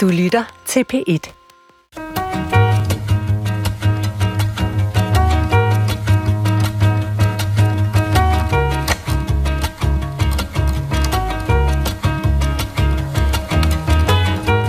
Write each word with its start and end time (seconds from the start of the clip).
Du 0.00 0.08
lytter 0.08 0.44
til 0.66 0.84
P1. 0.92 1.32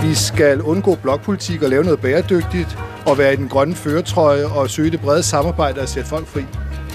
Vi 0.06 0.14
skal 0.14 0.62
undgå 0.62 0.94
blokpolitik 0.94 1.62
og 1.62 1.70
lave 1.70 1.84
noget 1.84 2.00
bæredygtigt, 2.00 2.78
og 3.06 3.18
være 3.18 3.32
i 3.32 3.36
den 3.36 3.48
grønne 3.48 3.74
føretrøje 3.74 4.46
og 4.46 4.70
søge 4.70 4.90
det 4.90 5.00
brede 5.00 5.22
samarbejde 5.22 5.80
og 5.80 5.88
sætte 5.88 6.08
folk 6.08 6.26
fri 6.26 6.44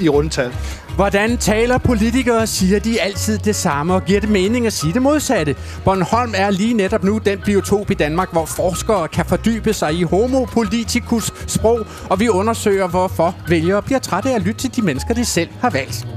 i 0.01 0.09
rundtal. 0.09 0.53
Hvordan 0.97 1.37
taler 1.37 1.77
politikere, 1.77 2.47
siger 2.47 2.79
de 2.79 3.01
altid 3.01 3.37
det 3.37 3.55
samme, 3.55 3.93
og 3.93 4.05
giver 4.05 4.19
det 4.19 4.29
mening 4.29 4.67
at 4.67 4.73
sige 4.73 4.93
det 4.93 5.01
modsatte. 5.01 5.55
Bornholm 5.85 6.33
er 6.37 6.49
lige 6.49 6.73
netop 6.73 7.03
nu 7.03 7.17
den 7.17 7.39
biotop 7.45 7.91
i 7.91 7.93
Danmark, 7.93 8.31
hvor 8.31 8.45
forskere 8.45 9.07
kan 9.07 9.25
fordybe 9.25 9.73
sig 9.73 9.93
i 9.93 10.03
homopolitikus 10.03 11.33
sprog, 11.47 11.85
og 12.09 12.19
vi 12.19 12.29
undersøger, 12.29 12.87
hvorfor 12.87 13.35
vælgere 13.47 13.81
bliver 13.81 13.99
trætte 13.99 14.29
af 14.29 14.35
at 14.35 14.41
lytte 14.41 14.59
til 14.59 14.75
de 14.75 14.81
mennesker, 14.81 15.13
de 15.13 15.25
selv 15.25 15.49
har 15.61 15.69
valgt. 15.69 16.16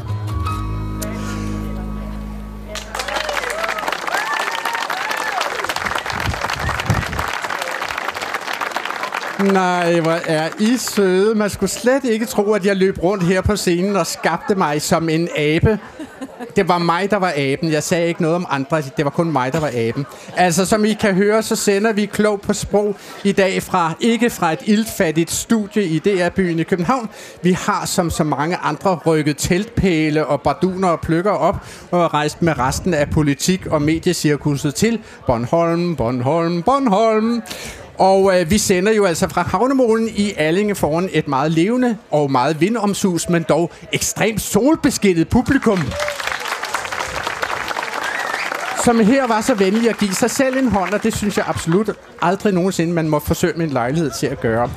Nej, 9.45 10.01
hvor 10.01 10.19
er 10.27 10.49
I 10.59 10.77
søde. 10.77 11.35
Man 11.35 11.51
skulle 11.51 11.71
slet 11.71 12.05
ikke 12.05 12.27
tro, 12.27 12.53
at 12.53 12.67
jeg 12.67 12.77
løb 12.77 13.03
rundt 13.03 13.25
her 13.25 13.41
på 13.41 13.57
scenen 13.57 13.97
og 13.97 14.07
skabte 14.07 14.55
mig 14.55 14.83
som 14.83 15.09
en 15.09 15.29
abe. 15.37 15.79
Det 16.57 16.69
var 16.69 16.79
mig, 16.79 17.11
der 17.11 17.17
var 17.17 17.33
aben. 17.37 17.73
Jeg 17.73 17.83
sagde 17.83 18.09
ikke 18.09 18.23
noget 18.23 18.37
om 18.37 18.47
andre. 18.51 18.83
Det 18.97 19.05
var 19.05 19.11
kun 19.11 19.33
mig, 19.33 19.53
der 19.53 19.61
var 19.61 19.71
aben. 19.75 20.07
Altså, 20.37 20.67
som 20.67 20.85
I 20.85 20.93
kan 20.93 21.15
høre, 21.15 21.43
så 21.43 21.57
sender 21.57 21.93
vi 21.93 22.07
klog 22.07 22.41
på 22.41 22.53
sprog 22.53 22.97
i 23.25 23.33
dag 23.33 23.63
fra, 23.63 23.93
ikke 24.01 24.31
fra 24.31 24.53
et 24.53 24.59
ildfattigt 24.65 25.31
studie 25.31 25.85
i 25.85 25.99
DR-byen 25.99 26.59
i 26.59 26.63
København. 26.63 27.09
Vi 27.43 27.53
har 27.53 27.87
som 27.87 28.11
så 28.11 28.25
mange 28.25 28.57
andre 28.57 28.99
rykket 29.07 29.37
teltpæle 29.37 30.27
og 30.27 30.41
barduner 30.41 30.89
og 30.89 31.01
pløkker 31.01 31.33
op 31.33 31.57
og 31.91 32.15
rejst 32.15 32.43
med 32.43 32.59
resten 32.59 32.95
af 32.95 33.11
politik 33.11 33.67
og 33.67 33.83
mediecirkuset 33.83 34.75
til 34.75 35.01
Bornholm, 35.27 35.97
Bornholm, 35.97 36.63
Bornholm. 36.63 37.43
Og 38.01 38.41
øh, 38.41 38.51
vi 38.51 38.59
sender 38.59 38.93
jo 38.93 39.05
altså 39.05 39.29
fra 39.29 39.43
Havnemålen 39.43 40.09
i 40.17 40.33
Allinge 40.37 40.75
foran 40.75 41.09
et 41.13 41.29
meget 41.29 41.53
levende 41.53 41.97
og 42.11 42.31
meget 42.31 42.61
vindomsus, 42.61 43.29
men 43.29 43.43
dog 43.43 43.71
ekstremt 43.93 44.41
solbeskidtet 44.41 45.29
publikum 45.29 45.79
som 48.85 49.01
her 49.01 49.27
var 49.27 49.41
så 49.41 49.55
venlig 49.55 49.91
at 49.91 49.99
give 49.99 50.15
sig 50.15 50.31
selv 50.31 50.57
en 50.57 50.69
hånd, 50.69 50.93
og 50.93 51.03
det 51.03 51.17
synes 51.17 51.37
jeg 51.37 51.45
absolut 51.49 51.91
aldrig 52.23 52.55
nogensinde, 52.55 52.93
man 52.93 53.09
må 53.09 53.19
forsøge 53.19 53.53
med 53.57 53.67
en 53.67 53.73
lejlighed 53.73 54.11
til 54.19 54.27
at 54.27 54.41
gøre. 54.41 54.71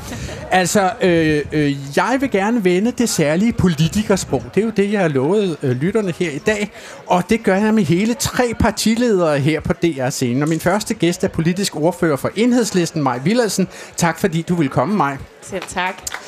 Altså, 0.51 0.91
øh, 1.01 1.41
øh, 1.51 1.75
jeg 1.95 2.17
vil 2.19 2.31
gerne 2.31 2.63
vende 2.63 2.91
det 2.91 3.09
særlige 3.09 3.53
politikersprog. 3.53 4.43
Det 4.55 4.61
er 4.61 4.65
jo 4.65 4.71
det, 4.77 4.91
jeg 4.91 5.01
har 5.01 5.07
lovet 5.07 5.57
øh, 5.63 5.71
lytterne 5.71 6.11
her 6.11 6.31
i 6.31 6.37
dag, 6.37 6.71
og 7.07 7.23
det 7.29 7.43
gør 7.43 7.55
jeg 7.55 7.73
med 7.73 7.83
hele 7.83 8.13
tre 8.13 8.53
partiledere 8.59 9.39
her 9.39 9.59
på 9.59 9.73
DR-scenen. 9.73 10.43
Og 10.43 10.49
min 10.49 10.59
første 10.59 10.93
gæst 10.93 11.23
er 11.23 11.27
politisk 11.27 11.75
ordfører 11.75 12.17
for 12.17 12.31
Enhedslisten, 12.35 13.03
Maj 13.03 13.19
Villadsen. 13.23 13.67
Tak 13.97 14.19
fordi 14.19 14.41
du 14.41 14.55
vil 14.55 14.69
komme, 14.69 14.95
Maj. 14.95 15.17
Selv 15.41 15.63
tak. 15.67 16.22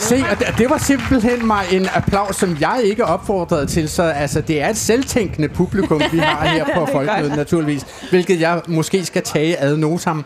Se, 0.00 0.24
og 0.30 0.38
det, 0.38 0.46
det 0.58 0.70
var 0.70 0.78
simpelthen 0.78 1.46
mig 1.46 1.64
en 1.72 1.88
applaus, 1.94 2.36
som 2.36 2.56
jeg 2.60 2.80
ikke 2.84 3.04
opfordrede 3.04 3.66
til. 3.66 3.88
Så 3.88 4.02
altså, 4.02 4.40
det 4.40 4.62
er 4.62 4.68
et 4.68 4.76
selvtænkende 4.76 5.48
publikum, 5.48 6.02
vi 6.12 6.18
har 6.18 6.46
her 6.48 6.64
på 6.74 6.86
Folkemødet, 6.92 7.36
naturligvis. 7.36 7.86
Hvilket 8.10 8.40
jeg 8.40 8.60
måske 8.68 9.04
skal 9.04 9.22
tage 9.22 9.60
ad 9.60 9.76
notam. 9.76 10.24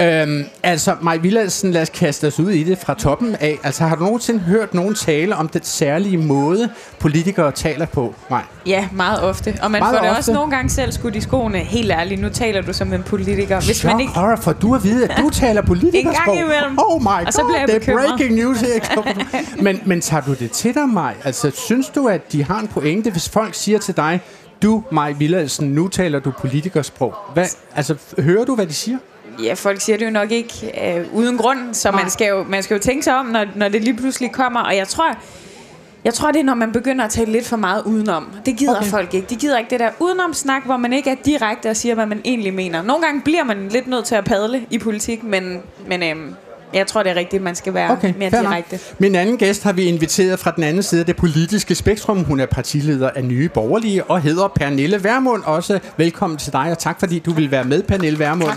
Øhm, 0.00 0.44
altså, 0.62 0.94
Maj 1.02 1.16
Villadsen, 1.16 1.70
lad 1.70 1.82
os 1.82 1.88
kaste 1.88 2.26
os 2.26 2.40
ud 2.40 2.50
i 2.50 2.62
det 2.64 2.78
fra 2.78 2.94
toppen 2.94 3.36
af. 3.40 3.58
Altså, 3.64 3.84
har 3.84 3.96
du 3.96 4.04
nogensinde 4.04 4.40
hørt 4.40 4.74
nogen 4.74 4.94
tale 4.94 5.36
om 5.36 5.48
den 5.48 5.62
særlige 5.64 6.16
måde, 6.18 6.68
politikere 6.98 7.52
taler 7.52 7.86
på, 7.86 8.14
Maj? 8.30 8.42
Ja, 8.66 8.88
meget 8.92 9.20
ofte. 9.22 9.54
Og 9.62 9.70
man 9.70 9.80
Meget 9.80 9.94
får 9.96 10.00
det 10.02 10.10
ofte. 10.10 10.18
også 10.18 10.32
nogle 10.32 10.50
gange 10.50 10.70
selv 10.70 10.92
skudt 10.92 11.16
i 11.16 11.20
skoene. 11.20 11.58
Helt 11.58 11.90
ærligt, 11.90 12.20
nu 12.20 12.28
taler 12.28 12.62
du 12.62 12.72
som 12.72 12.92
en 12.92 13.02
politiker. 13.02 13.60
Hvis 13.60 13.84
man 13.84 14.00
ikke... 14.00 14.12
Horror, 14.12 14.36
for 14.36 14.52
du 14.52 14.74
at 14.74 14.84
vide, 14.84 15.04
at 15.08 15.16
du 15.18 15.30
taler 15.42 15.62
politikersprog. 15.62 16.36
imellem. 16.36 16.78
Oh 16.78 17.02
my 17.02 17.06
Og 17.26 17.32
så 17.32 17.42
god, 17.42 17.50
bliver 17.50 17.78
det 17.78 17.88
er 17.88 17.92
breaking 17.96 18.34
news 18.34 18.60
her. 18.60 18.80
men, 19.64 19.80
men 19.86 20.00
tager 20.00 20.22
du 20.22 20.34
det 20.34 20.50
til 20.50 20.74
dig, 20.74 20.88
Maj? 20.88 21.14
Altså, 21.24 21.50
synes 21.50 21.88
du, 21.88 22.08
at 22.08 22.32
de 22.32 22.44
har 22.44 22.60
en 22.60 22.68
pointe, 22.68 23.10
hvis 23.10 23.28
folk 23.28 23.54
siger 23.54 23.78
til 23.78 23.96
dig, 23.96 24.20
du, 24.62 24.84
Maj 24.92 25.12
Villadsen, 25.12 25.68
nu 25.68 25.88
taler 25.88 26.18
du 26.18 26.30
politikersprog. 26.30 27.14
Hvad, 27.34 27.46
altså, 27.76 27.96
hører 28.18 28.44
du, 28.44 28.54
hvad 28.54 28.66
de 28.66 28.74
siger? 28.74 28.98
Ja, 29.42 29.54
folk 29.54 29.80
siger 29.80 29.96
det 29.96 30.06
jo 30.06 30.10
nok 30.10 30.30
ikke 30.30 30.72
øh, 30.84 31.14
uden 31.14 31.38
grund, 31.38 31.74
så 31.74 31.90
man 31.90 32.10
skal, 32.10 32.28
jo, 32.28 32.44
man 32.44 32.62
skal 32.62 32.74
jo 32.74 32.80
tænke 32.80 33.02
sig 33.02 33.16
om, 33.16 33.26
når, 33.26 33.46
når 33.56 33.68
det 33.68 33.84
lige 33.84 33.96
pludselig 33.96 34.32
kommer. 34.32 34.60
Og 34.60 34.76
jeg 34.76 34.88
tror, 34.88 35.16
jeg 36.04 36.14
tror, 36.14 36.32
det 36.32 36.40
er, 36.40 36.44
når 36.44 36.54
man 36.54 36.72
begynder 36.72 37.04
at 37.04 37.10
tale 37.10 37.32
lidt 37.32 37.46
for 37.46 37.56
meget 37.56 37.82
udenom. 37.84 38.32
Det 38.46 38.56
gider 38.56 38.76
okay. 38.76 38.90
folk 38.90 39.14
ikke. 39.14 39.26
De 39.30 39.36
gider 39.36 39.58
ikke 39.58 39.70
det 39.70 39.80
der 39.80 39.90
udenomsnak, 40.00 40.64
hvor 40.64 40.76
man 40.76 40.92
ikke 40.92 41.10
er 41.10 41.14
direkte 41.24 41.70
og 41.70 41.76
siger, 41.76 41.94
hvad 41.94 42.06
man 42.06 42.20
egentlig 42.24 42.54
mener. 42.54 42.82
Nogle 42.82 43.04
gange 43.04 43.20
bliver 43.20 43.44
man 43.44 43.68
lidt 43.68 43.86
nødt 43.86 44.04
til 44.04 44.14
at 44.14 44.24
padle 44.24 44.66
i 44.70 44.78
politik, 44.78 45.22
men, 45.22 45.62
men 45.86 46.02
øhm, 46.02 46.34
jeg 46.74 46.86
tror, 46.86 47.02
det 47.02 47.12
er 47.12 47.16
rigtigt, 47.16 47.40
at 47.40 47.44
man 47.44 47.54
skal 47.54 47.74
være 47.74 47.90
Okay, 47.90 48.14
mere 48.18 48.30
fair 48.30 48.42
nok. 48.42 48.52
direkte. 48.52 48.78
Min 48.98 49.14
anden 49.14 49.36
gæst 49.36 49.62
har 49.62 49.72
vi 49.72 49.82
inviteret 49.84 50.38
fra 50.38 50.52
den 50.56 50.64
anden 50.64 50.82
side 50.82 51.00
af 51.00 51.06
det 51.06 51.16
politiske 51.16 51.74
spektrum. 51.74 52.24
Hun 52.24 52.40
er 52.40 52.46
partileder 52.46 53.10
af 53.16 53.24
Nye 53.24 53.48
Borgerlige 53.48 54.04
og 54.04 54.20
hedder 54.20 54.48
Pernille 54.48 55.04
Vermund. 55.04 55.42
Også 55.44 55.78
velkommen 55.96 56.38
til 56.38 56.52
dig, 56.52 56.70
og 56.70 56.78
tak 56.78 57.00
fordi 57.00 57.18
du 57.18 57.32
vil 57.32 57.50
være 57.50 57.64
med, 57.64 57.82
Pernille 57.82 58.18
Vermund. 58.18 58.52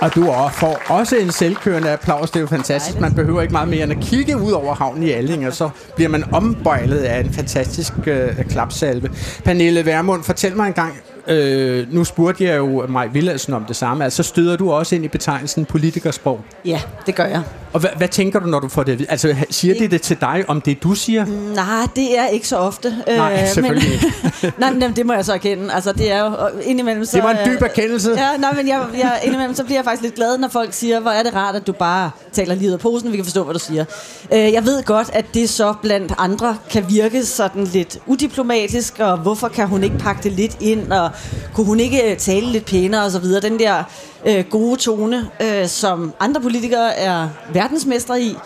Og 0.00 0.14
du 0.14 0.34
får 0.52 0.82
også 0.88 1.16
en 1.16 1.30
selvkørende 1.32 1.90
applaus. 1.90 2.30
Det 2.30 2.36
er 2.36 2.40
jo 2.40 2.46
fantastisk. 2.46 3.00
Man 3.00 3.14
behøver 3.14 3.42
ikke 3.42 3.52
meget 3.52 3.68
mere 3.68 3.82
end 3.82 3.92
at 3.92 3.98
kigge 4.00 4.38
ud 4.38 4.52
over 4.52 4.74
havnen 4.74 5.02
i 5.02 5.10
Alling, 5.10 5.46
og 5.46 5.52
så 5.52 5.70
bliver 5.96 6.08
man 6.08 6.24
ombøjlet 6.34 6.98
af 6.98 7.20
en 7.20 7.32
fantastisk 7.32 7.92
øh, 8.06 8.44
klapsalve. 8.50 9.08
Pernille 9.44 9.86
Vermund, 9.86 10.22
fortæl 10.24 10.56
mig 10.56 10.66
en 10.66 10.72
gang. 10.72 10.94
Øh, 11.28 11.92
nu 11.94 12.04
spurgte 12.04 12.44
jeg 12.44 12.56
jo 12.56 12.86
Maj 12.88 13.06
Villadsen 13.06 13.54
om 13.54 13.64
det 13.64 13.76
samme. 13.76 14.04
Altså 14.04 14.22
støder 14.22 14.56
du 14.56 14.72
også 14.72 14.94
ind 14.94 15.04
i 15.04 15.08
betegnelsen 15.08 15.64
politikersprog? 15.64 16.40
Ja, 16.64 16.80
det 17.06 17.14
gør 17.14 17.24
jeg. 17.24 17.42
Og 17.72 17.80
hvad, 17.80 17.90
hvad 17.96 18.08
tænker 18.08 18.40
du, 18.40 18.46
når 18.46 18.60
du 18.60 18.68
får 18.68 18.82
det? 18.82 19.06
Altså, 19.08 19.34
siger 19.50 19.74
det 19.78 19.90
det 19.90 20.02
til 20.02 20.20
dig, 20.20 20.44
om 20.48 20.60
det 20.60 20.82
du 20.82 20.94
siger? 20.94 21.24
Nej, 21.54 21.86
det 21.96 22.18
er 22.18 22.26
ikke 22.26 22.48
så 22.48 22.56
ofte. 22.56 22.94
Nej, 23.06 23.38
Øh, 23.42 23.48
selvfølgelig 23.48 24.00
men, 24.42 24.52
nej, 24.58 24.72
men 24.72 24.96
det 24.96 25.06
må 25.06 25.12
jeg 25.12 25.24
så 25.24 25.32
erkende. 25.32 25.74
Altså, 25.74 25.92
det 25.92 26.12
er 26.12 26.24
jo 26.24 26.32
indimellem 26.62 27.04
så... 27.04 27.16
Det 27.16 27.24
var 27.24 27.30
en 27.30 27.36
øh, 27.48 27.54
dyb 27.54 27.62
erkendelse. 27.62 28.10
Ja, 28.10 28.36
nej, 28.38 28.52
men 28.54 28.68
jeg, 28.68 28.82
jeg, 28.98 29.20
indimellem 29.24 29.54
så 29.54 29.64
bliver 29.64 29.78
jeg 29.78 29.84
faktisk 29.84 30.02
lidt 30.02 30.14
glad, 30.14 30.38
når 30.38 30.48
folk 30.48 30.72
siger, 30.72 31.00
hvor 31.00 31.10
er 31.10 31.22
det 31.22 31.34
rart, 31.34 31.54
at 31.56 31.66
du 31.66 31.72
bare 31.72 32.10
taler 32.32 32.54
lige 32.54 32.68
ud 32.68 32.72
af 32.72 32.80
posen, 32.80 33.12
vi 33.12 33.16
kan 33.16 33.24
forstå, 33.24 33.44
hvad 33.44 33.54
du 33.54 33.60
siger. 33.60 33.84
Øh, 34.32 34.52
jeg 34.52 34.64
ved 34.66 34.82
godt, 34.82 35.10
at 35.12 35.24
det 35.34 35.48
så 35.50 35.74
blandt 35.82 36.12
andre 36.18 36.56
kan 36.70 36.84
virke 36.88 37.24
sådan 37.26 37.64
lidt 37.64 37.98
udiplomatisk, 38.06 38.98
og 38.98 39.16
hvorfor 39.18 39.48
kan 39.48 39.68
hun 39.68 39.84
ikke 39.84 39.98
pakke 39.98 40.22
det 40.22 40.32
lidt 40.32 40.56
ind, 40.60 40.92
og 40.92 41.10
kunne 41.54 41.66
hun 41.66 41.80
ikke 41.80 42.10
øh, 42.10 42.16
tale 42.16 42.46
lidt 42.46 42.64
pænere 42.64 43.04
og 43.04 43.10
så 43.10 43.18
videre. 43.18 43.40
Den 43.40 43.58
der 43.58 43.82
øh, 44.26 44.44
gode 44.50 44.76
tone, 44.80 45.28
øh, 45.42 45.68
som 45.68 46.12
andre 46.20 46.40
politikere 46.40 46.96
er 46.98 47.28
verdensmestre 47.52 48.20
i, 48.22 48.36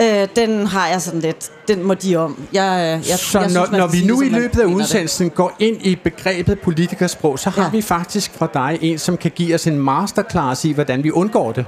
øh, 0.00 0.28
den 0.36 0.66
har 0.66 0.88
jeg 0.88 1.02
sådan 1.02 1.20
lidt, 1.20 1.50
den 1.68 1.82
må 1.82 1.94
de 1.94 2.16
om. 2.16 2.42
Jeg, 2.52 2.98
øh, 3.02 3.08
jeg, 3.10 3.18
Så 3.18 3.40
jeg 3.40 3.50
når, 3.50 3.66
man 3.70 3.80
når 3.80 3.88
skal 3.88 4.00
vi 4.00 4.06
nu 4.06 4.20
det, 4.20 4.26
i 4.26 4.28
løbet 4.28 4.60
af 4.60 4.66
mener 4.66 4.78
det. 4.78 4.84
udsendelsen 4.84 5.30
går 5.30 5.52
ind 5.58 5.76
i 5.86 5.96
begrebet 5.96 6.60
politikersprog, 6.60 7.38
så 7.38 7.50
har 7.50 7.62
Ja. 7.62 7.68
vi 7.70 7.82
faktisk 7.82 8.32
fra 8.38 8.48
dig 8.54 8.78
en, 8.80 8.98
som 8.98 9.16
kan 9.16 9.30
give 9.34 9.54
os 9.54 9.66
en 9.66 9.78
masterclass 9.78 10.64
i, 10.64 10.72
hvordan 10.72 11.04
vi 11.04 11.10
undgår 11.10 11.52
det. 11.52 11.64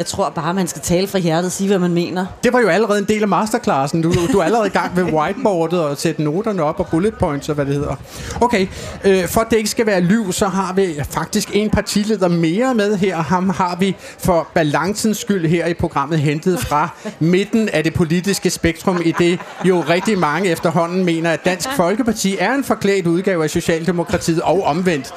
Jeg 0.00 0.06
tror 0.06 0.30
bare, 0.30 0.54
man 0.54 0.66
skal 0.66 0.82
tale 0.82 1.06
fra 1.06 1.18
hjertet 1.18 1.46
og 1.46 1.52
sige, 1.52 1.68
hvad 1.68 1.78
man 1.78 1.94
mener. 1.94 2.26
Det 2.44 2.52
var 2.52 2.60
jo 2.60 2.68
allerede 2.68 2.98
en 2.98 3.04
del 3.04 3.22
af 3.22 3.28
masterclassen. 3.28 4.02
Du, 4.02 4.12
du 4.32 4.38
er 4.38 4.42
allerede 4.44 4.66
i 4.66 4.70
gang 4.70 4.94
med 4.94 5.02
whiteboardet 5.02 5.80
og 5.80 5.96
sætte 5.96 6.22
noterne 6.22 6.62
op 6.62 6.80
og 6.80 6.86
bullet 6.86 7.14
points 7.14 7.48
og 7.48 7.54
hvad 7.54 7.66
det 7.66 7.74
hedder. 7.74 7.96
Okay, 8.40 8.66
øh, 9.04 9.28
for 9.28 9.40
at 9.40 9.46
det 9.50 9.56
ikke 9.56 9.70
skal 9.70 9.86
være 9.86 10.00
lyv, 10.00 10.32
så 10.32 10.48
har 10.48 10.72
vi 10.72 10.94
faktisk 11.10 11.50
en 11.52 11.70
partileder 11.70 12.28
mere 12.28 12.74
med 12.74 12.96
her. 12.96 13.16
Ham 13.16 13.48
har 13.48 13.76
vi 13.76 13.96
for 14.18 14.48
balancens 14.54 15.18
skyld 15.18 15.46
her 15.46 15.66
i 15.66 15.74
programmet 15.74 16.18
hentet 16.18 16.58
fra 16.58 16.88
midten 17.18 17.68
af 17.68 17.84
det 17.84 17.94
politiske 17.94 18.50
spektrum, 18.50 19.02
i 19.04 19.14
det 19.18 19.38
jo 19.64 19.84
rigtig 19.88 20.18
mange 20.18 20.50
efterhånden 20.50 21.04
mener, 21.04 21.30
at 21.30 21.44
Dansk 21.44 21.68
Folkeparti 21.76 22.36
er 22.38 22.54
en 22.54 22.64
forklædt 22.64 23.06
udgave 23.06 23.44
af 23.44 23.50
Socialdemokratiet 23.50 24.42
og 24.42 24.62
omvendt. 24.64 25.14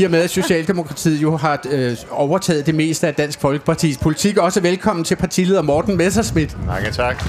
I 0.00 0.04
og 0.04 0.10
med, 0.10 0.20
at 0.20 0.30
Socialdemokratiet 0.30 1.22
jo 1.22 1.36
har 1.36 1.60
øh, 1.70 1.96
overtaget 2.10 2.66
det 2.66 2.74
meste 2.74 3.06
af 3.06 3.14
Dansk 3.14 3.40
Folkepartis 3.40 3.98
politik. 3.98 4.11
Også 4.38 4.60
velkommen 4.60 5.04
til 5.04 5.16
partileder 5.16 5.62
Morten 5.62 5.96
Messerschmidt. 5.96 6.56
Mange 6.66 6.90
tak. 6.90 7.24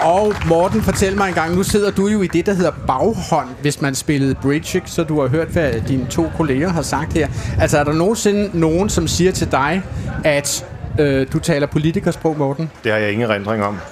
Og 0.00 0.34
Morten, 0.46 0.82
fortæl 0.82 1.16
mig 1.16 1.28
en 1.28 1.34
gang, 1.34 1.54
nu 1.54 1.62
sidder 1.62 1.90
du 1.90 2.06
jo 2.06 2.22
i 2.22 2.26
det, 2.26 2.46
der 2.46 2.54
hedder 2.54 2.70
baghånd, 2.86 3.48
hvis 3.60 3.80
man 3.80 3.94
spillede 3.94 4.34
bridge, 4.34 4.78
ikke? 4.78 4.90
så 4.90 5.04
du 5.04 5.20
har 5.20 5.28
hørt, 5.28 5.48
hvad 5.48 5.72
dine 5.88 6.06
to 6.06 6.30
kolleger 6.36 6.68
har 6.68 6.82
sagt 6.82 7.12
her. 7.12 7.28
Altså 7.60 7.78
er 7.78 7.84
der 7.84 7.92
nogensinde 7.92 8.60
nogen, 8.60 8.88
som 8.88 9.08
siger 9.08 9.32
til 9.32 9.52
dig, 9.52 9.82
at 10.24 10.66
øh, 10.98 11.26
du 11.32 11.38
taler 11.38 11.66
politikersprog, 11.66 12.38
Morten? 12.38 12.70
Det 12.84 12.92
har 12.92 12.98
jeg 12.98 13.12
ingen 13.12 13.30
erindring 13.30 13.64
om. 13.64 13.78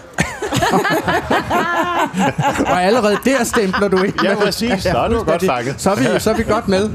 og 2.73 2.83
allerede 2.83 3.17
der 3.25 3.45
stempler 3.45 3.89
du 3.89 4.03
ikke. 4.03 4.19
Ja, 4.25 4.35
præcis. 4.35 4.83
Så 4.83 4.99
er 4.99 5.09
du 5.09 5.23
godt 5.23 5.47
fanget. 5.47 5.75
Så 5.79 5.91
er, 5.91 5.97
vi, 5.97 6.05
så 6.19 6.31
er 6.31 6.35
vi 6.35 6.43
godt 6.43 6.69
med. 6.69 6.91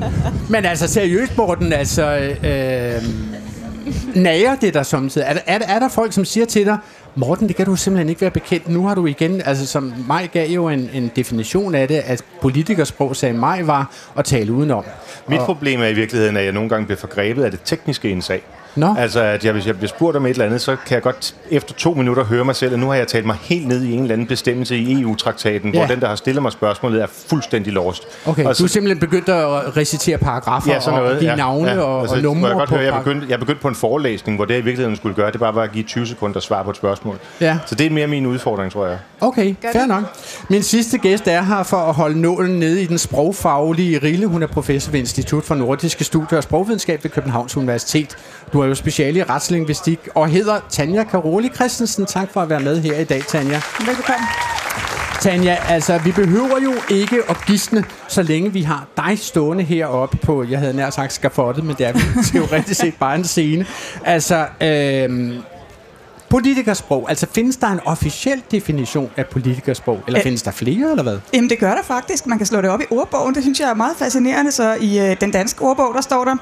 Men 0.50 0.66
altså, 0.66 0.88
seriøst, 0.88 1.38
Morten, 1.38 1.74
altså... 1.74 2.36
Øh, 2.44 3.04
nager 4.16 4.56
det 4.56 4.74
der 4.74 4.84
samtidig? 4.84 5.26
Er, 5.28 5.34
der- 5.34 5.42
er, 5.48 5.60
er 5.76 5.80
der 5.80 5.90
folk, 5.90 6.14
som 6.14 6.26
siger 6.26 6.46
til 6.46 6.66
dig, 6.66 6.78
Morten, 7.16 7.48
det 7.48 7.56
kan 7.56 7.66
du 7.66 7.76
simpelthen 7.76 8.10
ikke 8.10 8.22
være 8.22 8.32
bekendt. 8.32 8.70
Nu 8.70 8.88
har 8.88 8.96
du 8.96 9.06
igen, 9.06 9.42
altså 9.46 9.66
som 9.68 9.94
Maj 10.08 10.28
gav 10.34 10.50
jo 10.50 10.70
en, 10.70 10.90
en 10.94 11.12
definition 11.16 11.76
af 11.76 11.88
det, 11.88 11.96
at 12.06 12.22
politikersprog 12.42 13.16
sagde 13.16 13.34
Maj 13.38 13.62
var 13.62 13.92
at 14.18 14.26
tale 14.26 14.52
udenom. 14.54 14.84
Mit 15.28 15.40
problem 15.40 15.82
er 15.82 15.88
i 15.88 15.94
virkeligheden, 15.94 16.38
at 16.38 16.44
jeg 16.46 16.52
nogle 16.54 16.70
gange 16.70 16.86
bliver 16.86 17.00
forgrebet 17.00 17.44
af 17.44 17.52
det 17.52 17.60
tekniske 17.66 18.10
i 18.10 18.12
en 18.12 18.22
sag. 18.22 18.42
Nå. 18.76 18.96
Altså, 18.98 19.22
at 19.22 19.46
jeg, 19.46 19.54
hvis 19.54 19.68
jeg 19.68 19.76
bliver 19.76 19.88
spurgt 19.90 20.18
om 20.18 20.26
et 20.26 20.30
eller 20.30 20.46
andet, 20.46 20.62
så 20.62 20.76
kan 20.86 20.94
jeg 20.96 21.02
godt 21.02 21.36
efter 21.52 21.74
to 21.74 21.94
minutter 21.94 22.24
høre 22.24 22.46
mig 22.46 22.56
selv, 22.56 22.74
at 22.74 22.80
nu 22.80 22.88
har 22.88 22.96
jeg 22.96 23.08
talt 23.08 23.26
mig 23.26 23.38
helt 23.42 23.68
ned 23.68 23.84
i 23.84 23.92
en 23.94 24.02
eller 24.02 24.14
anden 24.14 24.28
bestemmelse 24.28 24.78
i 24.78 25.02
EU-traktaten, 25.02 25.74
Ja. 25.74 25.80
hvor 25.80 25.88
den, 25.88 26.02
der 26.02 26.08
har 26.08 26.16
stillet 26.16 26.42
mig 26.42 26.52
spørgsmålet, 26.52 27.02
er 27.02 27.08
fuldstændig 27.30 27.74
lost. 27.74 28.04
Okay, 28.26 28.46
og 28.46 28.58
du 28.60 28.64
er 28.64 28.68
simpelthen 28.68 29.00
begyndt 29.00 29.30
at 29.30 29.78
recitere 29.78 30.18
paragrafer 30.18 30.74
Ja, 30.74 30.80
sådan 30.80 31.00
noget. 31.00 31.14
og 31.14 31.20
give 31.20 31.32
ja, 31.32 31.36
navne 31.38 31.72
ja. 31.72 31.80
og, 31.80 32.02
altså, 32.02 32.16
og 32.16 32.22
numre 32.22 32.48
jeg 32.48 32.56
godt 32.58 32.70
på 32.70 32.76
høre, 32.76 32.94
jeg 32.94 33.04
begyndte, 33.04 33.28
jeg 33.30 33.40
begyndte 33.40 33.62
på 33.62 33.68
en 33.68 33.76
forelæsning, 33.76 34.38
hvor 34.38 34.46
det 34.46 34.54
jeg 34.54 34.62
i 34.62 34.64
virkeligheden 34.64 34.96
skulle 34.98 35.16
gøre, 35.16 35.32
det 35.32 35.40
bare 35.40 35.56
var 35.56 35.62
at 35.64 35.72
give 35.72 35.84
20 35.84 36.08
sekunder 36.08 36.40
svar 36.40 36.64
på 36.64 36.70
et 36.70 36.76
spørgsmål. 36.76 37.18
Ja. 37.42 37.58
Så 37.66 37.76
det 37.76 37.86
er 37.86 37.90
mere 37.92 38.08
min 38.08 38.26
udfordring, 38.26 38.72
tror 38.72 38.88
jeg. 38.88 38.98
Okay, 39.22 39.56
fair 39.72 39.86
nok. 39.86 40.04
Min 40.50 40.64
sidste 40.64 40.98
gæst 40.98 41.28
er 41.28 41.42
her 41.42 41.64
for 41.64 41.78
at 41.78 41.94
holde 41.94 42.22
nålen 42.22 42.60
nede 42.60 42.82
i 42.82 42.86
den 42.86 42.98
sprogfaglige 42.98 44.00
rille. 44.04 44.26
Hun 44.26 44.44
er 44.44 44.48
professor 44.48 44.92
ved 44.92 45.00
Institut 45.00 45.44
for 45.44 45.56
Nordiske 45.56 46.04
Studier 46.04 46.38
og 46.38 46.44
Sprogvidenskab 46.44 47.04
ved 47.04 47.12
Københavns 47.12 47.58
Universitet. 47.58 48.16
Du 48.54 48.59
er 48.62 48.68
jo 48.68 48.76
speciale 48.76 49.20
i 49.20 49.24
retslingvistik 49.24 50.00
og 50.16 50.28
hedder 50.30 50.60
Tanja 50.70 51.04
Karoli 51.04 51.50
Christensen. 51.56 52.06
Tak 52.06 52.34
for 52.34 52.42
at 52.42 52.50
være 52.50 52.60
med 52.60 52.82
her 52.82 53.00
i 53.00 53.04
dag, 53.04 53.24
Tanja. 53.28 53.62
Velkommen. 53.80 54.28
Tanja, 55.22 55.58
altså 55.70 55.98
vi 55.98 56.12
behøver 56.12 56.60
jo 56.64 56.74
ikke 56.90 57.18
at 57.30 57.38
gisne, 57.48 57.84
så 58.08 58.24
længe 58.24 58.54
vi 58.54 58.62
har 58.62 58.88
dig 58.98 59.20
stående 59.20 59.64
heroppe 59.64 60.18
på, 60.18 60.44
jeg 60.44 60.60
havde 60.60 60.74
nær 60.74 60.90
sagt 60.90 61.14
skafottet, 61.14 61.64
men 61.64 61.76
det 61.76 61.88
er 61.88 61.94
teoretisk 62.34 62.80
set 62.82 62.94
bare 63.00 63.16
en 63.16 63.24
scene. 63.24 63.66
Altså, 64.06 64.46
øhm, 64.62 65.34
politikersprog, 66.30 67.06
altså 67.10 67.28
findes 67.36 67.56
der 67.58 67.68
en 67.68 67.80
officiel 67.86 68.42
definition 68.52 69.12
af 69.18 69.26
politikersprog, 69.28 70.00
eller 70.08 70.20
Øh. 70.20 70.24
findes 70.24 70.42
der 70.42 70.52
flere, 70.52 70.90
eller 70.90 71.04
hvad? 71.04 71.20
Jamen, 71.34 71.50
det 71.50 71.60
gør 71.60 71.72
der 71.76 71.84
faktisk. 71.84 72.28
Man 72.28 72.38
kan 72.38 72.48
slå 72.48 72.62
det 72.62 72.70
op 72.70 72.82
i 72.82 72.86
ordbogen. 72.92 73.36
Det 73.36 73.44
synes 73.44 73.60
jeg 73.60 73.70
er 73.70 73.74
meget 73.74 73.98
fascinerende. 73.98 74.52
Så 74.52 74.78
i 74.82 75.00
øh, 75.00 75.16
den 75.22 75.32
danske 75.32 75.62
ordbog, 75.62 75.94
der 75.96 76.02
står 76.02 76.24
der, 76.26 76.36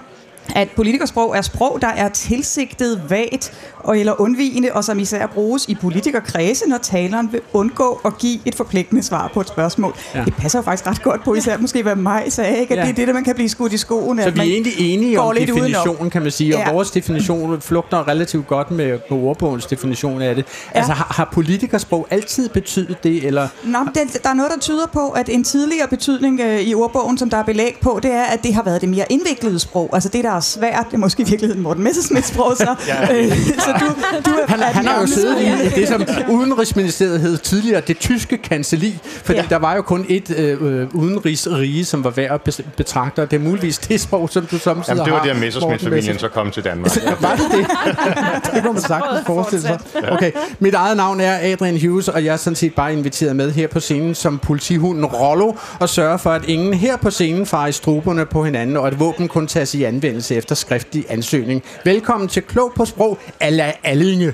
at 0.55 0.69
politikersprog 0.75 1.37
er 1.37 1.41
sprog, 1.41 1.77
der 1.81 1.87
er 1.87 2.09
tilsigtet, 2.09 3.01
vagt 3.09 3.53
og 3.79 3.99
eller 3.99 4.21
undvigende, 4.21 4.69
og 4.73 4.83
som 4.83 4.99
især 4.99 5.27
bruges 5.27 5.65
i 5.67 5.75
politikerkredse, 5.75 6.69
når 6.69 6.77
taleren 6.77 7.31
vil 7.31 7.41
undgå 7.53 8.01
at 8.05 8.17
give 8.17 8.39
et 8.45 8.55
forpligtende 8.55 9.03
svar 9.03 9.31
på 9.33 9.41
et 9.41 9.47
spørgsmål. 9.47 9.93
Ja. 10.13 10.19
Ja. 10.19 10.25
Det 10.25 10.35
passer 10.35 10.59
jo 10.59 10.63
faktisk 10.63 10.87
ret 10.87 11.03
godt 11.03 11.23
på, 11.23 11.33
især 11.33 11.57
måske 11.57 11.83
hvad 11.83 11.95
mig 11.95 12.23
sagde, 12.29 12.57
ikke? 12.59 12.73
at 12.73 12.77
Ja. 12.77 12.81
ja. 12.81 12.87
det 12.87 12.91
er 12.91 12.95
det, 12.95 13.07
der 13.07 13.13
man 13.13 13.23
kan 13.23 13.35
blive 13.35 13.49
skudt 13.49 13.73
i 13.73 13.77
skoen. 13.77 14.21
Så 14.23 14.29
vi 14.29 14.39
er 14.39 14.43
egentlig 14.43 14.73
enige 14.93 15.19
om 15.21 15.35
lidt 15.35 15.49
udenom. 15.49 15.65
definitionen, 15.71 16.09
kan 16.09 16.21
man 16.21 16.31
sige, 16.31 16.55
og 16.57 16.63
Ja. 16.67 16.71
vores 16.73 16.91
definition 16.91 17.61
flugter 17.61 18.07
relativt 18.07 18.47
godt 18.47 18.71
med 18.71 18.99
ordbogens 19.11 19.65
definition 19.65 20.21
af 20.21 20.35
det. 20.35 20.45
Altså 20.73 20.93
har, 20.93 21.07
har 21.15 21.29
politikersprog 21.33 22.07
altid 22.09 22.49
betydet 22.49 23.03
det, 23.03 23.25
eller 23.27 23.47
Nå, 23.63 23.77
det, 23.95 24.23
der 24.23 24.29
er 24.29 24.33
noget, 24.33 24.51
der 24.51 24.59
tyder 24.59 24.85
på, 24.93 25.09
at 25.09 25.29
en 25.29 25.43
tidligere 25.43 25.87
betydning 25.87 26.39
øh, 26.41 26.61
i 26.61 26.73
ordbogen, 26.75 27.17
som 27.17 27.29
der 27.29 27.37
er 27.37 27.43
belæg 27.43 27.77
på, 27.81 27.99
det 28.03 28.11
er, 28.11 28.23
at 28.23 28.43
det 28.43 28.53
har 28.53 28.63
været 28.63 28.81
det 28.81 28.89
mere 28.89 29.05
indviklede 29.09 29.59
sprog. 29.59 29.89
Altså 29.93 30.09
det, 30.09 30.23
der 30.23 30.36
er 30.37 30.41
svært, 30.41 30.85
det 30.87 30.93
er 30.93 30.97
måske 30.97 31.23
i 31.23 31.25
virkeligheden 31.25 31.63
Morten 31.63 31.83
Messersmiths 31.83 32.27
sprog, 32.27 32.57
så, 32.57 32.63
øh, 33.13 33.31
så 33.37 33.73
du, 33.79 33.85
du 34.25 34.31
er 34.31 34.47
Han, 34.47 34.59
er 34.59 34.65
han 34.65 34.85
har 34.85 35.01
jo 35.01 35.07
siddet 35.07 35.41
i 35.41 35.79
det, 35.79 35.87
som 35.87 36.05
Udenrigsministeriet 36.29 37.19
hed 37.21 37.37
tidligere, 37.37 37.81
det 37.87 37.97
tyske 37.97 38.37
kancelli, 38.37 38.99
fordi 39.03 39.37
ja. 39.37 39.43
Ja. 39.43 39.49
der 39.49 39.55
var 39.57 39.75
jo 39.75 39.81
kun 39.81 40.05
et 40.09 40.29
øh, 40.37 40.61
øh, 40.61 40.95
udenrigsrige, 40.95 41.85
som 41.85 42.03
var 42.03 42.09
værd 42.09 42.31
at 42.47 42.61
betragte, 42.77 43.21
og 43.21 43.31
det 43.31 43.37
er 43.39 43.43
muligvis 43.43 43.77
det 43.77 44.01
sprog, 44.01 44.29
som 44.29 44.45
du 44.45 44.57
samtidig 44.57 44.87
Jamen, 44.87 45.05
det 45.05 45.13
var 45.13 45.19
har. 45.19 45.25
der 45.25 45.33
Messerschmidt-familien 45.33 46.05
Morten 46.05 46.19
så 46.19 46.27
kom 46.27 46.51
til 46.51 46.63
Danmark. 46.63 46.91
Var 47.21 47.35
det 47.35 47.45
det? 47.51 47.67
det 48.53 48.63
kunne 48.63 48.73
man 48.73 48.81
sagtens 48.81 49.25
forestille 49.25 49.61
sig. 49.61 49.79
Okay, 50.11 50.31
mit 50.59 50.73
eget 50.73 50.97
navn 50.97 51.19
er 51.19 51.37
Adrian 51.41 51.81
Hughes, 51.81 52.07
og 52.07 52.25
jeg 52.25 52.33
er 52.33 52.37
sådan 52.37 52.55
set 52.55 52.75
bare 52.75 52.93
inviteret 52.93 53.35
med 53.35 53.51
her 53.51 53.67
på 53.67 53.79
scenen 53.79 54.15
som 54.15 54.39
politihunden 54.39 55.05
Rollo, 55.05 55.53
og 55.79 55.89
sørger 55.89 56.17
for, 56.17 56.29
at 56.29 56.45
ingen 56.45 56.73
her 56.73 56.97
på 56.97 57.09
scenen 57.09 57.45
farer 57.45 57.67
i 57.67 57.71
struberne 57.71 58.25
på 58.25 58.43
hinanden, 58.43 58.77
og 58.77 58.87
at 58.87 58.99
våben 58.99 59.27
kun 59.27 59.47
tages 59.47 59.75
i 59.75 59.83
anvendelse 59.83 60.26
efter 60.35 60.55
skriftlig 60.55 61.05
ansøgning. 61.09 61.63
Velkommen 61.85 62.29
til 62.29 62.43
Klog 62.43 62.71
på 62.75 62.85
Sprog, 62.85 63.17
Alla 63.39 63.73
Allinge. 63.83 64.33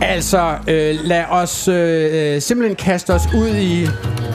Altså, 0.00 0.58
øh, 0.68 0.96
lad 1.04 1.24
os 1.30 1.68
øh, 1.68 2.34
øh, 2.34 2.42
simpelthen 2.42 2.76
kaste 2.76 3.14
os 3.14 3.22
ud 3.34 3.48
i... 3.48 3.86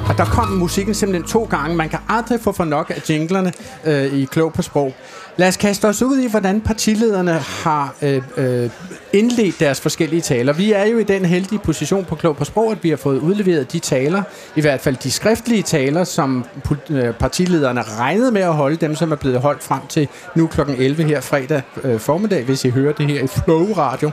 Og 0.10 0.18
der 0.18 0.26
kom 0.26 0.48
musikken 0.48 0.94
simpelthen 0.94 1.28
to 1.28 1.44
gange. 1.44 1.76
Man 1.76 1.90
kan 1.90 2.00
aldrig 2.10 2.40
få 2.40 2.52
for 2.52 2.64
nok 2.64 2.92
af 2.96 3.10
jinglerne 3.10 3.54
øh, 3.86 4.14
i 4.14 4.26
Klog 4.26 4.54
på 4.54 4.62
Sprog. 4.62 4.94
Lad 5.38 5.48
os 5.48 5.58
kaste 5.58 5.88
os 5.88 6.02
ud 6.02 6.18
i, 6.18 6.28
hvordan 6.30 6.62
partilederne 6.62 7.32
har 7.32 7.96
øh, 8.02 8.22
øh, 8.38 8.70
indledt 9.14 9.60
deres 9.60 9.82
forskellige 9.82 10.22
taler. 10.22 10.54
Vi 10.54 10.72
er 10.72 10.86
jo 10.86 10.98
i 10.98 11.04
den 11.04 11.26
heldige 11.26 11.60
position 11.60 12.06
på 12.06 12.16
Klog 12.16 12.38
på 12.38 12.46
Sprog, 12.46 12.72
at 12.72 12.84
vi 12.84 12.90
har 12.90 12.98
fået 12.98 13.20
udleveret 13.20 13.72
de 13.72 13.80
taler, 13.80 14.24
i 14.56 14.62
hvert 14.62 14.82
fald 14.82 14.96
de 14.96 15.12
skriftlige 15.12 15.64
taler, 15.64 16.04
som 16.04 16.46
øh, 16.90 17.14
partilederne 17.14 17.82
regnede 17.82 18.32
med 18.32 18.42
at 18.42 18.54
holde, 18.54 18.76
dem 18.76 18.96
som 18.96 19.12
er 19.12 19.16
blevet 19.16 19.42
holdt 19.42 19.64
frem 19.64 19.82
til 19.90 20.08
nu 20.36 20.48
kl. 20.48 20.62
11 20.78 21.04
her 21.04 21.22
fredag 21.22 21.62
øh, 21.84 22.00
formiddag, 22.00 22.44
hvis 22.44 22.66
I 22.66 22.70
hører 22.70 22.94
det 22.94 23.08
her 23.08 23.24
i 23.24 23.28
Flow 23.28 23.74
Radio. 23.74 24.12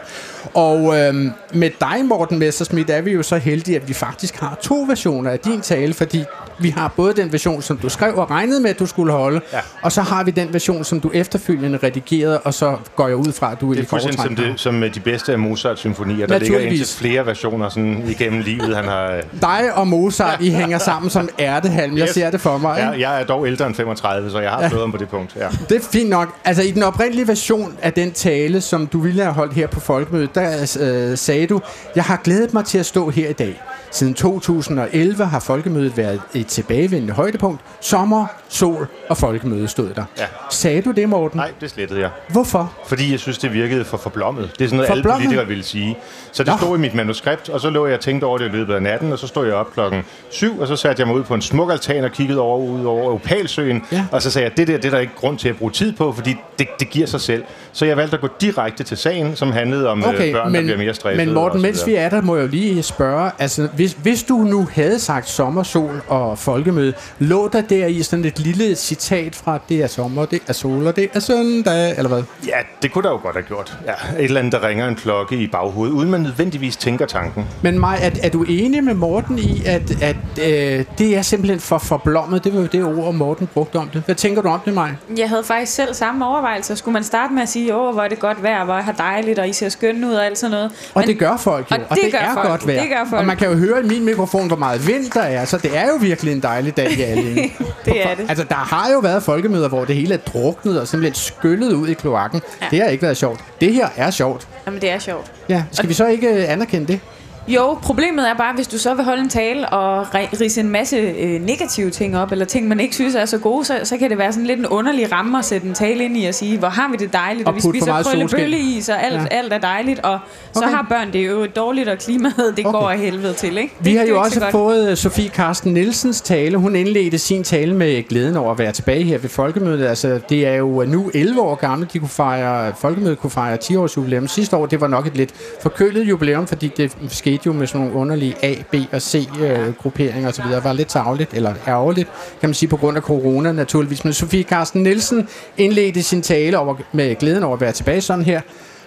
Og 0.55 0.99
øh, 0.99 1.15
med 1.55 1.70
dig, 1.81 2.05
Morten 2.05 2.38
Messerschmidt, 2.38 2.91
er 2.91 3.00
vi 3.00 3.12
jo 3.12 3.23
så 3.23 3.37
heldige, 3.37 3.76
at 3.76 3.88
vi 3.88 3.94
faktisk 3.94 4.37
har 4.37 4.59
to 4.62 4.85
versioner 4.88 5.31
af 5.31 5.38
din 5.38 5.61
tale, 5.61 5.94
fordi 5.94 6.25
vi 6.61 6.70
har 6.70 6.93
både 6.97 7.15
den 7.15 7.32
version, 7.32 7.62
som 7.62 7.76
du 7.76 7.88
skrev 7.88 8.17
og 8.17 8.31
regnede 8.31 8.61
med, 8.61 8.70
at 8.70 8.79
du 8.79 8.87
skulle 8.87 9.12
holde. 9.12 9.41
Ja. 9.53 9.61
og 9.82 9.93
så 9.93 10.03
har 10.03 10.25
vi 10.25 10.31
den 10.31 10.53
version, 10.53 10.85
som 10.85 11.00
du 11.00 11.07
efterfølgende 11.14 11.78
redigerede, 11.82 12.38
og 12.40 12.55
så 12.55 12.76
går 12.96 13.06
jeg 13.08 13.16
ud 13.16 13.32
fra, 13.32 13.52
at 13.52 13.60
du 13.60 13.72
Det 13.75 13.81
er 13.82 13.87
fuldstændig 13.87 14.20
som, 14.22 14.37
det, 14.37 14.52
som 14.56 14.75
med 14.75 14.90
de 14.90 15.00
bedste 15.00 15.32
af 15.32 15.38
Mozarts 15.38 15.81
symfonier. 15.81 16.26
Der 16.26 16.38
ligger 16.38 16.58
indtil 16.58 16.87
flere 16.99 17.26
versioner 17.26 17.69
sådan, 17.69 18.05
igennem 18.08 18.40
livet. 18.40 18.76
Han 18.76 18.84
har, 18.84 19.12
øh, 19.12 19.22
Dig 19.40 19.60
og 19.75 19.88
Mozart, 19.88 20.40
I 20.40 20.50
hænger 20.50 20.78
sammen 20.78 21.10
som 21.10 21.28
ærtehalm. 21.40 21.96
Jeg 21.99 22.02
Yes. 22.05 22.10
ser 22.14 22.31
det 22.31 22.40
for 22.40 22.58
mig. 22.58 22.76
ja, 22.78 22.93
Ikke? 22.93 23.08
jeg 23.08 23.20
er 23.20 23.25
dog 23.25 23.46
ældre 23.46 23.66
end 23.66 23.75
35, 23.75 24.31
så 24.31 24.38
jeg 24.40 24.50
har 24.50 24.69
slået 24.69 24.82
ham 24.82 24.93
på 24.93 24.99
det 24.99 25.08
punkt. 25.08 25.37
Ja. 25.37 25.49
Det 25.69 25.76
er 25.76 25.81
fint 25.93 26.10
nok. 26.10 26.28
Altså 26.44 26.62
i 26.62 26.70
den 26.70 26.82
oprindelige 26.82 27.28
version 27.28 27.76
af 27.82 27.93
den 27.93 28.12
tale, 28.12 28.60
som 28.60 28.87
du 28.87 28.99
ville 29.00 29.22
have 29.22 29.34
holdt 29.34 29.52
her 29.55 29.66
på 29.66 29.81
Folkemødet, 29.81 30.34
der 30.34 30.66
øh, 30.81 31.19
sagde 31.19 31.46
du, 31.46 31.60
jeg 31.96 32.05
har 32.05 32.20
glædet 32.25 32.55
mig 32.55 32.64
til 32.64 32.78
at 32.78 32.87
stå 32.87 33.10
her 33.10 33.28
i 33.28 33.32
dag. 33.32 33.60
Siden 33.90 34.14
2011 34.14 35.24
har 35.24 35.41
Folkemødet 35.41 35.96
været 35.96 36.20
et 36.34 36.46
tilbagevendende 36.46 37.15
højdepunkt. 37.15 37.60
Sommer, 37.81 38.27
sol 38.48 38.89
og 39.08 39.17
Folkemøde 39.17 39.69
stod 39.69 39.89
der. 39.96 40.05
Ja. 40.19 40.24
Sagde 40.51 40.82
du 40.82 40.91
det, 40.91 41.08
Morten? 41.08 41.36
Nej, 41.39 41.51
det 41.60 41.70
slettede 41.70 42.01
jeg. 42.01 42.10
Hvorfor? 42.29 42.72
Fordi 42.86 43.13
jeg 43.13 43.20
synes, 43.20 43.39
det 43.39 43.53
virkede 43.53 43.84
for 43.84 43.96
forblommet. 43.96 44.51
Det 44.58 44.65
er 44.65 44.69
sådan 44.69 44.77
noget, 44.77 44.91
alle 44.91 45.03
Forblommet? 45.03 45.22
politikere 45.24 45.46
ville 45.46 45.63
sige. 45.65 45.98
Så 46.32 46.43
det 46.44 46.53
Nå. 46.53 46.56
stod 46.58 46.77
i 46.79 46.81
mit 46.81 46.94
manuskript, 46.94 47.48
og 47.48 47.60
så 47.60 47.70
lå 47.70 47.86
jeg 47.86 47.94
og 47.94 48.01
tænkte 48.01 48.24
over 48.24 48.39
det 48.39 48.44
i 48.44 48.48
løbet 48.48 48.74
af 48.74 48.82
natten, 48.82 49.13
og 49.13 49.19
så 49.19 49.27
stod 49.27 49.46
jeg 49.46 49.55
op 49.55 49.72
klokken 49.72 50.03
syv, 50.31 50.60
og 50.60 50.69
så 50.69 50.77
satte 50.77 51.01
jeg 51.01 51.06
mig 51.06 51.17
ud 51.17 51.22
på 51.24 51.34
en 51.34 51.43
smuk 51.43 51.70
altan 51.70 52.05
og 52.05 52.10
kiggede 52.13 52.41
over 52.41 52.58
ud 52.58 52.84
over 52.84 53.13
Opalsøen, 53.13 53.82
Ja. 53.93 54.05
og 54.13 54.22
så 54.22 54.31
sagde 54.31 54.48
jeg, 54.48 54.56
det 54.56 54.69
der 54.69 54.77
det 54.77 54.84
er 54.84 54.91
der 54.91 54.98
ikke 54.98 55.15
grund 55.17 55.39
til 55.39 55.48
at 55.48 55.56
bruge 55.56 55.72
tid 55.72 55.93
på, 55.93 56.13
fordi 56.13 56.36
det, 56.58 56.69
det 56.81 56.91
giver 56.91 57.06
sig 57.06 57.20
selv. 57.20 57.44
Så 57.72 57.84
jeg 57.86 57.96
valgte 57.96 58.15
at 58.17 58.20
gå 58.20 58.29
direkte 58.41 58.84
til 58.84 58.96
sagen, 58.96 59.36
som 59.36 59.53
handlede 59.53 59.89
om 59.89 60.05
okay, 60.05 60.32
børn, 60.32 60.55
der 60.55 60.60
bliver 60.63 60.79
mere 60.79 60.94
stressede. 60.94 61.27
men 61.27 61.34
Morten, 61.34 61.63
mens 61.63 61.86
vi 61.86 61.94
er 61.94 62.08
der, 62.08 62.20
må 62.22 62.36
jeg 62.36 62.43
jo 62.43 62.48
lige 62.48 62.82
spørge, 62.82 63.31
altså 63.39 63.69
hvis, 63.79 63.93
hvis 63.93 64.23
du 64.23 64.37
nu 64.37 64.69
havde 64.73 64.99
sagt 64.99 65.29
sommer, 65.29 65.63
sol 65.63 66.03
og 66.08 66.39
folkemøde, 66.39 66.93
lå 67.19 67.49
der 67.49 67.61
der 67.61 67.87
i 67.87 68.03
sådan 68.03 68.25
et 68.25 68.39
lille 68.39 68.75
citat 68.77 69.35
fra, 69.35 69.58
det 69.69 69.82
er 69.82 69.87
sommer, 69.87 70.25
det 70.25 70.41
er 70.47 70.53
sol, 70.53 70.87
og 70.87 70.97
det 70.97 71.08
er 71.15 71.20
søndag, 71.20 71.91
eller 71.97 72.08
hvad? 72.08 72.23
Ja, 72.47 72.56
det 72.82 72.93
kunne 72.93 73.03
der 73.03 73.11
jo 73.11 73.17
godt 73.23 73.35
have 73.37 73.43
gjort. 73.43 73.79
Ja, 73.87 73.93
et 74.19 74.25
eller 74.25 74.41
andet, 74.41 74.53
der 74.53 74.69
ringer 74.69 74.89
en 74.89 74.94
klokke 74.94 75.37
i 75.37 75.47
baghovedet, 75.47 75.93
uden 75.94 76.11
man 76.11 76.20
nødvendigvis 76.20 76.77
tænker 76.77 77.06
tanken. 77.06 77.47
Men 77.63 77.79
Maj, 77.79 77.99
er, 78.03 78.11
er 78.23 78.29
du 78.29 78.43
enig 78.49 78.85
med 78.85 78.94
Morten 78.94 79.39
i, 79.39 79.63
at, 79.67 80.03
at 80.03 80.17
øh, 80.39 80.85
det 80.99 81.17
er 81.17 81.23
simpelthen 81.23 81.61
for 81.61 81.79
forblommet? 81.79 82.44
Det 82.44 82.55
var 82.55 82.61
jo 82.61 82.67
det 82.67 82.85
ord, 82.85 83.15
Morten 83.15 83.47
brugte 83.47 83.77
om 83.77 83.89
det. 83.89 84.03
Hvad 84.05 84.15
tænker 84.15 84.43
du 84.43 84.49
om 84.49 84.61
det, 84.65 84.75
Maj? 84.75 84.91
Jeg 85.17 85.29
havde 85.29 85.44
faktisk 85.44 85.73
selv 85.73 85.94
samme 85.94 86.27
overvejelse. 86.27 86.77
Skulle 86.77 86.93
man 86.93 87.05
starte 87.05 87.35
med 87.35 87.43
at 87.43 87.49
sige, 87.49 87.75
åh, 87.77 87.94
hvor 87.94 88.03
er 88.03 88.08
det 88.08 88.19
godt 88.19 88.43
vejr, 88.43 88.65
hvor 88.65 88.75
er 88.75 88.82
her 88.82 88.93
dejligt, 88.93 89.39
og 89.39 89.49
I 89.49 89.53
ser 89.53 89.69
skønne 89.69 90.06
ud 90.06 90.13
og 90.13 90.27
alt 90.27 90.39
sådan 90.39 90.51
noget. 90.51 90.70
Og 90.94 91.03
det 91.06 91.19
gør 91.19 91.37
folk 91.37 91.70
jo, 91.70 91.77
og 91.77 91.82
og 91.91 91.97
det 91.97 92.05
det, 92.05 92.13
gør 92.13 92.19
er 92.19 92.35
folk. 92.35 92.49
godt 92.49 92.67
vejr. 92.67 92.81
Det 92.81 92.91
gør 92.91 93.05
folk. 93.11 93.20
Og 93.20 93.27
man 93.27 93.37
kan 93.37 93.49
jo 93.51 93.56
høre 93.56 93.68
i 93.77 93.89
min 93.89 94.05
mikrofon, 94.05 94.46
hvor 94.46 94.56
meget 94.56 94.87
vind 94.87 95.10
der 95.10 95.20
er, 95.20 95.44
så 95.44 95.58
det 95.58 95.77
er 95.77 95.89
jo 95.89 95.94
virkelig 96.01 96.32
en 96.32 96.43
dejlig 96.43 96.77
dag 96.77 96.93
i 96.93 97.03
Allinge. 97.03 97.53
det 97.84 98.06
er 98.10 98.15
det. 98.15 98.27
Altså, 98.29 98.44
der 98.44 98.55
har 98.55 98.93
jo 98.93 98.98
været 98.98 99.22
folkemøder, 99.22 99.69
hvor 99.69 99.84
det 99.84 99.96
hele 99.96 100.15
er 100.15 100.19
druknet 100.19 100.81
og 100.81 100.89
simpelthen 100.89 101.15
skyllet 101.15 101.72
ud 101.72 101.89
i 101.89 101.94
kloakken. 101.94 102.43
Ja. 102.60 102.67
Det 102.70 102.81
har 102.81 102.89
ikke 102.89 103.03
været 103.03 103.17
sjovt. 103.17 103.41
Det 103.60 103.75
her 103.75 103.89
er 103.96 104.10
sjovt. 104.10 104.48
Jamen, 104.67 104.81
det 104.81 104.91
er 104.91 104.98
sjovt. 104.98 105.32
Ja, 105.48 105.63
skal 105.72 105.89
vi 105.89 105.94
så 105.94 106.06
ikke 106.06 106.29
øh, 106.29 106.53
anerkende 106.53 106.87
det? 106.87 107.01
Jo, 107.48 107.78
problemet 107.82 108.28
er 108.28 108.34
bare, 108.34 108.55
hvis 108.55 108.67
du 108.67 108.78
så 108.78 108.94
vil 108.94 109.05
holde 109.05 109.22
en 109.22 109.28
tale 109.28 109.69
og 109.69 110.06
rise 110.14 110.60
en 110.60 110.69
masse 110.69 110.96
øh, 110.96 111.43
negative 111.43 111.90
ting 111.90 112.19
op, 112.19 112.32
eller 112.32 112.44
ting, 112.44 112.69
man 112.69 112.81
ikke 112.81 112.94
synes 112.94 113.14
er 113.14 113.24
så 113.24 113.38
gode, 113.38 113.64
så, 113.64 113.81
så 113.84 113.96
kan 113.96 114.10
det 114.10 114.19
være 114.19 114.32
sådan 114.32 114.46
lidt 114.46 114.58
en 114.58 114.67
underlig 114.67 115.12
ramme 115.12 115.38
at 115.38 115.44
sætte 115.44 115.67
en 115.67 115.74
tale 115.74 116.05
ind 116.05 116.17
i 116.17 116.26
og 116.26 116.34
sige, 116.34 116.58
hvor 116.58 116.69
har 116.69 116.90
vi 116.90 116.96
det 116.96 117.12
dejligt, 117.12 117.48
og, 117.48 117.52
og 117.52 117.56
vi 117.56 117.60
spiser 117.60 118.46
i, 118.56 118.81
så 118.81 118.93
alt, 118.93 119.14
ja. 119.14 119.26
alt 119.31 119.52
er 119.52 119.58
dejligt, 119.58 120.00
og 120.00 120.19
så 120.52 120.60
okay. 120.60 120.70
har 120.70 120.86
børn 120.88 121.12
det 121.12 121.26
jo 121.26 121.46
dårligt, 121.56 121.88
og 121.88 121.98
klimaet 121.98 122.55
det 122.56 122.67
okay. 122.67 122.78
går 122.78 122.90
af 122.90 122.98
helvede 122.98 123.32
til. 123.32 123.58
Ikke? 123.58 123.74
Vi 123.81 123.90
det, 123.90 123.98
har 123.98 124.06
jo 124.06 124.20
også 124.20 124.46
fået 124.50 124.90
øh, 124.90 124.96
Sofie 124.96 125.28
Karsten 125.28 125.74
Nielsens 125.74 126.20
tale. 126.20 126.56
Hun 126.56 126.76
indledte 126.76 127.19
sin 127.19 127.44
tale 127.44 127.74
med 127.74 128.08
glæden 128.08 128.36
over 128.36 128.52
at 128.52 128.58
være 128.58 128.72
tilbage 128.72 129.05
her 129.05 129.19
ved 129.19 129.28
Folkemødet. 129.28 129.86
Altså, 129.86 130.20
det 130.28 130.46
er 130.46 130.55
jo 130.55 130.84
nu 130.86 131.10
11 131.14 131.40
år 131.40 131.55
gammelt, 131.55 131.93
de 131.93 131.98
kunne 131.98 132.08
fejre, 132.08 132.72
Folkemødet 132.78 133.19
kunne 133.19 133.31
fejre 133.31 133.56
10 133.56 133.76
års 133.76 133.96
jubilæum. 133.96 134.28
Sidste 134.28 134.56
år, 134.56 134.67
det 134.67 134.81
var 134.81 134.86
nok 134.86 135.06
et 135.06 135.17
lidt 135.17 135.34
forkølet 135.62 136.02
jubilæum, 136.02 136.46
fordi 136.46 136.72
det 136.76 136.96
skete 137.08 137.38
video 137.39 137.53
med 137.53 137.67
sådan 137.67 137.81
nogle 137.81 138.01
underlige 138.01 138.35
A, 138.43 138.55
B 138.73 138.75
og 138.93 139.03
C 139.03 139.29
øh, 139.41 139.75
grupperinger 139.75 140.29
osv. 140.29 140.45
Det 140.45 140.65
var 140.65 140.73
lidt 140.73 140.89
tavligt, 140.89 141.35
eller 141.35 141.55
ærgerligt, 141.67 142.09
kan 142.41 142.49
man 142.49 142.55
sige, 142.55 142.69
på 142.69 142.77
grund 142.77 142.97
af 142.97 143.03
corona 143.03 143.53
naturligvis. 143.53 144.05
Men 144.05 144.13
Sofie 144.13 144.43
Carsten 144.43 144.83
Nielsen 144.83 145.29
indledte 145.57 146.03
sin 146.03 146.23
tale 146.23 146.59
over, 146.59 146.75
med 146.93 147.17
glæden 147.17 147.43
over 147.43 147.55
at 147.55 147.61
være 147.61 147.73
tilbage 147.73 148.01
sådan 148.01 148.25
her. 148.25 148.41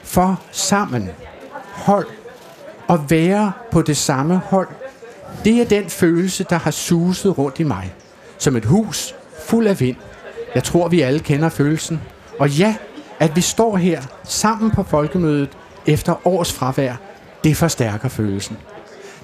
For 0.03 0.41
sammen, 0.51 1.09
hold 1.71 2.05
og 2.87 3.09
være 3.09 3.51
på 3.71 3.81
det 3.81 3.97
samme 3.97 4.41
hold, 4.45 4.67
det 5.45 5.61
er 5.61 5.65
den 5.65 5.89
følelse, 5.89 6.45
der 6.49 6.57
har 6.57 6.71
suset 6.71 7.37
rundt 7.37 7.59
i 7.59 7.63
mig. 7.63 7.93
Som 8.37 8.55
et 8.55 8.65
hus 8.65 9.15
fuld 9.45 9.67
af 9.67 9.79
vind. 9.79 9.95
Jeg 10.55 10.63
tror, 10.63 10.87
vi 10.87 11.01
alle 11.01 11.19
kender 11.19 11.49
følelsen. 11.49 12.01
Og 12.39 12.49
ja, 12.49 12.75
at 13.19 13.35
vi 13.35 13.41
står 13.41 13.77
her 13.77 14.01
sammen 14.23 14.71
på 14.71 14.83
folkemødet 14.83 15.49
efter 15.85 16.27
års 16.27 16.53
fravær, 16.53 16.95
det 17.43 17.57
forstærker 17.57 18.09
følelsen. 18.09 18.57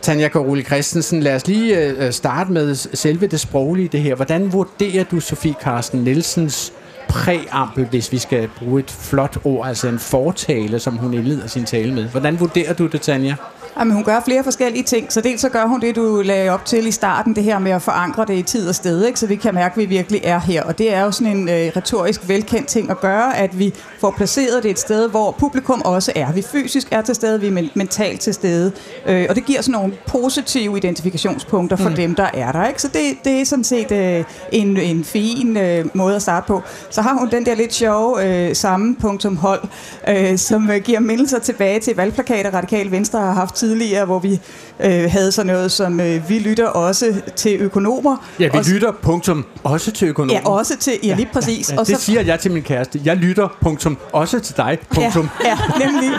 Tanja 0.01 0.27
Karoli 0.27 0.63
Christensen, 0.63 1.23
lad 1.23 1.35
os 1.35 1.47
lige 1.47 1.77
øh, 1.79 2.05
øh 2.05 2.11
starte 2.11 2.51
med 2.51 2.75
selve 2.75 3.27
det 3.27 3.39
sproglige 3.39 3.87
det 3.87 3.99
her. 3.99 4.15
Hvordan 4.15 4.53
vurderer 4.53 5.03
du 5.03 5.19
Sofie 5.19 5.55
Carsten 5.61 5.99
Nielsens 5.99 6.73
præambel, 7.09 7.85
hvis 7.85 8.11
vi 8.11 8.17
skal 8.17 8.49
bruge 8.59 8.79
et 8.79 8.91
flot 8.91 9.37
ord, 9.43 9.67
altså 9.67 9.87
en 9.87 9.99
fortale, 9.99 10.79
som 10.79 10.97
hun 10.97 11.13
indleder 11.13 11.47
sin 11.47 11.65
tale 11.65 11.93
med? 11.93 12.03
Hvordan 12.03 12.39
vurderer 12.39 12.73
du 12.73 12.87
det, 12.87 13.01
Tanja? 13.01 13.35
Jamen, 13.79 13.93
hun 13.93 14.03
gør 14.03 14.19
flere 14.25 14.43
forskellige 14.43 14.83
ting. 14.83 15.13
Så 15.13 15.21
dels 15.21 15.41
så 15.41 15.49
gør 15.49 15.65
hun 15.65 15.81
det, 15.81 15.95
du 15.95 16.21
lagde 16.25 16.49
op 16.49 16.65
til 16.65 16.87
i 16.87 16.91
starten, 16.91 17.35
det 17.35 17.43
her 17.43 17.59
med 17.59 17.71
at 17.71 17.81
forankre 17.81 18.25
det 18.25 18.33
i 18.33 18.41
tid 18.41 18.69
og 18.69 18.75
sted, 18.75 19.05
ikke? 19.05 19.19
så 19.19 19.27
vi 19.27 19.35
kan 19.35 19.53
mærke, 19.53 19.73
at 19.73 19.77
vi 19.77 19.85
virkelig 19.85 20.21
er 20.23 20.39
her. 20.39 20.63
Og 20.63 20.77
det 20.77 20.93
er 20.93 21.01
jo 21.01 21.11
sådan 21.11 21.37
en 21.37 21.49
øh, 21.49 21.71
retorisk 21.75 22.27
velkendt 22.27 22.67
ting 22.67 22.89
at 22.89 22.99
gøre, 22.99 23.37
at 23.37 23.59
vi 23.59 23.73
får 23.99 24.13
placeret 24.17 24.63
det 24.63 24.71
et 24.71 24.79
sted, 24.79 25.09
hvor 25.09 25.35
publikum 25.39 25.81
også 25.85 26.11
er. 26.15 26.31
Vi 26.31 26.41
fysisk 26.41 26.87
er 26.91 27.01
til 27.01 27.15
stede, 27.15 27.41
vi 27.41 27.47
er 27.47 27.69
mentalt 27.73 28.21
til 28.21 28.33
stede. 28.33 28.71
Øh, 29.05 29.25
og 29.29 29.35
det 29.35 29.45
giver 29.45 29.61
sådan 29.61 29.71
nogle 29.71 29.93
positive 30.07 30.77
identifikationspunkter 30.77 31.77
for 31.77 31.89
mm. 31.89 31.95
dem, 31.95 32.15
der 32.15 32.29
er 32.33 32.51
der. 32.51 32.67
Ikke? 32.67 32.81
Så 32.81 32.87
det, 32.87 33.03
det 33.23 33.41
er 33.41 33.45
sådan 33.45 33.63
set 33.63 33.91
øh, 33.91 34.23
en, 34.51 34.77
en 34.77 35.03
fin 35.03 35.57
øh, 35.57 35.85
måde 35.93 36.15
at 36.15 36.21
starte 36.21 36.47
på. 36.47 36.61
Så 36.89 37.01
har 37.01 37.13
hun 37.19 37.29
den 37.31 37.45
der 37.45 37.55
lidt 37.55 37.73
sjove 37.73 38.25
øh, 38.25 38.55
samme 38.55 38.95
punktum 38.95 39.37
hold, 39.37 39.61
øh, 40.07 40.37
som 40.37 40.71
øh, 40.71 40.81
giver 40.81 40.99
mindelser 40.99 41.39
tilbage 41.39 41.79
til 41.79 41.95
valgplakater, 41.95 42.53
Radikal 42.53 42.91
Venstre 42.91 43.19
har 43.19 43.33
haft 43.33 43.57
tidligere, 43.67 44.05
hvor 44.05 44.19
vi 44.19 44.39
øh, 44.79 45.11
havde 45.11 45.31
sådan 45.31 45.53
noget 45.53 45.71
som, 45.71 45.99
øh, 45.99 46.29
vi 46.29 46.39
lytter 46.39 46.67
også 46.67 47.21
til 47.35 47.57
økonomer. 47.59 48.17
Ja, 48.39 48.49
vi 48.53 48.57
og, 48.57 48.65
lytter 48.65 48.91
punktum 49.01 49.45
også 49.63 49.91
til 49.91 50.07
økonomer. 50.07 50.41
Ja, 50.45 50.49
også 50.49 50.77
til, 50.77 50.93
ja 51.03 51.15
lige 51.15 51.29
præcis. 51.33 51.69
Ja, 51.69 51.73
ja, 51.73 51.75
det 51.75 51.79
og 51.79 51.87
så, 51.99 52.05
siger 52.05 52.21
jeg 52.21 52.39
til 52.39 52.51
min 52.51 52.63
kæreste. 52.63 53.01
Jeg 53.05 53.15
lytter 53.15 53.47
punktum 53.61 53.97
også 54.13 54.39
til 54.39 54.57
dig 54.57 54.77
punktum. 54.89 55.29
Ja, 55.45 55.49
ja 55.49 55.85
nemlig. 55.85 56.11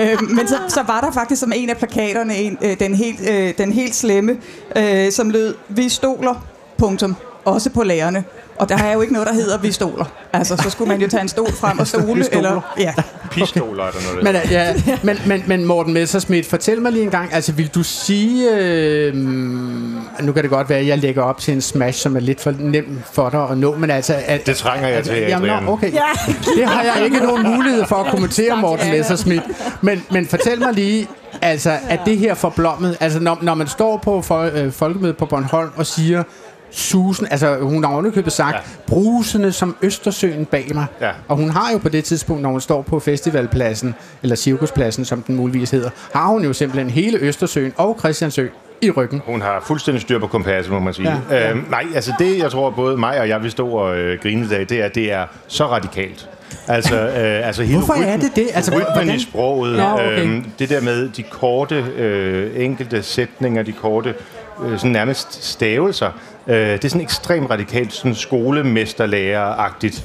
øh, 0.00 0.30
men 0.30 0.48
så, 0.48 0.56
så 0.68 0.82
var 0.86 1.00
der 1.00 1.12
faktisk 1.12 1.40
som 1.40 1.52
en 1.56 1.70
af 1.70 1.76
plakaterne 1.76 2.36
en, 2.36 2.58
øh, 2.62 2.80
den, 2.80 2.94
helt, 2.94 3.28
øh, 3.28 3.54
den 3.58 3.72
helt 3.72 3.94
slemme, 3.94 4.36
øh, 4.76 5.12
som 5.12 5.30
lød, 5.30 5.54
vi 5.68 5.88
stoler 5.88 6.46
punktum 6.78 7.16
også 7.44 7.70
på 7.70 7.82
lærerne. 7.82 8.24
Og 8.58 8.68
der 8.68 8.78
er 8.78 8.92
jo 8.92 9.00
ikke 9.00 9.12
noget, 9.12 9.28
der 9.28 9.34
hedder 9.34 9.58
vi 9.58 9.72
stoler. 9.72 10.04
Altså, 10.32 10.56
så 10.56 10.70
skulle 10.70 10.88
man 10.88 11.00
jo 11.00 11.08
tage 11.08 11.20
en 11.20 11.28
stol 11.28 11.52
frem 11.52 11.78
og 11.78 11.86
stole. 11.96 12.24
eller, 12.32 12.74
ja. 12.78 12.94
Pistoler 13.30 13.84
okay. 13.84 13.98
er 13.98 14.00
der 14.00 14.22
noget. 14.22 14.44
Men, 14.44 14.50
ja, 14.50 14.74
men, 15.02 15.18
men, 15.26 15.44
men 15.46 15.64
Morten 15.64 15.92
Messersmith, 15.92 16.48
fortæl 16.48 16.82
mig 16.82 16.92
lige 16.92 17.04
en 17.04 17.10
gang, 17.10 17.34
altså 17.34 17.52
vil 17.52 17.68
du 17.68 17.82
sige, 17.82 18.50
øh, 18.50 19.14
nu 19.14 20.32
kan 20.32 20.42
det 20.42 20.50
godt 20.50 20.68
være, 20.68 20.78
at 20.78 20.86
jeg 20.86 20.98
lægger 20.98 21.22
op 21.22 21.38
til 21.38 21.54
en 21.54 21.60
smash, 21.60 21.98
som 22.02 22.16
er 22.16 22.20
lidt 22.20 22.40
for 22.40 22.54
nem 22.58 23.00
for 23.12 23.30
dig 23.30 23.50
at 23.50 23.58
nå, 23.58 23.76
men 23.76 23.90
altså... 23.90 24.14
At, 24.26 24.46
det 24.46 24.56
trænger 24.56 24.88
jeg 24.88 24.98
at, 24.98 25.04
til, 25.04 25.12
Adrian. 25.12 25.44
Jamen, 25.44 25.68
okay. 25.68 25.92
Ja. 25.92 26.32
Det 26.56 26.66
har 26.66 26.82
jeg 26.82 27.04
ikke 27.04 27.18
nogen 27.18 27.56
mulighed 27.56 27.84
for 27.84 27.96
at 27.96 28.06
kommentere, 28.10 28.56
Morten 28.56 28.90
Messersmith. 28.90 29.42
Men, 29.80 30.02
men 30.10 30.26
fortæl 30.26 30.58
mig 30.58 30.72
lige, 30.72 31.08
altså, 31.42 31.78
at 31.88 32.00
det 32.06 32.18
her 32.18 32.34
forblommet, 32.34 32.96
altså 33.00 33.20
når, 33.20 33.38
når 33.42 33.54
man 33.54 33.66
står 33.66 33.96
på 33.96 34.22
for, 34.22 34.50
øh, 34.54 34.72
folkemødet 34.72 35.16
på 35.16 35.26
Bornholm 35.26 35.70
og 35.76 35.86
siger, 35.86 36.22
susen, 36.70 37.26
altså 37.30 37.58
hun 37.60 37.84
har 37.84 37.96
underkøbet 37.96 38.32
sagt, 38.32 38.54
ja. 38.54 38.60
brusende 38.86 39.52
som 39.52 39.76
Østersøen 39.82 40.44
bag 40.44 40.70
mig. 40.74 40.86
Ja. 41.00 41.10
Og 41.28 41.36
hun 41.36 41.50
har 41.50 41.72
jo 41.72 41.78
på 41.78 41.88
det 41.88 42.04
tidspunkt, 42.04 42.42
når 42.42 42.50
hun 42.50 42.60
står 42.60 42.82
på 42.82 43.00
festivalpladsen, 43.00 43.94
eller 44.22 44.36
cirkuspladsen, 44.36 45.04
som 45.04 45.22
den 45.22 45.36
muligvis 45.36 45.70
hedder, 45.70 45.90
har 46.14 46.26
hun 46.26 46.44
jo 46.44 46.52
simpelthen 46.52 46.90
hele 46.90 47.18
Østersøen 47.18 47.72
og 47.76 47.96
Christiansø 47.98 48.46
i 48.82 48.90
ryggen. 48.90 49.22
Hun 49.26 49.42
har 49.42 49.62
fuldstændig 49.66 50.02
styr 50.02 50.18
på 50.18 50.26
kompasset, 50.26 50.72
må 50.72 50.78
man 50.78 50.94
sige. 50.94 51.22
Ja, 51.30 51.36
ja. 51.36 51.50
Øhm, 51.50 51.64
nej, 51.70 51.84
altså 51.94 52.12
det, 52.18 52.38
jeg 52.38 52.50
tror, 52.50 52.70
både 52.70 52.96
mig 52.96 53.20
og 53.20 53.28
jeg 53.28 53.42
vil 53.42 53.50
stå 53.50 53.68
og 53.68 53.98
øh, 53.98 54.22
grine 54.22 54.44
i 54.44 54.48
dag, 54.48 54.60
det 54.60 54.72
er, 54.80 54.84
at 54.84 54.94
det 54.94 55.12
er 55.12 55.26
så 55.46 55.66
radikalt. 55.66 56.28
Altså, 56.68 57.00
øh, 57.18 57.46
altså 57.46 57.62
hele 57.62 57.78
Hvorfor 57.78 57.94
rytmen, 57.94 58.08
er 58.08 58.16
det 58.16 58.36
det? 58.36 58.48
Altså, 58.54 58.70
rytmen 58.70 58.92
hvordan? 58.94 59.14
i 59.14 59.18
sproget, 59.18 59.76
ja, 59.76 59.94
okay. 59.94 60.26
øh, 60.26 60.44
det 60.58 60.68
der 60.68 60.80
med 60.80 61.08
de 61.08 61.22
korte, 61.22 61.84
øh, 61.96 62.64
enkelte 62.64 63.02
sætninger, 63.02 63.62
de 63.62 63.72
korte, 63.72 64.14
øh, 64.64 64.78
sådan 64.78 64.90
nærmest 64.90 65.44
stavelser, 65.44 66.10
Øh, 66.48 66.56
det 66.56 66.84
er 66.84 66.88
sådan 66.88 67.00
ekstremt 67.00 67.50
radikalt, 67.50 67.92
sådan 67.92 68.14
skolemesterlærer-agtigt. 68.14 70.04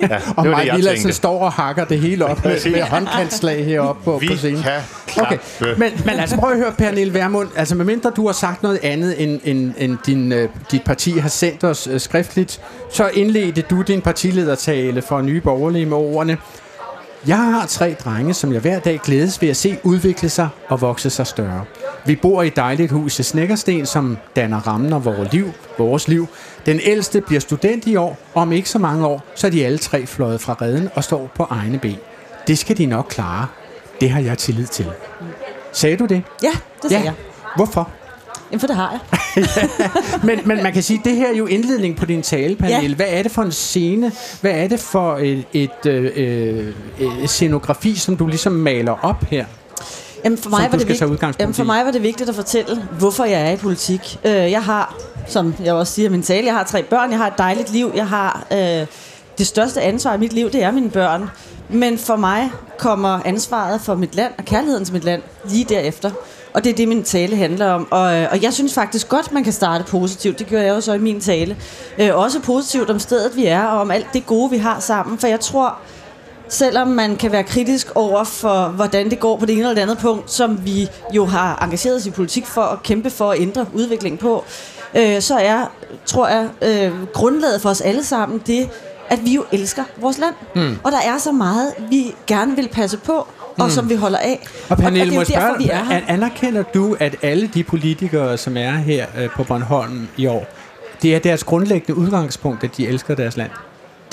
Ja, 0.00 0.18
og 0.36 0.46
Mike 0.46 0.72
Villadsen 0.74 1.12
står 1.12 1.40
og 1.40 1.52
hakker 1.52 1.84
det 1.84 1.98
hele 1.98 2.24
op 2.26 2.44
med, 2.44 2.70
med 2.70 2.82
håndkantslag 2.82 3.64
heroppe 3.64 4.04
på, 4.04 4.18
Vi 4.18 4.28
på 4.28 4.36
scenen. 4.36 4.62
kan 4.62 4.72
okay. 5.20 5.38
men, 5.60 5.92
men 6.04 6.14
altså 6.20 6.36
prøv 6.36 6.50
at 6.50 6.58
høre, 6.58 6.72
Pernille 6.78 7.14
Vermund. 7.14 7.48
Altså 7.56 7.74
medmindre 7.74 8.10
du 8.10 8.26
har 8.26 8.32
sagt 8.32 8.62
noget 8.62 8.78
andet, 8.82 9.22
end, 9.22 9.40
end, 9.44 9.74
end 9.78 9.98
din, 10.06 10.32
uh, 10.32 10.38
dit 10.70 10.84
parti 10.84 11.18
har 11.18 11.28
sendt 11.28 11.64
os 11.64 11.88
uh, 11.88 11.98
skriftligt, 12.00 12.60
så 12.90 13.08
indledte 13.08 13.62
du 13.62 13.82
din 13.82 14.00
partiledertale 14.00 15.02
for 15.02 15.20
Nye 15.20 15.40
Borgerlige 15.40 15.86
med 15.86 15.96
ordene. 15.96 16.38
Jeg 17.26 17.36
har 17.36 17.66
tre 17.66 17.96
drenge, 18.04 18.34
som 18.34 18.52
jeg 18.52 18.60
hver 18.60 18.78
dag 18.78 19.00
glædes 19.04 19.42
ved 19.42 19.48
at 19.48 19.56
se 19.56 19.78
udvikle 19.82 20.28
sig 20.28 20.48
og 20.68 20.80
vokse 20.80 21.10
sig 21.10 21.26
større. 21.26 21.64
Vi 22.06 22.16
bor 22.16 22.42
i 22.42 22.46
et 22.46 22.56
dejligt 22.56 22.92
hus 22.92 23.18
i 23.18 23.22
Snækkersten, 23.22 23.86
som 23.86 24.18
danner 24.36 24.60
rammen 24.66 24.92
om 24.92 25.04
vores 25.04 25.32
liv, 25.32 25.52
vores 25.78 26.08
liv. 26.08 26.28
Den 26.66 26.80
ældste 26.82 27.20
bliver 27.20 27.40
student 27.40 27.86
i 27.86 27.96
år, 27.96 28.18
og 28.34 28.42
om 28.42 28.52
ikke 28.52 28.68
så 28.68 28.78
mange 28.78 29.06
år, 29.06 29.24
så 29.34 29.46
er 29.46 29.50
de 29.50 29.66
alle 29.66 29.78
tre 29.78 30.06
fløjet 30.06 30.40
fra 30.40 30.56
redden 30.62 30.88
og 30.94 31.04
står 31.04 31.30
på 31.34 31.46
egne 31.50 31.78
ben. 31.78 31.96
Det 32.46 32.58
skal 32.58 32.78
de 32.78 32.86
nok 32.86 33.06
klare. 33.10 33.46
Det 34.00 34.10
har 34.10 34.20
jeg 34.20 34.38
tillid 34.38 34.66
til. 34.66 34.86
Sagde 35.72 35.96
du 35.96 36.06
det? 36.06 36.22
Ja, 36.42 36.52
det 36.82 36.90
sagde 36.90 37.04
ja. 37.04 37.04
jeg. 37.04 37.14
Hvorfor? 37.56 37.90
Jamen, 38.54 38.60
for 38.60 38.66
det 38.66 38.76
har 38.76 39.00
jeg. 39.36 39.46
ja, 39.56 39.88
men, 40.26 40.40
men 40.44 40.62
man 40.62 40.72
kan 40.72 40.82
sige, 40.82 40.98
at 40.98 41.04
det 41.04 41.16
her 41.16 41.28
er 41.28 41.36
jo 41.36 41.46
indledning 41.46 41.96
på 41.96 42.06
din 42.06 42.22
talepanel. 42.22 42.88
Ja. 42.88 42.94
Hvad 42.94 43.06
er 43.08 43.22
det 43.22 43.32
for 43.32 43.42
en 43.42 43.52
scene? 43.52 44.12
Hvad 44.40 44.50
er 44.50 44.68
det 44.68 44.80
for 44.80 45.16
et, 45.16 45.44
et, 45.52 45.86
øh, 45.86 46.06
et, 46.98 47.12
et 47.22 47.30
scenografi, 47.30 47.96
som 47.96 48.16
du 48.16 48.26
ligesom 48.26 48.52
maler 48.52 49.04
op 49.04 49.24
her? 49.24 49.44
Jamen 50.24 50.38
for, 50.38 50.50
mig 50.50 50.68
var 50.72 50.78
det 50.78 50.88
vigtigt, 50.88 51.40
jamen 51.40 51.54
for 51.54 51.64
mig 51.64 51.84
var 51.84 51.90
det 51.90 52.02
vigtigt 52.02 52.28
at 52.28 52.34
fortælle, 52.34 52.88
hvorfor 52.98 53.24
jeg 53.24 53.48
er 53.48 53.50
i 53.50 53.56
politik. 53.56 54.18
Øh, 54.24 54.32
jeg 54.32 54.62
har, 54.62 54.96
som 55.28 55.54
jeg 55.64 55.74
også 55.74 55.92
siger 55.92 56.08
i 56.08 56.12
min 56.12 56.22
tale, 56.22 56.46
jeg 56.46 56.54
har 56.54 56.64
tre 56.64 56.82
børn, 56.82 57.10
jeg 57.10 57.18
har 57.18 57.26
et 57.26 57.38
dejligt 57.38 57.72
liv, 57.72 57.92
jeg 57.94 58.08
har 58.08 58.46
øh, 58.52 58.86
det 59.38 59.46
største 59.46 59.82
ansvar 59.82 60.14
i 60.14 60.18
mit 60.18 60.32
liv, 60.32 60.50
det 60.50 60.62
er 60.62 60.70
mine 60.70 60.90
børn. 60.90 61.30
Men 61.68 61.98
for 61.98 62.16
mig 62.16 62.50
kommer 62.78 63.20
ansvaret 63.24 63.80
for 63.80 63.94
mit 63.94 64.14
land 64.14 64.32
og 64.38 64.44
kærligheden 64.44 64.84
til 64.84 64.94
mit 64.94 65.04
land 65.04 65.22
lige 65.44 65.64
derefter. 65.64 66.10
Og 66.54 66.64
det 66.64 66.70
er 66.70 66.74
det, 66.74 66.88
min 66.88 67.02
tale 67.02 67.36
handler 67.36 67.70
om. 67.70 67.88
Og, 67.90 68.16
øh, 68.16 68.28
og 68.30 68.42
jeg 68.42 68.52
synes 68.52 68.74
faktisk 68.74 69.08
godt, 69.08 69.32
man 69.32 69.44
kan 69.44 69.52
starte 69.52 69.84
positivt. 69.84 70.38
Det 70.38 70.46
gør 70.46 70.60
jeg 70.60 70.74
jo 70.74 70.80
så 70.80 70.92
i 70.92 70.98
min 70.98 71.20
tale. 71.20 71.56
Øh, 71.98 72.16
også 72.16 72.40
positivt 72.40 72.90
om 72.90 72.98
stedet, 72.98 73.36
vi 73.36 73.46
er, 73.46 73.62
og 73.62 73.80
om 73.80 73.90
alt 73.90 74.06
det 74.12 74.26
gode, 74.26 74.50
vi 74.50 74.58
har 74.58 74.80
sammen. 74.80 75.18
For 75.18 75.26
jeg 75.26 75.40
tror, 75.40 75.78
selvom 76.48 76.88
man 76.88 77.16
kan 77.16 77.32
være 77.32 77.42
kritisk 77.42 77.92
over 77.94 78.24
for, 78.24 78.68
hvordan 78.68 79.10
det 79.10 79.20
går 79.20 79.36
på 79.36 79.46
det 79.46 79.52
ene 79.52 79.60
eller 79.60 79.74
det 79.74 79.82
andet 79.82 79.98
punkt, 79.98 80.30
som 80.30 80.64
vi 80.64 80.88
jo 81.12 81.24
har 81.24 81.58
engageret 81.62 81.96
os 81.96 82.06
i 82.06 82.10
politik 82.10 82.46
for 82.46 82.62
at 82.62 82.82
kæmpe 82.82 83.10
for 83.10 83.30
at 83.30 83.40
ændre 83.40 83.66
udviklingen 83.74 84.18
på, 84.18 84.44
øh, 84.94 85.20
så 85.20 85.34
er, 85.34 85.72
tror 86.06 86.28
jeg, 86.28 86.48
øh, 86.62 87.06
grundlaget 87.12 87.60
for 87.60 87.70
os 87.70 87.80
alle 87.80 88.04
sammen 88.04 88.42
det, 88.46 88.68
at 89.08 89.24
vi 89.24 89.34
jo 89.34 89.44
elsker 89.52 89.84
vores 89.96 90.18
land. 90.18 90.34
Mm. 90.54 90.78
Og 90.82 90.92
der 90.92 90.98
er 90.98 91.18
så 91.18 91.32
meget, 91.32 91.72
vi 91.90 92.14
gerne 92.26 92.56
vil 92.56 92.68
passe 92.68 92.96
på, 92.96 93.26
og 93.58 93.64
mm. 93.64 93.70
som 93.70 93.90
vi 93.90 93.94
holder 93.94 94.18
af. 94.18 94.46
Og 94.70 94.76
Pernille, 94.76 95.20
og, 95.20 95.26
det 95.26 95.36
er 95.36 95.40
derfor, 95.40 95.58
vi 95.58 95.68
er 95.68 95.84
her. 95.84 96.00
anerkender 96.08 96.62
du, 96.62 96.96
at 97.00 97.16
alle 97.22 97.46
de 97.46 97.64
politikere, 97.64 98.36
som 98.36 98.56
er 98.56 98.70
her 98.70 99.06
øh, 99.18 99.30
på 99.30 99.44
Bornholm 99.44 100.08
i 100.16 100.26
år, 100.26 100.46
det 101.02 101.14
er 101.14 101.18
deres 101.18 101.44
grundlæggende 101.44 102.00
udgangspunkt, 102.00 102.64
at 102.64 102.76
de 102.76 102.86
elsker 102.86 103.14
deres 103.14 103.36
land? 103.36 103.50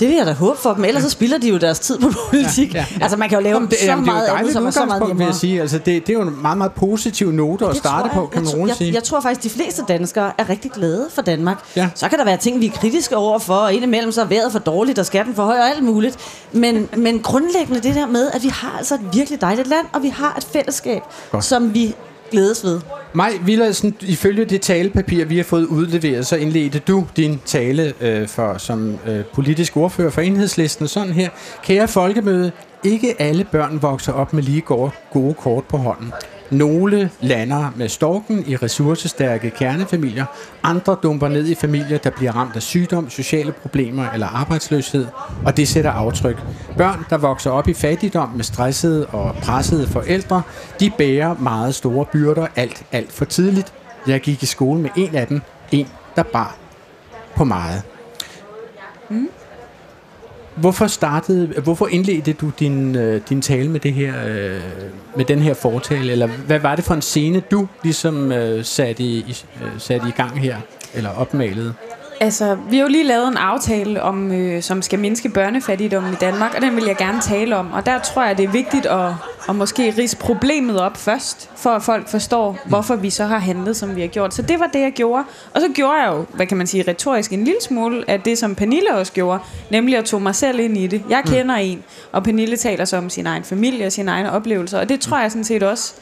Det 0.02 0.10
vil 0.10 0.18
jeg 0.18 0.26
da 0.26 0.34
håbe 0.34 0.60
for 0.60 0.74
dem, 0.74 0.86
ellers 0.86 1.04
så 1.04 1.10
spilder 1.10 1.38
de 1.38 1.50
jo 1.50 1.58
deres 1.58 1.80
tid 1.80 2.00
på 2.00 2.10
politik. 2.30 2.74
Ja, 2.74 2.80
ja, 2.80 2.86
ja. 2.92 3.04
Altså 3.04 3.18
man 3.18 3.30
kan 3.30 3.38
jo 3.38 3.44
lave 3.44 3.54
Jamen, 3.54 3.70
det, 3.70 3.78
så 3.80 3.86
jamen, 3.86 4.06
det 4.06 4.10
er 4.10 4.14
meget 4.14 4.30
jo 4.30 4.34
andet, 4.34 4.54
som 4.54 4.66
er 4.66 4.72
så 4.72 4.86
meget 4.86 5.18
vil 5.18 5.26
jeg 5.26 5.36
sige. 5.36 5.62
Altså, 5.62 5.78
det, 5.78 5.86
det 5.86 6.10
er 6.10 6.14
jo 6.14 6.22
en 6.22 6.42
meget, 6.42 6.58
meget 6.58 6.72
positiv 6.72 7.32
note 7.32 7.66
at 7.66 7.76
starte 7.76 8.10
tror 8.10 8.22
på, 8.22 8.28
kan 8.28 8.42
man 8.42 8.52
jeg, 8.52 8.60
roligt 8.60 8.70
jeg, 8.70 8.78
sige. 8.78 8.88
jeg, 8.88 8.96
jeg 8.96 9.04
tror 9.04 9.22
faktisk, 9.22 9.44
de 9.44 9.64
fleste 9.64 9.84
danskere 9.88 10.32
er 10.38 10.50
rigtig 10.50 10.72
glade 10.72 11.08
for 11.12 11.22
Danmark. 11.22 11.58
Ja. 11.76 11.90
Så 11.96 12.10
kan 12.10 12.20
der 12.20 12.26
være 12.26 12.38
ting, 12.38 12.62
vi 12.62 12.66
er 12.66 12.72
kritiske 12.72 13.18
over 13.18 13.40
for, 13.40 13.56
og 13.56 13.74
indimellem 13.74 14.12
så 14.12 14.22
er 14.22 14.26
vejret 14.26 14.52
for 14.52 14.60
dårligt, 14.60 15.00
og 15.00 15.06
skatten 15.06 15.36
for 15.36 15.44
høj 15.44 15.58
og 15.58 15.70
alt 15.70 15.84
muligt. 15.84 16.18
Men, 16.52 16.90
men 16.98 17.20
grundlæggende 17.20 17.82
det 17.82 17.96
der 17.96 18.08
med, 18.08 18.32
at 18.34 18.44
vi 18.44 18.48
har 18.48 18.76
altså 18.78 18.96
et 18.96 19.02
virkelig 19.14 19.42
dejligt 19.42 19.68
land, 19.68 19.86
og 19.94 20.04
vi 20.04 20.10
har 20.10 20.36
et 20.38 20.48
fællesskab, 20.54 21.02
Godt. 21.32 21.44
som 21.44 21.74
vi 21.74 21.96
glædes 22.32 22.64
ved. 22.64 22.80
Maj 23.14 23.32
Villadsen, 23.46 23.96
ifølge 24.02 24.46
det 24.46 24.62
talepapir, 24.62 25.26
vi 25.26 25.38
har 25.38 25.44
fået 25.44 25.66
udleveret, 25.66 26.28
så 26.28 26.36
indledte 26.36 26.80
du 26.80 27.08
din 27.18 27.42
tale 27.46 27.94
øh, 28.02 28.28
for, 28.28 28.58
som 28.58 28.98
øh, 29.08 29.24
politisk 29.34 29.78
ordfører 29.78 30.10
for 30.10 30.22
enhedslisten 30.22 30.88
sådan 30.88 31.14
her. 31.14 31.30
Kære 31.64 31.88
folkemøde, 31.88 32.52
ikke 32.84 33.22
alle 33.22 33.48
børn 33.52 33.82
vokser 33.82 34.14
op 34.14 34.34
med 34.34 34.44
lige 34.44 34.62
gode, 34.62 34.92
gode 35.14 35.34
kort 35.34 35.64
på 35.64 35.78
hånden. 35.78 36.14
Nogle 36.52 37.10
lander 37.22 37.72
med 37.76 37.90
storken 37.90 38.44
i 38.48 38.56
ressourcestærke 38.56 39.50
kernefamilier. 39.50 40.26
Andre 40.64 40.98
dumper 41.04 41.28
ned 41.28 41.48
i 41.48 41.56
familier, 41.56 41.98
der 41.98 42.10
bliver 42.10 42.32
ramt 42.32 42.56
af 42.56 42.62
sygdom, 42.62 43.10
sociale 43.10 43.52
problemer 43.52 44.10
eller 44.10 44.28
arbejdsløshed. 44.28 45.08
Og 45.46 45.58
det 45.58 45.68
sætter 45.68 45.92
aftryk. 45.92 46.44
Børn, 46.78 47.06
der 47.10 47.18
vokser 47.18 47.52
op 47.52 47.68
i 47.68 47.74
fattigdom 47.74 48.30
med 48.30 48.44
stressede 48.44 49.06
og 49.06 49.36
pressede 49.36 49.88
forældre, 49.88 50.42
de 50.80 50.92
bærer 50.98 51.36
meget 51.40 51.76
store 51.76 52.06
byrder 52.06 52.48
alt, 52.56 52.84
alt 52.92 53.12
for 53.12 53.26
tidligt. 53.26 53.74
Jeg 54.08 54.22
gik 54.22 54.44
i 54.44 54.46
skole 54.46 54.82
med 54.82 54.90
en 54.98 55.16
af 55.16 55.28
dem. 55.28 55.42
En, 55.72 55.88
der 56.16 56.24
bar 56.24 56.56
på 57.36 57.44
meget. 57.44 57.82
Mm. 59.10 59.30
Hvorfor 60.56 60.88
startede, 60.88 61.48
hvorfor 61.48 61.88
indledte 61.88 62.34
du 62.34 62.52
din, 62.60 62.96
øh, 62.96 63.22
din 63.30 63.42
tale 63.42 63.70
med 63.70 63.80
det 63.80 63.94
her, 63.94 64.14
øh, 64.28 64.62
med 65.16 65.26
den 65.26 65.40
her 65.40 65.54
fortale, 65.54 66.12
eller 66.12 66.28
hvad 66.28 66.60
var 66.60 66.76
det 66.76 66.86
for 66.86 66.94
en 66.94 67.02
scene 67.02 67.40
du 67.52 67.68
ligesom 67.84 68.32
øh, 68.32 68.66
satte, 68.66 69.04
i, 69.04 69.36
satte 69.78 70.08
i 70.08 70.12
gang 70.12 70.40
her, 70.40 70.58
eller 70.94 71.10
opmalede? 71.10 71.74
Altså, 72.22 72.58
vi 72.70 72.78
har 72.78 72.84
jo 72.84 72.90
lige 72.90 73.04
lavet 73.04 73.28
en 73.28 73.38
aftale, 73.38 74.02
om, 74.02 74.32
øh, 74.32 74.62
som 74.62 74.82
skal 74.82 75.00
mindske 75.00 75.30
børnefattigdommen 75.30 76.14
i 76.14 76.16
Danmark, 76.16 76.56
og 76.56 76.62
den 76.62 76.76
vil 76.76 76.84
jeg 76.84 76.98
gerne 76.98 77.22
tale 77.22 77.56
om. 77.56 77.72
Og 77.72 77.86
der 77.86 78.00
tror 78.00 78.24
jeg, 78.24 78.38
det 78.38 78.44
er 78.44 78.52
vigtigt 78.52 78.86
at, 78.86 79.10
at 79.50 79.56
måske 79.56 79.94
rise 79.98 80.18
problemet 80.18 80.80
op 80.80 80.98
først, 80.98 81.50
for 81.56 81.70
at 81.70 81.84
folk 81.84 82.10
forstår, 82.10 82.58
hvorfor 82.66 82.96
vi 82.96 83.10
så 83.10 83.26
har 83.26 83.38
handlet, 83.38 83.78
som 83.78 83.96
vi 83.96 84.02
har 84.02 84.08
gjort. 84.08 84.34
Så 84.34 84.42
det 84.42 84.60
var 84.60 84.68
det, 84.74 84.80
jeg 84.80 84.92
gjorde. 84.92 85.24
Og 85.54 85.62
så 85.62 85.68
gjorde 85.74 85.94
jeg 85.94 86.12
jo, 86.12 86.26
hvad 86.34 86.46
kan 86.46 86.58
man 86.58 86.68
sige, 86.68 86.84
retorisk 86.88 87.34
en 87.34 87.44
lille 87.44 87.62
smule 87.62 88.04
af 88.08 88.22
det, 88.22 88.38
som 88.38 88.56
Pernille 88.56 88.96
også 88.96 89.14
gjorde, 89.14 89.40
nemlig 89.70 89.98
at 89.98 90.06
tog 90.06 90.22
mig 90.22 90.36
selv 90.36 90.60
ind 90.60 90.78
i 90.78 90.88
det. 90.88 91.04
Jeg 91.10 91.24
kender 91.26 91.56
en, 91.56 91.84
og 92.12 92.24
Pernille 92.24 92.58
taler 92.58 92.86
så 92.86 92.98
om 92.98 93.10
sin 93.10 93.28
egen 93.28 93.44
familie 93.44 93.86
og 93.86 93.92
sine 93.92 94.12
egne 94.12 94.32
oplevelser, 94.32 94.80
og 94.80 94.90
det 94.90 95.00
tror 95.00 95.20
jeg 95.20 95.32
sådan 95.32 95.44
set 95.44 95.64
også 95.64 95.94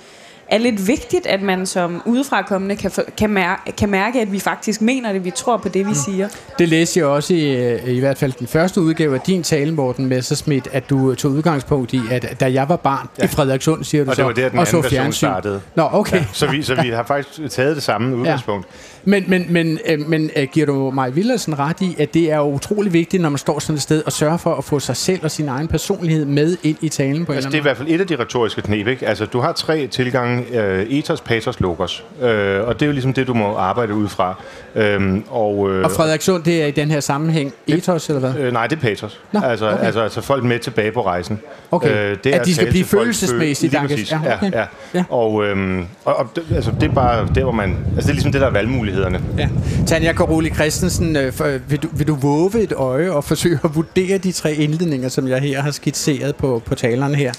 er 0.51 0.57
lidt 0.57 0.87
vigtigt, 0.87 1.27
at 1.27 1.41
man 1.41 1.65
som 1.65 2.01
udefrakommende 2.05 2.75
kan, 2.75 2.91
for, 2.91 3.03
kan, 3.17 3.29
mærke, 3.29 3.71
kan 3.71 3.89
mærke, 3.89 4.21
at 4.21 4.31
vi 4.31 4.39
faktisk 4.39 4.81
mener 4.81 5.13
det, 5.13 5.25
vi 5.25 5.31
tror 5.31 5.57
på 5.57 5.69
det, 5.69 5.87
vi 5.87 5.93
siger. 5.93 6.29
Det 6.59 6.69
læste 6.69 6.99
jeg 6.99 7.07
også 7.07 7.33
i, 7.33 7.55
øh, 7.55 7.89
i 7.89 7.99
hvert 7.99 8.17
fald 8.17 8.33
den 8.39 8.47
første 8.47 8.81
udgave 8.81 9.15
af 9.15 9.21
din 9.21 9.43
tale, 9.43 9.73
Morten 9.73 10.05
Messerschmidt, 10.05 10.67
at 10.71 10.89
du 10.89 11.15
tog 11.15 11.31
udgangspunkt 11.31 11.93
i, 11.93 12.01
at 12.11 12.39
da 12.39 12.53
jeg 12.53 12.69
var 12.69 12.75
barn 12.75 13.07
ja. 13.19 13.23
i 13.23 13.27
Frederikssund, 13.27 13.83
siger 13.83 14.03
du 14.03 14.09
Og 14.09 14.15
så, 14.15 14.21
det 14.21 14.27
var 14.27 14.33
der, 14.33 14.49
den 14.49 14.59
og 14.59 14.67
så 14.67 14.81
fjernsyn. 14.81 15.27
startede. 15.27 15.61
Nå, 15.75 15.89
okay. 15.91 16.17
Ja, 16.17 16.25
så, 16.33 16.47
vi, 16.47 16.63
så 16.63 16.81
vi 16.81 16.89
har 16.89 17.03
faktisk 17.03 17.55
taget 17.55 17.75
det 17.75 17.83
samme 17.83 18.15
udgangspunkt. 18.15 18.67
Men, 19.05 19.23
men, 19.27 19.45
men, 19.49 19.79
øh, 19.85 20.09
men 20.09 20.31
øh, 20.35 20.47
giver 20.51 20.65
du 20.65 20.91
mig 20.91 21.15
Villersen 21.15 21.59
ret 21.59 21.81
i, 21.81 21.95
at 21.99 22.13
det 22.13 22.31
er 22.31 22.39
utrolig 22.39 22.93
vigtigt, 22.93 23.21
når 23.21 23.29
man 23.29 23.37
står 23.37 23.59
sådan 23.59 23.75
et 23.75 23.81
sted 23.81 24.03
og 24.05 24.11
sørger 24.11 24.37
for 24.37 24.55
at 24.55 24.63
få 24.63 24.79
sig 24.79 24.97
selv 24.97 25.19
og 25.23 25.31
sin 25.31 25.47
egen 25.47 25.67
personlighed 25.67 26.25
med 26.25 26.57
ind 26.63 26.77
i 26.81 26.89
talen 26.89 27.25
på 27.25 27.33
Altså, 27.33 27.49
det 27.49 27.55
er 27.55 27.59
i 27.59 27.61
hvert 27.61 27.77
fald 27.77 27.87
et 27.87 28.01
af 28.01 28.07
de 28.07 28.15
retoriske 28.15 28.61
knep. 28.61 28.87
Ikke? 28.87 29.07
Altså, 29.07 29.25
du 29.25 29.39
har 29.39 29.51
tre 29.51 29.87
tilgange. 29.87 30.59
Øh, 30.61 30.85
ethos, 30.89 31.21
pathos, 31.21 31.59
logos. 31.59 32.03
Øh, 32.21 32.67
og 32.67 32.73
det 32.73 32.81
er 32.81 32.85
jo 32.85 32.91
ligesom 32.91 33.13
det, 33.13 33.27
du 33.27 33.33
må 33.33 33.55
arbejde 33.55 33.93
ud 33.93 34.07
fra. 34.07 34.35
Øhm, 34.75 35.23
og, 35.29 35.71
øh, 35.71 35.83
Og 35.83 35.91
Frederikssund, 35.91 36.43
det 36.43 36.63
er 36.63 36.67
i 36.67 36.71
den 36.71 36.91
her 36.91 36.99
sammenhæng 36.99 37.53
ethos, 37.67 38.09
eller 38.09 38.19
hvad? 38.19 38.35
Øh, 38.43 38.53
nej, 38.53 38.67
det 38.67 38.75
er 38.75 38.81
pathos. 38.81 39.19
Nå, 39.31 39.39
altså, 39.39 39.71
okay. 39.71 39.85
altså, 39.85 40.01
altså 40.01 40.21
folk 40.21 40.43
med 40.43 40.59
tilbage 40.59 40.91
på 40.91 41.05
rejsen. 41.05 41.39
Okay. 41.71 42.15
det 42.23 42.31
At 42.31 42.45
de 42.45 42.55
skal 42.55 42.67
blive 42.67 42.85
følelsesmæssigt 42.85 43.75
føl-. 43.77 44.07
Ja, 44.11 44.35
okay. 44.35 44.51
Ja, 44.51 44.65
ja. 44.93 45.03
Og, 45.09 45.45
øhm, 45.45 45.85
og, 46.05 46.15
og 46.15 46.29
altså, 46.55 46.71
det 46.81 46.89
er 46.89 46.93
bare 46.93 47.27
der, 47.35 47.43
hvor 47.43 47.51
man... 47.51 47.69
Altså, 47.69 48.01
det 48.01 48.09
er 48.09 48.13
ligesom 48.13 48.31
det, 48.31 48.41
der 48.41 48.47
er 48.47 48.51
mulighederne. 48.89 49.21
Ja. 49.37 49.49
Tanja 49.87 50.13
Karoli 50.13 50.49
Christensen, 50.49 51.15
øh, 51.15 51.33
øh, 51.45 51.71
vil, 51.71 51.79
du, 51.79 51.87
vil 51.93 52.07
du 52.07 52.15
våge 52.15 52.59
et 52.59 52.71
øje 52.71 53.11
og 53.11 53.23
forsøge 53.23 53.59
at 53.63 53.75
vurdere 53.75 54.17
de 54.17 54.31
tre 54.31 54.53
indledninger, 54.53 55.09
som 55.09 55.27
jeg 55.27 55.39
her 55.39 55.61
har 55.61 55.71
skitseret 55.71 56.35
på, 56.35 56.61
på 56.65 56.75
talerne 56.75 57.15
her? 57.15 57.33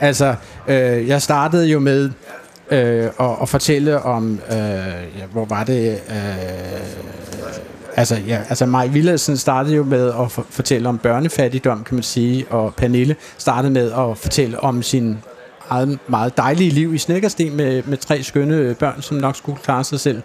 Altså, 0.00 0.34
øh, 0.68 1.08
jeg 1.08 1.22
startede 1.22 1.66
jo 1.66 1.78
med 1.78 2.10
øh, 2.70 3.04
at, 3.20 3.30
at 3.42 3.48
fortælle 3.48 4.02
om, 4.02 4.40
øh, 4.50 4.56
ja, 5.18 5.26
hvor 5.32 5.44
var 5.44 5.64
det... 5.64 6.00
Øh, 6.08 6.16
altså, 7.96 8.16
ja, 8.26 8.40
altså 8.48 8.66
Maj 8.66 8.86
Villadsen 8.86 9.36
startede 9.36 9.76
jo 9.76 9.82
med 9.82 10.08
at 10.08 10.32
for, 10.32 10.46
fortælle 10.50 10.88
om 10.88 10.98
børnefattigdom, 10.98 11.84
kan 11.84 11.94
man 11.94 12.02
sige, 12.02 12.46
og 12.50 12.74
Pernille 12.74 13.16
startede 13.38 13.72
med 13.72 13.92
at 13.92 14.18
fortælle 14.18 14.60
om 14.60 14.82
sin 14.82 15.18
eget 15.68 15.98
meget 16.08 16.36
dejlige 16.36 16.70
liv 16.70 16.94
i 16.94 16.98
Snækkersten 16.98 17.56
med, 17.56 17.82
med 17.86 17.98
tre 17.98 18.22
skønne 18.22 18.74
børn, 18.74 19.02
som 19.02 19.16
nok 19.16 19.36
skulle 19.36 19.58
klare 19.62 19.84
sig 19.84 20.00
selv. 20.00 20.22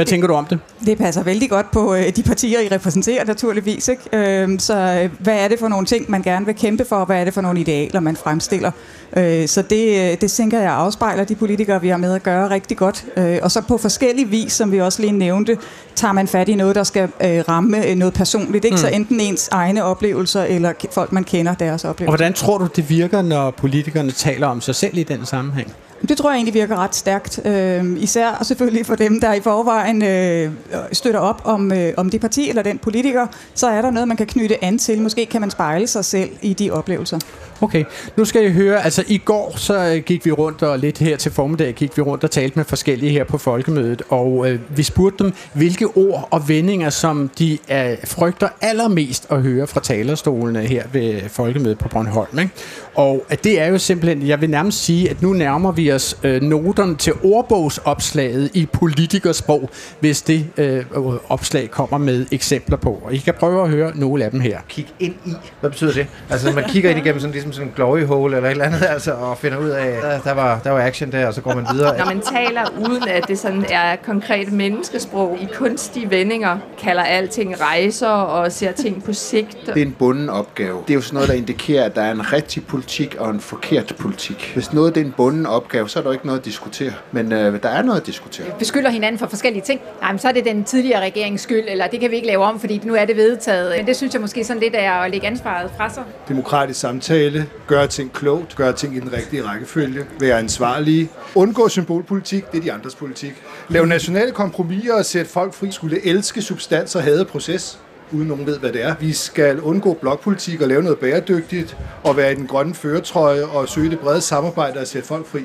Hvad 0.00 0.06
tænker 0.06 0.28
du 0.28 0.34
om 0.34 0.46
det? 0.46 0.58
Det 0.86 0.98
passer 0.98 1.22
vældig 1.22 1.50
godt 1.50 1.70
på 1.70 1.94
øh, 1.94 2.16
de 2.16 2.22
partier, 2.22 2.60
I 2.60 2.68
repræsenterer 2.68 3.24
naturligvis. 3.24 3.88
Ikke? 3.88 4.02
Øhm, 4.12 4.52
øh, 4.52 4.60
så 4.60 5.08
hvad 5.18 5.34
er 5.34 5.48
det 5.48 5.58
for 5.58 5.68
nogle 5.68 5.86
ting, 5.86 6.10
man 6.10 6.22
gerne 6.22 6.46
vil 6.46 6.54
kæmpe 6.54 6.84
for, 6.84 6.96
og 6.96 7.06
hvad 7.06 7.20
er 7.20 7.24
det 7.24 7.34
for 7.34 7.40
nogle 7.40 7.60
idealer, 7.60 8.00
man 8.00 8.16
fremstiller? 8.16 8.70
Øh, 9.16 9.48
så 9.48 9.62
det, 9.62 10.12
øh, 10.12 10.20
det 10.20 10.30
tænker 10.30 10.60
jeg 10.60 10.72
afspejler 10.72 11.24
de 11.24 11.34
politikere, 11.34 11.80
vi 11.80 11.88
har 11.88 11.96
med 11.96 12.14
at 12.14 12.22
gøre 12.22 12.50
rigtig 12.50 12.76
godt. 12.76 13.04
Øh, 13.16 13.38
og 13.42 13.50
så 13.50 13.62
på 13.68 13.78
forskellige 13.78 14.28
vis, 14.28 14.52
som 14.52 14.72
vi 14.72 14.80
også 14.80 15.00
lige 15.02 15.12
nævnte, 15.12 15.58
tager 16.00 16.12
man 16.12 16.28
fat 16.28 16.48
i 16.48 16.54
noget, 16.54 16.74
der 16.74 16.82
skal 16.82 17.02
øh, 17.02 17.44
ramme 17.48 17.86
øh, 17.86 17.96
noget 17.96 18.14
personligt. 18.14 18.64
Ikke? 18.64 18.74
Mm. 18.74 18.80
Så 18.80 18.88
enten 18.88 19.20
ens 19.20 19.48
egne 19.52 19.84
oplevelser, 19.84 20.42
eller 20.42 20.72
folk, 20.92 21.12
man 21.12 21.24
kender 21.24 21.54
deres 21.54 21.84
Og 21.84 21.90
oplevelser. 21.90 22.10
hvordan 22.10 22.32
tror 22.32 22.58
du, 22.58 22.68
det 22.76 22.90
virker, 22.90 23.22
når 23.22 23.50
politikerne 23.50 24.10
taler 24.10 24.46
om 24.46 24.60
sig 24.60 24.74
selv 24.74 24.98
i 24.98 25.02
den 25.02 25.26
sammenhæng? 25.26 25.72
Det 26.08 26.16
tror 26.16 26.30
jeg 26.30 26.36
egentlig 26.36 26.54
virker 26.54 26.76
ret 26.76 26.94
stærkt. 26.94 27.40
Øh, 27.46 27.84
især 27.98 28.42
selvfølgelig 28.42 28.86
for 28.86 28.94
dem, 28.94 29.20
der 29.20 29.34
i 29.34 29.40
forvejen 29.40 30.02
øh, 30.02 30.50
støtter 30.92 31.20
op 31.20 31.42
om, 31.44 31.72
øh, 31.72 31.92
om 31.96 32.10
det 32.10 32.20
parti 32.20 32.48
eller 32.48 32.62
den 32.62 32.78
politiker, 32.78 33.26
så 33.54 33.68
er 33.68 33.82
der 33.82 33.90
noget, 33.90 34.08
man 34.08 34.16
kan 34.16 34.26
knytte 34.26 34.64
an 34.64 34.78
til. 34.78 35.02
Måske 35.02 35.26
kan 35.26 35.40
man 35.40 35.50
spejle 35.50 35.86
sig 35.86 36.04
selv 36.04 36.30
i 36.42 36.52
de 36.52 36.70
oplevelser. 36.70 37.18
Okay, 37.62 37.84
nu 38.16 38.24
skal 38.24 38.44
I 38.44 38.52
høre, 38.52 38.84
altså 38.84 39.04
i 39.08 39.18
går 39.18 39.52
så 39.56 39.74
øh, 39.94 40.02
gik 40.02 40.26
vi 40.26 40.32
rundt, 40.32 40.62
og 40.62 40.78
lidt 40.78 40.98
her 40.98 41.16
til 41.16 41.32
formiddag 41.32 41.74
gik 41.74 41.96
vi 41.96 42.02
rundt 42.02 42.24
og 42.24 42.30
talte 42.30 42.56
med 42.56 42.64
forskellige 42.64 43.12
her 43.12 43.24
på 43.24 43.38
folkemødet, 43.38 44.02
og 44.08 44.50
øh, 44.50 44.60
vi 44.76 44.82
spurgte 44.82 45.24
dem, 45.24 45.32
hvilke 45.52 45.89
ord 45.96 46.28
og 46.30 46.48
vendinger, 46.48 46.90
som 46.90 47.30
de 47.38 47.52
øh, 47.52 47.96
frygter 48.04 48.48
allermest 48.60 49.26
at 49.30 49.42
høre 49.42 49.66
fra 49.66 49.80
talerstolene 49.80 50.60
her 50.60 50.84
ved 50.92 51.28
folkemødet 51.28 51.78
på 51.78 51.88
Bornholm. 51.88 52.38
Ikke? 52.38 52.50
Og 52.94 53.26
at 53.28 53.44
det 53.44 53.60
er 53.60 53.66
jo 53.66 53.78
simpelthen, 53.78 54.28
jeg 54.28 54.40
vil 54.40 54.50
nærmest 54.50 54.84
sige, 54.84 55.10
at 55.10 55.22
nu 55.22 55.32
nærmer 55.32 55.72
vi 55.72 55.92
os 55.92 56.16
øh, 56.22 56.42
noterne 56.42 56.96
til 56.96 57.12
ordbogsopslaget 57.22 58.50
i 58.54 58.66
politikersprog, 58.72 59.70
hvis 60.00 60.22
det 60.22 60.46
øh, 60.56 60.84
opslag 61.28 61.70
kommer 61.70 61.98
med 61.98 62.26
eksempler 62.32 62.76
på. 62.76 63.02
Og 63.04 63.14
I 63.14 63.18
kan 63.18 63.34
prøve 63.38 63.62
at 63.62 63.68
høre 63.68 63.92
nogle 63.94 64.24
af 64.24 64.30
dem 64.30 64.40
her. 64.40 64.58
kigge 64.68 64.90
ind 65.00 65.14
i. 65.26 65.32
Hvad 65.60 65.70
betyder 65.70 65.92
det? 65.92 66.06
Altså, 66.30 66.52
man 66.52 66.64
kigger 66.68 66.90
ind 66.90 66.98
igennem 66.98 67.20
sådan, 67.20 67.32
ligesom 67.32 67.52
sådan 67.52 67.68
en 67.68 67.72
glory 67.76 68.04
hole 68.04 68.36
eller 68.36 68.48
et 68.48 68.52
eller 68.52 68.64
andet, 68.64 68.82
altså, 68.82 69.12
og 69.12 69.38
finder 69.38 69.58
ud 69.58 69.68
af, 69.68 69.98
der, 70.02 70.18
der, 70.18 70.34
var, 70.34 70.60
der 70.64 70.70
var 70.70 70.80
action 70.80 71.12
der, 71.12 71.26
og 71.26 71.34
så 71.34 71.40
går 71.40 71.54
man 71.54 71.66
videre. 71.72 71.98
Når 71.98 72.04
man 72.04 72.20
taler 72.20 72.62
uden 72.88 73.08
at 73.08 73.28
det 73.28 73.38
sådan 73.38 73.64
er 73.70 73.96
konkret 73.96 74.52
menneskesprog 74.52 75.38
i 75.40 75.48
kunstige 75.54 76.10
vendinger, 76.10 76.58
kalder 76.78 77.02
alting 77.02 77.60
rejser 77.60 78.08
og 78.08 78.52
ser 78.52 78.72
ting 78.72 79.04
på 79.04 79.12
sigt. 79.12 79.58
Det 79.66 79.76
er 79.76 79.86
en 79.86 79.96
bunden 79.98 80.28
opgave. 80.28 80.78
Det 80.86 80.90
er 80.90 80.94
jo 80.94 81.00
sådan 81.00 81.14
noget, 81.14 81.28
der 81.28 81.34
indikerer, 81.34 81.84
at 81.84 81.94
der 81.94 82.02
er 82.02 82.12
en 82.12 82.32
rigtig 82.32 82.66
politik 82.66 82.89
og 83.18 83.30
en 83.30 83.40
forkert 83.40 83.94
politik. 83.98 84.50
Hvis 84.54 84.72
noget 84.72 84.94
det 84.94 85.00
er 85.00 85.04
en 85.04 85.14
bunden 85.16 85.46
opgave, 85.46 85.88
så 85.88 85.98
er 85.98 86.02
der 86.02 86.12
ikke 86.12 86.26
noget 86.26 86.38
at 86.38 86.44
diskutere. 86.44 86.92
Men 87.12 87.32
øh, 87.32 87.62
der 87.62 87.68
er 87.68 87.82
noget 87.82 88.00
at 88.00 88.06
diskutere. 88.06 88.46
beskylder 88.58 88.90
hinanden 88.90 89.18
for 89.18 89.26
forskellige 89.26 89.62
ting. 89.62 89.80
Nej, 90.00 90.12
men 90.12 90.18
så 90.18 90.28
er 90.28 90.32
det 90.32 90.44
den 90.44 90.64
tidligere 90.64 91.00
regerings 91.00 91.42
skyld, 91.42 91.64
eller 91.68 91.86
det 91.86 92.00
kan 92.00 92.10
vi 92.10 92.16
ikke 92.16 92.28
lave 92.28 92.44
om, 92.44 92.60
fordi 92.60 92.80
nu 92.84 92.94
er 92.94 93.04
det 93.04 93.16
vedtaget. 93.16 93.76
Men 93.76 93.86
det 93.86 93.96
synes 93.96 94.14
jeg 94.14 94.20
måske 94.20 94.44
sådan 94.44 94.62
lidt 94.62 94.74
er 94.76 94.92
at 94.92 95.10
lægge 95.10 95.26
ansvaret 95.26 95.70
fra 95.76 95.90
sig. 95.90 96.02
Demokratisk 96.28 96.80
samtale, 96.80 97.46
gøre 97.66 97.86
ting 97.86 98.12
klogt, 98.12 98.56
gøre 98.56 98.72
ting 98.72 98.96
i 98.96 99.00
den 99.00 99.12
rigtige 99.12 99.44
rækkefølge, 99.44 100.04
være 100.20 100.38
ansvarlige, 100.38 101.08
undgå 101.34 101.68
symbolpolitik, 101.68 102.52
det 102.52 102.58
er 102.58 102.62
de 102.62 102.72
andres 102.72 102.94
politik. 102.94 103.32
Lave 103.68 103.86
nationale 103.86 104.32
kompromiser 104.32 104.94
og 104.94 105.04
sætte 105.04 105.30
folk 105.30 105.54
fri, 105.54 105.70
skulle 105.70 106.06
elske 106.06 106.42
substans 106.42 106.96
og 106.96 107.02
hade 107.02 107.24
proces 107.24 107.78
uden 108.12 108.28
nogen 108.28 108.46
ved, 108.46 108.58
hvad 108.58 108.72
det 108.72 108.84
er. 108.84 108.94
Vi 109.00 109.12
skal 109.12 109.60
undgå 109.60 109.94
blokpolitik 110.00 110.60
og 110.62 110.68
lave 110.68 110.82
noget 110.82 110.98
bæredygtigt, 110.98 111.76
og 112.04 112.16
være 112.16 112.32
i 112.32 112.34
den 112.34 112.46
grønne 112.46 112.74
føretrøje 112.74 113.44
og 113.44 113.68
søge 113.68 113.90
det 113.90 113.98
brede 114.00 114.20
samarbejde 114.20 114.80
og 114.80 114.86
sætte 114.86 115.08
folk 115.08 115.26
fri. 115.26 115.40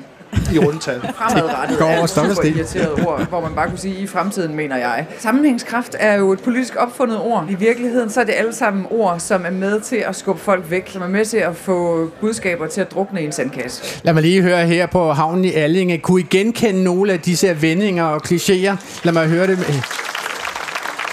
i 0.54 0.58
rundetal. 0.58 1.00
fremadrettet 1.18 1.78
Går 1.78 1.84
over 1.84 1.94
er 1.94 2.02
et 2.04 2.10
stok 2.10 2.24
og 2.24 2.30
super 2.36 2.42
sten. 2.42 2.56
irriteret 2.56 3.06
ord, 3.06 3.28
hvor 3.28 3.40
man 3.40 3.50
bare 3.54 3.68
kunne 3.68 3.78
sige, 3.78 3.94
i 3.94 4.06
fremtiden 4.06 4.54
mener 4.56 4.76
jeg. 4.76 5.06
Sammenhængskraft 5.18 5.96
er 5.98 6.14
jo 6.14 6.32
et 6.32 6.40
politisk 6.42 6.76
opfundet 6.78 7.18
ord. 7.20 7.46
I 7.50 7.54
virkeligheden 7.54 8.10
så 8.10 8.20
er 8.20 8.24
det 8.24 8.34
alle 8.36 8.54
sammen 8.54 8.86
ord, 8.90 9.18
som 9.20 9.44
er 9.46 9.50
med 9.50 9.80
til 9.80 9.96
at 9.96 10.16
skubbe 10.16 10.40
folk 10.42 10.70
væk, 10.70 10.88
som 10.92 11.02
er 11.02 11.08
med 11.08 11.24
til 11.24 11.36
at 11.36 11.56
få 11.56 12.10
budskaber 12.20 12.66
til 12.66 12.80
at 12.80 12.90
drukne 12.90 13.22
i 13.22 13.24
en 13.24 13.32
sandkasse. 13.32 14.00
Lad 14.04 14.12
mig 14.14 14.22
lige 14.22 14.42
høre 14.42 14.66
her 14.66 14.86
på 14.86 15.12
havnen 15.12 15.44
i 15.44 15.52
Allinge. 15.52 15.98
Kunne 15.98 16.20
I 16.20 16.26
genkende 16.30 16.84
nogle 16.84 17.12
af 17.12 17.20
disse 17.20 17.46
her 17.46 17.54
vendinger 17.54 18.04
og 18.04 18.20
klichéer? 18.26 19.00
Lad 19.04 19.12
mig 19.12 19.26
høre 19.28 19.46
det. 19.46 19.58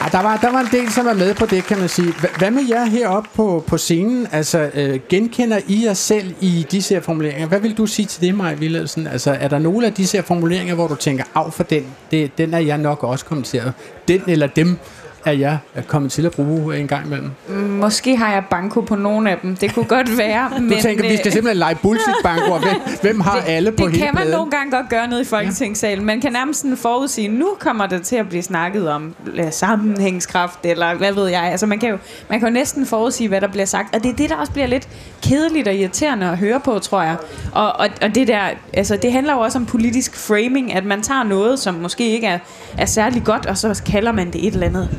Ja, 0.04 0.08
der, 0.18 0.22
var, 0.24 0.38
der 0.38 0.52
var 0.52 0.60
en 0.60 0.68
del, 0.72 0.92
som 0.92 1.08
er 1.08 1.14
med 1.14 1.34
på 1.36 1.46
det, 1.46 1.64
kan 1.64 1.80
man 1.80 1.90
sige. 1.90 2.08
Hva- 2.10 2.38
Hvad 2.38 2.52
med 2.52 2.64
jer 2.70 2.86
heroppe 2.86 3.30
på, 3.36 3.64
på 3.68 3.78
scenen? 3.78 4.28
Altså, 4.32 4.70
øh, 4.74 5.00
genkender 5.10 5.60
I 5.68 5.86
jer 5.86 5.94
selv 5.94 6.34
i 6.42 6.66
disse 6.72 6.94
her 6.94 7.02
formuleringer? 7.02 7.48
Hvad 7.48 7.60
vil 7.60 7.78
du 7.78 7.86
sige 7.86 8.06
til 8.06 8.22
det, 8.22 8.36
Maja 8.36 8.54
Villadsen? 8.56 9.08
Altså, 9.08 9.32
er 9.40 9.48
der 9.48 9.60
nogle 9.60 9.86
af 9.88 9.94
disse 9.94 10.18
her 10.18 10.24
formuleringer, 10.24 10.76
hvor 10.76 10.88
du 10.88 10.96
tænker, 10.96 11.24
af 11.36 11.54
for 11.54 11.64
den, 11.64 11.86
det, 12.12 12.38
den 12.38 12.54
er 12.54 12.60
jeg 12.60 12.78
nok 12.78 13.04
også 13.04 13.26
kommet 13.26 13.46
til 13.46 13.58
at... 13.58 13.72
Den 14.08 14.22
eller 14.28 14.48
dem 14.48 14.78
er 15.26 15.32
jeg 15.32 15.58
kommet 15.88 16.12
til 16.12 16.26
at 16.26 16.32
bruge 16.32 16.80
en 16.80 16.88
gang 16.88 17.06
imellem. 17.06 17.32
Måske 17.70 18.18
har 18.18 18.34
jeg 18.34 18.44
banko 18.50 18.82
på 18.82 18.96
nogle 18.96 19.32
af 19.32 19.38
dem. 19.42 19.56
Det 19.56 19.74
kunne 19.74 19.86
godt 19.86 20.18
være. 20.18 20.52
Du 20.58 20.62
men, 20.62 20.80
tænker, 20.80 21.10
vi 21.10 21.18
skal 21.18 21.28
øh, 21.28 21.34
simpelthen 21.34 21.58
lege 21.58 21.76
bullshit 21.76 22.16
banko 22.24 22.58
hvem, 22.58 22.76
hvem 23.02 23.20
har 23.20 23.44
alle 23.48 23.72
på 23.72 23.88
det 23.88 23.94
kan 23.94 24.10
man 24.14 24.28
nogle 24.28 24.52
gange 24.52 24.72
godt 24.72 24.90
gøre 24.90 25.08
nede 25.08 25.22
i 25.22 25.26
Folketingssalen. 25.26 26.06
Man 26.06 26.22
kan 26.22 26.32
nærmest 26.34 26.60
sådan 26.60 26.78
forudsige, 26.78 27.28
nu 27.28 27.48
kommer 27.60 27.86
der 27.86 28.00
til 28.00 28.16
at 28.16 28.30
blive 28.30 28.44
snakket 28.44 28.90
om 28.90 29.16
øh, 29.34 29.52
sammenhængskraft, 29.52 30.60
eller 30.64 30.96
hvad 30.96 31.14
ved 31.14 31.28
jeg. 31.28 31.42
Altså 31.44 31.66
man 31.66 31.80
kan, 31.80 31.90
jo, 31.90 31.98
man 32.30 32.40
kan 32.40 32.48
jo 32.48 32.54
næsten 32.54 32.86
forudsige, 32.86 33.28
hvad 33.28 33.42
der 33.42 33.48
bliver 33.48 33.66
sagt. 33.66 33.96
Og 33.96 34.04
det 34.04 34.12
er 34.12 34.16
det, 34.16 34.30
der 34.30 34.36
også 34.36 34.52
bliver 34.52 34.68
lidt 34.68 34.88
kedeligt 35.22 35.68
og 35.68 35.76
irriterende 35.76 36.30
at 36.30 36.38
høre 36.38 36.60
på, 36.60 36.80
tror 36.80 37.02
jeg. 37.02 37.16
Og, 37.52 37.74
og, 37.74 37.88
og 38.02 38.16
det 38.16 38.28
der, 38.28 38.42
altså 38.74 38.98
det 39.02 39.12
handler 39.12 39.34
jo 39.34 39.40
også 39.40 39.58
om 39.58 39.66
politisk 39.66 40.18
framing, 40.28 40.74
at 40.74 40.86
man 40.86 41.02
tager 41.02 41.24
noget, 41.24 41.60
som 41.60 41.76
måske 41.76 42.10
ikke 42.10 42.28
er, 42.28 42.40
er 42.78 42.86
særlig 42.86 43.24
godt, 43.24 43.46
og 43.46 43.58
så 43.58 43.82
kalder 43.86 44.12
man 44.12 44.32
det 44.32 44.48
et 44.48 44.54
eller 44.54 44.68
andet, 44.68 44.90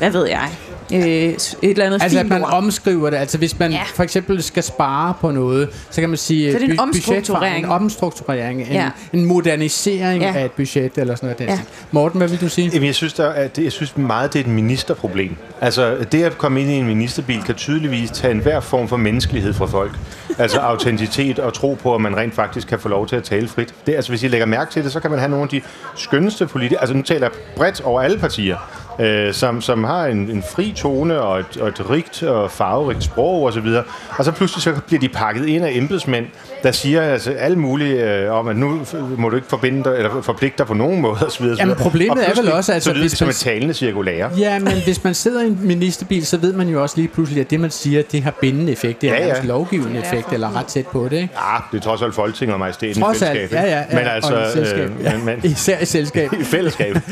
hvad 0.00 0.10
ved 0.10 0.26
jeg, 0.28 0.48
øh, 0.92 0.98
et 1.00 1.54
eller 1.62 1.86
andet 1.86 2.02
Altså 2.02 2.18
at 2.18 2.28
man 2.28 2.42
ord. 2.42 2.52
omskriver 2.52 3.10
det. 3.10 3.16
Altså 3.16 3.38
hvis 3.38 3.58
man 3.58 3.70
Ja. 3.72 3.82
for 3.94 4.02
eksempel 4.02 4.42
skal 4.42 4.62
spare 4.62 5.14
på 5.20 5.30
noget, 5.30 5.68
så 5.90 6.00
kan 6.00 6.10
man 6.10 6.16
sige 6.18 6.52
Så 6.52 6.58
det 6.58 6.68
er 6.68 6.72
en 6.72 6.78
bu- 6.78 6.82
omstrukturering. 6.82 7.64
En 7.64 7.70
omstrukturering. 7.70 8.60
En, 8.60 8.66
Ja. 8.72 8.90
en 9.12 9.24
modernisering 9.24 10.22
Ja. 10.22 10.32
af 10.36 10.44
et 10.44 10.50
budget 10.52 10.92
eller 10.98 11.14
sådan 11.14 11.28
noget. 11.38 11.40
Ja. 11.50 11.54
Ja. 11.54 11.60
Morten, 11.90 12.18
hvad 12.18 12.28
vil 12.28 12.40
du 12.40 12.48
sige? 12.48 12.70
Jamen, 12.74 12.86
jeg 12.86 12.94
synes, 12.94 13.12
der, 13.12 13.28
at 13.28 13.56
det, 13.56 13.64
jeg 13.64 13.72
synes 13.72 13.96
meget, 13.96 14.32
det 14.32 14.38
er 14.38 14.44
et 14.44 14.50
ministerproblem. 14.50 15.36
Altså, 15.60 15.96
det 16.12 16.22
at 16.24 16.38
komme 16.38 16.60
ind 16.60 16.70
i 16.70 16.74
en 16.74 16.86
ministerbil 16.86 17.42
kan 17.42 17.54
tydeligvis 17.54 18.10
tage 18.10 18.30
enhver 18.30 18.60
form 18.60 18.88
for 18.88 18.96
menneskelighed 18.96 19.52
fra 19.52 19.66
folk. 19.66 19.92
Altså 20.38 20.58
autenticitet 20.70 21.38
og 21.38 21.52
tro 21.54 21.78
på, 21.82 21.94
at 21.94 22.00
man 22.00 22.16
rent 22.16 22.34
faktisk 22.34 22.68
kan 22.68 22.78
få 22.78 22.88
lov 22.88 23.06
til 23.08 23.16
at 23.16 23.22
tale 23.24 23.48
frit. 23.48 23.74
Det, 23.86 23.94
altså, 23.94 24.10
hvis 24.12 24.22
I 24.22 24.28
lægger 24.28 24.46
mærke 24.46 24.72
til 24.72 24.84
det, 24.84 24.92
så 24.92 25.00
kan 25.00 25.10
man 25.10 25.18
have 25.20 25.30
nogle 25.30 25.42
af 25.42 25.48
de 25.48 25.60
skønneste 25.96 26.46
politikere, 26.46 26.80
altså 26.80 26.94
nu 26.96 27.02
taler 27.02 27.20
jeg 27.26 27.30
bredt 27.56 27.80
over 27.80 28.00
alle 28.00 28.18
partier, 28.18 28.56
øh, 28.98 29.34
som, 29.34 29.60
som 29.60 29.84
har 29.84 30.06
en, 30.06 30.30
en 30.30 30.42
fri 30.42 30.72
tone 30.76 31.20
og 31.20 31.40
et, 31.40 31.56
og 31.56 31.68
et 31.68 31.90
rigt 31.90 32.22
og 32.22 32.50
farverigt 32.50 33.02
sprog 33.02 33.44
osv. 33.44 33.66
Og, 33.66 33.84
og 34.18 34.24
så 34.24 34.32
pludselig 34.32 34.62
så 34.62 34.80
bliver 34.86 35.00
de 35.00 35.08
pakket 35.08 35.46
ind 35.46 35.64
af 35.64 35.70
embedsmænd, 35.74 36.26
der 36.62 36.72
siger 36.72 37.02
altså 37.02 37.30
alle 37.30 37.58
mulige 37.58 38.14
øh, 38.14 38.32
om, 38.32 38.48
at 38.48 38.56
nu 38.56 38.80
må 39.18 39.28
du 39.28 39.36
ikke 39.36 39.48
forbinde 39.48 39.84
dig, 39.84 39.96
eller 39.96 40.22
forpligte 40.22 40.58
dig 40.58 40.66
på 40.66 40.74
nogen 40.74 41.00
måde 41.00 41.16
osv. 41.26 41.44
Jamen, 41.58 41.74
problemet 41.76 42.18
og 42.18 42.24
er 42.24 42.42
vel 42.42 42.52
også, 42.52 42.72
altså, 42.72 42.84
så 42.86 42.90
lyder 42.94 43.02
det 43.02 43.10
hvis 43.10 43.18
som 43.18 43.26
man- 43.26 43.30
et 43.30 43.36
talende 43.36 43.74
cirkulære. 43.74 44.30
Ja, 44.38 44.58
men 44.58 44.72
hvis 44.84 45.04
man 45.04 45.14
sidder 45.14 45.42
i 45.42 45.46
en 45.46 45.58
ministerbil, 45.62 46.26
så 46.26 46.36
ved 46.36 46.52
man 46.52 46.68
jo 46.68 46.82
også 46.82 46.96
lige 46.96 47.08
pludselig, 47.08 47.40
at 47.40 47.50
det, 47.50 47.60
man 47.60 47.70
siger, 47.70 48.02
det 48.12 48.22
har 48.22 48.30
bindende 48.40 48.72
effekt. 48.72 49.02
Det 49.02 49.08
har 49.10 49.16
Ja, 49.16 49.22
ja, 49.22 49.28
ja. 49.28 49.36
ja. 49.40 49.46
lovgivende 49.46 50.00
effekt, 50.00 50.32
eller 50.32 50.56
ret 50.56 50.66
tæt 50.66 50.86
på 50.86 51.04
det, 51.04 51.12
ikke? 51.16 51.28
Ja, 51.34 51.56
det 51.72 51.78
er 51.78 51.82
trods 51.82 52.02
alt 52.02 52.14
Folketinget 52.14 52.52
og 52.54 52.58
majestæten 52.60 53.02
Trods 53.02 53.20
i 53.20 53.24
alt, 53.24 53.32
fællesskab. 53.32 53.58
ja, 53.58 53.62
ikke? 53.64 53.76
ja, 53.76 53.84
ja. 53.90 53.96
Men 53.98 54.06
altså, 54.06 54.34
og 54.34 54.48
i 54.48 54.52
selskab. 54.52 54.90
øh, 54.98 55.04
ja, 55.04 55.16
men, 55.16 55.26
men, 55.26 55.40
især 55.52 55.78
i 55.78 55.84
selskab. 55.84 56.32
i 56.40 56.44
fællesskab. 56.44 56.96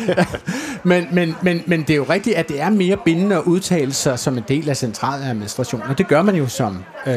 Men, 0.83 1.07
men, 1.13 1.37
men, 1.43 1.63
men 1.67 1.81
det 1.81 1.91
er 1.91 1.95
jo 1.97 2.07
rigtigt, 2.11 2.37
at 2.37 2.49
det 2.49 2.61
er 2.61 2.71
mere 2.71 2.97
bindende 3.05 3.37
at 3.37 3.43
udtale 3.43 3.93
sig 3.93 4.19
som 4.19 4.39
en 4.39 4.45
del 4.49 4.69
af 4.69 4.77
centraladministrationen, 4.77 5.87
og 5.91 5.99
det 5.99 6.09
gør 6.09 6.23
man 6.23 6.35
jo 6.37 6.47
som 6.49 6.85
øh, 7.07 7.15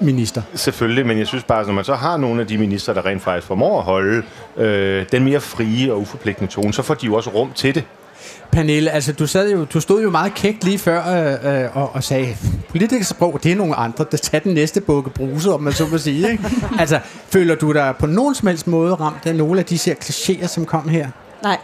minister. 0.00 0.42
Selvfølgelig, 0.54 1.06
men 1.06 1.18
jeg 1.18 1.26
synes 1.26 1.44
bare, 1.44 1.63
at 1.64 1.68
når 1.68 1.74
man 1.74 1.84
så 1.84 1.94
har 1.94 2.16
nogle 2.16 2.40
af 2.40 2.46
de 2.46 2.58
minister, 2.58 2.92
der 2.92 3.06
rent 3.06 3.22
faktisk 3.22 3.46
formår 3.46 3.78
at 3.78 3.84
holde 3.84 4.22
øh, 4.56 5.06
den 5.12 5.24
mere 5.24 5.40
frie 5.40 5.92
og 5.92 6.00
uforpligtende 6.00 6.52
tone, 6.52 6.74
så 6.74 6.82
får 6.82 6.94
de 6.94 7.06
jo 7.06 7.14
også 7.14 7.30
rum 7.30 7.52
til 7.54 7.74
det. 7.74 7.84
Pernille, 8.52 8.90
altså 8.90 9.12
du, 9.12 9.26
sad 9.26 9.50
jo, 9.50 9.64
du 9.64 9.80
stod 9.80 10.02
jo 10.02 10.10
meget 10.10 10.34
kægt 10.34 10.64
lige 10.64 10.78
før 10.78 11.00
øh, 11.08 11.62
øh, 11.62 11.76
og, 11.76 11.90
og 11.94 12.04
sagde, 12.04 12.36
politikersprog, 12.68 13.40
det 13.42 13.52
er 13.52 13.56
nogle 13.56 13.74
andre, 13.74 14.04
der 14.10 14.16
tager 14.16 14.42
den 14.42 14.54
næste 14.54 14.80
bukke 14.80 15.10
bruse, 15.10 15.52
om 15.52 15.62
man 15.62 15.72
så 15.72 15.86
må 15.86 15.98
sige. 15.98 16.30
Ikke? 16.30 16.44
altså, 16.78 17.00
føler 17.28 17.54
du 17.54 17.72
dig 17.72 17.94
på 17.98 18.06
nogen 18.06 18.34
som 18.34 18.48
helst 18.48 18.66
måde 18.66 18.94
ramt 18.94 19.26
af 19.26 19.34
nogle 19.34 19.60
af 19.60 19.66
de 19.66 19.78
her 19.86 19.94
klichéer, 19.94 20.46
som 20.46 20.64
kom 20.64 20.88
her? 20.88 21.08
Nej. 21.42 21.58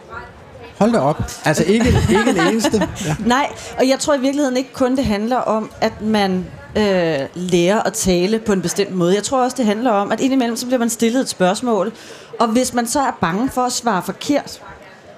Hold 0.78 0.92
da 0.92 0.98
op. 0.98 1.22
Altså 1.44 1.64
ikke, 1.64 1.88
ikke 1.88 2.30
en 2.30 2.46
eneste. 2.52 2.88
Ja. 3.06 3.16
Nej, 3.26 3.46
og 3.78 3.88
jeg 3.88 3.98
tror 3.98 4.14
i 4.14 4.20
virkeligheden 4.20 4.56
ikke 4.56 4.72
kun, 4.72 4.96
det 4.96 5.04
handler 5.04 5.36
om, 5.36 5.70
at 5.80 6.02
man 6.02 6.46
øh, 6.76 7.26
lærer 7.34 7.82
at 7.82 7.92
tale 7.92 8.38
på 8.38 8.52
en 8.52 8.62
bestemt 8.62 8.94
måde. 8.94 9.14
Jeg 9.14 9.22
tror 9.22 9.42
også, 9.42 9.56
det 9.56 9.66
handler 9.66 9.90
om, 9.90 10.12
at 10.12 10.20
indimellem 10.20 10.56
så 10.56 10.66
bliver 10.66 10.78
man 10.78 10.90
stillet 10.90 11.20
et 11.20 11.28
spørgsmål, 11.28 11.92
og 12.40 12.48
hvis 12.48 12.74
man 12.74 12.86
så 12.86 13.00
er 13.00 13.18
bange 13.20 13.50
for 13.50 13.62
at 13.62 13.72
svare 13.72 14.02
forkert, 14.02 14.62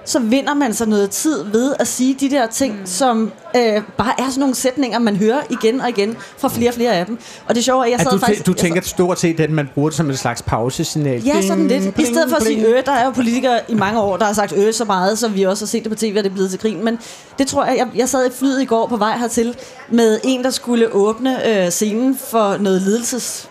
så 0.04 0.18
vinder 0.18 0.54
man 0.54 0.74
sig 0.74 0.88
noget 0.88 1.10
tid 1.10 1.44
ved 1.44 1.74
at 1.78 1.88
sige 1.88 2.16
de 2.20 2.30
der 2.30 2.46
ting, 2.46 2.80
mm. 2.80 2.86
som 2.86 3.32
øh, 3.56 3.82
bare 3.96 4.12
er 4.18 4.28
sådan 4.28 4.40
nogle 4.40 4.54
sætninger, 4.54 4.98
man 4.98 5.16
hører 5.16 5.40
igen 5.50 5.80
og 5.80 5.88
igen 5.88 6.16
fra 6.38 6.48
flere 6.48 6.70
og 6.70 6.74
flere 6.74 6.92
af 6.92 7.06
dem. 7.06 7.18
Og 7.48 7.54
det 7.54 7.64
sjove 7.64 7.80
er, 7.80 7.84
at 7.84 7.90
jeg 7.90 8.00
At 8.00 8.04
sad 8.04 8.12
du, 8.12 8.18
faktisk... 8.18 8.46
du 8.46 8.52
sad- 8.52 8.58
tænker 8.58 8.80
stort 8.82 9.20
set, 9.20 9.40
at 9.40 9.50
man 9.50 9.68
bruger 9.74 9.88
det 9.88 9.96
som 9.96 10.10
en 10.10 10.16
slags 10.16 10.42
pausesignal. 10.42 11.22
Ja, 11.24 11.42
sådan 11.42 11.68
lidt. 11.68 11.98
I 11.98 12.04
stedet 12.04 12.28
for 12.28 12.36
at 12.36 12.42
sige 12.42 12.66
øh, 12.66 12.86
der 12.86 12.92
er 12.92 13.04
jo 13.04 13.10
politikere 13.10 13.60
i 13.68 13.74
mange 13.74 14.00
år, 14.00 14.16
der 14.16 14.24
har 14.24 14.32
sagt 14.32 14.52
øh 14.56 14.72
så 14.74 14.84
meget, 14.84 15.18
så 15.18 15.28
vi 15.28 15.42
også 15.42 15.64
har 15.64 15.68
set 15.68 15.82
det 15.84 15.92
på 15.92 15.98
tv, 15.98 16.14
og 16.18 16.24
det 16.24 16.30
er 16.30 16.34
blevet 16.34 16.50
til 16.50 16.58
grin. 16.60 16.84
Men 16.84 16.98
det 17.38 17.46
tror 17.46 17.64
jeg, 17.64 17.76
jeg, 17.76 17.88
jeg 17.94 18.08
sad 18.08 18.26
i 18.26 18.30
flyet 18.38 18.62
i 18.62 18.64
går 18.64 18.86
på 18.86 18.96
vej 18.96 19.18
hertil 19.18 19.56
med 19.90 20.20
en, 20.24 20.44
der 20.44 20.50
skulle 20.50 20.94
åbne 20.94 21.64
øh, 21.64 21.70
scenen 21.70 22.18
for 22.30 22.56
noget 22.56 22.82
ledelses 22.82 23.48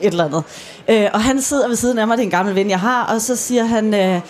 et 0.00 0.10
eller 0.10 0.24
andet. 0.24 0.42
Øh, 0.88 1.08
og 1.12 1.22
han 1.22 1.40
sidder 1.42 1.68
ved 1.68 1.76
siden 1.76 1.98
af 1.98 2.06
mig, 2.06 2.16
det 2.16 2.22
er 2.22 2.26
en 2.26 2.30
gammel 2.30 2.54
ven, 2.54 2.70
jeg 2.70 2.80
har, 2.80 3.04
og 3.04 3.20
så 3.20 3.36
siger 3.36 3.64
han, 3.64 3.94
øh, 3.94 4.20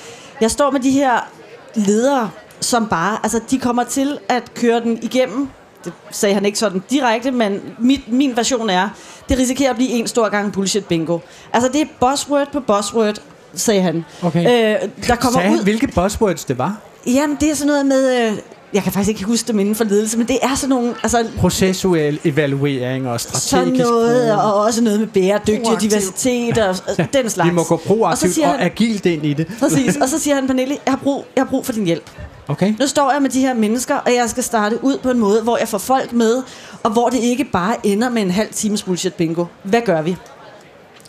jeg 0.40 0.50
står 0.50 0.70
med 0.70 0.80
de 0.80 0.90
her 0.90 1.30
ledere, 1.74 2.30
som 2.60 2.86
bare, 2.86 3.18
altså 3.22 3.40
de 3.50 3.58
kommer 3.58 3.84
til 3.84 4.18
at 4.28 4.54
køre 4.54 4.80
den 4.80 4.98
igennem. 5.02 5.48
Det 5.84 5.92
sagde 6.10 6.34
han 6.34 6.44
ikke 6.46 6.58
sådan 6.58 6.82
direkte, 6.90 7.30
men 7.30 7.60
mit, 7.78 8.12
min 8.12 8.36
version 8.36 8.70
er, 8.70 8.88
det 9.28 9.38
risikerer 9.38 9.70
at 9.70 9.76
blive 9.76 9.90
en 9.90 10.06
stor 10.06 10.28
gang 10.28 10.52
bullshit 10.52 10.84
bingo. 10.84 11.18
Altså 11.52 11.70
det 11.72 11.80
er 11.80 11.86
buzzword 12.00 12.52
på 12.52 12.60
buzzword, 12.60 13.18
sagde 13.54 13.82
han. 13.82 14.04
Okay. 14.22 14.40
Øh, 14.40 14.88
der 15.08 15.16
kommer 15.16 15.40
Sagde 15.40 15.48
han, 15.48 15.58
ud... 15.58 15.62
hvilke 15.62 15.86
buzzwords 15.86 16.44
det 16.44 16.58
var? 16.58 16.76
Jamen, 17.06 17.36
det 17.40 17.50
er 17.50 17.54
sådan 17.54 17.66
noget 17.66 17.86
med... 17.86 18.26
Øh, 18.30 18.38
jeg 18.74 18.82
kan 18.82 18.92
faktisk 18.92 19.08
ikke 19.08 19.24
huske 19.24 19.48
dem 19.48 19.58
inden 19.58 19.74
for 19.74 19.84
ledelse, 19.84 20.18
men 20.18 20.28
det 20.28 20.38
er 20.42 20.54
sådan 20.54 20.68
nogle... 20.68 20.94
Altså, 21.02 21.26
Processuel 21.38 22.18
evaluering 22.24 23.08
og 23.08 23.20
strategisk 23.20 23.50
sådan 23.50 23.72
noget, 23.72 24.32
brug. 24.34 24.44
og 24.44 24.54
også 24.54 24.82
noget 24.82 25.00
med 25.00 25.06
bæredygtig 25.08 25.62
Proaktiv. 25.64 25.90
diversitet 25.90 26.58
og, 26.58 26.76
og 26.98 27.06
den 27.14 27.30
slags. 27.30 27.50
Vi 27.50 27.54
må 27.54 27.62
gå 27.64 27.74
Og 27.74 27.80
så 27.80 27.86
proaktivt 27.86 28.38
og, 28.38 28.46
han- 28.50 28.54
og 28.60 28.64
agilt 28.64 29.06
ind 29.06 29.26
i 29.26 29.32
det. 29.32 29.46
Præcis. 29.60 29.96
Og 30.02 30.08
så 30.08 30.18
siger 30.18 30.34
han, 30.34 30.46
Pernille, 30.46 30.76
jeg 30.86 30.92
har 30.92 31.00
brug, 31.02 31.24
jeg 31.36 31.44
har 31.44 31.50
brug 31.50 31.66
for 31.66 31.72
din 31.72 31.84
hjælp. 31.84 32.10
Okay. 32.48 32.74
Nu 32.80 32.86
står 32.86 33.12
jeg 33.12 33.22
med 33.22 33.30
de 33.30 33.40
her 33.40 33.54
mennesker, 33.54 33.94
og 33.94 34.14
jeg 34.14 34.30
skal 34.30 34.42
starte 34.42 34.84
ud 34.84 34.98
på 34.98 35.10
en 35.10 35.18
måde, 35.18 35.42
hvor 35.42 35.56
jeg 35.58 35.68
får 35.68 35.78
folk 35.78 36.12
med, 36.12 36.42
og 36.82 36.90
hvor 36.90 37.08
det 37.08 37.18
ikke 37.18 37.44
bare 37.44 37.76
ender 37.86 38.08
med 38.08 38.22
en 38.22 38.30
halv 38.30 38.52
times 38.52 38.82
bullshit 38.82 39.14
bingo. 39.14 39.44
Hvad 39.62 39.80
gør 39.80 40.02
vi? 40.02 40.16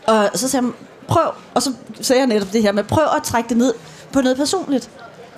Og 0.08 0.30
så 0.34 0.48
sagde 0.50 0.64
han, 0.66 0.74
prøv, 1.08 1.24
og 1.54 1.62
så 1.62 1.72
sagde 2.02 2.20
jeg 2.20 2.28
netop 2.28 2.54
det 2.54 2.62
her 2.62 2.72
med, 2.72 2.84
prøv 2.84 3.04
at 3.18 3.24
trække 3.24 3.50
det 3.50 3.58
ned 3.58 3.74
på 4.14 4.22
noget 4.22 4.38
personligt. 4.38 4.90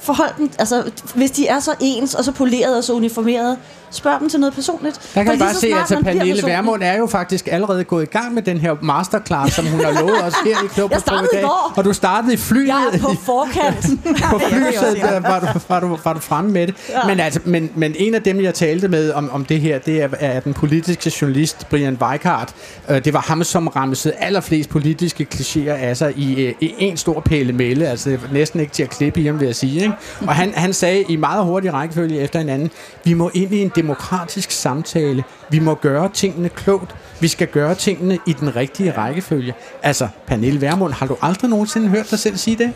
Forhold 0.06 0.30
dem, 0.38 0.50
altså 0.60 0.84
hvis 1.16 1.32
de 1.32 1.48
er 1.48 1.60
så 1.60 1.72
ens, 1.80 2.14
og 2.14 2.24
så 2.24 2.32
polerede 2.32 2.78
og 2.78 2.84
så 2.84 2.94
uniformerede, 2.94 3.58
spørg 3.92 4.20
dem 4.20 4.30
til 4.30 4.40
noget 4.40 4.54
personligt. 4.54 4.96
Der 4.96 5.02
For 5.02 5.14
kan 5.14 5.26
jeg 5.28 5.34
lige 5.34 5.46
bare 5.46 5.54
se, 5.54 5.68
at 5.96 6.02
bliver 6.04 6.14
Pernille 6.14 6.44
Vermund 6.44 6.84
er 6.84 6.98
jo 6.98 7.08
faktisk 7.08 7.48
allerede 7.52 7.84
gået 7.84 8.04
i 8.04 8.06
gang 8.06 8.34
med 8.34 8.42
den 8.42 8.58
her 8.58 8.76
masterclass, 8.82 9.56
som 9.56 9.66
hun 9.66 9.80
har 9.84 9.92
lovet 10.02 10.24
os 10.24 10.34
her 10.46 10.64
i 10.66 10.68
Klub 10.68 10.92
Jeg 10.92 11.00
startede 11.00 11.30
i 11.34 11.42
går. 11.42 11.74
Og 11.76 11.86
du 11.86 11.94
startede 11.94 12.34
i 12.34 12.38
flyet. 12.38 12.68
Jeg 12.68 12.90
er 12.94 12.98
på 13.00 13.14
forkant. 13.32 13.86
på 14.32 14.40
flyet 14.50 14.74
der 15.02 15.20
var, 15.20 15.40
du, 15.40 15.60
var, 15.70 15.80
du, 15.80 15.98
var 16.04 16.14
du 16.14 16.20
fremme 16.20 16.52
med 16.52 16.68
det. 16.68 16.76
Ja. 16.90 17.08
Men, 17.08 17.20
altså, 17.20 17.40
men, 17.46 17.72
men 17.76 17.96
en 17.98 18.16
af 18.16 18.22
dem, 18.24 18.42
jeg 18.42 18.54
talte 18.54 18.88
med 18.88 19.12
om, 19.12 19.30
om 19.32 19.46
det 19.46 19.62
her, 19.62 19.80
det 19.80 20.02
er, 20.02 20.10
er 20.20 20.40
den 20.40 20.54
politiske 20.54 21.12
journalist 21.22 21.70
Brian 21.70 21.98
Weikart. 22.02 22.54
Øh, 22.90 23.06
Det 23.06 23.14
var 23.14 23.20
ham, 23.22 23.44
som 23.44 23.68
ramsede 23.68 24.14
allerflest 24.14 24.70
politiske 24.70 25.28
klichéer 25.36 25.72
af 25.72 25.98
sig 25.98 26.14
i, 26.18 26.42
øh, 26.42 26.54
i 26.62 26.74
en 26.80 26.98
stor 26.98 27.20
pæle 27.20 27.54
melde. 27.54 27.88
Altså 27.88 28.18
næsten 28.32 28.60
ikke 28.60 28.74
til 28.74 28.84
at 28.84 28.90
klippe 28.90 29.22
i 29.22 29.26
ham, 29.26 29.40
vil 29.40 29.46
jeg 29.46 29.56
sige. 29.56 29.82
Ikke? 29.82 29.94
Og 30.28 30.36
han, 30.36 30.54
han 30.56 30.74
sagde 30.74 31.02
i 31.10 31.16
meget 31.16 31.44
hurtig 31.46 31.74
rækkefølge 31.74 32.20
efter 32.20 32.40
hinanden, 32.40 32.72
vi 33.04 33.14
må 33.14 33.32
ind 33.34 33.54
i 33.54 33.62
en 33.62 33.72
demokratisk 33.76 34.52
samtale. 34.52 35.24
Vi 35.50 35.60
må 35.60 35.76
gøre 35.76 36.10
tingene 36.14 36.50
klogt. 36.50 36.96
Vi 37.20 37.28
skal 37.28 37.48
gøre 37.48 37.76
tingene 37.76 38.18
i 38.26 38.34
den 38.34 38.56
rigtige 38.56 38.92
rækkefølge. 38.98 39.54
Altså, 39.84 40.08
Pernille 40.28 40.62
Vermund, 40.62 40.94
har 40.94 41.06
du 41.06 41.16
aldrig 41.22 41.50
nogensinde 41.50 41.88
hørt 41.88 42.12
dig 42.12 42.20
selv 42.20 42.38
sige 42.38 42.58
det? 42.58 42.74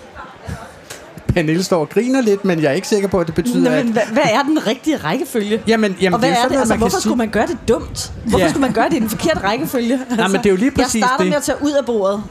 Pernille 1.33 1.63
står 1.63 1.79
og 1.79 1.89
griner 1.89 2.21
lidt, 2.21 2.45
men 2.45 2.61
jeg 2.61 2.69
er 2.69 2.73
ikke 2.73 2.87
sikker 2.87 3.07
på, 3.07 3.19
at 3.19 3.27
det 3.27 3.35
betyder, 3.35 3.69
Nå, 3.69 3.75
at... 3.75 3.85
men 3.85 3.93
hvad, 3.93 4.01
hvad 4.11 4.23
er 4.23 4.43
den 4.43 4.67
rigtige 4.67 4.97
rækkefølge? 4.97 5.61
Jamen, 5.67 5.95
jamen, 6.01 6.13
og 6.13 6.19
hvad 6.19 6.29
det 6.29 6.35
er 6.37 6.39
er 6.39 6.43
det? 6.43 6.51
noget, 6.51 6.61
Altså, 6.61 6.75
hvorfor 6.75 6.91
sige- 6.97 7.01
skulle 7.01 7.17
man 7.17 7.29
gøre 7.29 7.47
det 7.47 7.57
dumt? 7.67 8.11
Hvorfor 8.23 8.39
Ja. 8.39 8.49
skulle 8.49 8.61
man 8.61 8.73
gøre 8.73 8.89
det 8.89 8.95
i 8.95 8.99
den 8.99 9.09
forkerte 9.09 9.39
rækkefølge? 9.43 9.99
Altså, 10.11 10.27
men 10.27 10.37
det 10.37 10.45
er 10.45 10.49
jo 10.49 10.55
lige 10.55 10.71
præcis 10.71 10.95
Jeg 10.95 11.07
starter 11.07 11.23
det. 11.23 11.29
med 11.29 11.37
at 11.37 11.43
tage 11.43 11.57
ud 11.61 11.71
af 11.71 11.85
bordet. 11.85 12.23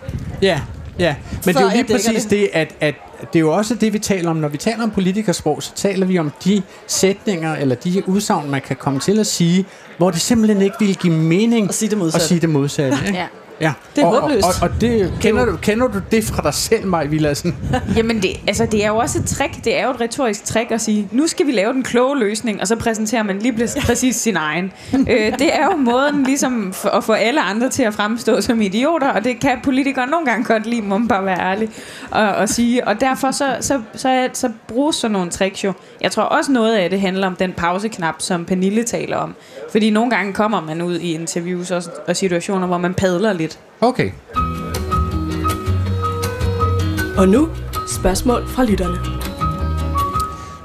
Ja, 0.42 0.60
Ja, 0.98 1.14
men 1.46 1.54
det 1.54 1.60
er 1.60 1.64
jo 1.64 1.70
lige 1.72 1.84
præcis 1.84 2.22
det. 2.22 2.30
det, 2.30 2.48
at, 2.52 2.74
at 2.80 2.94
det 3.20 3.36
er 3.36 3.40
jo 3.40 3.52
også 3.52 3.74
det, 3.74 3.92
vi 3.92 3.98
taler 3.98 4.30
om. 4.30 4.36
Når 4.36 4.48
vi 4.48 4.56
taler 4.56 4.82
om 4.82 4.90
politikersprog, 4.90 5.62
så 5.62 5.74
taler 5.74 6.06
vi 6.06 6.18
om 6.18 6.32
de 6.44 6.62
sætninger 6.86 7.56
eller 7.56 7.74
de 7.74 8.02
udsagn, 8.06 8.50
man 8.50 8.60
kan 8.60 8.76
komme 8.76 9.00
til 9.00 9.18
at 9.18 9.26
sige, 9.26 9.66
hvor 9.98 10.10
det 10.10 10.20
simpelthen 10.20 10.62
ikke 10.62 10.76
vil 10.80 10.96
give 10.96 11.12
mening 11.12 11.68
At 11.68 11.74
sige 11.74 11.90
det 11.90 11.98
modsatte. 11.98 12.22
At 12.24 12.28
sige 12.28 12.40
det 12.40 12.48
modsatte 12.48 12.98
ikke? 13.06 13.18
Ja. 13.18 13.26
Ja. 13.60 13.72
Det 13.96 14.02
er 14.02 14.06
og, 14.06 14.20
håbløst. 14.20 14.46
Og, 14.46 14.52
og, 14.62 14.70
og 14.74 14.80
det, 14.80 15.12
kender, 15.20 15.44
du, 15.44 15.56
kender 15.56 15.86
du 15.86 16.00
det 16.10 16.24
fra 16.24 16.42
dig 16.42 16.54
selv, 16.54 16.86
Maj 16.86 17.06
Villadsen? 17.06 17.56
Jamen, 17.96 18.22
det, 18.22 18.30
altså, 18.46 18.66
det 18.66 18.84
er 18.84 18.88
jo 18.88 18.96
også 18.96 19.18
et 19.18 19.24
trick. 19.24 19.64
Det 19.64 19.78
er 19.78 19.84
jo 19.84 19.90
et 19.90 20.00
retorisk 20.00 20.44
trick 20.44 20.70
at 20.70 20.80
sige, 20.80 21.08
nu 21.12 21.26
skal 21.26 21.46
vi 21.46 21.52
lave 21.52 21.72
den 21.72 21.82
kloge 21.82 22.18
løsning, 22.18 22.60
og 22.60 22.68
så 22.68 22.76
præsenterer 22.76 23.22
man 23.22 23.38
lige 23.38 23.52
præ- 23.52 23.86
præcis 23.86 24.16
sin 24.16 24.36
egen. 24.36 24.72
øh, 25.10 25.38
det 25.38 25.54
er 25.54 25.64
jo 25.64 25.76
måden 25.76 26.22
ligesom 26.22 26.72
for, 26.72 26.88
at 26.88 27.04
få 27.04 27.12
alle 27.12 27.40
andre 27.40 27.68
til 27.68 27.82
at 27.82 27.94
fremstå 27.94 28.40
som 28.40 28.60
idioter, 28.60 29.08
og 29.08 29.24
det 29.24 29.40
kan 29.40 29.58
politikere 29.62 30.06
nogle 30.06 30.26
gange 30.26 30.44
godt 30.44 30.66
lide, 30.66 30.82
må 30.82 30.98
man 30.98 31.08
bare 31.08 31.24
være 31.24 31.40
ærlig 31.40 31.68
og, 32.10 32.28
og 32.28 32.48
sige. 32.48 32.88
Og 32.88 33.00
derfor 33.00 33.30
så, 33.30 33.56
så, 33.60 33.82
så, 33.94 34.28
så 34.32 34.50
bruges 34.68 34.96
sådan 34.96 35.12
nogle 35.12 35.30
tricks 35.30 35.64
jo. 35.64 35.72
Jeg 36.00 36.12
tror 36.12 36.22
også 36.22 36.52
noget 36.52 36.74
af 36.74 36.90
det 36.90 37.00
handler 37.00 37.26
om 37.26 37.36
den 37.36 37.52
pauseknap, 37.52 38.14
som 38.18 38.44
Pernille 38.44 38.82
taler 38.82 39.16
om. 39.16 39.34
Fordi 39.72 39.90
nogle 39.90 40.10
gange 40.10 40.32
kommer 40.32 40.60
man 40.60 40.82
ud 40.82 40.98
i 40.98 41.14
interviews 41.14 41.70
og, 41.70 41.82
og 42.08 42.16
situationer, 42.16 42.66
hvor 42.66 42.78
man 42.78 42.94
padler 42.94 43.32
lidt. 43.32 43.47
Okay. 43.80 44.10
Og 47.16 47.28
nu 47.28 47.48
spørgsmål 47.86 48.46
fra 48.46 48.64
lytterne. 48.64 48.98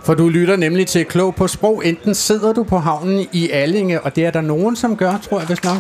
For 0.03 0.13
du 0.13 0.29
lytter 0.29 0.55
nemlig 0.55 0.87
til 0.87 1.05
Klog 1.05 1.35
på 1.35 1.47
Sprog. 1.47 1.85
Enten 1.85 2.15
sidder 2.15 2.53
du 2.53 2.63
på 2.63 2.77
havnen 2.77 3.27
i 3.31 3.49
Allinge, 3.49 4.01
og 4.01 4.15
det 4.15 4.25
er 4.25 4.31
der 4.31 4.41
nogen, 4.41 4.75
som 4.75 4.97
gør, 4.97 5.17
tror 5.29 5.39
jeg 5.39 5.49
vist 5.49 5.63
nok. 5.63 5.77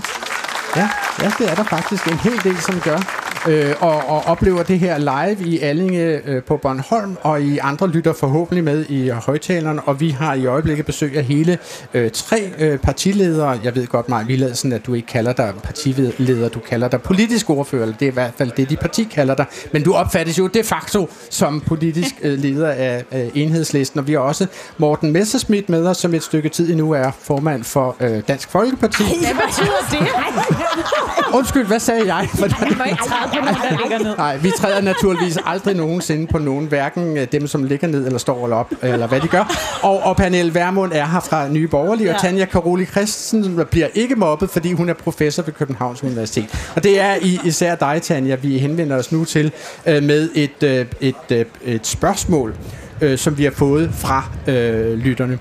Ja, 0.75 0.89
ja, 1.21 1.31
det 1.39 1.51
er 1.51 1.55
der 1.55 1.63
faktisk 1.63 2.07
en 2.07 2.17
hel 2.17 2.43
del, 2.43 2.57
som 2.57 2.79
gør. 2.79 3.22
Øh, 3.47 3.75
og, 3.79 4.09
og 4.09 4.25
oplever 4.25 4.63
det 4.63 4.79
her 4.79 4.97
live 4.97 5.47
i 5.47 5.59
Allinge 5.59 6.21
øh, 6.25 6.43
på 6.43 6.57
Bornholm, 6.57 7.17
og 7.21 7.41
I 7.41 7.57
andre 7.57 7.87
lytter 7.87 8.13
forhåbentlig 8.13 8.63
med 8.63 8.85
i 8.89 9.09
højtalerne, 9.09 9.81
og 9.81 9.99
vi 9.99 10.09
har 10.09 10.33
i 10.33 10.45
øjeblikket 10.45 10.85
besøg 10.85 11.17
af 11.17 11.23
hele 11.23 11.57
øh, 11.93 12.11
tre 12.11 12.51
øh, 12.59 12.79
partiledere. 12.79 13.59
Jeg 13.63 13.75
ved 13.75 13.87
godt, 13.87 14.09
Maja 14.09 14.25
Villadsen, 14.25 14.73
at 14.73 14.85
du 14.85 14.93
ikke 14.93 15.07
kalder 15.07 15.33
dig 15.33 15.53
partileder, 15.63 16.49
du 16.49 16.59
kalder 16.59 16.87
dig 16.87 17.01
politisk 17.01 17.49
ordfører, 17.49 17.81
eller 17.81 17.95
det 17.97 18.05
er 18.05 18.11
i 18.11 18.13
hvert 18.13 18.33
fald 18.37 18.51
det, 18.57 18.69
de 18.69 18.75
parti 18.75 19.03
kalder 19.03 19.35
dig. 19.35 19.45
Men 19.71 19.83
du 19.83 19.93
opfattes 19.93 20.39
jo 20.39 20.47
de 20.47 20.63
facto 20.63 21.09
som 21.29 21.61
politisk 21.61 22.15
øh, 22.21 22.39
leder 22.39 22.71
af, 22.71 23.03
af 23.11 23.31
enhedslisten, 23.35 23.99
og 23.99 24.07
vi 24.07 24.13
har 24.13 24.19
også 24.19 24.47
Morten 24.77 25.11
Messerschmidt 25.11 25.69
med 25.69 25.87
os, 25.87 25.97
som 25.97 26.13
et 26.13 26.23
stykke 26.23 26.49
tid 26.49 26.69
endnu 26.69 26.91
er 26.91 27.11
formand 27.19 27.63
for 27.63 27.95
øh, 27.99 28.21
Dansk 28.27 28.49
Folkeparti. 28.49 29.03
Hvad 29.03 29.47
betyder 29.47 29.87
det? 29.91 30.07
Undskyld, 31.33 31.65
hvad 31.67 31.79
sagde 31.79 32.15
jeg? 32.15 32.27
For 32.35 32.47
Man 32.59 32.77
må 32.77 32.83
ikke 32.83 33.03
træde 33.07 33.29
på 33.29 33.35
nogen, 33.35 33.55
der 33.55 33.77
ligger 33.81 33.99
ned. 34.09 34.17
Nej, 34.17 34.37
vi 34.37 34.51
træder 34.57 34.81
naturligvis 34.81 35.37
aldrig 35.45 35.75
nogensinde 35.75 36.27
på 36.27 36.37
nogen, 36.37 36.65
hverken 36.65 37.17
øh, 37.17 37.27
dem, 37.31 37.47
som 37.47 37.63
ligger 37.63 37.87
ned 37.87 38.05
eller 38.05 38.19
står 38.19 38.43
eller 38.43 38.57
op, 38.57 38.71
eller 38.81 39.07
hvad 39.07 39.21
de 39.21 39.27
gør. 39.27 39.55
Og, 39.81 40.03
og 40.03 40.17
Pernille 40.17 40.55
Vermund 40.55 40.91
er 40.95 41.05
her 41.05 41.19
fra 41.19 41.47
Nye 41.47 41.67
Borgerlige, 41.67 42.09
og 42.09 42.13
Ja. 42.23 42.27
Tanja 42.27 42.45
Karoli 42.45 42.85
Christensen 42.85 43.59
bliver 43.71 43.87
ikke 43.93 44.15
mobbet, 44.15 44.49
fordi 44.49 44.71
hun 44.73 44.89
er 44.89 44.93
professor 44.93 45.43
ved 45.43 45.53
Københavns 45.53 46.03
Universitet. 46.03 46.69
Og 46.75 46.83
det 46.83 46.99
er 47.01 47.15
i, 47.21 47.39
især 47.43 47.75
dig, 47.75 48.01
Tanja, 48.01 48.35
vi 48.35 48.57
henvender 48.57 48.97
os 48.97 49.11
nu 49.11 49.25
til 49.25 49.51
øh, 49.85 50.03
med 50.03 50.29
et, 50.35 50.63
øh, 50.63 50.85
et, 51.01 51.15
øh, 51.31 51.45
et 51.65 51.87
spørgsmål, 51.87 52.55
øh, 53.01 53.17
som 53.17 53.37
vi 53.37 53.43
har 53.43 53.51
fået 53.51 53.91
fra 53.93 54.23
øh, 54.47 54.93
lytterne. 54.97 55.39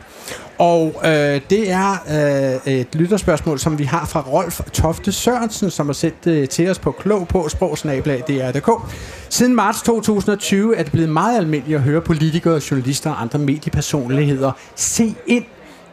Og 0.62 0.94
øh, 1.05 1.40
det 1.51 1.70
er 1.70 1.90
øh, 2.66 2.72
et 2.72 2.94
lytterspørgsmål, 2.94 3.59
som 3.59 3.79
vi 3.79 3.85
har 3.85 4.07
fra 4.07 4.20
Rolf 4.20 4.61
Tofte 4.72 5.12
Sørensen, 5.12 5.70
som 5.70 5.87
har 5.87 5.92
sendt 5.92 6.27
øh, 6.27 6.48
til 6.48 6.70
os 6.70 6.79
på 6.79 6.90
klog 6.90 7.29
på 7.29 7.48
sprogsnablag.dr.dk. 7.48 8.70
Siden 9.29 9.55
marts 9.55 9.83
2020 9.83 10.77
er 10.77 10.83
det 10.83 10.92
blevet 10.92 11.09
meget 11.09 11.38
almindeligt 11.38 11.77
at 11.77 11.83
høre 11.83 12.01
politikere, 12.01 12.61
journalister 12.70 13.11
og 13.11 13.22
andre 13.22 13.38
mediepersonligheder 13.38 14.53
se 14.75 15.14
ind 15.27 15.44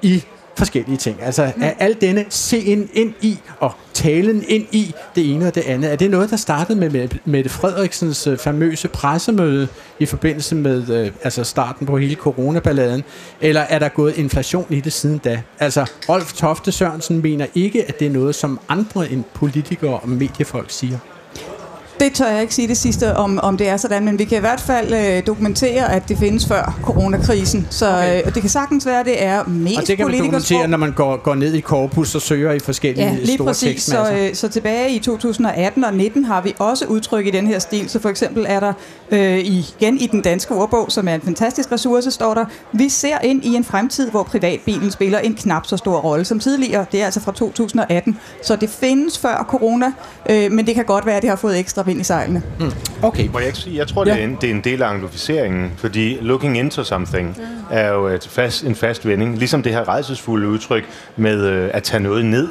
i 0.01 0.23
forskellige 0.59 0.97
ting. 0.97 1.17
Altså 1.21 1.51
er 1.61 1.73
alt 1.79 2.01
denne 2.01 2.25
seende 2.29 2.87
ind 2.93 3.13
i 3.21 3.37
og 3.59 3.71
talen 3.93 4.43
ind 4.47 4.65
i 4.71 4.93
det 5.15 5.33
ene 5.33 5.47
og 5.47 5.55
det 5.55 5.61
andet. 5.61 5.91
Er 5.91 5.95
det 5.95 6.11
noget, 6.11 6.29
der 6.29 6.35
startede 6.37 6.79
med 6.79 6.89
Mette- 6.89 7.19
Mette 7.25 7.49
Frederiksens 7.49 8.27
øh, 8.27 8.37
famøse 8.37 8.87
pressemøde 8.87 9.67
i 9.99 10.05
forbindelse 10.05 10.55
med 10.55 10.89
øh, 10.89 11.11
altså 11.23 11.43
starten 11.43 11.87
på 11.87 11.97
hele 11.97 12.15
coronaballaden? 12.15 13.03
Eller 13.41 13.61
er 13.61 13.79
der 13.79 13.89
gået 13.89 14.17
inflation 14.17 14.65
i 14.69 14.79
det 14.81 14.93
siden 14.93 15.17
da? 15.17 15.41
Altså 15.59 15.85
Rolf 16.09 16.33
Tofte 16.33 16.71
Sørensen 16.71 17.21
mener 17.21 17.45
ikke, 17.55 17.85
at 17.87 17.99
det 17.99 18.07
er 18.07 18.11
noget, 18.11 18.35
som 18.35 18.59
andre 18.69 19.11
end 19.11 19.23
politikere 19.33 19.99
og 19.99 20.09
mediefolk 20.09 20.71
siger. 20.71 20.97
Det 21.99 22.13
tør 22.13 22.27
jeg 22.27 22.41
ikke 22.41 22.55
sige 22.55 22.67
det 22.67 22.77
sidste, 22.77 23.15
om, 23.15 23.39
om 23.43 23.57
det 23.57 23.69
er 23.69 23.77
sådan, 23.77 24.05
men 24.05 24.19
vi 24.19 24.23
kan 24.23 24.37
i 24.37 24.39
hvert 24.39 24.61
fald 24.61 24.93
øh, 24.93 25.27
dokumentere, 25.27 25.93
at 25.93 26.09
det 26.09 26.17
findes 26.17 26.47
før 26.47 26.79
coronakrisen. 26.83 27.67
Så 27.69 27.89
okay. 27.89 28.25
øh, 28.25 28.33
det 28.33 28.41
kan 28.41 28.49
sagtens 28.49 28.85
være, 28.85 28.99
at 28.99 29.05
det 29.05 29.23
er 29.23 29.43
mest 29.47 29.79
Og 29.79 29.87
det 29.87 29.97
kan 29.97 30.07
man 30.07 30.19
dokumentere, 30.19 30.67
når 30.67 30.77
man 30.77 30.91
går, 30.91 31.17
går 31.17 31.35
ned 31.35 31.53
i 31.53 31.59
korpus 31.59 32.15
og 32.15 32.21
søger 32.21 32.51
i 32.51 32.59
forskellige 32.59 33.05
Ja, 33.05 33.15
lige 33.15 33.35
store 33.35 33.47
præcis. 33.47 33.83
Så, 33.83 34.11
øh, 34.13 34.35
så 34.35 34.47
tilbage 34.47 34.91
i 34.91 34.99
2018 34.99 35.83
og 35.83 35.93
19 35.93 36.23
har 36.23 36.41
vi 36.41 36.53
også 36.59 36.85
udtryk 36.85 37.27
i 37.27 37.31
den 37.31 37.47
her 37.47 37.59
stil. 37.59 37.89
Så 37.89 37.99
for 37.99 38.09
eksempel 38.09 38.45
er 38.47 38.59
der 38.59 38.73
øh, 39.11 39.39
igen 39.39 39.97
i 39.97 40.07
den 40.07 40.21
danske 40.21 40.53
ordbog, 40.53 40.91
som 40.91 41.07
er 41.07 41.15
en 41.15 41.21
fantastisk 41.21 41.71
ressource, 41.71 42.11
står 42.11 42.33
der, 42.33 42.45
vi 42.73 42.89
ser 42.89 43.17
ind 43.23 43.45
i 43.45 43.55
en 43.55 43.63
fremtid, 43.63 44.11
hvor 44.11 44.23
privatbilen 44.23 44.91
spiller 44.91 45.19
en 45.19 45.33
knap 45.33 45.65
så 45.65 45.77
stor 45.77 45.97
rolle 45.99 46.25
som 46.25 46.39
tidligere. 46.39 46.85
Det 46.91 47.01
er 47.01 47.05
altså 47.05 47.19
fra 47.19 47.31
2018. 47.31 48.17
Så 48.43 48.55
det 48.55 48.69
findes 48.69 49.17
før 49.17 49.45
corona, 49.49 49.91
øh, 50.29 50.51
men 50.51 50.67
det 50.67 50.75
kan 50.75 50.85
godt 50.85 51.05
være, 51.05 51.15
at 51.15 51.21
det 51.21 51.29
har 51.29 51.37
fået 51.37 51.59
ekstra 51.59 51.83
vind 51.89 52.01
i 52.01 52.03
sejlene. 52.03 52.41
Mm. 52.59 52.71
Okay. 53.01 53.27
Må 53.33 53.39
jeg 53.39 53.47
ikke 53.47 53.59
sige, 53.59 53.77
jeg 53.77 53.87
tror, 53.87 54.03
det, 54.03 54.11
Ja. 54.11 54.17
er 54.17 54.23
en, 54.23 54.37
det 54.41 54.49
er 54.49 54.53
en 54.53 54.61
del 54.61 54.81
af 54.83 54.87
anglificeringen, 54.87 55.71
fordi 55.77 56.17
looking 56.21 56.57
into 56.57 56.83
something 56.83 57.37
er 57.71 57.89
jo 57.93 58.07
et 58.07 58.27
fast, 58.31 58.63
en 58.63 58.75
fast 58.75 59.07
vending. 59.07 59.37
Ligesom 59.37 59.63
det 59.63 59.71
her 59.71 59.87
rejsesfulde 59.87 60.47
udtryk 60.47 60.83
med 61.17 61.45
øh, 61.45 61.69
at 61.73 61.83
tage 61.83 62.03
noget 62.03 62.25
ned. 62.25 62.47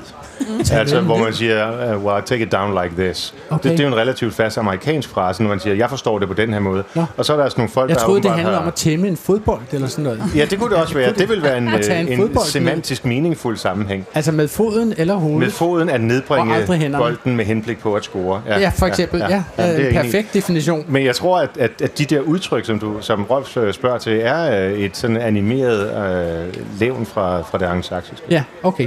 Tage 0.64 0.80
altså, 0.80 1.00
hvor 1.00 1.18
man 1.18 1.32
siger, 1.32 1.94
uh, 1.96 2.04
well, 2.04 2.22
take 2.26 2.42
it 2.44 2.52
down 2.52 2.82
like 2.82 3.02
this. 3.04 3.34
Okay. 3.50 3.70
Det, 3.70 3.78
det 3.78 3.84
er 3.84 3.88
jo 3.88 3.94
en 3.94 4.00
relativt 4.00 4.34
fast 4.34 4.58
amerikansk 4.58 5.08
frase, 5.08 5.42
når 5.42 5.48
man 5.50 5.60
siger, 5.60 5.74
jeg 5.74 5.90
forstår 5.90 6.18
det 6.18 6.28
på 6.28 6.34
den 6.34 6.52
her 6.52 6.60
måde. 6.60 6.84
Nå. 6.94 7.04
Og 7.16 7.24
så 7.24 7.32
er 7.32 7.36
der 7.36 7.48
sådan 7.48 7.60
nogle 7.60 7.70
folk, 7.72 7.90
Jeg 7.90 7.98
der 7.98 8.04
troede, 8.04 8.22
det 8.22 8.30
handlede 8.30 8.54
har... 8.54 8.62
om 8.62 8.68
at 8.68 8.74
tæmme 8.74 9.08
en 9.08 9.16
fodbold 9.16 9.60
eller 9.72 9.88
sådan 9.88 10.04
noget. 10.04 10.22
Ja, 10.36 10.44
det 10.44 10.58
kunne 10.58 10.70
det 10.70 10.82
også 10.82 10.94
være. 10.94 11.12
Det 11.12 11.28
vil 11.28 11.42
være 11.42 11.58
en, 11.58 11.68
en 11.68 12.08
øh, 12.08 12.20
en 12.20 12.38
semantisk 12.44 13.04
meningsfuld 13.04 13.56
sammenhæng. 13.56 14.06
Altså 14.14 14.32
med 14.32 14.48
foden 14.48 14.94
eller 14.96 15.14
hovedet? 15.14 15.38
Med 15.40 15.50
foden 15.50 15.88
at 15.88 16.00
nedbringe 16.00 16.90
bolden 16.98 17.36
med 17.36 17.44
henblik 17.44 17.78
på 17.78 17.94
at 17.94 18.04
score. 18.04 18.42
Ja, 18.46 18.72
for 18.76 18.86
eksempel. 18.86 19.20
Ja, 19.20 19.27
ja, 19.27 19.27
det 19.28 19.44
er 19.56 19.64
en 19.64 19.70
jeg 19.70 19.80
enig 19.80 19.90
i. 19.90 20.02
perfekt 20.02 20.34
definition. 20.34 20.84
Men 20.88 21.04
jeg 21.04 21.16
tror, 21.16 21.38
at, 21.38 21.50
at, 21.58 21.82
at 21.82 21.98
de 21.98 22.04
der 22.04 22.20
udtryk, 22.20 22.64
som, 22.64 22.78
du, 22.78 22.96
som 23.00 23.24
Rolf 23.24 23.56
øh, 23.56 23.72
spørger 23.74 23.98
til, 23.98 24.20
er 24.22 24.68
øh, 24.68 24.78
et 24.78 24.96
sådan 24.96 25.16
animeret 25.16 26.46
øh, 26.46 26.54
levn 26.80 27.06
fra, 27.06 27.42
fra 27.42 27.58
det 27.58 27.64
anglosaksiske. 27.64 28.26
Ja, 28.30 28.42
okay. 28.62 28.86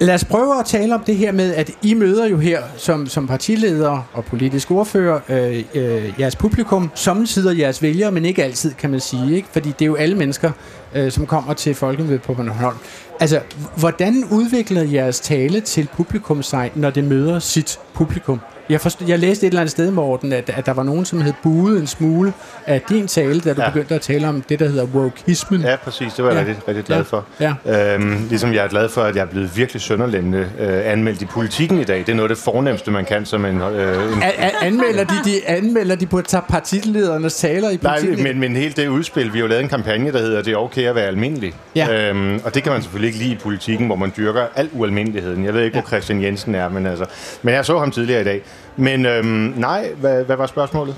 Lad 0.00 0.14
os 0.14 0.24
prøve 0.24 0.60
at 0.60 0.66
tale 0.66 0.94
om 0.94 1.00
det 1.00 1.16
her 1.16 1.32
med, 1.32 1.54
at 1.54 1.70
I 1.82 1.94
møder 1.94 2.26
jo 2.26 2.38
her 2.38 2.62
som, 2.76 3.06
som 3.06 3.26
partiledere 3.26 4.04
og 4.12 4.24
politisk 4.24 4.70
ordfører 4.70 5.20
øh, 5.28 5.64
øh, 5.74 6.20
jeres 6.20 6.36
publikum, 6.36 6.90
samtidig 6.94 7.58
jeres 7.58 7.82
vælgere, 7.82 8.12
men 8.12 8.24
ikke 8.24 8.44
altid, 8.44 8.74
kan 8.74 8.90
man 8.90 9.00
sige. 9.00 9.36
Ikke? 9.36 9.48
Fordi 9.52 9.68
det 9.68 9.82
er 9.82 9.86
jo 9.86 9.94
alle 9.94 10.14
mennesker, 10.14 10.50
øh, 10.94 11.10
som 11.10 11.26
kommer 11.26 11.54
til 11.54 11.74
Folkemødet 11.74 12.22
på 12.22 12.34
Bornholm. 12.34 12.76
Altså, 13.20 13.40
hvordan 13.76 14.24
udvikler 14.30 14.82
jeres 14.82 15.20
tale 15.20 15.60
til 15.60 15.88
publikum 15.96 16.42
sig, 16.42 16.70
når 16.74 16.90
det 16.90 17.04
møder 17.04 17.38
sit 17.38 17.78
publikum? 17.94 18.40
Jeg, 18.70 18.80
forstod, 18.80 19.08
jeg 19.08 19.18
læste 19.18 19.46
et 19.46 19.50
eller 19.50 19.60
andet 19.60 19.70
sted, 19.70 19.90
Morten, 19.90 20.32
at, 20.32 20.50
at 20.56 20.66
der 20.66 20.72
var 20.72 20.82
nogen, 20.82 21.04
som 21.04 21.20
havde 21.20 21.34
buet 21.42 21.80
en 21.80 21.86
smule 21.86 22.32
af 22.66 22.80
din 22.88 23.06
tale, 23.06 23.40
da 23.40 23.52
du 23.54 23.62
ja. 23.62 23.68
Begyndte 23.70 23.94
at 23.94 24.00
tale 24.00 24.28
om 24.28 24.42
det, 24.48 24.58
der 24.58 24.68
hedder 24.68 24.84
wokeismen. 24.84 25.60
Ja, 25.60 25.76
præcis. 25.76 26.12
Det 26.12 26.24
var 26.24 26.30
jeg 26.30 26.42
Ja. 26.42 26.48
rigtig, 26.48 26.68
rigtig 26.68 26.84
glad 26.84 26.96
Ja. 26.96 27.02
for. 27.02 27.24
Ja. 27.66 27.94
Øhm, 27.94 28.26
ligesom 28.30 28.54
jeg 28.54 28.64
er 28.64 28.68
glad 28.68 28.88
for, 28.88 29.02
at 29.02 29.16
jeg 29.16 29.22
er 29.22 29.26
blevet 29.26 29.56
virkelig 29.56 29.82
sønderlændende 29.82 30.38
øh, 30.58 30.92
anmeldt 30.92 31.22
i 31.22 31.24
politikken 31.24 31.78
i 31.80 31.84
dag. 31.84 31.98
Det 31.98 32.08
er 32.08 32.14
noget 32.16 32.30
af 32.30 32.36
det 32.36 32.44
fornemmeste, 32.44 32.90
man 32.90 33.04
kan 33.04 33.26
som 33.26 33.44
en... 33.44 33.60
Øh, 33.60 34.12
en 34.12 34.22
A- 34.22 34.46
a- 34.46 34.66
anmelder, 34.66 35.04
de, 35.04 35.14
de, 35.24 35.46
anmelder 35.46 35.94
de 35.96 36.06
på 36.06 36.22
partiledernes 36.48 37.34
taler 37.34 37.70
i 37.70 37.78
Nej, 37.82 37.98
politikken? 38.00 38.24
men, 38.24 38.40
men 38.40 38.56
helt 38.56 38.76
det 38.76 38.88
udspil, 38.88 39.24
vi 39.32 39.38
har 39.38 39.42
jo 39.42 39.46
lavet 39.46 39.62
en 39.62 39.68
kampagne, 39.68 40.12
der 40.12 40.18
hedder 40.18 40.42
Det 40.42 40.52
er 40.52 40.56
okay 40.56 40.82
at 40.88 40.94
være 40.94 41.06
almindelig. 41.06 41.52
Ja. 41.76 42.08
Øhm, 42.10 42.40
og 42.44 42.54
det 42.54 42.62
kan 42.62 42.72
man 42.72 42.82
selvfølgelig 42.82 43.06
ikke 43.08 43.18
lide 43.18 43.32
i 43.32 43.38
politikken, 43.42 43.86
hvor 43.86 43.96
man 43.96 44.12
dyrker 44.16 44.42
al 44.56 44.68
ualmindeligheden. 44.72 45.44
Jeg 45.44 45.54
ved 45.54 45.62
ikke, 45.62 45.76
ja. 45.76 45.80
hvor 45.82 45.88
Christian 45.88 46.22
Jensen 46.22 46.54
er, 46.54 46.68
men 46.68 46.86
altså... 46.86 47.04
Men 47.42 47.54
jeg 47.54 47.64
så 47.64 47.78
ham 47.78 47.90
tidligere 47.90 48.20
i 48.20 48.24
dag. 48.24 48.42
Men 48.80 49.06
øhm, 49.06 49.26
nej, 49.56 49.88
hvad, 50.00 50.24
hvad 50.24 50.36
var 50.36 50.46
spørgsmålet? 50.46 50.94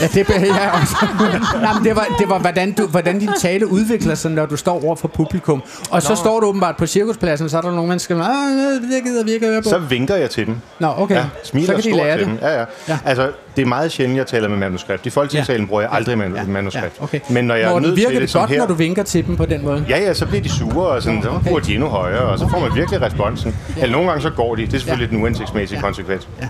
Ja, 0.00 0.06
det 0.06 0.26
behøver 0.26 0.54
jeg 0.54 0.72
også. 0.80 0.96
Nej, 1.62 1.72
men 1.74 1.84
det 1.84 1.96
var, 1.96 2.06
det 2.18 2.28
var 2.28 2.38
hvordan, 2.38 2.72
du, 2.72 2.86
hvordan 2.86 3.18
din 3.18 3.30
tale 3.40 3.66
udvikler 3.70 4.14
sig, 4.14 4.30
når 4.30 4.46
du 4.46 4.56
står 4.56 4.84
over 4.84 4.96
for 4.96 5.08
publikum. 5.08 5.62
Og 5.90 6.02
så 6.02 6.08
Nå. 6.08 6.14
står 6.14 6.40
du 6.40 6.46
åbenbart 6.46 6.76
på 6.76 6.86
cirkuspladsen, 6.86 7.48
så 7.48 7.56
er 7.56 7.60
der 7.60 7.70
nogle 7.70 7.88
mennesker, 7.88 8.14
der 8.16 8.24
"Ah, 8.24 8.82
det 8.92 9.04
gider 9.04 9.24
vi 9.24 9.32
ikke 9.32 9.46
at 9.46 9.52
høre 9.52 9.62
på. 9.62 9.68
Så 9.68 9.78
vinker 9.78 10.14
jeg 10.16 10.30
til 10.30 10.46
dem. 10.46 10.56
Nå, 10.78 10.92
okay. 10.98 11.14
Ja, 11.14 11.24
smiler 11.44 11.66
så 11.66 11.72
kan 11.82 11.92
de 11.92 11.96
lære 11.96 12.18
til 12.18 12.26
det. 12.26 12.26
dem. 12.26 12.38
Ja, 12.42 12.52
Ja. 12.60 12.64
ja. 12.88 12.98
Altså, 13.04 13.30
det 13.56 13.62
er 13.62 13.66
meget 13.66 13.92
sjældent, 13.92 14.18
jeg 14.18 14.26
taler 14.26 14.48
med 14.48 14.56
manuskript. 14.56 15.06
I 15.06 15.10
folketingssalen 15.10 15.62
Ja. 15.62 15.68
bruger 15.68 15.82
jeg 15.82 15.90
aldrig 15.92 16.18
man- 16.18 16.34
Ja. 16.36 16.44
manuskript. 16.44 16.96
Ja, 16.98 17.04
okay. 17.04 17.20
Men 17.30 17.44
når 17.44 17.54
jeg 17.54 17.64
er 17.64 17.70
Morten, 17.70 17.82
nødt 17.88 17.96
virker 17.96 18.10
til 18.10 18.20
det, 18.20 18.28
det 18.28 18.40
godt, 18.40 18.50
her... 18.50 18.58
når 18.58 18.66
du 18.66 18.74
vinker 18.74 19.02
til 19.02 19.26
dem 19.26 19.36
på 19.36 19.46
den 19.46 19.64
måde? 19.64 19.84
Ja, 19.88 19.98
ja, 19.98 20.14
så 20.14 20.26
bliver 20.26 20.42
de 20.42 20.48
sure, 20.48 20.86
og 20.86 21.02
sådan, 21.02 21.22
så 21.22 21.30
bruger 21.46 21.60
de 21.60 21.74
endnu 21.74 21.88
højere, 21.88 22.20
og 22.22 22.38
så 22.38 22.48
får 22.48 22.60
man 22.60 22.70
virkelig 22.74 23.02
responsen. 23.02 23.56
Eller 23.76 23.92
nogle 23.92 24.08
gange 24.08 24.22
så 24.22 24.30
går 24.30 24.54
de. 24.54 24.62
Det 24.62 24.74
er 24.74 24.78
selvfølgelig 24.78 25.06
ja. 25.10 25.14
den 25.16 25.22
uhensigtsmæssige 25.22 25.78
ja. 25.78 25.82
konsekvens. 25.84 26.28
Ja. 26.42 26.48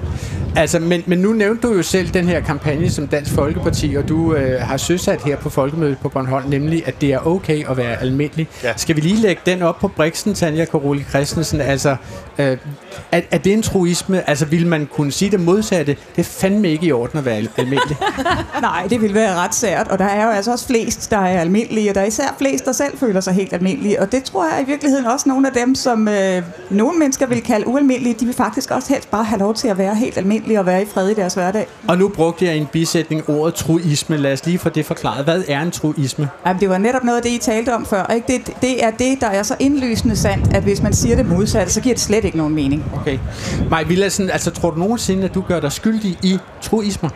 Altså, 0.56 0.78
men, 0.78 1.02
men 1.06 1.18
nu 1.18 1.32
nævnte 1.32 1.68
du 1.68 1.74
jo 1.74 1.82
selv 1.82 2.08
den 2.08 2.28
her 2.28 2.40
kampagne 2.40 2.90
som 2.90 3.06
Dansk 3.06 3.32
Folkeparti, 3.34 3.94
og 3.94 4.08
du 4.08 4.34
øh, 4.34 4.60
har 4.60 4.76
søsat 4.76 5.22
her 5.24 5.36
på 5.36 5.50
Folkemødet 5.50 5.98
på 5.98 6.08
Bornholm, 6.08 6.48
nemlig 6.48 6.82
at 6.86 7.00
det 7.00 7.12
er 7.12 7.26
okay 7.26 7.70
at 7.70 7.76
være 7.76 8.00
almindelig. 8.02 8.48
Ja. 8.64 8.72
Skal 8.76 8.96
vi 8.96 9.00
lige 9.00 9.16
lægge 9.16 9.42
den 9.46 9.62
op 9.62 9.78
på 9.78 9.88
Brixen, 9.88 10.34
Tanja 10.34 10.64
Koroli 10.64 11.04
Christensen? 11.10 11.60
Altså, 11.60 11.96
øh, 12.38 12.56
er, 13.12 13.20
er 13.30 13.38
det 13.38 13.52
en 13.52 13.62
truisme? 13.62 14.28
Altså, 14.28 14.44
vil 14.46 14.66
man 14.66 14.86
kunne 14.92 15.12
sige 15.12 15.30
det 15.30 15.40
modsatte? 15.40 15.96
Det 16.16 16.22
er 16.26 16.30
fandme 16.40 16.68
ikke 16.68 16.86
i 16.86 16.92
orden 16.94 17.18
at 17.18 17.24
være 17.24 17.34
al- 17.36 17.48
almindelig. 17.56 17.96
Nej, 18.60 18.86
det 18.90 19.00
vil 19.02 19.14
være 19.14 19.34
ret 19.34 19.54
sært, 19.54 19.88
og 19.88 19.98
der 19.98 20.04
er 20.04 20.24
jo 20.24 20.30
altså 20.30 20.52
også 20.52 20.66
flest, 20.66 21.10
der 21.10 21.16
er 21.18 21.40
almindelige, 21.40 21.90
og 21.90 21.94
der 21.94 22.00
er 22.00 22.04
især 22.06 22.34
flest, 22.38 22.64
der 22.64 22.72
selv 22.72 22.98
føler 22.98 23.20
sig 23.20 23.34
helt 23.34 23.52
almindelige, 23.52 24.00
og 24.00 24.12
det 24.12 24.24
tror 24.24 24.44
jeg 24.44 24.62
i 24.62 24.70
virkeligheden 24.70 25.06
også 25.06 25.28
nogle 25.28 25.46
af 25.46 25.52
dem, 25.52 25.74
som 25.74 26.08
øh, 26.08 26.42
nogle 26.70 26.98
mennesker 26.98 27.26
vil 27.26 27.42
kalde 27.42 27.66
ualmindelige, 27.68 28.14
de 28.20 28.24
vil 28.24 28.34
faktisk 28.34 28.70
også 28.70 28.92
helst 28.92 29.10
bare 29.10 29.24
have 29.24 29.38
lov 29.38 29.54
til 29.54 29.68
at 29.68 29.78
være 29.78 29.94
helt 29.94 30.18
almindelige 30.18 30.58
og 30.60 30.66
være 30.66 30.82
i 30.82 30.86
fred 30.94 31.08
i 31.08 31.14
deres 31.14 31.34
hverdag. 31.34 31.66
og 31.88 31.98
nu 31.98 32.08
brugte 32.08 32.44
jeg 32.44 32.54
i 32.54 32.58
en 32.58 32.66
bisætning 32.72 33.28
ordet 33.30 33.54
truisme. 33.54 34.16
Lad 34.16 34.32
os 34.32 34.46
lige 34.46 34.58
få 34.58 34.68
det 34.68 34.86
forklaret. 34.86 35.24
Hvad 35.24 35.42
er 35.48 35.62
en 35.62 35.70
truisme? 35.70 36.28
Jamen, 36.46 36.60
det 36.60 36.68
var 36.68 36.78
netop 36.78 37.04
noget 37.04 37.16
af 37.16 37.22
det, 37.22 37.30
I 37.30 37.38
talte 37.38 37.74
om 37.74 37.86
før. 37.86 38.06
Ikke? 38.14 38.26
Det, 38.26 38.54
det 38.62 38.84
er 38.84 38.90
det, 38.90 39.20
der 39.20 39.26
er 39.26 39.42
så 39.42 39.54
indlysende 39.58 40.16
sandt, 40.16 40.54
at 40.56 40.62
hvis 40.62 40.82
man 40.82 40.92
siger 40.92 41.16
det 41.16 41.26
modsatte, 41.26 41.72
så 41.72 41.80
giver 41.80 41.94
det 41.94 42.02
slet 42.02 42.24
ikke 42.24 42.36
nogen 42.36 42.54
mening. 42.54 42.84
Okay. 43.00 43.18
Maj 43.70 43.82
Villadsen, 43.84 44.30
altså 44.30 44.50
tror 44.50 44.70
du 44.70 44.78
nogensinde, 44.78 45.24
at 45.24 45.34
du 45.34 45.40
gør 45.40 45.60
dig 45.60 45.72
skyldig 45.72 46.18
i 46.22 46.38
truismer? 46.84 47.10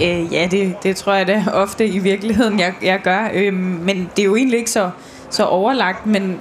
Øh, 0.00 0.32
ja, 0.32 0.48
det, 0.50 0.76
det 0.82 0.96
tror 0.96 1.12
jeg 1.12 1.26
da 1.26 1.44
ofte 1.52 1.86
i 1.86 1.98
virkeligheden, 1.98 2.60
jeg, 2.60 2.74
jeg 2.82 3.00
gør. 3.04 3.28
Øh, 3.34 3.54
men 3.54 4.10
det 4.16 4.22
er 4.22 4.26
jo 4.26 4.36
egentlig 4.36 4.58
ikke 4.58 4.70
så, 4.70 4.90
så 5.30 5.44
overlagt, 5.44 6.06
men 6.06 6.40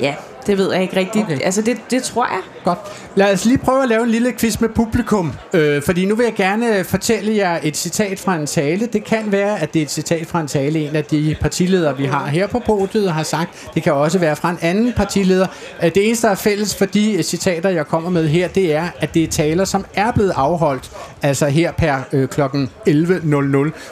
ja, 0.00 0.14
det 0.48 0.58
ved 0.58 0.72
jeg 0.72 0.82
ikke 0.82 0.96
rigtigt. 0.96 1.24
Okay. 1.24 1.40
Altså, 1.44 1.62
det, 1.62 1.76
det 1.90 2.02
tror 2.02 2.26
jeg. 2.26 2.40
Godt. 2.64 2.78
Lad 3.14 3.32
os 3.32 3.44
lige 3.44 3.58
prøve 3.58 3.82
at 3.82 3.88
lave 3.88 4.02
en 4.02 4.10
lille 4.10 4.32
quiz 4.32 4.60
med 4.60 4.68
publikum. 4.68 5.32
Øh, 5.54 5.82
fordi 5.82 6.06
nu 6.06 6.14
vil 6.14 6.24
jeg 6.24 6.34
gerne 6.34 6.84
fortælle 6.84 7.36
jer 7.36 7.58
et 7.62 7.76
citat 7.76 8.18
fra 8.20 8.36
en 8.36 8.46
tale. 8.46 8.86
Det 8.92 9.04
kan 9.04 9.32
være, 9.32 9.60
at 9.60 9.74
det 9.74 9.80
er 9.80 9.84
et 9.84 9.90
citat 9.90 10.26
fra 10.26 10.40
en 10.40 10.46
tale, 10.46 10.78
en 10.88 10.96
af 10.96 11.04
de 11.04 11.36
partiledere, 11.40 11.96
vi 11.96 12.04
har 12.04 12.26
her 12.26 12.46
på 12.46 12.58
podiet, 12.66 13.12
har 13.12 13.22
sagt. 13.22 13.68
Det 13.74 13.82
kan 13.82 13.92
også 13.92 14.18
være 14.18 14.36
fra 14.36 14.50
en 14.50 14.58
anden 14.62 14.92
partileder. 14.92 15.46
Øh, 15.82 15.94
Det 15.94 16.06
eneste, 16.06 16.26
der 16.26 16.30
er 16.32 16.36
fælles 16.36 16.76
for 16.76 16.84
de 16.84 17.22
citater, 17.22 17.70
jeg 17.70 17.86
kommer 17.86 18.10
med 18.10 18.28
her, 18.28 18.48
det 18.48 18.74
er, 18.74 18.88
at 19.00 19.14
det 19.14 19.22
er 19.24 19.28
taler, 19.28 19.64
som 19.64 19.84
er 19.94 20.12
blevet 20.12 20.32
afholdt, 20.36 20.90
altså 21.22 21.46
her 21.46 21.72
per 21.72 21.96
øh, 22.12 22.28
kl. 22.28 22.40
11.00 22.40 22.46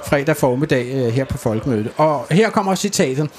fredag 0.08 0.36
formiddag 0.36 0.86
øh, 0.94 1.12
her 1.12 1.24
på 1.24 1.38
Folkemødet. 1.38 1.88
Og 1.96 2.26
her 2.30 2.50
kommer 2.50 2.74
citatet. 2.74 3.30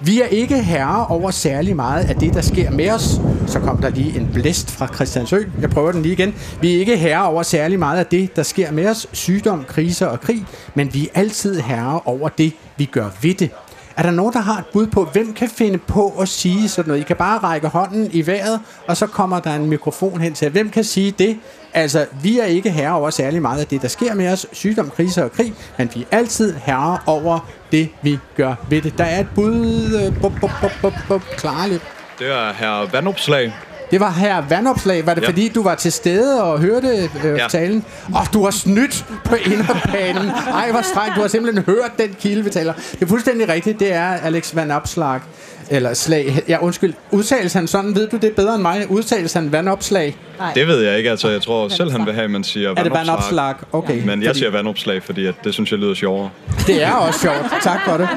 Vi 0.00 0.20
er 0.20 0.26
ikke 0.26 0.62
herre 0.62 1.06
over 1.06 1.30
særlig 1.30 1.76
meget 1.76 2.04
af 2.04 2.16
det, 2.16 2.34
der 2.34 2.40
sker 2.40 2.70
med 2.70 2.90
os. 2.90 3.20
Så 3.46 3.60
kom 3.60 3.78
der 3.78 3.88
lige 3.88 4.20
en 4.20 4.30
blæst 4.34 4.70
fra 4.70 4.86
Christiansø. 4.94 5.38
Jeg 5.60 5.70
prøver 5.70 5.92
den 5.92 6.02
lige 6.02 6.12
igen. 6.12 6.34
Vi 6.60 6.74
er 6.74 6.78
ikke 6.78 6.96
herre 6.96 7.28
over 7.28 7.42
særlig 7.42 7.78
meget 7.78 7.98
af 7.98 8.06
det, 8.06 8.36
der 8.36 8.42
sker 8.42 8.72
med 8.72 8.86
os. 8.86 9.06
Sygdom, 9.12 9.64
kriser 9.64 10.06
og 10.06 10.20
krig. 10.20 10.44
Men 10.74 10.94
vi 10.94 11.08
er 11.14 11.20
altid 11.20 11.60
herre 11.60 12.00
over 12.04 12.28
det, 12.28 12.52
vi 12.76 12.84
gør 12.84 13.08
ved 13.22 13.34
det. 13.34 13.50
Er 13.96 14.02
der 14.02 14.10
nogen, 14.10 14.32
der 14.32 14.40
har 14.40 14.58
et 14.58 14.64
bud 14.72 14.86
på, 14.86 15.04
hvem 15.12 15.32
kan 15.34 15.48
finde 15.48 15.78
på 15.78 16.08
at 16.20 16.28
sige 16.28 16.68
sådan 16.68 16.88
noget? 16.88 17.00
I 17.00 17.04
kan 17.04 17.16
bare 17.16 17.38
række 17.38 17.68
hånden 17.68 18.10
i 18.12 18.26
vejret, 18.26 18.60
og 18.88 18.96
så 18.96 19.06
kommer 19.06 19.40
der 19.40 19.54
en 19.54 19.66
mikrofon 19.70 20.20
hen 20.20 20.34
til 20.34 20.44
jer. 20.46 20.52
Hvem 20.52 20.70
kan 20.70 20.84
sige 20.84 21.10
det? 21.10 21.38
Altså, 21.74 22.06
vi 22.22 22.38
er 22.38 22.44
ikke 22.44 22.70
herre 22.70 22.94
over 22.94 23.10
særlig 23.10 23.42
meget 23.42 23.60
af 23.60 23.66
det, 23.66 23.82
der 23.82 23.88
sker 23.88 24.14
med 24.14 24.32
os. 24.32 24.46
Sygdom, 24.52 24.90
kriser 24.90 25.24
og 25.24 25.32
krig. 25.32 25.54
Men 25.78 25.90
vi 25.94 26.06
er 26.10 26.16
altid 26.16 26.54
herre 26.54 26.98
over 27.06 27.50
det, 27.72 27.88
vi 28.02 28.18
gør 28.36 28.54
ved 28.70 28.82
det. 28.82 28.98
Der 28.98 29.04
er 29.04 29.20
et 29.20 29.28
bud. 29.34 30.00
øh, 30.06 30.20
Bup, 30.20 30.32
bup, 30.40 30.50
bup, 30.60 30.72
bup, 30.82 30.92
bup. 31.08 31.22
Lidt. 31.68 31.82
Det 32.18 32.26
er 32.32 32.52
herre 32.52 32.92
Vandopslag. 32.92 33.52
Det 33.94 34.00
var 34.00 34.10
her 34.10 34.42
vandopslag. 34.48 35.06
Var 35.06 35.14
det 35.14 35.22
ja. 35.22 35.28
Fordi, 35.28 35.48
du 35.48 35.62
var 35.62 35.74
til 35.74 35.92
stede 35.92 36.44
og 36.44 36.60
hørte 36.60 36.88
øh, 37.24 37.38
ja. 37.38 37.48
Talen? 37.48 37.84
Og 38.14 38.26
du 38.32 38.44
har 38.44 38.50
snydt 38.50 39.04
på 39.24 39.34
inderbanen. 39.34 40.30
Ej, 40.54 40.70
hvor 40.70 40.82
strengt. 40.82 41.16
Du 41.16 41.20
har 41.20 41.28
simpelthen 41.28 41.64
hørt 41.64 41.90
den 41.98 42.16
kilde, 42.20 42.44
vi 42.44 42.50
taler. 42.50 42.72
Det 42.92 43.02
er 43.02 43.06
fuldstændig 43.06 43.48
rigtigt. 43.48 43.80
Det 43.80 43.92
er 43.92 44.06
Alex 44.06 44.54
Van 44.54 44.70
Opslag. 44.70 45.20
Eller 45.70 45.94
slag. 45.94 46.42
Ja, 46.48 46.58
undskyld. 46.64 46.94
Udtales 47.10 47.52
han 47.52 47.66
sådan? 47.66 47.94
Ved 47.94 48.08
du 48.08 48.16
det 48.16 48.32
bedre 48.32 48.54
end 48.54 48.62
mig? 48.62 48.86
Udtales 48.90 49.32
han 49.32 49.52
vandopslag? 49.52 50.16
Det 50.54 50.66
ved 50.66 50.80
jeg 50.80 50.98
ikke, 50.98 51.10
altså 51.10 51.28
jeg 51.28 51.42
tror 51.42 51.68
selv, 51.68 51.90
han 51.92 52.06
vil 52.06 52.14
have, 52.14 52.24
at 52.24 52.30
man 52.30 52.44
siger 52.44 52.70
Er 52.76 52.82
det 52.82 52.92
vandopslag? 52.92 53.54
Okay. 53.72 54.02
Men 54.04 54.22
jeg 54.22 54.28
Fordi- 54.28 54.38
siger 54.38 54.50
vandopslag, 54.50 55.02
fordi 55.02 55.26
at 55.26 55.34
det 55.44 55.54
synes 55.54 55.70
jeg 55.70 55.78
lyder 55.78 55.94
sjovere. 55.94 56.30
Det 56.66 56.82
er 56.84 56.92
også 56.92 57.20
sjovt. 57.20 57.62
Tak 57.62 57.80
for 57.86 57.96
det. 57.96 58.08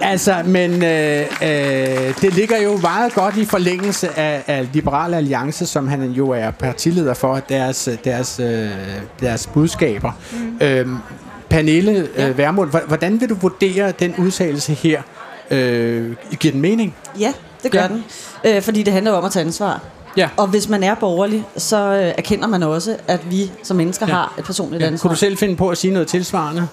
Altså, 0.00 0.34
men 0.44 0.84
øh, 0.84 1.20
øh, 1.20 2.14
det 2.20 2.34
ligger 2.34 2.62
jo 2.62 2.76
meget 2.82 3.14
godt 3.14 3.36
i 3.36 3.44
forlængelse 3.44 4.18
af, 4.18 4.42
af 4.46 4.68
Liberal 4.72 5.14
Alliance, 5.14 5.66
som 5.66 5.88
han 5.88 6.10
jo 6.10 6.30
er 6.30 6.50
partileder 6.50 7.14
for, 7.14 7.40
deres, 7.48 7.88
deres, 8.04 8.40
øh, 8.40 8.68
deres 9.20 9.46
budskaber. 9.46 10.12
Mm. 10.32 10.66
Øhm, 10.66 10.96
Pernille 11.50 12.08
øh, 12.16 12.38
Vermund, 12.38 12.70
h- 12.70 12.86
hvordan 12.88 13.20
vil 13.20 13.28
du 13.28 13.34
vurdere 13.34 13.92
den 14.00 14.14
udtalelse 14.18 14.72
her? 14.72 15.02
Øh, 15.50 16.16
giver 16.40 16.52
den 16.52 16.60
mening? 16.60 16.94
Ja, 17.20 17.32
det 17.62 17.70
gør 17.72 17.80
Ja. 17.82 17.88
den. 17.88 18.04
Øh, 18.44 18.62
fordi 18.62 18.82
det 18.82 18.92
handler 18.92 19.12
om 19.12 19.24
at 19.24 19.32
tage 19.32 19.44
ansvar. 19.44 19.80
Ja. 20.16 20.28
Og 20.36 20.46
hvis 20.46 20.68
man 20.68 20.82
er 20.82 20.94
borgerlig, 20.94 21.44
så 21.56 21.76
øh, 21.76 22.14
erkender 22.18 22.46
man 22.46 22.62
også, 22.62 22.96
at 23.08 23.30
vi 23.30 23.50
som 23.62 23.76
mennesker 23.76 24.06
Ja. 24.08 24.12
har 24.14 24.34
et 24.38 24.44
personligt 24.44 24.82
Ja. 24.82 24.86
ansvar. 24.86 25.08
Kunne 25.08 25.14
du 25.14 25.18
selv 25.20 25.36
finde 25.36 25.56
på 25.56 25.68
at 25.68 25.78
sige 25.78 25.92
noget 25.92 26.08
tilsvarende? 26.08 26.68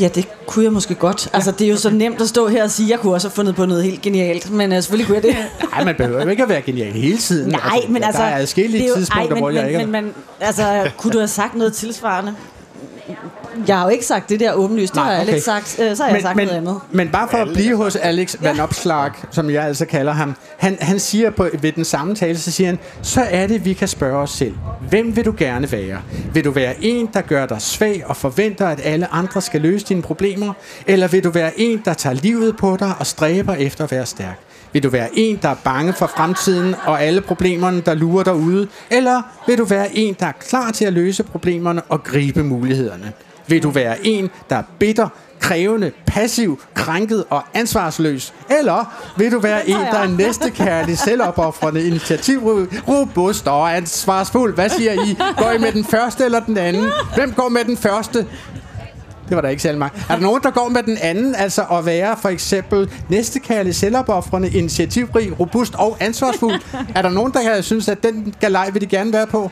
Ja, 0.00 0.08
det 0.08 0.28
kunne 0.46 0.64
jeg 0.64 0.72
måske 0.72 0.94
godt. 0.94 1.28
Altså, 1.32 1.50
det 1.50 1.64
er 1.64 1.68
jo 1.70 1.76
så 1.76 1.90
nemt 1.90 2.20
at 2.20 2.28
stå 2.28 2.46
her 2.48 2.62
og 2.64 2.70
sige, 2.70 2.86
at 2.86 2.90
jeg 2.90 2.98
kunne 3.00 3.14
også 3.14 3.28
have 3.28 3.34
fundet 3.34 3.54
på 3.56 3.66
noget 3.66 3.84
helt 3.84 4.02
genialt, 4.02 4.50
men 4.50 4.70
uh, 4.72 4.76
selvfølgelig 4.76 5.06
kunne 5.06 5.14
jeg 5.16 5.22
det. 5.22 5.36
Nej, 5.74 5.84
man 5.84 5.94
behøver 5.96 6.22
jo 6.22 6.28
ikke 6.28 6.42
at 6.42 6.48
være 6.48 6.62
genial 6.62 6.92
hele 6.92 7.18
tiden. 7.18 7.50
Nej, 7.50 7.78
men 7.88 8.02
altså... 8.02 8.22
Der 8.22 8.28
er 8.28 8.40
jo- 8.40 8.46
tidspunkter, 8.46 9.16
ej, 9.16 9.28
men, 9.28 9.38
hvor 9.38 9.50
jeg 9.50 9.62
men, 9.62 9.74
ikke... 9.80 9.86
Men, 9.92 10.04
men, 10.04 10.14
altså, 10.40 10.90
kunne 10.98 11.12
du 11.12 11.18
have 11.18 11.28
sagt 11.28 11.54
noget 11.54 11.72
tilsvarende? 11.72 12.34
Jeg 13.68 13.76
har 13.76 13.84
jo 13.84 13.88
ikke 13.88 14.06
sagt 14.06 14.28
det 14.28 14.40
der 14.40 14.52
åbenlyst. 14.52 14.92
Det 14.92 14.96
Nej, 14.96 15.04
har 15.04 15.12
jeg 15.12 15.22
okay. 15.22 15.32
ikke 15.32 15.44
sagt. 15.44 15.78
Øh, 15.80 15.96
så 15.96 16.02
har 16.02 16.10
jeg 16.10 16.22
sagt 16.22 16.36
men, 16.36 16.46
noget 16.46 16.58
andet. 16.58 16.80
Men 16.92 17.08
bare 17.08 17.28
for 17.28 17.38
at 17.38 17.48
blive 17.48 17.76
hos 17.76 17.96
Alex 17.96 18.36
Van 18.40 18.60
Opslag, 18.60 19.10
som 19.30 19.50
jeg 19.50 19.64
altså 19.64 19.86
kalder 19.86 20.12
ham, 20.12 20.34
han, 20.58 20.76
han 20.80 21.00
siger 21.00 21.30
på, 21.30 21.48
ved 21.60 21.72
den 21.72 21.84
samme 21.84 22.14
tale, 22.14 22.38
så 22.38 22.50
siger 22.50 22.66
han, 22.66 22.78
så 23.02 23.20
er 23.30 23.46
det, 23.46 23.64
vi 23.64 23.72
kan 23.72 23.88
spørge 23.88 24.18
os 24.18 24.30
selv. 24.30 24.54
Hvem 24.88 25.16
vil 25.16 25.24
du 25.24 25.34
gerne 25.38 25.72
være? 25.72 25.98
Vil 26.32 26.44
du 26.44 26.50
være 26.50 26.74
en, 26.80 27.08
der 27.14 27.20
gør 27.20 27.46
dig 27.46 27.62
svag 27.62 28.02
og 28.06 28.16
forventer, 28.16 28.68
at 28.68 28.80
alle 28.84 29.14
andre 29.14 29.40
skal 29.40 29.60
løse 29.60 29.86
dine 29.86 30.02
problemer? 30.02 30.52
Eller 30.86 31.08
vil 31.08 31.24
du 31.24 31.30
være 31.30 31.60
en, 31.60 31.82
der 31.84 31.94
tager 31.94 32.14
livet 32.14 32.56
på 32.56 32.76
dig 32.80 32.92
og 32.98 33.06
stræber 33.06 33.54
efter 33.54 33.84
at 33.84 33.90
være 33.90 34.06
stærk? 34.06 34.40
Vil 34.74 34.82
du 34.82 34.88
være 34.88 35.08
en, 35.12 35.38
der 35.42 35.48
er 35.48 35.56
bange 35.64 35.92
for 35.92 36.06
fremtiden 36.06 36.74
og 36.84 37.02
alle 37.02 37.20
problemerne, 37.20 37.80
der 37.80 37.94
lurer 37.94 38.24
derude? 38.24 38.68
Eller 38.90 39.22
vil 39.46 39.58
du 39.58 39.64
være 39.64 39.96
en, 39.96 40.16
der 40.20 40.26
er 40.26 40.32
klar 40.32 40.70
til 40.70 40.84
at 40.84 40.92
løse 40.92 41.22
problemerne 41.22 41.82
og 41.82 42.04
gribe 42.04 42.44
mulighederne? 42.44 43.12
Vil 43.46 43.62
du 43.62 43.70
være 43.70 44.06
en, 44.06 44.30
der 44.50 44.56
er 44.56 44.62
bitter, 44.78 45.08
krævende, 45.40 45.92
passiv, 46.06 46.60
krænket 46.74 47.24
og 47.30 47.42
ansvarsløs? 47.54 48.34
Eller 48.58 48.92
vil 49.16 49.32
du 49.32 49.38
være 49.38 49.68
en, 49.68 49.76
der 49.76 49.98
er 49.98 50.08
næstekærlig, 50.08 50.98
selvopoffrende, 50.98 51.86
initiativrig, 51.86 52.88
robust 52.88 53.48
og 53.48 53.76
ansvarsfuld? 53.76 54.54
Hvad 54.54 54.68
siger 54.68 54.92
I? 54.92 55.18
Går 55.36 55.50
I 55.50 55.58
med 55.58 55.72
den 55.72 55.84
første 55.84 56.24
eller 56.24 56.40
den 56.40 56.56
anden? 56.56 56.92
Hvem 57.14 57.32
går 57.32 57.48
med 57.48 57.64
den 57.64 57.76
første? 57.76 58.26
Det 59.28 59.36
var 59.36 59.40
der 59.40 59.48
ikke 59.48 59.62
særlig 59.62 59.78
mange. 59.78 60.02
Er 60.08 60.14
der 60.14 60.22
nogen, 60.22 60.42
der 60.42 60.50
går 60.50 60.68
med 60.68 60.82
den 60.82 60.98
anden, 61.02 61.34
altså 61.34 61.62
at 61.72 61.86
være 61.86 62.16
for 62.16 62.28
eksempel 62.28 62.90
næstekærlig, 63.08 63.74
selvopoffrende, 63.74 64.50
initiativrig, 64.50 65.40
robust 65.40 65.74
og 65.74 65.96
ansvarsfuld? 66.00 66.60
Er 66.94 67.02
der 67.02 67.10
nogen, 67.10 67.32
der 67.32 67.60
synes, 67.60 67.88
at 67.88 68.02
den 68.02 68.34
galej 68.40 68.70
vil 68.70 68.80
de 68.80 68.86
gerne 68.86 69.12
være 69.12 69.26
på? 69.26 69.50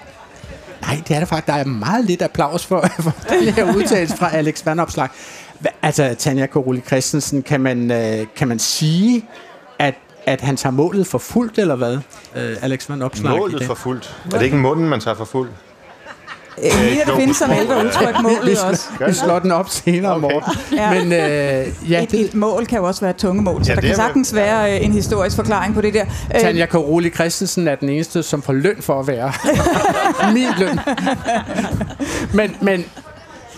Nej, 0.82 1.02
det 1.08 1.14
er 1.14 1.18
der 1.18 1.26
faktisk. 1.26 1.46
Der 1.46 1.52
er 1.52 1.64
meget 1.64 2.04
lidt 2.04 2.22
applaus 2.22 2.66
for, 2.66 2.86
for 3.04 3.12
den 3.30 3.42
her 3.54 3.76
udtalelse 3.76 4.16
fra 4.16 4.36
Alex 4.36 4.66
Van 4.66 4.80
Opslag. 4.80 5.08
Hva- 5.64 5.74
Altså, 5.82 6.14
Tanja 6.18 6.46
Koroli 6.46 6.80
Christensen, 6.80 7.42
kan 7.42 7.60
man, 7.60 7.90
øh, 7.90 8.26
kan 8.36 8.48
man 8.48 8.58
sige, 8.58 9.24
at, 9.78 9.94
at 10.26 10.40
han 10.40 10.56
tager 10.56 10.72
målet 10.72 11.06
for 11.06 11.18
fuldt, 11.18 11.58
eller 11.58 11.76
hvad? 11.76 11.98
Øh, 12.36 12.56
Alex 12.62 12.88
Van 12.88 13.02
Opslag. 13.02 13.34
i 13.34 13.38
Målet 13.38 13.64
for 13.64 13.74
fuldt. 13.74 14.16
Er 14.24 14.30
det 14.38 14.42
ikke 14.44 14.56
munden, 14.56 14.88
man 14.88 15.00
tager 15.00 15.14
for 15.16 15.24
fuld? 15.24 15.48
Øh, 16.58 16.64
lige 16.84 17.02
det 17.06 17.14
findes 17.16 17.36
som 17.36 17.50
ældre 17.50 17.84
udtryk 17.84 18.22
målet 18.22 18.46
vi, 18.46 18.56
også. 18.70 18.88
vi 19.06 19.12
slår 19.12 19.38
den 19.38 19.50
op 19.52 19.68
senere, 19.68 20.16
okay. 20.16 20.20
Morten. 20.20 20.52
Ja. 20.72 20.90
Men 20.94 21.12
øh, 21.12 21.90
ja, 21.90 22.02
Et, 22.02 22.14
et 22.14 22.34
mål 22.34 22.66
kan 22.66 22.78
jo 22.78 22.84
også 22.84 23.00
være 23.00 23.10
et 23.10 23.16
tungemål, 23.16 23.64
så 23.64 23.70
Ja, 23.70 23.74
der 23.74 23.80
det 23.80 23.88
kan 23.88 23.96
sagtens 23.96 24.34
være 24.34 24.76
øh, 24.78 24.84
en 24.84 24.92
historisk 24.92 25.36
forklaring 25.36 25.74
på 25.74 25.80
det 25.80 25.94
der. 25.94 26.04
Øh, 26.34 26.40
Tanja 26.40 26.66
Karoli 26.66 27.10
Christensen 27.10 27.68
er 27.68 27.74
den 27.74 27.88
eneste, 27.88 28.22
som 28.22 28.42
får 28.42 28.52
løn 28.52 28.76
for 28.80 29.00
at 29.00 29.06
være 29.06 29.32
min 30.34 30.46
løn. 30.58 30.78
Men, 32.34 32.56
men, 32.60 32.84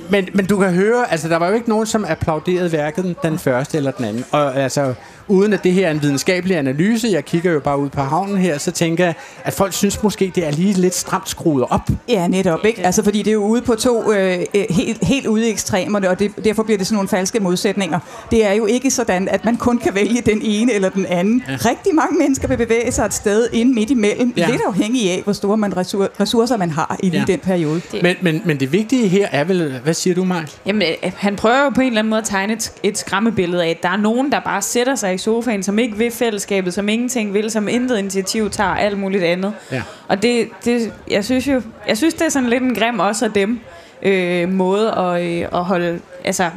Men, 0.08 0.28
men 0.34 0.46
du 0.46 0.58
kan 0.58 0.70
høre, 0.74 1.10
altså 1.12 1.28
der 1.28 1.36
var 1.36 1.48
jo 1.48 1.54
ikke 1.54 1.68
nogen, 1.68 1.86
som 1.86 2.04
applauderede 2.08 2.68
hverken 2.68 3.16
den 3.22 3.38
første 3.38 3.76
eller 3.76 3.90
den 3.90 4.04
anden. 4.04 4.24
Og 4.30 4.56
altså, 4.56 4.94
uden 5.28 5.52
at 5.52 5.64
det 5.64 5.72
her 5.72 5.86
er 5.86 5.90
en 5.90 6.02
videnskabelig 6.02 6.56
analyse, 6.56 7.08
jeg 7.12 7.24
kigger 7.24 7.52
jo 7.52 7.60
bare 7.60 7.78
ud 7.78 7.88
på 7.88 8.00
havnen 8.00 8.38
her, 8.38 8.58
så 8.58 8.70
tænker 8.70 9.04
jeg, 9.04 9.14
at 9.44 9.52
folk 9.52 9.72
synes 9.72 10.02
måske, 10.02 10.32
det 10.34 10.46
er 10.46 10.50
lige 10.50 10.72
lidt 10.72 10.94
stramt 10.94 11.28
skruet 11.28 11.64
op. 11.70 11.80
Ja, 12.08 12.28
netop. 12.28 12.64
Ikke? 12.64 12.86
Altså, 12.86 13.02
fordi 13.02 13.18
det 13.18 13.26
er 13.30 13.32
jo 13.32 13.44
ude 13.44 13.62
på 13.62 13.74
to 13.74 14.12
øh, 14.12 14.38
øh, 14.54 14.64
helt, 14.70 15.04
helt 15.04 15.26
ude 15.26 15.46
i 15.48 15.50
ekstremerne, 15.50 16.08
og 16.10 16.18
det, 16.18 16.30
derfor 16.44 16.62
bliver 16.62 16.78
det 16.78 16.86
sådan 16.86 16.96
nogle 16.96 17.08
falske 17.08 17.40
modsætninger. 17.40 17.98
Det 18.30 18.46
er 18.46 18.52
jo 18.52 18.66
ikke 18.66 18.90
sådan, 18.90 19.28
at 19.28 19.44
man 19.44 19.56
kun 19.56 19.78
kan 19.78 19.94
vælge 19.94 20.20
den 20.26 20.40
ene 20.42 20.72
eller 20.72 20.88
den 20.88 21.06
anden. 21.06 21.42
Ja. 21.48 21.56
Rigtig 21.56 21.94
mange 21.94 22.18
mennesker 22.18 22.48
vil 22.48 22.56
bevæge 22.56 22.92
sig 22.92 23.04
et 23.06 23.14
sted 23.14 23.48
ind 23.52 23.74
midt 23.74 23.90
imellem, 23.90 24.32
ja. 24.36 24.46
lidt 24.50 24.60
afhængig 24.66 25.10
af, 25.10 25.20
hvor 25.24 25.32
store 25.32 25.56
man 25.56 25.76
ressour- 25.76 26.20
ressourcer 26.20 26.56
man 26.56 26.70
har 26.70 26.96
i 27.02 27.08
lige 27.10 27.20
Ja. 27.28 27.32
den 27.32 27.38
periode. 27.40 27.80
Men, 28.02 28.16
men, 28.22 28.42
men 28.44 28.60
det 28.60 28.72
vigtige 28.72 29.08
her 29.08 29.28
er 29.32 29.44
vel, 29.44 29.80
hvad 29.84 29.94
siger 29.94 30.14
du, 30.14 30.24
Mark? 30.24 30.50
Jamen, 30.66 30.82
øh, 30.82 31.12
han 31.16 31.36
prøver 31.36 31.64
jo 31.64 31.70
på 31.70 31.80
en 31.80 31.86
eller 31.86 31.98
anden 31.98 32.10
måde 32.10 32.20
at 32.20 32.26
tegne 32.26 32.52
et, 32.52 32.72
et 32.82 32.98
skræmmebillede 32.98 33.64
af, 33.64 33.68
at 33.70 33.82
der 33.82 33.88
er 33.88 33.96
nogen, 33.96 34.32
der 34.32 34.40
bare 34.40 34.62
sætter 34.62 34.94
sig 34.94 35.13
i 35.14 35.18
sofaen, 35.18 35.62
som 35.62 35.78
ikke 35.78 35.96
vil 35.96 36.10
fællesskabet, 36.10 36.74
som 36.74 36.88
ingenting 36.88 37.34
vil, 37.34 37.50
som 37.50 37.68
intet 37.68 37.98
initiativ 37.98 38.50
tager, 38.50 38.74
alt 38.74 38.98
muligt 38.98 39.24
andet. 39.24 39.52
Ja. 39.72 39.82
Og 40.08 40.22
det, 40.22 40.48
det, 40.64 40.92
jeg 41.10 41.24
synes 41.24 41.48
jo, 41.48 41.62
jeg 41.88 41.96
synes, 41.96 42.14
det 42.14 42.22
er 42.22 42.28
sådan 42.28 42.48
lidt 42.48 42.62
en 42.62 42.74
grim 42.74 42.98
også 42.98 43.24
af 43.24 43.32
dem 43.32 43.60
øh, 44.02 44.48
måde 44.48 44.92
at, 44.92 45.22
øh, 45.22 45.48
at 45.52 45.64
holde, 45.64 46.00
altså, 46.24 46.50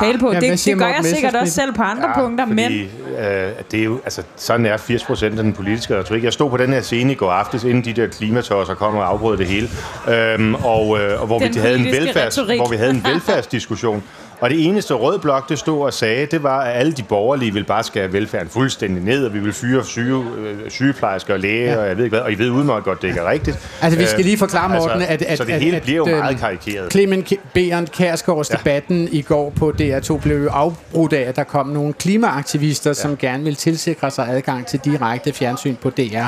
tale 0.00 0.18
på. 0.18 0.32
Ja, 0.32 0.40
det, 0.40 0.64
det 0.64 0.78
gør 0.78 0.86
jeg 0.86 1.04
sikkert 1.04 1.34
også 1.34 1.52
selv 1.52 1.72
på 1.72 1.82
andre 1.82 2.08
ja, 2.08 2.20
punkter, 2.20 2.46
fordi, 2.46 2.62
men... 2.62 2.90
Øh, 3.18 3.52
det 3.70 3.80
er 3.80 3.84
jo, 3.84 4.00
altså, 4.04 4.22
sådan 4.36 4.66
er 4.66 4.76
80 4.76 5.04
procent 5.04 5.38
af 5.38 5.44
den 5.44 5.52
politiske 5.52 5.98
retorik. 5.98 6.24
Jeg 6.24 6.32
stod 6.32 6.50
på 6.50 6.56
den 6.56 6.72
her 6.72 6.80
scene 6.80 7.12
i 7.12 7.14
går 7.14 7.30
aftes, 7.30 7.64
inden 7.64 7.84
de 7.84 7.92
der 7.92 8.06
klimatosser 8.08 8.74
kom 8.74 8.96
og 8.96 9.08
afbrød 9.08 9.36
det 9.36 9.46
hele, 9.46 9.68
øhm, 10.08 10.54
og, 10.54 11.00
øh, 11.00 11.20
og 11.20 11.26
hvor, 11.26 11.38
Den 11.38 11.54
vi 11.54 11.60
havde 11.60 11.78
en 11.78 11.84
velfærds, 11.84 12.38
retorik. 12.38 12.58
hvor 12.58 12.68
vi 12.68 12.76
havde 12.76 12.90
en 12.90 13.04
velfærdsdiskussion. 13.12 14.02
Og 14.44 14.50
det 14.50 14.66
eneste 14.66 14.94
rød 14.94 15.18
blok, 15.18 15.48
det 15.48 15.58
stod 15.58 15.82
og 15.82 15.92
sagde, 15.92 16.26
det 16.26 16.42
var, 16.42 16.60
at 16.60 16.76
alle 16.76 16.92
de 16.92 17.02
borgerlige 17.02 17.52
ville 17.52 17.66
bare 17.66 17.84
skære 17.84 18.12
velfærden 18.12 18.48
fuldstændig 18.48 19.04
ned, 19.04 19.26
og 19.26 19.34
vi 19.34 19.38
vil 19.38 19.52
fyre 19.52 19.84
syge, 19.84 20.24
øh, 20.38 20.70
sygeplejersker 20.70 21.34
og 21.34 21.40
læger, 21.40 21.72
ja. 21.72 21.78
og 21.78 21.88
jeg 21.88 21.96
ved 21.96 22.04
ikke 22.04 22.16
hvad, 22.16 22.24
og 22.24 22.32
I 22.32 22.34
ved 22.34 22.50
udmærket 22.50 22.84
godt, 22.84 23.02
det 23.02 23.08
ikke 23.08 23.20
er 23.20 23.30
rigtigt. 23.30 23.68
Altså, 23.82 23.98
vi 23.98 24.06
skal 24.06 24.20
Øh, 24.20 24.24
lige 24.24 24.38
forklare, 24.38 24.68
Morten, 24.68 25.02
at, 25.02 25.22
at, 25.22 25.38
Så 25.38 25.44
det 25.44 25.52
at, 25.52 25.60
hele 25.60 25.76
at, 25.76 25.82
bliver 25.82 25.96
jo 25.96 26.08
øhm, 26.08 26.18
meget 26.18 26.38
karikeret. 26.38 26.92
Clement 26.92 27.32
Berend 27.52 27.88
Kærsgaards 27.88 28.50
ja. 28.50 28.56
debatten 28.56 29.08
i 29.12 29.22
går 29.22 29.50
på 29.50 29.72
DR2 29.80 30.18
blev 30.18 30.42
jo 30.42 30.48
afbrudt 30.48 31.12
af, 31.12 31.28
at 31.28 31.36
der 31.36 31.44
kom 31.44 31.66
nogle 31.66 31.92
klimaaktivister, 31.92 32.90
ja. 32.90 32.94
som 32.94 33.16
gerne 33.16 33.42
ville 33.42 33.56
tilsikre 33.56 34.10
sig 34.10 34.28
adgang 34.28 34.66
til 34.66 34.80
direkte 34.84 35.32
fjernsyn 35.32 35.76
på 35.76 35.90
DR. 35.90 36.26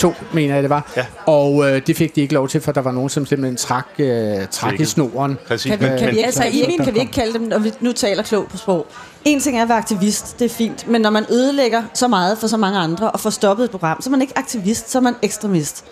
To, 0.00 0.14
mener 0.32 0.54
jeg 0.54 0.62
det 0.62 0.70
var. 0.70 0.92
Ja. 0.96 1.06
Og 1.26 1.70
øh, 1.70 1.86
det 1.86 1.96
fik 1.96 2.16
de 2.16 2.20
ikke 2.20 2.34
lov 2.34 2.48
til, 2.48 2.60
for 2.60 2.72
der 2.72 2.80
var 2.80 2.92
nogen, 2.92 3.08
som 3.08 3.26
simpelthen 3.26 3.56
trak, 3.56 3.86
øh, 3.98 4.36
trak 4.50 4.80
i 4.80 4.84
snoren. 4.84 5.38
Præcis, 5.46 5.70
Kan 5.70 5.80
vi, 5.80 5.98
kan 5.98 6.10
vi, 6.14 6.18
altså, 6.18 6.44
i 6.44 6.64
min 6.68 6.78
kan 6.84 6.94
vi 6.94 7.00
ikke 7.00 7.12
kalde 7.12 7.32
dem, 7.32 7.42
når 7.42 7.58
vi 7.58 7.72
nu 7.80 7.92
taler 7.92 8.22
klogt 8.22 8.50
på 8.50 8.56
sprog. 8.56 8.86
En 9.24 9.40
ting 9.40 9.58
er 9.58 9.62
at 9.62 9.68
være 9.68 9.78
aktivist, 9.78 10.38
det 10.38 10.44
er 10.44 10.48
fint, 10.54 10.88
men 10.88 11.00
når 11.00 11.10
man 11.10 11.24
ødelægger 11.30 11.82
så 11.94 12.08
meget 12.08 12.38
for 12.38 12.46
så 12.46 12.56
mange 12.56 12.78
andre 12.78 13.10
og 13.10 13.20
får 13.20 13.30
stoppet 13.30 13.64
et 13.64 13.70
program, 13.70 14.00
så 14.00 14.08
er 14.08 14.10
man 14.10 14.20
ikke 14.20 14.38
aktivist, 14.38 14.90
så 14.90 14.98
er 14.98 15.02
man 15.02 15.14
ekstremist. 15.22 15.84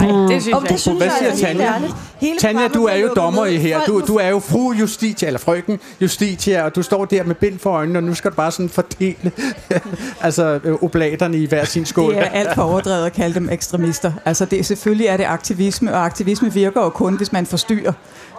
Ej, 0.00 0.06
det 0.06 0.42
synes 0.42 0.54
Og 0.54 0.62
jeg 0.62 0.70
det 0.70 0.80
synes 0.80 0.98
Hvad 0.98 1.06
jeg 1.06 1.32
siger 1.36 1.48
er 1.48 1.52
helt 1.52 1.60
Tanja? 1.60 1.88
Hele 2.20 2.38
Tanja, 2.38 2.68
du 2.68 2.84
er 2.84 2.94
jo 2.96 3.08
dommer 3.16 3.44
i 3.46 3.56
her. 3.56 3.80
Du, 3.86 4.00
du 4.06 4.16
er 4.16 4.28
jo 4.28 4.38
fru 4.38 4.72
Justitia, 4.72 5.26
eller 5.26 5.38
frøken 5.38 5.80
Justitia, 6.00 6.62
og 6.64 6.76
du 6.76 6.82
står 6.82 7.04
der 7.04 7.24
med 7.24 7.34
bind 7.34 7.58
for 7.58 7.70
øjnene, 7.70 7.98
og 7.98 8.02
nu 8.02 8.14
skal 8.14 8.30
du 8.30 8.36
bare 8.36 8.50
sådan 8.52 8.68
fordele 8.68 9.32
altså, 10.22 10.60
øh, 10.64 10.82
oblaterne 10.82 11.36
i 11.38 11.46
hver 11.46 11.64
sin 11.64 11.86
skål. 11.86 12.14
Det 12.14 12.20
er 12.20 12.24
alt 12.24 12.54
for 12.54 12.62
overdrevet 12.62 13.06
at 13.06 13.12
kalde 13.12 13.34
dem 13.34 13.48
ekstremister. 13.52 14.12
Altså 14.24 14.44
det, 14.44 14.66
selvfølgelig 14.66 15.06
er 15.06 15.16
det 15.16 15.24
aktivisme, 15.24 15.94
og 15.94 16.04
aktivisme 16.04 16.52
virker 16.52 16.80
jo 16.82 16.88
kun, 16.88 17.14
hvis 17.14 17.32
man 17.32 17.46
forstyrrer. 17.46 17.92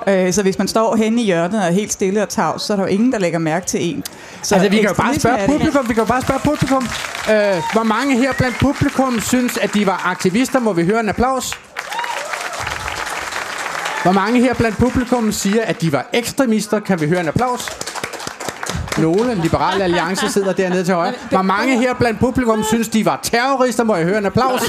Øh, 0.08 0.34
Så 0.34 0.42
hvis 0.42 0.58
man 0.58 0.68
står 0.68 0.96
henne 0.96 1.22
i 1.22 1.26
hjørnet 1.26 1.60
og 1.62 1.68
er 1.68 1.72
helt 1.72 1.94
stille 1.94 2.22
og 2.22 2.30
tavs, 2.30 2.62
så 2.62 2.74
er 2.74 2.78
der 2.78 2.84
jo 2.84 2.90
ingen, 2.90 3.12
der 3.12 3.20
lægger 3.20 3.40
mærke 3.40 3.66
til 3.66 3.80
en. 3.90 4.04
Så 4.42 4.56
altså, 4.56 4.70
vi 4.70 4.76
kan 4.78 4.88
jo 4.88 4.94
bare 4.94 5.16
spørge 5.20 5.38
publikum, 5.48 5.90
vi 5.90 5.94
kan 5.94 6.04
jo 6.04 6.08
bare 6.08 6.22
spørge 6.22 6.40
publikum. 6.44 6.84
Øh, 7.30 7.62
hvor 7.74 7.84
mange 7.84 8.18
her 8.18 8.34
blandt 8.34 8.58
publikum 8.60 9.20
synes, 9.22 9.58
at 9.58 9.74
de 9.74 9.86
var 9.86 10.02
aktivister? 10.06 10.60
Må 10.60 10.74
vi 10.74 10.86
høre 10.86 11.00
en 11.00 11.10
applaus? 11.10 11.45
Hvor 14.06 14.12
mange 14.12 14.42
her 14.42 14.54
blandt 14.54 14.78
publikum 14.78 15.32
siger, 15.32 15.62
at 15.64 15.82
de 15.82 15.92
var 15.92 16.10
ekstremister? 16.14 16.80
Kan 16.80 17.02
vi 17.02 17.08
høre 17.08 17.20
en 17.22 17.28
applaus? 17.28 17.70
Nogle, 18.98 19.36
Liberale 19.36 19.84
Alliance 19.84 20.30
sidder 20.30 20.54
dernede 20.54 20.84
til 20.84 20.94
højre. 20.94 21.14
Hvor 21.30 21.42
mange 21.42 21.80
her 21.80 21.94
blandt 21.94 22.20
publikum 22.20 22.64
synes, 22.64 22.88
de 22.88 23.06
var 23.06 23.20
terrorister? 23.24 23.84
Må 23.84 23.96
jeg 23.96 24.06
høre 24.06 24.18
en 24.18 24.26
applaus? 24.26 24.62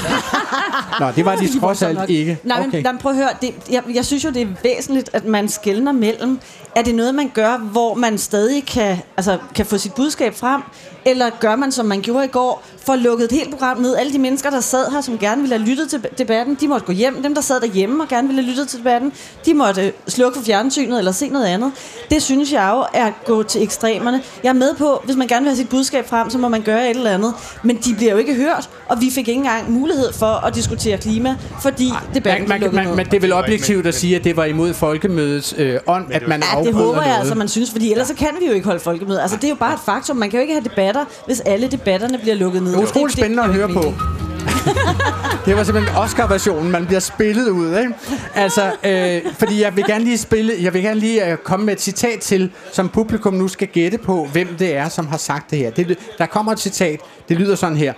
Nå, 1.00 1.06
det 1.16 1.24
var 1.24 1.36
de 1.36 1.60
trods 1.60 1.82
alt 1.82 2.10
ikke. 2.10 2.38
Nej, 2.44 2.58
men, 2.60 2.68
Okay. 2.68 2.82
men 2.82 2.98
prøv 2.98 3.12
at 3.12 3.18
høre. 3.18 3.28
Det, 3.42 3.54
jeg, 3.70 3.82
jeg 3.94 4.04
synes 4.04 4.24
jo, 4.24 4.30
det 4.30 4.42
er 4.42 4.46
væsentligt, 4.62 5.10
at 5.12 5.24
man 5.24 5.48
skældner 5.48 5.92
mellem. 5.92 6.40
Er 6.74 6.82
det 6.82 6.94
noget, 6.94 7.14
man 7.14 7.30
gør, 7.34 7.56
hvor 7.58 7.94
man 7.94 8.18
stadig 8.18 8.66
kan, 8.66 8.96
altså, 9.16 9.38
kan 9.54 9.66
få 9.66 9.78
sit 9.78 9.94
budskab 9.94 10.34
frem? 10.36 10.62
Eller 11.04 11.30
gør 11.40 11.56
man, 11.56 11.72
som 11.72 11.86
man 11.86 12.00
gjorde 12.00 12.24
i 12.24 12.28
går, 12.28 12.62
for 12.86 12.96
lukket 12.96 13.24
et 13.24 13.32
helt 13.32 13.50
program 13.50 13.78
ned? 13.78 13.96
Alle 13.96 14.12
de 14.12 14.18
mennesker, 14.18 14.50
der 14.50 14.60
sad 14.60 14.90
her, 14.92 15.00
som 15.00 15.18
gerne 15.18 15.40
ville 15.42 15.56
have 15.56 15.68
lyttet 15.68 15.88
til 15.90 16.06
debatten, 16.18 16.56
de 16.60 16.68
måtte 16.68 16.86
gå 16.86 16.92
hjem. 16.92 17.22
Dem, 17.22 17.34
der 17.34 17.40
sad 17.40 17.60
derhjemme 17.60 18.02
og 18.02 18.08
gerne 18.08 18.28
ville 18.28 18.42
have 18.42 18.50
lyttet 18.50 18.68
til 18.68 18.78
debatten, 18.78 19.12
de 19.46 19.54
måtte 19.54 19.82
øh, 19.82 19.92
slukke 20.08 20.38
for 20.38 20.44
fjernsynet 20.44 20.98
eller 20.98 21.12
se 21.12 21.28
noget 21.28 21.46
andet. 21.46 21.72
Det 22.10 22.22
synes 22.22 22.52
jeg 22.52 22.70
jo 22.74 22.84
er 22.94 23.06
at 23.06 23.12
gå 23.26 23.42
til 23.42 23.62
ekstremerne. 23.62 24.22
Jeg 24.42 24.48
er 24.48 24.52
med 24.52 24.74
på, 24.74 25.00
hvis 25.04 25.16
man 25.16 25.26
gerne 25.28 25.42
vil 25.44 25.50
have 25.50 25.56
sit 25.56 25.68
budskab 25.68 26.08
frem, 26.08 26.30
så 26.30 26.38
må 26.38 26.48
man 26.48 26.62
gøre 26.62 26.90
et 26.90 26.96
eller 26.96 27.10
andet. 27.10 27.34
Men 27.62 27.76
de 27.76 27.94
bliver 27.94 28.12
jo 28.12 28.18
ikke 28.18 28.34
hørt, 28.34 28.68
og 28.88 29.00
vi 29.00 29.10
fik 29.10 29.28
ikke 29.28 29.32
engang 29.38 29.72
mulighed 29.72 30.12
for 30.12 30.46
at 30.46 30.54
diskutere 30.54 30.98
klima, 30.98 31.36
fordi 31.62 31.90
debatten 32.14 32.48
Man, 32.48 32.58
blev 32.58 32.58
man, 32.58 32.60
lukket 32.60 32.74
man, 32.74 32.86
ned. 32.86 32.96
men 32.96 33.06
det 33.06 33.14
er 33.14 33.20
vel 33.20 33.32
objektivt 33.32 33.86
at 33.86 33.94
sige, 33.94 34.16
at 34.16 34.24
det 34.24 34.36
var 34.36 34.44
imod 34.44 34.74
folkemødets 34.74 35.54
øh, 35.58 35.78
ånd, 35.86 36.04
at 36.12 36.28
man 36.28 36.42
Ja, 36.54 36.62
det 36.64 36.74
håber 36.74 37.00
jeg 37.00 37.06
noget. 37.08 37.18
altså, 37.20 37.34
man 37.34 37.48
synes, 37.48 37.70
fordi 37.70 37.90
ellers 37.92 38.08
så 38.08 38.14
kan 38.14 38.28
vi 38.40 38.46
jo 38.46 38.52
ikke 38.52 38.66
holde 38.66 38.80
folkemøde. 38.80 39.22
Altså, 39.22 39.36
det 39.36 39.44
er 39.44 39.48
jo 39.48 39.54
bare 39.54 39.74
et 39.74 39.80
faktum. 39.84 40.16
Man 40.16 40.30
kan 40.30 40.36
jo 40.38 40.42
ikke 40.42 40.54
have 40.54 40.64
debatter, 40.64 41.04
hvis 41.26 41.40
alle 41.40 41.68
debatterne 41.68 42.18
bliver 42.18 42.34
lukket 42.34 42.62
ned. 42.62 42.75
Det 42.76 42.82
er 42.82 42.88
utroligt 42.88 43.18
spændende 43.18 43.42
at 43.42 43.54
høre 43.54 43.68
på. 43.68 43.82
Det 45.46 45.56
var 45.56 45.64
simpelthen 45.64 45.96
Oscar-versionen, 45.96 46.70
man 46.70 46.86
bliver 46.86 47.00
spillet 47.00 47.48
ud, 47.48 47.78
ikke? 47.78 47.94
Altså, 48.34 48.72
øh, 48.84 49.32
fordi 49.38 49.62
jeg 49.62 49.76
vil 49.76 49.84
gerne 49.84 50.04
lige 50.04 50.18
spille, 50.18 50.52
jeg 50.60 50.74
vil 50.74 50.82
gerne 50.82 51.00
lige 51.00 51.30
øh, 51.30 51.36
komme 51.36 51.66
med 51.66 51.74
et 51.74 51.80
citat 51.80 52.20
til, 52.20 52.52
som 52.72 52.88
publikum 52.88 53.34
nu 53.34 53.48
skal 53.48 53.68
gætte 53.68 53.98
på, 53.98 54.28
hvem 54.32 54.56
det 54.58 54.76
er, 54.76 54.88
som 54.88 55.06
har 55.06 55.16
sagt 55.16 55.50
det 55.50 55.58
her. 55.58 55.70
Det, 55.70 55.98
der 56.18 56.26
kommer 56.26 56.52
et 56.52 56.60
citat, 56.60 57.00
det 57.28 57.36
lyder 57.36 57.54
sådan 57.54 57.76
her. 57.76 57.92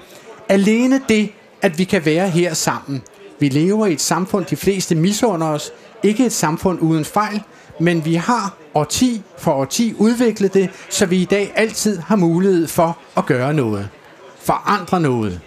Alene 0.49 1.01
det, 1.09 1.31
at 1.63 1.79
vi 1.79 1.85
kan 1.85 2.05
være 2.05 2.29
her 2.29 2.55
sammen. 2.55 3.03
Vi 3.41 3.49
lever 3.49 3.87
i 3.87 3.93
et 3.93 4.01
samfund, 4.01 4.45
de 4.45 4.57
fleste 4.57 4.95
misunder 4.95 5.47
os. 5.47 5.71
Ikke 6.03 6.27
et 6.27 6.33
samfund 6.33 6.81
uden 6.81 7.05
fejl, 7.05 7.43
men 7.81 8.05
vi 8.05 8.15
har 8.15 8.57
årti 8.75 9.23
for 9.39 9.53
årti 9.53 9.95
udviklet 9.99 10.55
det, 10.55 10.71
så 10.91 11.07
vi 11.07 11.17
i 11.17 11.25
dag 11.25 11.53
altid 11.57 11.99
har 11.99 12.17
mulighed 12.17 12.67
for 12.67 12.99
at 13.17 13.27
gøre 13.27 13.55
noget. 13.55 13.89
Forandre 14.45 15.01
noget. 15.01 15.41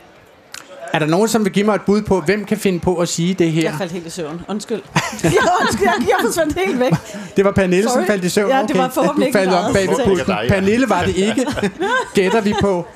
Er 0.93 0.99
der 0.99 1.05
nogen, 1.05 1.27
som 1.27 1.45
vil 1.45 1.53
give 1.53 1.65
mig 1.65 1.75
et 1.75 1.81
bud 1.81 2.01
på, 2.01 2.21
hvem 2.21 2.45
kan 2.45 2.57
finde 2.57 2.79
på 2.79 2.95
at 2.95 3.07
sige 3.09 3.33
det 3.33 3.51
her? 3.51 3.61
Jeg 3.61 3.73
faldt 3.77 3.91
helt 3.91 4.05
i 4.07 4.09
søvn. 4.09 4.41
Undskyld. 4.47 4.81
jeg, 5.23 5.31
undskyld, 5.61 5.87
jeg, 5.87 5.93
jeg 5.99 6.15
forsvandt 6.21 6.57
helt 6.65 6.79
væk. 6.79 6.91
Det 7.37 7.45
var 7.45 7.51
Pernille, 7.51 7.83
som 7.83 7.91
Sorry. 7.91 8.05
faldt 8.07 8.23
i 8.25 8.29
søvn. 8.29 8.49
Ja, 8.49 8.61
det 8.67 8.77
var 8.77 8.89
forhåbentlig 8.89 9.33
du 9.33 9.39
ikke 9.39 9.51
faldt 9.51 9.53
om 9.53 9.65
mit 9.65 9.73
bag 9.73 9.87
ved 9.89 10.05
pulten. 10.05 10.35
Pernille 10.49 10.89
var 10.89 11.03
det 11.03 11.15
ikke. 11.15 11.45
Gætter 12.15 12.41
vi 12.41 12.53
på. 12.61 12.87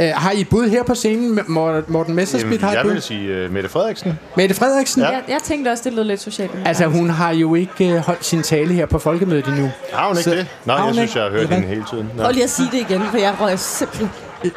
Uh, 0.00 0.04
har 0.14 0.30
I 0.30 0.40
et 0.40 0.48
bud 0.48 0.68
her 0.68 0.82
på 0.82 0.94
scenen? 0.94 1.40
Mor- 1.48 1.82
Morten 1.88 2.14
Messerschmidt 2.14 2.60
har 2.60 2.70
et 2.70 2.74
jeg 2.74 2.82
bud. 2.84 2.92
vil 2.92 3.02
sige 3.02 3.44
uh, 3.46 3.52
Mette 3.52 3.68
Frederiksen. 3.68 4.18
Mette 4.36 4.54
Frederiksen? 4.54 5.02
Ja. 5.02 5.08
Jeg, 5.08 5.22
jeg 5.28 5.38
tænkte 5.44 5.68
også, 5.68 5.84
det 5.84 5.92
lød 5.92 6.04
lidt 6.04 6.20
socialt. 6.20 6.50
Altså, 6.64 6.86
hun 6.86 7.10
har 7.10 7.30
jo 7.30 7.54
ikke 7.54 7.94
uh, 7.94 7.96
holdt 7.96 8.24
sin 8.24 8.42
tale 8.42 8.74
her 8.74 8.86
på 8.86 8.98
folkemødet 8.98 9.46
endnu. 9.46 9.70
Har 9.92 10.06
hun 10.08 10.16
ikke 10.16 10.22
Så- 10.30 10.30
det? 10.36 10.46
Nej, 10.64 10.76
jeg 10.76 10.94
synes, 10.94 11.10
ikke? 11.10 11.18
jeg 11.24 11.30
har 11.32 11.38
hørt 11.38 11.48
hende 11.48 11.68
hele 11.68 11.84
tiden. 11.90 12.10
Prøv 12.20 12.30
lige 12.32 12.44
at 12.44 12.50
sige 12.50 12.68
det 12.72 12.78
igen, 12.90 13.02
for 13.10 13.18
jeg 13.18 13.34
røg 13.40 13.58
simpelthen... 13.58 14.10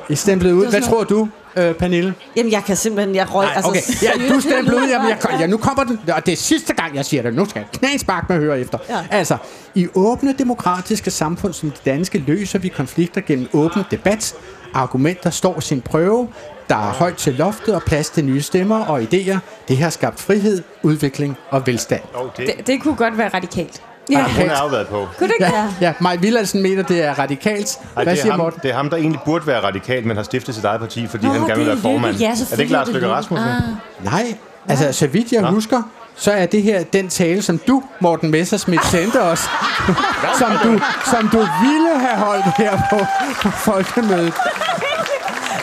I 0.10 0.16
stemplet 0.16 0.52
ud. 0.52 0.68
Hvad 0.68 0.82
tror 0.82 1.04
du, 1.04 1.20
uh, 1.22 1.28
Pernille? 1.56 2.14
Jamen, 2.36 2.52
jeg 2.52 2.64
kan 2.64 2.76
simpelthen... 2.76 3.16
Jeg 3.16 3.36
røg... 3.36 3.46
Nej, 3.46 3.54
altså, 3.56 3.70
okay. 3.70 3.82
Ja, 4.04 4.30
du 4.30 4.36
det 4.36 4.44
stempler 4.44 4.76
ud. 4.76 4.88
Jamen, 4.88 5.10
jeg, 5.10 5.40
ja, 5.40 5.48
nu 5.48 5.58
kommer 5.58 5.84
den. 5.84 6.00
Og 6.16 6.26
det 6.26 6.32
er 6.32 6.38
sidste 6.38 6.74
gang, 6.74 6.96
jeg 6.96 7.06
siger 7.06 7.24
det. 7.24 7.34
Nu 7.34 7.46
skal 7.46 7.60
jeg 7.60 7.80
knæspark 7.80 8.30
med 8.30 8.38
høre 8.38 8.60
efter. 8.60 8.78
Ja. 8.90 8.98
Altså, 9.12 9.38
i 9.76 9.88
åbne 9.96 10.34
demokratiske 10.40 11.12
samfund 11.12 11.54
som 11.54 11.72
det 11.72 11.86
danske, 11.86 12.24
løser 12.28 12.60
vi 12.60 12.68
konflikter 12.68 13.22
gennem 13.22 13.48
åben 13.54 13.84
debat. 13.92 14.36
Argumenter 14.74 15.30
står 15.30 15.60
sin 15.60 15.82
prøve. 15.82 16.28
Der 16.70 16.76
er 16.76 16.94
højt 16.94 17.16
til 17.16 17.34
loftet 17.34 17.76
og 17.76 17.82
plads 17.84 18.10
til 18.10 18.26
nye 18.26 18.42
stemmer 18.42 18.86
og 18.86 19.02
idéer. 19.02 19.38
Det 19.68 19.78
har 19.78 19.90
skabt 19.90 20.20
frihed, 20.20 20.64
udvikling 20.84 21.38
og 21.50 21.68
velstand. 21.68 22.02
Oh, 22.16 22.30
det, 22.38 22.48
Det, 22.58 22.68
det 22.68 22.84
kunne 22.84 22.96
godt 22.96 23.18
være 23.18 23.30
radikalt. 23.34 23.82
Ja. 24.10 24.24
Hun 24.40 24.50
har 24.50 24.64
jo 24.64 24.70
været 24.70 24.88
på. 24.88 25.08
Kunne 25.18 25.28
det 25.28 25.34
ikke? 25.40 25.54
Ja, 25.56 25.68
ja 25.82 25.94
Maj 26.00 26.16
Villadsen 26.16 26.62
mener, 26.62 26.84
det 26.84 27.04
er 27.06 27.20
radikalt. 27.20 27.78
Ej, 27.78 27.86
Hvad 27.94 28.06
det, 28.06 28.12
er 28.12 28.16
siger 28.16 28.32
ham, 28.32 28.40
Morten? 28.40 28.60
det 28.64 28.72
er 28.72 28.76
ham, 28.76 28.90
der 28.90 28.98
egentlig 28.98 29.22
burde 29.26 29.48
være 29.48 29.60
radikal, 29.64 30.08
men 30.08 30.18
har 30.18 30.24
stiftet 30.24 30.56
sit 30.56 30.64
eget 30.66 30.80
parti, 30.80 31.08
fordi 31.08 31.26
Nå, 31.26 31.32
han 31.34 31.42
gerne 31.42 31.58
vil 31.58 31.68
være 31.68 31.78
formand. 31.78 32.16
Ja, 32.16 32.30
er 32.32 32.36
det 32.52 32.60
ikke 32.60 32.72
Lars 32.72 32.82
er 32.88 32.94
det 32.94 33.02
Løkke. 33.02 33.16
Rasmussen? 33.16 33.48
Ah. 33.50 33.62
Nej, 34.04 34.36
altså 34.70 34.92
så 34.94 35.08
vidt 35.08 35.32
jeg 35.32 35.44
husker, 35.46 35.82
så 36.16 36.32
er 36.32 36.46
det 36.46 36.64
her 36.64 36.84
den 36.84 37.10
tale, 37.10 37.42
som 37.42 37.58
du, 37.68 37.84
Morten 38.00 38.32
Messerschmidt, 38.32 38.86
sendte 38.86 39.22
os, 39.22 39.40
som 40.40 40.52
du, 40.64 40.80
som 41.06 41.28
du 41.30 41.38
ville 41.38 42.00
have 42.00 42.18
holdt 42.18 42.46
her 42.58 42.78
på, 42.90 43.00
på 43.42 43.50
folkemødet. 43.50 44.34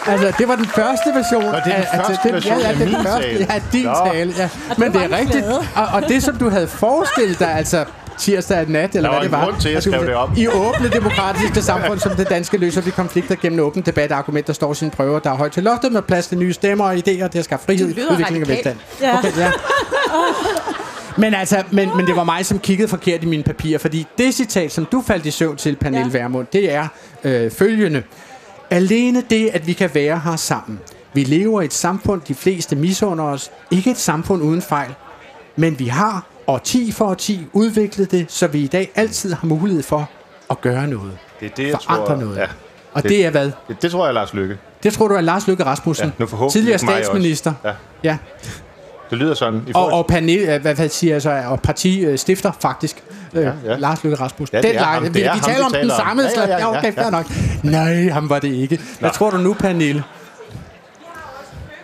Altså, 0.06 0.32
det 0.38 0.48
var 0.48 0.56
den 0.56 0.66
første 0.66 1.10
version. 1.14 1.44
Nå, 1.44 1.50
det 1.50 1.56
er 1.56 1.62
den 1.64 1.72
af- 1.72 2.06
første 2.06 2.18
den- 2.28 2.34
version 2.34 2.58
ja, 2.58 2.62
ja, 2.64 2.68
af 2.68 2.74
det 2.76 2.82
er 2.82 2.86
den 2.88 2.96
min 2.96 3.06
første, 3.06 3.22
tale. 3.28 3.46
Ja, 3.50 3.60
din 3.72 3.84
Nå. 3.86 4.10
tale. 4.12 4.34
Ja. 4.38 4.48
Men 4.78 4.92
det 4.92 5.02
er 5.04 5.16
rigtigt. 5.18 5.46
Og, 5.46 5.86
og 5.92 6.02
det, 6.08 6.22
som 6.22 6.36
du 6.36 6.50
havde 6.50 6.68
forestillet 6.68 7.38
dig, 7.38 7.52
altså 7.54 7.84
tirsdag 8.18 8.68
nat, 8.68 8.94
eller 8.96 9.08
Der 9.08 9.08
var 9.08 9.10
hvad 9.10 9.20
det 9.20 9.34
en 9.34 9.40
var. 9.40 9.44
grund 9.44 9.60
til, 9.60 9.68
at 9.68 9.74
jeg 9.74 9.82
skrev 9.82 10.06
det 10.06 10.14
op. 10.14 10.30
I 10.36 10.48
åbne 10.48 10.88
demokratiske 10.88 11.62
samfund 11.62 11.98
som 12.00 12.12
det 12.16 12.28
danske 12.30 12.56
løser 12.56 12.80
vi 12.80 12.90
konflikter 12.90 13.34
gennem 13.42 13.60
åben 13.60 13.82
debat 13.82 14.12
og 14.12 14.18
argumenter 14.18 14.52
står 14.52 14.72
sine 14.72 14.90
prøver, 14.90 15.18
der 15.18 15.30
er 15.30 15.34
højt 15.36 15.52
til 15.52 15.62
loftet 15.62 15.92
med 15.92 16.02
plads 16.02 16.26
til 16.26 16.38
nye 16.38 16.52
stemmer 16.52 16.84
og 16.84 16.94
idéer, 16.94 17.02
det 17.02 17.34
har 17.34 17.42
skabt 17.42 17.64
frihed, 17.64 17.88
udvikling 18.10 18.42
og 18.42 18.48
velstand. 18.48 18.76
Ja. 19.00 19.18
Okay, 19.18 19.32
ja. 19.38 19.50
Men 21.18 21.34
altså, 21.34 21.62
men, 21.70 21.90
men 21.96 22.06
det 22.06 22.16
var 22.16 22.24
mig, 22.24 22.46
som 22.46 22.58
kiggede 22.58 22.88
forkert 22.88 23.22
i 23.22 23.26
mine 23.26 23.42
papirer, 23.42 23.78
fordi 23.78 24.06
det 24.18 24.34
citat, 24.34 24.72
som 24.72 24.84
du 24.84 25.02
faldt 25.06 25.26
i 25.26 25.30
søvn 25.30 25.56
til, 25.56 25.76
Pernille 25.76 26.10
ja. 26.12 26.18
Vermund, 26.18 26.46
det 26.52 26.72
er 26.74 26.88
øh, 27.24 27.50
følgende. 27.50 28.02
Alene 28.70 29.22
det, 29.30 29.50
at 29.52 29.66
vi 29.66 29.72
kan 29.72 29.90
være 29.94 30.20
her 30.24 30.36
sammen. 30.36 30.78
Vi 31.14 31.24
lever 31.24 31.60
i 31.60 31.64
et 31.64 31.72
samfund, 31.72 32.20
de 32.28 32.34
fleste 32.34 32.76
misunder 32.76 33.24
os. 33.24 33.50
Ikke 33.70 33.90
et 33.90 33.98
samfund 33.98 34.42
uden 34.42 34.62
fejl. 34.62 34.94
Men 35.56 35.78
vi 35.78 35.86
har 35.86 36.26
årti 36.48 36.92
for 36.92 37.04
årti 37.04 37.46
udviklet 37.52 38.10
det, 38.10 38.26
så 38.28 38.46
vi 38.46 38.58
i 38.58 38.66
dag 38.66 38.90
altid 38.94 39.32
har 39.32 39.46
mulighed 39.46 39.82
for 39.82 40.10
at 40.50 40.60
gøre 40.60 40.86
noget. 40.86 41.18
Det 41.40 41.46
er 41.46 41.54
det, 41.56 41.68
jeg 41.68 41.76
Forandre 41.84 42.06
tror... 42.06 42.16
noget. 42.16 42.36
Ja. 42.36 42.46
Og 42.92 43.02
det 43.02 43.26
er 43.26 43.30
hvad? 43.30 43.50
Det, 43.68 43.82
det 43.82 43.90
tror 43.90 44.04
jeg 44.04 44.08
er 44.08 44.14
Lars 44.14 44.34
Lykke. 44.34 44.58
Det 44.82 44.92
tror 44.92 45.08
du 45.08 45.14
er 45.14 45.20
Lars 45.20 45.46
Løkke 45.46 45.64
Rasmussen, 45.64 46.12
Ja, 46.18 46.24
nu 46.40 46.50
tidligere 46.50 46.78
statsminister. 46.78 47.52
Ja. 47.64 47.72
Ja. 48.04 48.16
Det 49.10 49.18
lyder 49.18 49.34
sådan. 49.34 49.62
I 49.66 49.72
Og, 49.74 49.86
og 49.92 50.06
øh, 50.12 50.60
hvad, 50.60 50.74
hvad 50.74 50.88
siger 50.88 51.14
jeg 51.14 51.22
så, 51.22 51.42
og 51.46 51.60
partistifter 51.60 52.52
faktisk, 52.60 53.02
øh, 53.34 53.42
ja, 53.42 53.48
ja. 53.48 53.72
ja. 53.72 53.76
Lars 53.78 54.04
Løkke 54.04 54.20
Rasmussen. 54.20 54.56
Ja, 54.56 54.62
det 54.62 54.70
den 54.70 54.78
er 54.78 54.84
ham, 54.84 55.02
det 55.02 55.14
vi, 55.14 55.20
er 55.20 55.34
vi 55.34 55.38
ham, 55.38 55.50
taler 55.50 55.58
vi 55.58 55.64
om 55.64 55.72
den 55.72 55.90
samme 55.90 56.22
Ja, 56.22 56.28
ja, 56.28 56.34
slags. 56.34 56.48
ja, 56.50 56.56
Ja, 56.56 56.72
ja, 56.72 56.78
okay, 56.78 56.96
ja. 56.96 57.02
fair 57.02 57.10
nok. 57.10 57.26
Nej, 57.62 58.08
ham 58.08 58.30
var 58.30 58.38
det 58.38 58.52
ikke. 58.52 58.80
Hvad 58.98 59.10
Nå. 59.10 59.14
tror 59.14 59.30
du 59.30 59.36
nu, 59.36 59.54
Pernille? 59.54 60.04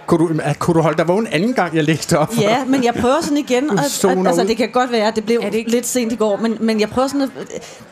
Kunne 0.07 0.29
du, 0.29 0.41
kunne 0.59 0.75
du 0.75 0.81
holde 0.81 0.99
dig 0.99 1.09
vågen 1.09 1.27
anden 1.27 1.53
gang, 1.55 1.77
jeg 1.77 1.85
læste 1.85 2.19
op? 2.19 2.35
Ja, 2.41 2.65
men 2.65 2.85
jeg 2.85 2.95
prøver 2.95 3.21
sådan 3.23 3.37
igen, 3.39 3.71
og, 3.71 3.79
altså 3.79 4.45
det 4.49 4.57
kan 4.57 4.69
godt 4.73 4.93
være, 4.93 5.09
at 5.09 5.17
det 5.17 5.25
blev 5.25 5.43
det 5.43 5.55
ikke- 5.55 5.71
lidt 5.71 5.87
sent 5.87 6.13
i 6.13 6.17
går, 6.17 6.37
men, 6.37 6.57
men 6.61 6.81
jeg 6.81 6.89
prøver 6.89 7.09
sådan 7.09 7.23
at, 7.23 7.29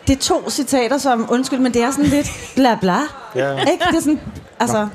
det 0.06 0.16
er 0.16 0.20
to 0.20 0.50
citater 0.50 0.98
som, 0.98 1.26
undskyld, 1.30 1.58
men 1.58 1.74
det 1.74 1.82
er 1.82 1.90
sådan 1.90 2.04
lidt 2.04 2.26
bla 2.54 2.78
bla. 2.80 2.96
Ja. 3.34 3.60
Ikke? 3.60 3.84
Det 3.90 3.96
er 3.96 4.00
sådan, 4.00 4.20
altså, 4.60 4.88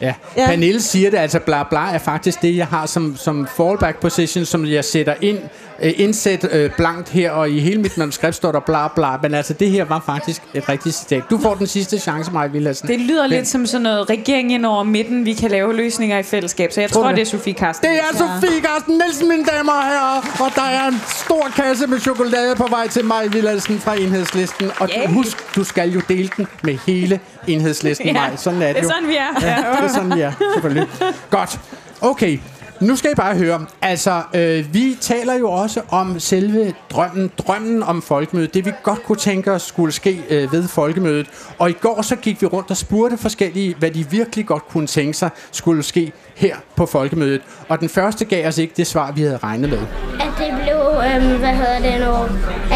Ja. 0.00 0.14
Ja. 0.36 0.46
Pernille 0.46 0.80
siger 0.80 1.10
det, 1.10 1.18
altså 1.18 1.40
bla 1.40 1.62
bla 1.62 1.94
er 1.94 1.98
faktisk 1.98 2.42
det, 2.42 2.56
jeg 2.56 2.66
har 2.66 2.86
som, 2.86 3.16
som 3.16 3.48
fallback 3.56 4.00
position, 4.00 4.44
som 4.44 4.66
jeg 4.66 4.84
sætter 4.84 5.14
ind, 5.20 5.38
øh, 5.82 5.92
indsæt 5.96 6.48
øh, 6.52 6.70
blankt 6.76 7.08
her, 7.08 7.30
og 7.30 7.50
i 7.50 7.60
hele 7.60 7.80
mit 7.80 7.98
manuskript 7.98 8.34
står 8.34 8.52
der 8.52 8.60
bla 8.60 8.88
bla, 8.88 9.16
men 9.22 9.34
altså 9.34 9.52
det 9.52 9.70
her 9.70 9.84
var 9.84 10.02
faktisk 10.06 10.42
et 10.54 10.68
rigtigt 10.68 10.94
citat. 10.94 11.22
Du 11.30 11.38
får 11.38 11.54
den 11.54 11.66
sidste 11.66 11.98
chance, 11.98 12.32
Maja 12.32 12.46
Villadsen. 12.46 12.88
Det 12.88 13.00
lyder 13.00 13.28
Hvem? 13.28 13.38
lidt 13.38 13.48
som 13.48 13.66
sådan 13.66 13.82
noget 13.82 14.10
regering 14.10 14.52
ind 14.52 14.66
over 14.66 14.82
midten. 14.82 15.24
Vi 15.24 15.32
kan 15.34 15.50
lave 15.50 15.76
løsninger 15.76 16.18
i 16.18 16.22
fællesskab. 16.22 16.72
Så 16.72 16.80
jeg 16.80 16.90
Tror 16.90 17.02
tror, 17.02 17.10
det 17.12 17.20
er? 17.20 17.24
Sofie 17.24 17.54
Karsten. 17.54 17.88
Det 17.88 17.98
er 17.98 18.16
Sofie 18.16 18.62
Carsten 18.62 18.98
Nielsen, 18.98 19.28
mine 19.28 19.44
damer 19.44 19.72
og 19.72 19.84
herrer. 19.84 20.44
Og 20.44 20.54
der 20.54 20.62
er 20.62 20.88
en 20.88 21.00
stor 21.24 21.48
kasse 21.56 21.86
med 21.86 22.00
chokolade 22.00 22.54
på 22.56 22.66
vej 22.70 22.88
til 22.88 23.04
Maj 23.04 23.26
Villadsen 23.26 23.78
fra 23.78 23.94
Enhedslisten. 23.96 24.70
Og 24.80 24.88
du, 24.88 25.12
husk, 25.12 25.56
du 25.56 25.64
skal 25.64 25.90
jo 25.92 26.00
dele 26.08 26.30
den 26.36 26.46
med 26.62 26.78
hele 26.86 27.20
Enhedslisten, 27.54 28.06
Ja, 28.06 28.12
Maj. 28.12 28.36
Sådan 28.36 28.62
er 28.62 28.66
det, 28.66 28.76
det 28.76 28.80
er 28.80 28.84
jo. 28.84 28.90
sådan, 28.90 29.08
vi 29.08 29.16
er. 29.16 29.48
Ja, 29.48 29.56
det 29.56 29.84
er 29.84 29.88
sådan, 29.94 30.14
vi 30.16 30.20
er. 30.20 30.32
Selvfølgelig. 30.54 30.86
Godt. 31.30 31.60
Okay. 32.00 32.38
Nu 32.80 32.96
skal 32.96 33.10
I 33.10 33.14
bare 33.14 33.34
høre. 33.36 33.66
Altså, 33.82 34.22
øh, 34.34 34.74
vi 34.74 34.96
taler 35.00 35.34
jo 35.34 35.50
også 35.50 35.80
om 35.88 36.20
selve 36.20 36.74
drømmen, 36.90 37.30
drømmen 37.38 37.82
om 37.82 38.02
folkemødet. 38.02 38.54
Det 38.54 38.64
vi 38.64 38.72
godt 38.82 39.02
kunne 39.04 39.18
tænke 39.18 39.52
os 39.52 39.62
skulle 39.62 39.92
ske 39.92 40.22
øh, 40.30 40.52
ved 40.52 40.68
folkemødet. 40.68 41.26
Og 41.58 41.70
i 41.70 41.72
går 41.72 42.02
så 42.02 42.16
gik 42.16 42.42
vi 42.42 42.46
rundt 42.46 42.70
og 42.70 42.76
spurgte 42.76 43.18
forskellige, 43.18 43.74
hvad 43.78 43.90
de 43.90 44.06
virkelig 44.10 44.46
godt 44.46 44.68
kunne 44.68 44.86
tænke 44.86 45.14
sig 45.18 45.30
skulle 45.52 45.82
ske 45.82 46.12
her 46.36 46.56
på 46.76 46.86
folkemødet. 46.86 47.40
Og 47.68 47.80
den 47.80 47.88
første 47.88 48.24
gav 48.24 48.48
os 48.48 48.58
ikke 48.58 48.74
det 48.76 48.86
svar, 48.86 49.12
vi 49.12 49.20
havde 49.22 49.38
regnet 49.42 49.70
med. 49.70 49.78
At 50.20 50.28
det 50.38 50.54
blev, 50.62 50.76
øhm, 50.76 51.38
hvad 51.38 51.54
hedder 51.54 51.78
det 51.78 52.00
nu, 52.06 52.12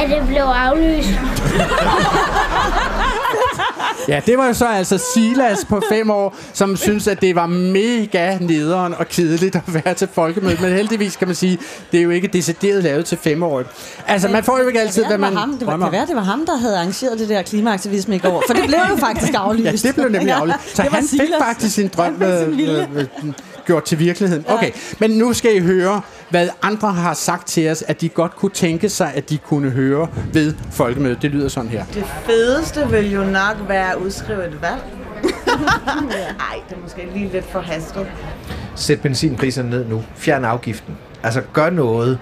at 0.00 0.10
det 0.10 0.22
blev 0.28 0.42
aflyst. 0.42 1.08
Ja, 4.08 4.20
det 4.26 4.38
var 4.38 4.46
jo 4.46 4.52
så 4.52 4.66
altså 4.66 4.98
Silas 5.14 5.64
på 5.64 5.82
fem 5.88 6.10
år, 6.10 6.36
som 6.52 6.76
synes, 6.76 7.06
at 7.08 7.20
det 7.20 7.34
var 7.34 7.46
mega 7.46 8.38
nederen 8.40 8.94
og 8.98 9.08
kedeligt 9.08 9.56
at 9.56 9.62
være 9.84 9.94
til 9.94 10.08
folkemødet. 10.12 10.60
Men 10.60 10.72
heldigvis 10.72 11.16
kan 11.16 11.28
man 11.28 11.34
sige, 11.34 11.58
det 11.92 11.98
er 11.98 12.02
jo 12.04 12.10
ikke 12.10 12.28
decideret 12.28 12.82
lavet 12.82 13.06
til 13.06 13.18
femårige. 13.18 13.68
Altså, 14.06 14.28
man 14.28 14.44
får 14.44 14.58
jo 14.60 14.68
ikke 14.68 14.80
altid, 14.80 15.02
det, 15.02 15.10
hvad 15.10 15.18
var 15.18 15.30
man 15.30 15.36
ham, 15.38 15.52
det 15.58 15.66
var, 15.66 15.72
drømmer 15.72 15.86
kan 15.86 15.92
være, 15.92 16.06
det 16.06 16.16
var 16.16 16.22
ham, 16.22 16.46
der 16.46 16.56
havde 16.56 16.76
arrangeret 16.76 17.18
det 17.18 17.28
der 17.28 17.42
klimaaktivisme 17.42 18.16
i 18.16 18.18
går. 18.18 18.42
For 18.46 18.54
det 18.54 18.62
blev 18.66 18.78
jo 18.90 18.96
faktisk 18.96 19.32
aflyst. 19.36 19.64
Ja, 19.84 19.88
det 19.88 19.94
blev 19.94 20.08
nemlig 20.08 20.32
aflyst. 20.40 20.76
Så 20.76 20.82
han 20.82 21.04
fik 21.04 21.30
faktisk 21.40 21.74
sin 21.74 21.88
drøm 21.88 22.20
vilje. 22.20 22.88
øh, 22.94 23.06
øh, 23.24 23.32
gjort 23.64 23.84
til 23.84 23.98
virkeligheden. 23.98 24.44
Okay, 24.48 24.70
men 24.98 25.10
nu 25.10 25.32
skal 25.32 25.56
I 25.56 25.60
høre, 25.60 26.00
hvad 26.30 26.48
andre 26.62 26.92
har 26.92 27.14
sagt 27.14 27.46
til 27.48 27.70
os, 27.70 27.82
at 27.82 28.00
de 28.00 28.08
godt 28.08 28.36
kunne 28.36 28.52
tænke 28.52 28.88
sig, 28.88 29.12
at 29.14 29.30
de 29.30 29.38
kunne 29.38 29.70
høre 29.70 30.08
ved 30.32 30.54
folkemødet. 30.70 31.22
Det 31.22 31.30
lyder 31.30 31.48
sådan 31.48 31.70
her. 31.70 31.84
Det 31.94 32.04
fedeste 32.26 32.90
vil 32.90 33.12
jo 33.12 33.24
nok 33.24 33.56
være 33.68 33.90
at 33.92 33.96
udskrive 33.96 34.46
et 34.46 34.62
valg. 34.62 34.82
Ej, 36.50 36.60
det 36.68 36.76
er 36.76 36.80
måske 36.82 37.08
lige 37.14 37.28
lidt 37.32 37.44
for 37.44 37.60
hastet. 37.60 38.06
Sæt 38.76 39.00
benzinpriserne 39.00 39.70
ned 39.70 39.84
nu. 39.84 40.04
Fjern 40.16 40.44
afgiften. 40.44 40.96
Altså, 41.24 41.42
gør 41.52 41.70
noget. 41.70 42.18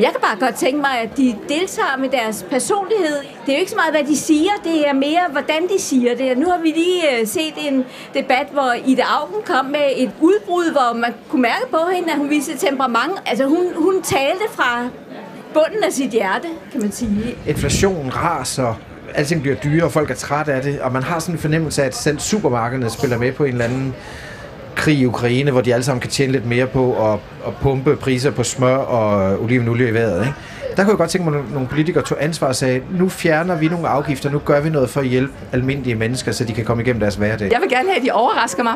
Jeg 0.00 0.10
kan 0.10 0.20
bare 0.20 0.38
godt 0.40 0.54
tænke 0.54 0.80
mig, 0.80 1.00
at 1.02 1.16
de 1.16 1.36
deltager 1.48 1.96
med 1.98 2.08
deres 2.08 2.46
personlighed. 2.50 3.16
Det 3.46 3.48
er 3.48 3.56
jo 3.56 3.60
ikke 3.60 3.70
så 3.70 3.76
meget, 3.76 3.94
hvad 3.94 4.04
de 4.12 4.16
siger, 4.16 4.50
det 4.64 4.88
er 4.88 4.92
mere, 4.92 5.24
hvordan 5.32 5.62
de 5.62 5.82
siger 5.82 6.16
det. 6.16 6.38
Nu 6.38 6.46
har 6.50 6.58
vi 6.58 6.68
lige 6.68 7.20
øh, 7.20 7.26
set 7.26 7.54
en 7.68 7.84
debat, 8.14 8.46
hvor 8.52 8.74
Ida 8.86 9.02
Augen 9.02 9.42
kom 9.46 9.64
med 9.64 9.88
et 9.96 10.10
udbrud, 10.20 10.72
hvor 10.72 10.96
man 10.96 11.12
kunne 11.28 11.42
mærke 11.42 11.66
på 11.70 11.78
hende, 11.94 12.12
at 12.12 12.18
hun 12.18 12.30
viste 12.30 12.56
temperament. 12.58 13.12
Altså, 13.26 13.44
hun, 13.44 13.66
hun 13.76 14.02
talte 14.02 14.44
fra 14.52 14.88
bunden 15.54 15.84
af 15.84 15.92
sit 15.92 16.10
hjerte, 16.10 16.48
kan 16.72 16.80
man 16.80 16.92
sige. 16.92 17.36
Inflationen 17.46 18.16
raser. 18.16 18.80
Alting 19.14 19.42
bliver 19.42 19.56
dyrere, 19.56 19.90
folk 19.90 20.10
er 20.10 20.14
trætte 20.14 20.52
af 20.52 20.62
det. 20.62 20.80
Og 20.80 20.92
man 20.92 21.02
har 21.02 21.18
sådan 21.18 21.34
en 21.34 21.38
fornemmelse 21.38 21.82
af, 21.82 21.86
at 21.86 21.96
selv 21.96 22.18
supermarkederne 22.18 22.90
spiller 22.90 23.18
med 23.18 23.32
på 23.32 23.44
en 23.44 23.52
eller 23.52 23.64
anden 23.64 23.94
krig 24.76 24.98
i 24.98 25.06
Ukraine, 25.06 25.50
hvor 25.50 25.60
de 25.60 25.74
alle 25.74 25.84
sammen 25.84 26.00
kan 26.00 26.10
tjene 26.10 26.32
lidt 26.32 26.46
mere 26.46 26.66
på 26.66 27.12
at, 27.12 27.18
at 27.46 27.56
pumpe 27.62 27.96
priser 27.96 28.30
på 28.30 28.42
smør 28.42 28.76
og 28.76 29.40
olivenolie 29.42 29.88
i 29.88 29.94
vejret. 29.94 30.20
Ikke? 30.20 30.34
Der 30.76 30.82
kunne 30.82 30.90
jeg 30.90 30.98
godt 30.98 31.10
tænke 31.10 31.30
mig, 31.30 31.38
at 31.40 31.50
nogle 31.52 31.68
politikere 31.68 32.04
tog 32.04 32.24
ansvar 32.24 32.46
og 32.46 32.56
sagde, 32.56 32.82
nu 32.90 33.08
fjerner 33.08 33.56
vi 33.56 33.68
nogle 33.68 33.88
afgifter, 33.88 34.30
nu 34.30 34.38
gør 34.38 34.60
vi 34.60 34.70
noget 34.70 34.90
for 34.90 35.00
at 35.00 35.06
hjælpe 35.06 35.32
almindelige 35.52 35.94
mennesker, 35.94 36.32
så 36.32 36.44
de 36.44 36.52
kan 36.52 36.64
komme 36.64 36.82
igennem 36.82 37.00
deres 37.00 37.14
hverdag. 37.14 37.52
Jeg 37.52 37.60
vil 37.60 37.70
gerne 37.70 37.88
have, 37.88 37.96
at 37.96 38.02
de 38.06 38.10
overrasker 38.10 38.62
mig. 38.62 38.74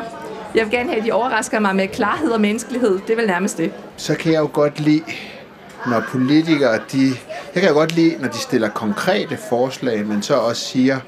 Jeg 0.55 0.65
vil 0.65 0.71
gerne 0.71 0.89
have, 0.89 0.99
at 0.99 1.05
de 1.05 1.11
overrasker 1.11 1.59
mig 1.59 1.75
med 1.75 1.87
klarhed 1.87 2.29
og 2.29 2.41
menneskelighed. 2.41 2.99
Det 3.07 3.09
er 3.09 3.15
vel 3.15 3.27
nærmest 3.27 3.57
det. 3.57 3.71
så 3.97 4.15
kan 4.15 4.33
jeg 4.33 4.39
jo 4.39 4.49
godt 4.53 4.79
lide, 4.79 5.03
når 5.87 6.03
politikere, 6.11 6.79
de, 6.91 7.07
jeg 7.53 7.61
kan 7.61 7.67
jo 7.67 7.73
godt 7.73 7.95
lide, 7.95 8.15
når 8.19 8.27
de 8.27 8.37
stiller 8.37 8.69
konkrete 8.69 9.37
forslag, 9.49 10.05
men 10.05 10.21
så 10.21 10.33
også 10.35 10.61
siger 10.61 10.99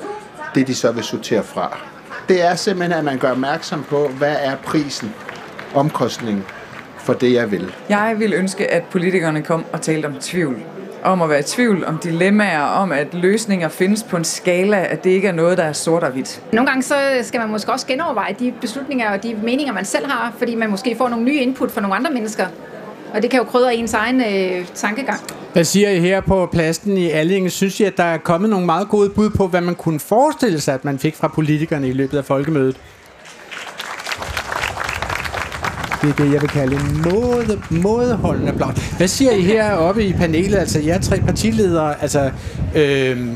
det, 0.55 0.67
de 0.67 0.75
så 0.75 0.91
vil 0.91 1.03
sortere 1.03 1.43
fra. 1.43 1.77
Det 2.30 2.45
er 2.45 2.55
simpelthen, 2.55 2.97
at 2.97 3.03
man 3.05 3.17
gør 3.17 3.32
opmærksom 3.32 3.84
på, 3.84 4.07
hvad 4.07 4.36
er 4.39 4.55
prisen, 4.55 5.13
omkostningen 5.76 6.45
for 6.97 7.13
det, 7.13 7.34
jeg 7.34 7.51
vil. 7.51 7.76
Jeg 7.89 8.15
vil 8.17 8.34
ønske, 8.34 8.72
at 8.72 8.84
politikerne 8.84 9.41
kom 9.41 9.65
og 9.74 9.82
talte 9.82 10.05
om 10.05 10.13
tvivl. 10.19 10.55
Om 11.03 11.22
at 11.22 11.30
være 11.30 11.39
i 11.39 11.43
tvivl, 11.43 11.86
om 11.86 11.97
dilemmaer, 11.97 12.61
om 12.61 12.91
at 12.91 13.13
løsninger 13.13 13.69
findes 13.69 14.03
på 14.03 14.17
en 14.17 14.24
skala, 14.24 14.86
at 14.86 15.03
det 15.03 15.09
ikke 15.09 15.28
er 15.28 15.32
noget, 15.32 15.57
der 15.57 15.63
er 15.63 15.74
sort 15.74 16.03
og 16.03 16.11
hvidt. 16.11 16.41
Nogle 16.53 16.67
gange 16.67 16.84
så 16.84 16.95
skal 17.22 17.39
man 17.39 17.49
måske 17.49 17.72
også 17.72 17.88
genoverveje 17.88 18.36
de 18.39 18.53
beslutninger 18.61 19.11
og 19.11 19.24
de 19.24 19.36
meninger, 19.43 19.74
man 19.74 19.86
selv 19.86 20.05
har, 20.05 20.34
fordi 20.38 20.55
man 20.55 20.69
måske 20.69 20.95
får 20.97 21.09
nogle 21.09 21.26
nye 21.26 21.38
input 21.38 21.72
fra 21.72 21.82
nogle 21.82 21.95
andre 21.95 22.11
mennesker. 22.11 22.45
Og 23.14 23.22
det 23.22 23.30
kan 23.30 23.38
jo 23.38 23.43
krydre 23.43 23.76
ens 23.76 23.93
egen 23.93 24.22
øh, 24.22 24.66
tankegang. 24.76 25.20
Hvad 25.53 25.64
siger 25.64 25.89
I 25.89 25.99
her 25.99 26.22
på 26.22 26.49
pladsen 26.51 26.97
i 26.97 27.09
Allinge? 27.09 27.49
Synes 27.49 27.80
I, 27.80 27.84
at 27.84 27.97
der 27.97 28.03
er 28.03 28.18
kommet 28.18 28.49
nogle 28.49 28.66
meget 28.66 28.89
gode 28.89 29.09
bud 29.09 29.30
på, 29.30 29.47
hvad 29.47 29.62
man 29.62 29.76
kunne 29.76 29.99
forestille 29.99 30.62
sig, 30.62 30.74
at 30.74 30.86
man 30.86 30.99
fik 30.99 31.16
fra 31.16 31.28
politikerne 31.28 31.88
i 31.89 31.93
løbet 31.93 32.18
af 32.18 32.26
folkemødet? 32.26 32.78
Det 36.01 36.09
er 36.09 36.14
det, 36.14 36.34
jeg 36.34 36.41
vil 36.41 36.49
kalde 36.49 36.76
en 36.76 37.01
måde, 37.12 37.62
mådeholdende 37.70 38.53
blot. 38.53 38.80
Hvad 38.97 39.07
siger 39.07 39.32
I 39.32 39.41
her 39.41 39.74
oppe 39.74 40.03
i 40.03 40.14
panelet? 40.14 40.57
Altså, 40.57 40.80
jer 40.80 40.99
tre 40.99 41.20
partiledere. 41.20 42.01
Altså, 42.01 42.32
øh, 42.76 43.28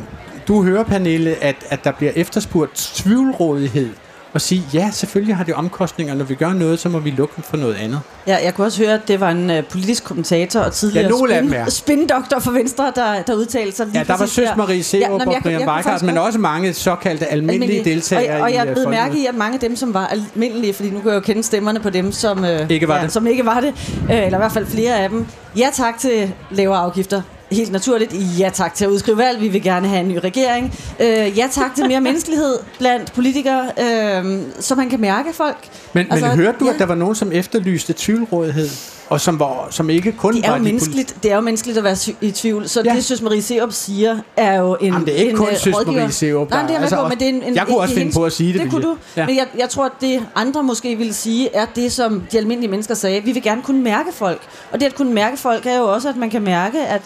du 0.47 0.63
hører, 0.63 0.83
Pernille, 0.83 1.43
at, 1.43 1.55
at 1.69 1.83
der 1.83 1.91
bliver 1.91 2.11
efterspurgt 2.15 2.91
tvivlrådighed. 2.95 3.89
Og 4.35 4.41
sige, 4.41 4.63
ja, 4.73 4.89
selvfølgelig 4.91 5.35
har 5.35 5.43
det 5.43 5.53
omkostninger. 5.53 6.13
Når 6.13 6.25
vi 6.25 6.35
gør 6.35 6.53
noget, 6.53 6.79
så 6.79 6.89
må 6.89 6.99
vi 6.99 7.09
lukke 7.09 7.41
for 7.41 7.57
noget 7.57 7.75
andet. 7.75 7.99
Ja, 8.27 8.37
jeg 8.43 8.53
kunne 8.53 8.67
også 8.67 8.83
høre, 8.83 8.93
at 8.93 9.07
det 9.07 9.19
var 9.19 9.29
en 9.29 9.49
uh, 9.49 9.63
politisk 9.69 10.03
kommentator 10.03 10.59
og 10.59 10.73
tidligere 10.73 11.11
Ja, 11.29 11.37
dem 11.41 11.49
spin, 11.49 11.71
spindoktor 11.71 12.39
for 12.39 12.51
Venstre, 12.51 12.91
der, 12.95 13.21
der 13.21 13.33
udtalte 13.33 13.75
sig 13.75 13.85
lige 13.85 13.97
Ja, 13.97 14.03
der 14.03 14.17
var 14.17 14.25
Søs 14.25 14.47
Marie 14.57 14.83
Serup 14.83 15.19
men 15.19 15.27
og 15.27 15.35
Brian 15.43 15.69
Weikart, 15.69 16.03
men 16.03 16.17
også 16.17 16.39
mange 16.39 16.73
såkaldte 16.73 17.25
almindelige 17.25 17.83
deltagere 17.83 18.35
og, 18.35 18.41
og 18.41 18.53
jeg 18.53 18.67
øh, 18.67 18.73
blev 18.73 18.89
mærke 18.89 19.17
i, 19.17 19.25
at 19.25 19.35
mange 19.35 19.53
af 19.53 19.59
dem, 19.59 19.75
som 19.75 19.93
var 19.93 20.07
almindelige, 20.07 20.73
fordi 20.73 20.89
nu 20.89 20.99
kan 20.99 21.09
jeg 21.09 21.15
jo 21.15 21.21
kende 21.21 21.43
stemmerne 21.43 21.79
på 21.79 21.89
dem, 21.89 22.11
som, 22.11 22.45
øh, 22.45 22.69
Ikke 22.69 22.87
var 22.87 22.97
ja, 22.97 23.03
det. 23.03 23.11
som 23.11 23.27
ikke 23.27 23.45
var 23.45 23.59
det, 23.59 23.73
øh, 24.11 24.25
eller 24.25 24.37
i 24.37 24.41
hvert 24.41 24.51
fald 24.51 24.65
flere 24.65 24.99
af 24.99 25.09
dem. 25.09 25.25
Ja 25.57 25.69
tak 25.73 25.99
til 25.99 26.33
lavere 26.51 26.79
afgifter. 26.79 27.21
Helt 27.55 27.71
naturligt. 27.71 28.15
Ja 28.39 28.49
tak 28.53 28.73
til 28.73 28.85
at 28.85 28.91
udskrive 28.91 29.17
valg. 29.17 29.41
Vi 29.41 29.47
vil 29.47 29.63
gerne 29.63 29.87
have 29.87 29.99
en 30.01 30.07
ny 30.07 30.17
regering. 30.17 30.73
Øh, 30.99 31.37
ja 31.37 31.47
tak 31.51 31.75
til 31.75 31.87
mere 31.87 32.01
menneskelighed 32.01 32.59
blandt 32.79 33.13
politikere, 33.13 33.71
øh, 33.79 34.41
så 34.59 34.75
man 34.75 34.89
kan 34.89 35.01
mærke 35.01 35.33
folk. 35.33 35.57
Men, 35.93 36.07
altså, 36.11 36.27
men 36.27 36.35
hørte 36.37 36.57
du, 36.59 36.65
ja. 36.65 36.73
at 36.73 36.79
der 36.79 36.85
var 36.85 36.95
nogen, 36.95 37.15
som 37.15 37.31
efterlyste 37.31 37.93
tvivlrådighed? 37.97 38.69
og 39.09 39.21
som, 39.21 39.39
var, 39.39 39.67
som 39.69 39.89
ikke 39.89 40.11
kun 40.11 40.35
Det 40.35 40.45
er 40.45 40.49
var 40.49 40.57
jo 40.57 40.59
de 40.59 40.63
menneskeligt, 40.63 41.15
det 41.23 41.31
er 41.31 41.35
jo 41.35 41.41
menneskeligt 41.41 41.77
at 41.77 41.83
være 41.83 41.97
i 42.21 42.31
tvivl, 42.31 42.69
så 42.69 42.81
Ja. 42.85 42.93
det, 42.93 43.05
synes 43.05 43.21
Marie 43.21 43.41
Seup 43.41 43.71
siger, 43.71 44.17
er 44.37 44.59
jo 44.59 44.77
en 44.81 44.85
Jamen, 44.85 45.05
det 45.05 45.13
er 45.13 45.17
ikke 45.17 45.31
en, 45.31 45.37
kun 45.37 45.47
øh, 45.51 45.57
Søs. 45.57 45.75
Marie 45.85 46.11
Serup, 46.11 46.49
Nej, 46.49 46.61
det 46.61 46.69
er 46.69 46.73
med 46.73 46.81
altså, 46.81 46.95
på, 46.95 47.07
men 47.07 47.17
det 47.19 47.25
er 47.25 47.29
en, 47.29 47.43
en 47.43 47.55
jeg 47.55 47.65
kunne 47.65 47.77
også 47.77 47.93
det 47.93 47.99
er 47.99 48.03
finde 48.03 48.13
på 48.13 48.25
at 48.25 48.31
sige 48.33 48.53
det, 48.53 48.61
Det 48.61 48.71
kunne 48.71 48.83
du, 48.83 48.97
ja. 49.17 49.25
men 49.25 49.35
jeg, 49.35 49.47
jeg 49.57 49.69
tror, 49.69 49.85
at 49.85 49.91
det 50.01 50.25
andre 50.35 50.63
måske 50.63 50.95
ville 50.95 51.13
sige, 51.13 51.55
er 51.55 51.65
det, 51.75 51.91
som 51.91 52.23
de 52.31 52.37
almindelige 52.37 52.71
mennesker 52.71 52.93
sagde. 52.93 53.21
Vi 53.23 53.31
vil 53.31 53.43
gerne 53.43 53.61
kunne 53.61 53.81
mærke 53.81 54.09
folk, 54.13 54.41
og 54.71 54.79
det 54.79 54.85
at 54.85 54.95
kunne 54.95 55.13
mærke 55.13 55.37
folk 55.37 55.65
er 55.65 55.77
jo 55.77 55.83
også, 55.83 56.09
at 56.09 56.17
man 56.17 56.29
kan 56.29 56.41
mærke, 56.41 56.79
at 56.79 57.01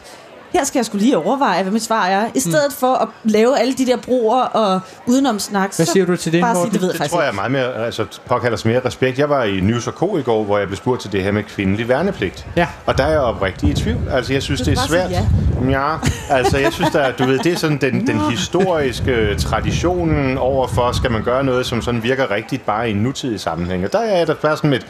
her 0.53 0.63
skal 0.63 0.79
jeg 0.79 0.85
skulle 0.85 1.03
lige 1.03 1.17
overveje, 1.17 1.61
hvad 1.61 1.71
mit 1.71 1.83
svar 1.83 2.05
er. 2.05 2.27
I 2.35 2.39
stedet 2.39 2.67
mm. 2.69 2.75
for 2.75 2.93
at 2.93 3.07
lave 3.23 3.59
alle 3.59 3.73
de 3.73 3.85
der 3.85 3.97
broer 3.97 4.41
og 4.41 4.79
udenomsnak. 5.07 5.75
Hvad 5.75 5.85
siger 5.85 6.05
du 6.05 6.15
til 6.15 6.31
det, 6.31 6.41
Bare 6.41 6.55
sige, 6.55 6.59
Morten? 6.59 6.73
det 6.73 6.81
ved 6.81 6.87
jeg 6.87 6.93
Det 6.93 6.97
faktisk 6.97 7.13
tror 7.13 7.21
jeg 7.21 7.29
er 7.29 7.33
meget 7.33 7.51
mere, 7.51 7.85
altså 7.85 8.05
påkalder 8.25 8.57
mere 8.65 8.81
respekt. 8.85 9.19
Jeg 9.19 9.29
var 9.29 9.43
i 9.43 9.59
News 9.59 9.85
K 9.85 10.01
i 10.19 10.21
går, 10.21 10.43
hvor 10.43 10.57
jeg 10.57 10.67
blev 10.67 10.77
spurgt 10.77 11.01
til 11.01 11.11
det 11.11 11.23
her 11.23 11.31
med 11.31 11.43
kvindelig 11.43 11.89
værnepligt. 11.89 12.47
Ja. 12.55 12.67
Og 12.85 12.97
der 12.97 13.03
er 13.03 13.09
jeg 13.11 13.19
oprigtig 13.19 13.69
i 13.69 13.73
tvivl. 13.73 13.99
Altså, 14.11 14.33
jeg 14.33 14.43
synes, 14.43 14.61
det 14.61 14.77
er 14.77 14.81
svært. 14.87 15.11
sige 15.11 15.29
Ja, 15.69 15.95
altså, 16.29 16.57
jeg 16.57 16.73
synes, 16.73 16.91
der, 16.91 17.11
du 17.11 17.23
ved, 17.25 17.39
det 17.39 17.53
er 17.53 17.57
sådan 17.57 17.77
den, 17.81 18.07
den 18.07 18.19
historiske 18.19 19.35
traditionen 19.35 20.37
overfor, 20.37 20.91
skal 20.91 21.11
man 21.11 21.23
gøre 21.23 21.43
noget, 21.43 21.65
som 21.65 21.81
sådan 21.81 22.03
virker 22.03 22.31
rigtigt 22.31 22.65
bare 22.65 22.89
i 22.89 22.91
en 22.91 22.97
nutidig 22.97 23.39
sammenhæng. 23.39 23.85
Og 23.85 23.93
der 23.93 23.99
er 23.99 24.25
der 24.25 24.33
bare 24.33 24.57
sådan 24.57 24.73
et, 24.73 24.85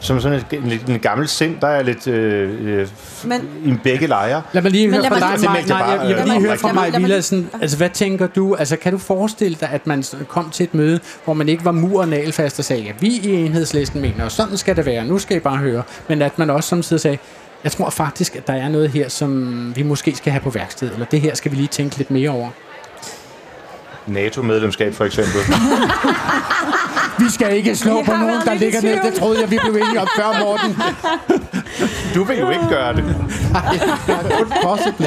som 0.00 0.20
sådan 0.20 0.38
et, 0.38 0.46
en, 0.52 0.80
en 0.94 0.98
gammel 1.00 1.28
sind, 1.28 1.56
der 1.60 1.66
er 1.68 1.82
lidt 1.82 2.06
øh, 2.06 2.80
øh, 2.80 2.88
Men- 3.24 3.48
i 3.64 3.74
begge 3.82 4.06
lejre. 4.06 4.42
Lad 4.52 4.62
mig 4.62 4.70
lige 4.72 4.90
høre 4.90 5.04
fra 5.08 5.20
dig, 5.20 5.32
Det 5.38 5.44
Maj. 5.44 5.62
Nej, 5.68 5.78
jeg, 5.78 5.96
bare, 5.96 6.06
jeg 6.06 6.16
vil 6.16 6.24
lige 6.32 6.40
høre 6.40 6.58
fra 6.58 6.72
mig- 6.72 6.92
Villadsen. 6.96 7.50
Altså, 7.62 7.76
hvad 7.76 7.90
tænker 7.90 8.26
du? 8.26 8.54
Altså, 8.54 8.76
kan 8.76 8.92
du 8.92 8.98
forestille 8.98 9.56
dig, 9.60 9.68
at 9.72 9.86
man 9.86 10.04
kom 10.28 10.50
til 10.50 10.64
et 10.64 10.74
møde, 10.74 11.00
hvor 11.24 11.34
man 11.34 11.48
ikke 11.48 11.64
var 11.64 11.72
mur 11.72 12.00
og 12.00 12.08
nagelfast 12.08 12.58
og 12.58 12.64
sagde, 12.64 12.82
ja, 12.82 12.92
vi 13.00 13.08
i 13.08 13.30
enhedslisten 13.46 14.00
mener, 14.00 14.24
og 14.24 14.32
sådan 14.32 14.56
skal 14.56 14.76
det 14.76 14.86
være, 14.86 15.04
nu 15.04 15.18
skal 15.18 15.36
I 15.36 15.40
bare 15.40 15.56
høre. 15.56 15.82
Men 16.08 16.22
at 16.22 16.38
man 16.38 16.50
også 16.50 16.68
samtidig 16.68 17.00
sagde, 17.00 17.18
jeg 17.64 17.72
tror 17.72 17.90
faktisk, 17.90 18.36
at 18.36 18.46
der 18.46 18.52
er 18.54 18.68
noget 18.68 18.90
her, 18.90 19.08
som 19.08 19.72
vi 19.76 19.82
måske 19.82 20.16
skal 20.16 20.32
have 20.32 20.40
på 20.42 20.50
værksted, 20.50 20.90
eller 20.92 21.06
det 21.06 21.20
her 21.20 21.34
skal 21.34 21.50
vi 21.50 21.56
lige 21.56 21.68
tænke 21.68 21.96
lidt 21.98 22.10
mere 22.10 22.30
over. 22.30 22.48
NATO-medlemskab 24.06 24.94
for 24.94 25.04
eksempel. 25.04 25.40
Vi 27.18 27.30
skal 27.30 27.56
ikke 27.56 27.76
slå 27.76 27.98
Vi 27.98 28.04
på 28.06 28.12
nogen, 28.12 28.40
der 28.44 28.54
ligger 28.54 28.80
ned. 28.82 29.02
Det 29.02 29.14
troede 29.14 29.40
jeg, 29.40 29.50
vi 29.50 29.58
blev 29.62 29.74
enige 29.76 30.00
om 30.00 30.08
før, 30.16 30.40
Morten. 30.44 30.76
Du 32.14 32.24
vil 32.24 32.38
jo 32.38 32.50
ikke 32.50 32.66
gøre 32.68 32.96
det. 32.96 33.04
Good 34.38 34.52
possibly. 34.62 35.06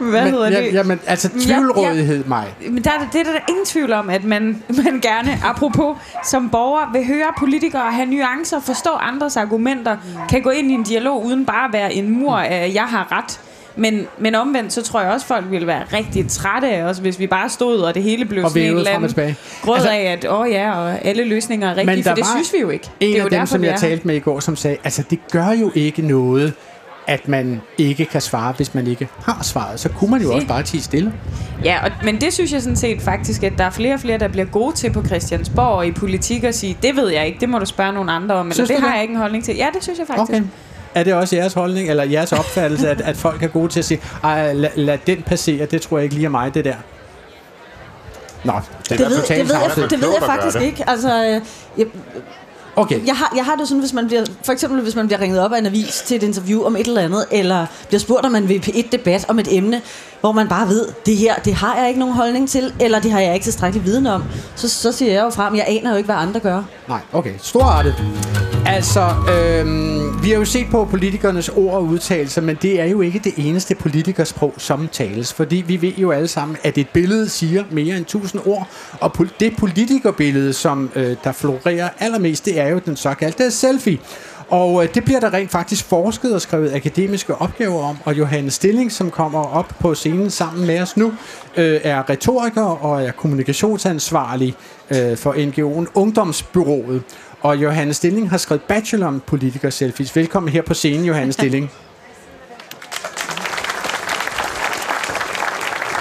Hvad 0.00 0.22
hedder 0.22 0.44
Men, 0.44 0.52
det? 0.52 0.64
ja, 0.64 0.70
jamen, 0.72 1.00
altså, 1.06 1.30
Ja, 1.34 1.38
ja. 1.40 1.44
tvivlrådighed, 1.58 2.24
mig. 2.24 2.46
Men 2.70 2.84
der, 2.84 2.90
er- 2.90 3.06
det 3.12 3.20
er 3.20 3.24
der 3.24 3.38
ingen 3.48 3.66
tvivl 3.66 3.92
om, 3.92 4.10
at 4.10 4.24
man, 4.24 4.62
man 4.68 5.00
gerne, 5.02 5.38
apropos, 5.44 5.96
som 6.24 6.50
borger 6.50 6.92
vil 6.92 7.06
høre 7.06 7.26
politikere 7.38 7.92
have 7.92 8.06
nuancer, 8.06 8.60
forstå 8.60 8.90
andres 8.90 9.36
argumenter, 9.36 9.96
kan 10.28 10.42
gå 10.42 10.50
ind 10.50 10.70
i 10.70 10.74
en 10.74 10.82
dialog 10.82 11.24
uden 11.24 11.46
bare 11.46 11.64
at 11.66 11.72
være 11.72 11.94
en 11.94 12.10
mur 12.10 12.36
af, 12.36 12.70
jeg 12.74 12.84
har 12.84 13.12
ret. 13.12 13.40
Men, 13.76 14.06
men 14.18 14.34
omvendt, 14.34 14.72
så 14.72 14.82
tror 14.82 15.00
jeg 15.00 15.10
også, 15.12 15.26
folk 15.26 15.50
ville 15.50 15.66
være 15.66 15.82
rigtig 15.92 16.28
trætte 16.28 16.68
af 16.68 16.82
os, 16.82 16.98
hvis 16.98 17.18
vi 17.18 17.26
bare 17.26 17.48
stod, 17.48 17.78
og 17.80 17.94
det 17.94 18.02
hele 18.02 18.24
blev 18.24 18.44
Og 18.44 18.50
sådan 18.50 18.62
en 18.70 18.76
eller 18.76 18.90
anden 18.90 19.36
grød 19.62 19.74
Altså- 19.74 19.90
af, 19.90 20.02
at 20.02 20.26
åh 20.30 20.50
ja, 20.50 20.72
og 20.78 21.04
alle 21.04 21.24
løsninger 21.24 21.68
er 21.70 21.76
rigtige, 21.76 22.04
for 22.04 22.14
det 22.14 22.26
synes 22.26 22.52
vi 22.52 22.58
jo 22.60 22.70
ikke. 22.70 22.90
En 23.00 23.06
det 23.08 23.14
er 23.14 23.18
jo 23.18 23.24
af 23.24 23.30
dem, 23.30 23.38
derfor, 23.38 23.46
som 23.46 23.64
jeg 23.64 23.76
talte 23.78 24.06
med 24.06 24.14
i 24.16 24.18
går, 24.18 24.40
som 24.40 24.56
sagde, 24.56 24.76
altså 24.84 25.02
det 25.10 25.18
gør 25.32 25.50
jo 25.50 25.72
ikke 25.74 26.02
noget, 26.02 26.52
at 27.06 27.28
man 27.28 27.60
ikke 27.78 28.04
kan 28.04 28.20
svare, 28.20 28.52
hvis 28.56 28.74
man 28.74 28.86
ikke 28.86 29.08
har 29.24 29.42
svaret. 29.42 29.80
Så 29.80 29.88
kunne 29.88 30.10
man 30.10 30.20
jo 30.22 30.28
Se. 30.28 30.34
også 30.34 30.46
bare 30.46 30.62
tige 30.62 30.82
stille. 30.82 31.12
Ja, 31.64 31.84
og, 31.84 31.90
men 32.04 32.20
det 32.20 32.32
synes 32.32 32.52
jeg 32.52 32.62
sådan 32.62 32.76
set 32.76 33.02
faktisk, 33.02 33.42
at 33.42 33.52
der 33.58 33.64
er 33.64 33.70
flere 33.70 33.94
og 33.94 34.00
flere, 34.00 34.18
der 34.18 34.28
bliver 34.28 34.44
gode 34.46 34.74
til 34.74 34.92
på 34.92 35.04
Christiansborg 35.04 35.66
og 35.68 35.86
i 35.86 35.92
politik 35.92 36.44
at 36.44 36.54
sige, 36.54 36.76
det 36.82 36.96
ved 36.96 37.08
jeg 37.08 37.26
ikke, 37.26 37.40
det 37.40 37.48
må 37.48 37.58
du 37.58 37.64
spørge 37.66 37.92
nogle 37.92 38.12
andre 38.12 38.34
om, 38.34 38.46
eller 38.46 38.54
Synes 38.54 38.68
det 38.70 38.76
du 38.78 38.82
har 38.82 38.88
det? 38.88 38.94
jeg 38.94 39.02
ikke 39.02 39.12
en 39.12 39.18
holdning 39.20 39.44
til. 39.44 39.56
Ja, 39.56 39.66
det 39.74 39.82
synes 39.82 39.98
jeg 39.98 40.06
faktisk. 40.06 40.30
Okay. 40.30 40.42
Er 40.94 41.02
det 41.02 41.14
også 41.14 41.36
jeres 41.36 41.52
holdning, 41.52 41.90
eller 41.90 42.04
jeres 42.04 42.32
opfattelse, 42.32 42.90
at, 42.90 43.00
at 43.00 43.16
folk 43.16 43.42
er 43.42 43.48
gode 43.48 43.68
til 43.68 43.78
at 43.78 43.84
sige, 43.84 44.00
ej, 44.24 44.52
lad, 44.52 44.70
lad 44.76 44.98
den 45.06 45.22
passere, 45.22 45.66
det 45.66 45.82
tror 45.82 45.98
jeg 45.98 46.04
ikke 46.04 46.14
lige 46.14 46.26
er 46.26 46.30
mig, 46.30 46.54
det 46.54 46.64
der? 46.64 46.74
Nå, 48.44 48.52
det, 48.78 48.90
Det 48.90 49.00
er 49.00 49.08
ved, 49.08 49.16
totalt 49.20 49.40
det 49.40 49.48
ved, 49.48 49.82
jeg, 49.82 49.90
det 49.90 50.00
ved 50.00 50.08
jeg 50.20 50.22
faktisk 50.22 50.60
ikke. 50.60 50.84
Altså, 50.90 51.24
øh, 51.24 51.40
jeg, 51.78 51.86
Okay. 52.76 53.06
jeg, 53.06 53.16
har, 53.16 53.32
jeg 53.36 53.44
har 53.44 53.56
det 53.56 53.68
sådan, 53.68 53.80
hvis 53.80 53.92
man 53.92 54.06
bliver, 54.06 54.24
for 54.44 54.52
eksempel 54.52 54.80
hvis 54.82 54.94
man 54.94 55.06
bliver 55.06 55.20
ringet 55.20 55.40
op 55.40 55.52
af 55.52 55.58
en 55.58 55.66
avis 55.66 56.02
til 56.06 56.16
et 56.16 56.22
interview 56.22 56.64
om 56.64 56.76
et 56.76 56.86
eller 56.86 57.00
andet, 57.02 57.24
eller 57.30 57.66
bliver 57.88 58.00
spurgt 58.00 58.26
om 58.26 58.32
man 58.32 58.48
vil 58.48 58.70
et 58.74 58.92
debat 58.92 59.24
om 59.28 59.38
et 59.38 59.48
emne, 59.56 59.82
hvor 60.20 60.32
man 60.32 60.48
bare 60.48 60.68
ved, 60.68 60.88
det 61.06 61.16
her, 61.16 61.34
det 61.34 61.54
har 61.54 61.76
jeg 61.76 61.88
ikke 61.88 62.00
nogen 62.00 62.14
holdning 62.14 62.48
til, 62.48 62.72
eller 62.80 63.00
det 63.00 63.10
har 63.10 63.20
jeg 63.20 63.34
ikke 63.34 63.44
tilstrækkelig 63.44 63.84
viden 63.86 64.06
om, 64.06 64.24
så, 64.56 64.68
så 64.68 64.92
siger 64.92 65.12
jeg 65.12 65.22
jo 65.22 65.30
frem, 65.30 65.54
jeg 65.56 65.64
aner 65.68 65.90
jo 65.90 65.96
ikke, 65.96 66.06
hvad 66.06 66.16
andre 66.16 66.40
gør. 66.40 66.62
Nej, 66.88 67.00
okay. 67.12 67.32
Storartet. 67.38 67.94
Altså, 68.66 69.00
øhm, 69.30 70.22
vi 70.22 70.30
har 70.30 70.38
jo 70.38 70.44
set 70.44 70.66
på 70.70 70.84
politikernes 70.84 71.48
ord 71.48 71.74
og 71.74 71.84
udtalelser, 71.84 72.42
men 72.42 72.58
det 72.62 72.80
er 72.80 72.84
jo 72.84 73.00
ikke 73.00 73.18
det 73.24 73.32
eneste 73.36 73.74
politikersprog, 73.74 74.54
som 74.58 74.88
tales. 74.92 75.32
Fordi 75.32 75.64
vi 75.66 75.82
ved 75.82 75.92
jo 75.92 76.10
alle 76.10 76.28
sammen, 76.28 76.56
at 76.62 76.78
et 76.78 76.88
billede 76.88 77.28
siger 77.28 77.64
mere 77.70 77.96
end 77.96 78.04
tusind 78.04 78.42
ord. 78.46 78.68
Og 79.00 79.16
det 79.40 79.56
politikerbillede, 79.56 80.52
som 80.52 80.90
øh, 80.94 81.16
der 81.24 81.32
florerer 81.32 81.88
allermest, 81.98 82.44
det 82.44 82.60
er 82.60 82.68
jo 82.68 82.80
den 82.86 82.96
såkaldte 82.96 83.50
selfie. 83.50 83.98
Og 84.48 84.82
øh, 84.82 84.94
det 84.94 85.04
bliver 85.04 85.20
der 85.20 85.34
rent 85.34 85.50
faktisk 85.50 85.84
forsket 85.84 86.34
og 86.34 86.40
skrevet 86.40 86.74
akademiske 86.74 87.34
opgaver 87.34 87.84
om. 87.84 87.96
Og 88.04 88.18
Johannes 88.18 88.54
Stilling, 88.54 88.92
som 88.92 89.10
kommer 89.10 89.42
op 89.42 89.72
på 89.80 89.94
scenen 89.94 90.30
sammen 90.30 90.66
med 90.66 90.80
os 90.80 90.96
nu, 90.96 91.12
øh, 91.56 91.80
er 91.82 92.10
retoriker 92.10 92.84
og 92.84 93.02
er 93.02 93.12
kommunikationsansvarlig 93.12 94.54
øh, 94.90 95.16
for 95.16 95.32
NGO'en 95.32 95.90
Ungdomsbyrået. 95.94 97.02
Og 97.44 97.62
Johannes 97.62 97.96
Stilling 97.96 98.30
har 98.30 98.36
skrevet 98.36 98.62
bachelor 98.62 99.06
om 99.06 99.22
politiker-selfies. 99.26 100.16
Velkommen 100.16 100.52
her 100.52 100.62
på 100.62 100.74
scenen, 100.74 101.06
Johannes 101.06 101.34
Stilling. 101.40 101.70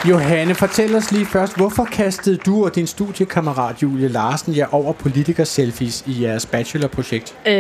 Johanne, 0.10 0.56
fortæl 0.56 0.96
os 0.96 1.12
lige 1.12 1.26
først, 1.26 1.58
hvorfor 1.58 1.86
kastede 1.86 2.38
du 2.38 2.66
og 2.66 2.76
din 2.76 2.88
studiekammerat 2.88 3.84
Julie 3.84 4.08
Larsen 4.08 4.58
jer 4.58 4.68
over 4.72 4.94
politiker-selfies 4.94 6.04
i 6.08 6.24
jeres 6.24 6.46
bachelorprojekt? 6.46 7.36
Øh, 7.46 7.54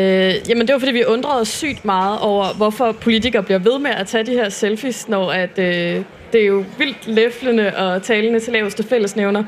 jamen 0.49 0.67
det 0.67 0.73
var 0.73 0.79
fordi, 0.79 0.91
vi 0.91 1.05
undrede 1.05 1.41
os 1.41 1.47
sygt 1.47 1.85
meget 1.85 2.19
over, 2.19 2.53
hvorfor 2.53 2.91
politikere 2.91 3.43
bliver 3.43 3.59
ved 3.59 3.79
med 3.79 3.91
at 3.91 4.07
tage 4.07 4.25
de 4.25 4.31
her 4.31 4.49
selfies, 4.49 5.07
når 5.07 5.31
at, 5.31 5.59
øh, 5.59 6.03
det 6.33 6.41
er 6.41 6.45
jo 6.45 6.65
vildt 6.77 7.07
læflende 7.07 7.77
og 7.77 8.03
talende 8.03 8.39
til 8.39 8.53
laveste 8.53 8.83
fællesnævner. 8.83 9.43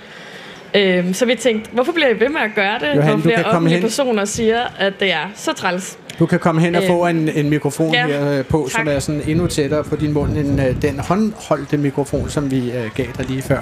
Øh, 0.76 1.14
så 1.14 1.26
vi 1.26 1.36
tænkte, 1.36 1.70
hvorfor 1.72 1.92
bliver 1.92 2.10
I 2.10 2.20
ved 2.20 2.30
med 2.30 2.42
at 2.42 2.52
gøre 2.56 2.80
det, 2.80 2.96
Johan, 2.96 3.12
når 3.12 3.18
flere 3.18 3.44
offentlige 3.44 3.74
hen. 3.76 3.82
personer 3.84 4.26
siger, 4.26 4.60
at 4.80 4.94
det 5.00 5.12
er 5.14 5.32
så 5.36 5.54
træls? 5.54 5.98
Du 6.20 6.26
kan 6.26 6.40
komme 6.40 6.62
hen 6.62 6.76
og 6.76 6.82
Øh, 6.82 6.88
få 6.88 7.08
en, 7.08 7.30
en 7.30 7.50
mikrofon 7.50 7.94
ja, 7.94 8.08
her 8.08 8.32
øh, 8.40 8.46
på, 8.46 8.68
som 8.72 8.86
tak. 8.86 8.96
er 8.96 9.00
sådan 9.00 9.22
endnu 9.28 9.48
tættere 9.48 9.84
på 9.84 9.96
din 9.96 10.14
mund 10.14 10.38
end 10.38 10.62
øh, 10.62 10.82
den 10.82 11.00
håndholdte 11.00 11.78
mikrofon, 11.78 12.30
som 12.30 12.52
vi 12.52 12.72
øh, 12.72 12.90
gav 12.96 13.06
dig 13.18 13.26
lige 13.30 13.42
før. 13.42 13.60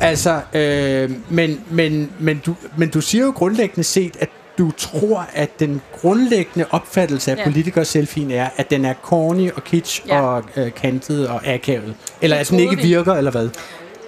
Altså, 0.00 0.40
øh, 0.54 1.10
men, 1.28 1.60
men, 1.70 2.10
men, 2.18 2.40
du, 2.46 2.54
men 2.76 2.88
du 2.88 3.00
siger 3.00 3.24
jo 3.24 3.30
grundlæggende 3.30 3.84
set, 3.84 4.16
at 4.20 4.28
du 4.58 4.70
tror, 4.70 5.26
at 5.34 5.60
den 5.60 5.80
grundlæggende 6.00 6.66
opfattelse 6.70 7.32
af 7.32 7.36
Ja. 7.36 7.44
politikerselfien 7.44 8.30
er, 8.30 8.48
at 8.56 8.70
den 8.70 8.84
er 8.84 8.94
corny 9.02 9.50
og 9.50 9.64
kitsch 9.64 10.02
Ja. 10.08 10.20
og 10.20 10.44
øh, 10.56 10.70
kantet 10.82 11.28
og 11.28 11.46
akavet. 11.46 11.94
Eller 12.22 12.36
Det 12.36 12.40
at 12.40 12.50
den 12.50 12.60
ikke 12.60 12.76
vi. 12.76 12.82
virker, 12.82 13.14
eller 13.14 13.30
hvad? 13.30 13.48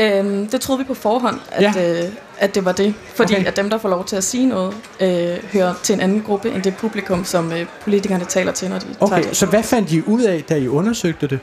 Øhm, 0.00 0.46
det 0.46 0.60
troede 0.60 0.78
vi 0.78 0.84
på 0.84 0.94
forhånd, 0.94 1.36
at, 1.52 1.62
ja. 1.76 1.90
øh, 2.02 2.04
at 2.42 2.54
det 2.54 2.64
var 2.64 2.72
det. 2.72 2.94
Fordi 3.14 3.34
Okay. 3.34 3.44
at 3.46 3.56
dem, 3.56 3.70
der 3.70 3.78
får 3.78 3.88
lov 3.88 4.04
til 4.04 4.16
at 4.16 4.24
sige 4.24 4.46
noget, 4.46 4.74
øh, 5.00 5.36
hører 5.52 5.74
til 5.82 5.92
en 5.94 6.00
anden 6.00 6.22
gruppe 6.26 6.50
end 6.50 6.62
det 6.62 6.76
publikum, 6.76 7.24
som 7.24 7.52
øh, 7.52 7.66
politikerne 7.82 8.24
taler 8.24 8.52
til, 8.52 8.68
når 8.68 8.78
de 8.78 8.84
tager 8.84 8.96
Okay, 9.00 9.22
det. 9.22 9.36
så 9.36 9.46
hvad 9.46 9.62
fandt 9.62 9.92
I 9.92 10.02
ud 10.06 10.22
af, 10.22 10.44
da 10.48 10.56
I 10.56 10.68
undersøgte 10.68 11.26
det? 11.26 11.38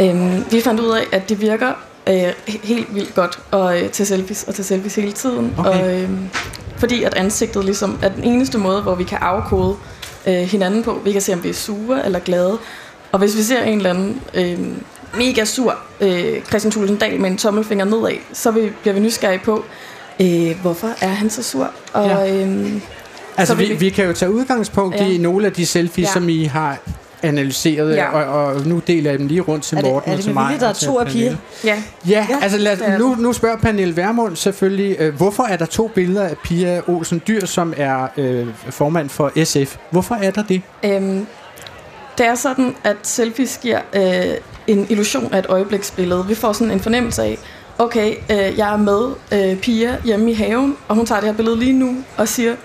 Øhm, 0.00 0.44
vi 0.50 0.60
fandt 0.60 0.80
ud 0.80 0.90
af, 0.90 1.02
at 1.12 1.28
det 1.28 1.40
virker 1.40 1.72
øh, 2.08 2.28
he- 2.48 2.66
helt 2.66 2.94
vildt 2.94 3.14
godt 3.14 3.38
at 3.52 3.82
øh, 3.84 3.90
tage 3.90 4.06
selfies 4.06 4.44
og 4.48 4.54
tage 4.54 4.64
selfies 4.64 4.94
hele 4.94 5.12
tiden. 5.12 5.54
Okay. 5.58 5.70
Og, 5.70 6.00
øh, 6.02 6.08
fordi 6.78 7.02
at 7.02 7.14
ansigtet 7.14 7.64
ligesom 7.64 7.98
er 8.02 8.08
den 8.08 8.24
eneste 8.24 8.58
måde, 8.58 8.82
hvor 8.82 8.94
vi 8.94 9.04
kan 9.04 9.18
afkode 9.20 9.76
øh, 10.26 10.34
hinanden 10.34 10.82
på. 10.82 11.00
Vi 11.04 11.12
kan 11.12 11.20
se, 11.20 11.32
om 11.32 11.44
vi 11.44 11.48
er 11.48 11.52
sure 11.54 12.04
eller 12.04 12.18
glade. 12.18 12.58
Og 13.12 13.18
hvis 13.18 13.36
vi 13.36 13.42
ser 13.42 13.62
en 13.62 13.76
eller 13.76 13.90
anden 13.90 14.20
øh, 14.34 14.58
mega 15.18 15.44
sur 15.44 15.74
øh, 16.00 16.42
Christian 16.44 16.70
Thulesen 16.72 16.96
Dahl 16.96 17.20
med 17.20 17.30
en 17.30 17.36
tommelfinger 17.36 17.84
nedad, 17.84 18.16
så 18.32 18.50
vi, 18.50 18.72
bliver 18.82 18.94
vi 18.94 19.00
nysgerrige 19.00 19.40
på, 19.44 19.64
øh, 20.20 20.60
hvorfor 20.62 20.88
er 21.00 21.08
han 21.08 21.30
så 21.30 21.42
sur? 21.42 21.70
Og, 21.92 22.06
Ja. 22.06 22.44
øh, 22.46 22.72
Altså, 23.36 23.52
så 23.54 23.58
vil 23.58 23.68
vi, 23.68 23.74
vi 23.74 23.90
kan 23.90 24.04
jo 24.06 24.12
tage 24.12 24.30
udgangspunkt 24.32 24.96
ja. 24.96 25.06
I 25.06 25.18
nogle 25.18 25.46
af 25.46 25.52
de 25.52 25.66
selfies, 25.66 26.06
Ja. 26.08 26.12
som 26.12 26.28
I 26.28 26.44
har 26.44 26.78
analyseret, 27.22 27.94
Ja. 27.96 28.08
og, 28.10 28.44
og 28.54 28.66
nu 28.66 28.82
deler 28.86 29.10
jeg 29.10 29.18
dem 29.18 29.26
lige 29.26 29.40
rundt 29.40 29.64
til 29.64 29.76
Er 29.78 29.82
det- 29.82 29.90
Morten 29.90 30.08
er 30.10 30.12
og 30.12 30.16
det 30.16 30.24
til 30.24 30.34
med 30.34 30.42
mig. 30.42 30.48
vilje, 30.48 30.60
der 30.60 30.66
er 30.66 30.70
og 30.70 30.76
til 30.76 30.86
to 30.88 30.98
af 30.98 31.06
piger? 31.06 31.36
Ja. 31.64 31.82
Ja, 32.08 32.26
Ja, 32.30 32.36
altså 32.42 32.58
lad, 32.58 32.98
nu, 32.98 33.14
nu 33.18 33.32
spørger 33.32 33.56
Pernille 33.56 33.96
Vermund 33.96 34.36
selvfølgelig, 34.36 34.96
øh, 34.98 35.14
hvorfor 35.14 35.42
er 35.42 35.56
der 35.56 35.64
to 35.66 35.88
billeder 35.94 36.22
af 36.22 36.36
Pia 36.44 36.80
Olsen 36.86 37.22
Dyr, 37.28 37.46
som 37.46 37.74
er 37.76 38.06
øh, 38.16 38.46
formand 38.70 39.08
for 39.08 39.32
SF? 39.44 39.76
Hvorfor 39.90 40.14
er 40.14 40.30
der 40.30 40.42
det? 40.42 40.62
Øhm, 40.84 41.26
det 42.18 42.26
er 42.26 42.34
sådan, 42.34 42.74
at 42.84 42.96
selfies 43.02 43.58
giver 43.62 43.80
øh, 43.92 44.34
en 44.66 44.86
illusion 44.90 45.34
af 45.34 45.38
et 45.38 45.46
øjebliksbillede. 45.48 46.24
Vi 46.28 46.34
får 46.34 46.52
sådan 46.52 46.70
en 46.70 46.80
fornemmelse 46.80 47.22
af, 47.22 47.38
okay, 47.78 48.14
øh, 48.30 48.58
jeg 48.58 48.72
er 48.72 48.76
med 48.76 49.10
øh, 49.32 49.60
Pia 49.60 49.96
hjemme 50.04 50.30
i 50.30 50.34
haven, 50.34 50.76
og 50.88 50.96
hun 50.96 51.06
tager 51.06 51.20
det 51.20 51.28
her 51.30 51.36
billede 51.36 51.58
lige 51.58 51.72
nu 51.72 51.96
og 52.16 52.28
siger, 52.28 52.56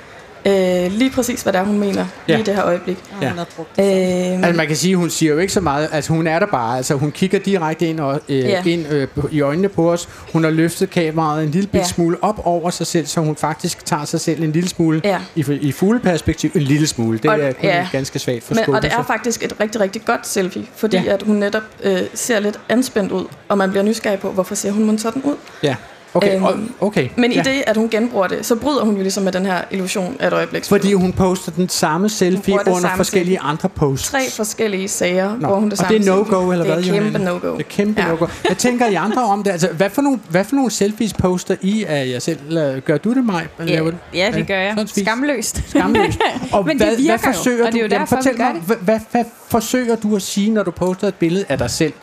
øh, 0.46 0.92
lige 0.92 1.12
præcis, 1.12 1.42
hvad 1.42 1.54
det 1.54 1.60
er, 1.60 1.64
hun 1.66 1.80
mener 1.80 2.06
Ja. 2.28 2.34
lige 2.34 2.40
i 2.42 2.44
det 2.44 2.56
her 2.56 2.66
øjeblik. 2.66 2.98
Ja. 3.22 3.28
Øh, 3.28 3.36
Altså 3.78 4.54
man 4.58 4.68
kan 4.68 4.76
sige, 4.76 4.96
hun 4.96 5.10
siger 5.10 5.32
jo 5.34 5.38
ikke 5.40 5.54
så 5.54 5.62
meget. 5.62 5.90
Altså 5.92 6.14
hun 6.14 6.28
er 6.28 6.40
der 6.40 6.46
bare. 6.46 6.78
Altså 6.78 6.94
hun 6.96 7.12
kigger 7.12 7.40
direkte 7.40 7.88
ind, 7.88 8.00
og, 8.00 8.22
øh, 8.30 8.40
Ja. 8.40 8.64
ind 8.66 8.88
øh, 8.88 9.08
på- 9.08 9.30
i 9.32 9.42
øjnene 9.42 9.70
på 9.70 9.92
os. 9.92 10.10
Hun 10.34 10.44
har 10.44 10.52
løftet 10.52 10.90
kameraet 10.90 11.44
en 11.44 11.50
lille 11.52 11.70
Ja. 11.74 11.84
smule 11.84 12.18
op 12.22 12.42
over 12.44 12.70
sig 12.70 12.88
selv, 12.88 13.06
så 13.06 13.20
hun 13.22 13.36
faktisk 13.36 13.86
tager 13.86 14.06
sig 14.06 14.22
selv 14.22 14.44
en 14.44 14.52
lille 14.52 14.70
smule 14.70 15.02
Ja. 15.04 15.20
i, 15.36 15.46
i 15.62 15.72
fugleperspektiv. 15.72 16.52
En 16.56 16.62
lille 16.62 16.88
smule. 16.88 17.18
Det 17.18 17.30
Og- 17.32 17.40
er 17.40 17.52
kun 17.54 17.64
ja. 17.64 17.88
ganske 17.92 18.20
svagt 18.20 18.44
for 18.44 18.54
Men, 18.56 18.76
og 18.76 18.82
det 18.82 18.92
er 18.92 19.04
faktisk 19.04 19.44
et 19.44 19.54
rigtig, 19.60 19.82
rigtig 19.82 20.02
godt 20.06 20.28
selfie, 20.28 20.66
fordi 20.76 20.98
ja. 20.98 21.14
at 21.14 21.24
hun 21.24 21.36
netop 21.36 21.64
øh, 21.84 21.98
ser 22.14 22.40
lidt 22.40 22.60
anspændt 22.70 23.12
ud, 23.12 23.26
og 23.50 23.58
man 23.58 23.70
bliver 23.70 23.84
nysgerrig 23.84 24.20
på, 24.20 24.32
hvorfor 24.32 24.56
ser 24.56 24.72
hun 24.72 24.84
mon 24.86 24.98
sådan 25.00 25.22
ud. 25.22 25.36
Ja. 25.64 25.76
Okay, 26.14 26.36
Øhm, 26.52 26.72
okay. 26.82 27.10
Men 27.16 27.32
ja. 27.32 27.40
i 27.40 27.44
det, 27.44 27.64
at 27.68 27.78
hun 27.78 27.90
genbruger 27.90 28.28
det, 28.28 28.46
så 28.46 28.56
bryder 28.56 28.84
hun 28.86 28.96
jo 28.96 29.02
ligesom 29.02 29.24
med 29.24 29.32
den 29.32 29.46
her 29.46 29.62
illusion 29.72 30.16
af 30.20 30.28
et 30.28 30.34
øjeblik. 30.34 30.66
Fordi 30.66 30.94
hun 30.94 31.14
poster 31.14 31.52
den 31.52 31.70
samme 31.70 32.10
selfie 32.10 32.54
under 32.54 32.80
samme 32.80 32.98
forskellige 32.98 33.36
selfie. 33.38 33.50
andre 33.50 33.70
posts. 33.70 34.10
Tre 34.10 34.20
forskellige 34.32 34.88
sager, 34.88 35.32
Nå, 35.40 35.48
hvor 35.48 35.56
hun 35.56 35.64
det 35.64 35.72
og 35.72 35.78
samme 35.78 35.98
det 35.98 36.08
er 36.08 36.16
no-go, 36.16 36.24
selfie. 36.40 36.52
eller 36.54 36.66
hvad, 36.66 36.78
Det 36.78 36.88
er 36.90 36.94
kæmpe 36.94 37.08
Johanne? 37.20 37.26
no-go. 37.26 37.52
Det 37.58 37.60
er 37.60 37.70
kæmpe 37.70 38.02
Ja. 38.02 38.08
no-go. 38.08 38.26
Hvad 38.46 38.56
tænker 38.56 38.88
I 38.88 38.94
andre 38.94 39.24
om 39.24 39.44
det? 39.44 39.52
Altså, 39.52 39.68
hvad 39.68 39.90
for 39.90 40.02
nogle, 40.02 40.20
hvad 40.30 40.44
for 40.44 40.56
nogle 40.56 40.72
selfies 40.72 41.14
poster 41.14 41.56
I 41.62 41.84
af 41.88 42.08
jer 42.10 42.20
selv? 42.20 42.40
Gør 42.86 42.98
du 42.98 43.14
det, 43.14 43.26
mig? 43.26 43.48
Ja, 43.68 43.82
ja, 44.14 44.32
det 44.34 44.48
gør 44.48 44.60
jeg. 44.60 44.76
Skamløst. 44.98 45.64
Skamløst. 45.70 46.20
Og 46.52 46.66
Men 46.68 46.78
hvad, 46.78 46.88
det 46.92 46.98
virker 46.98 47.18
hvad 47.24 47.34
forsøger 47.34 47.58
jo, 47.58 47.66
og 47.66 47.72
det 47.72 47.84
er 47.84 47.88
du, 47.88 47.94
jo 47.96 48.00
derfor, 48.00 48.16
fortæl 48.16 48.34
vi 48.34 48.38
gør 48.38 48.54
mig, 48.54 48.62
hvad, 48.62 48.76
hvad, 48.82 49.00
hvad 49.12 49.24
forsøger 49.50 49.96
du 49.96 50.16
at 50.16 50.22
sige, 50.22 50.52
når 50.52 50.64
du 50.64 50.72
poster 50.72 51.08
et 51.08 51.16
billede 51.16 51.46
af 51.50 51.58
dig 51.58 51.70
selv? 51.70 51.94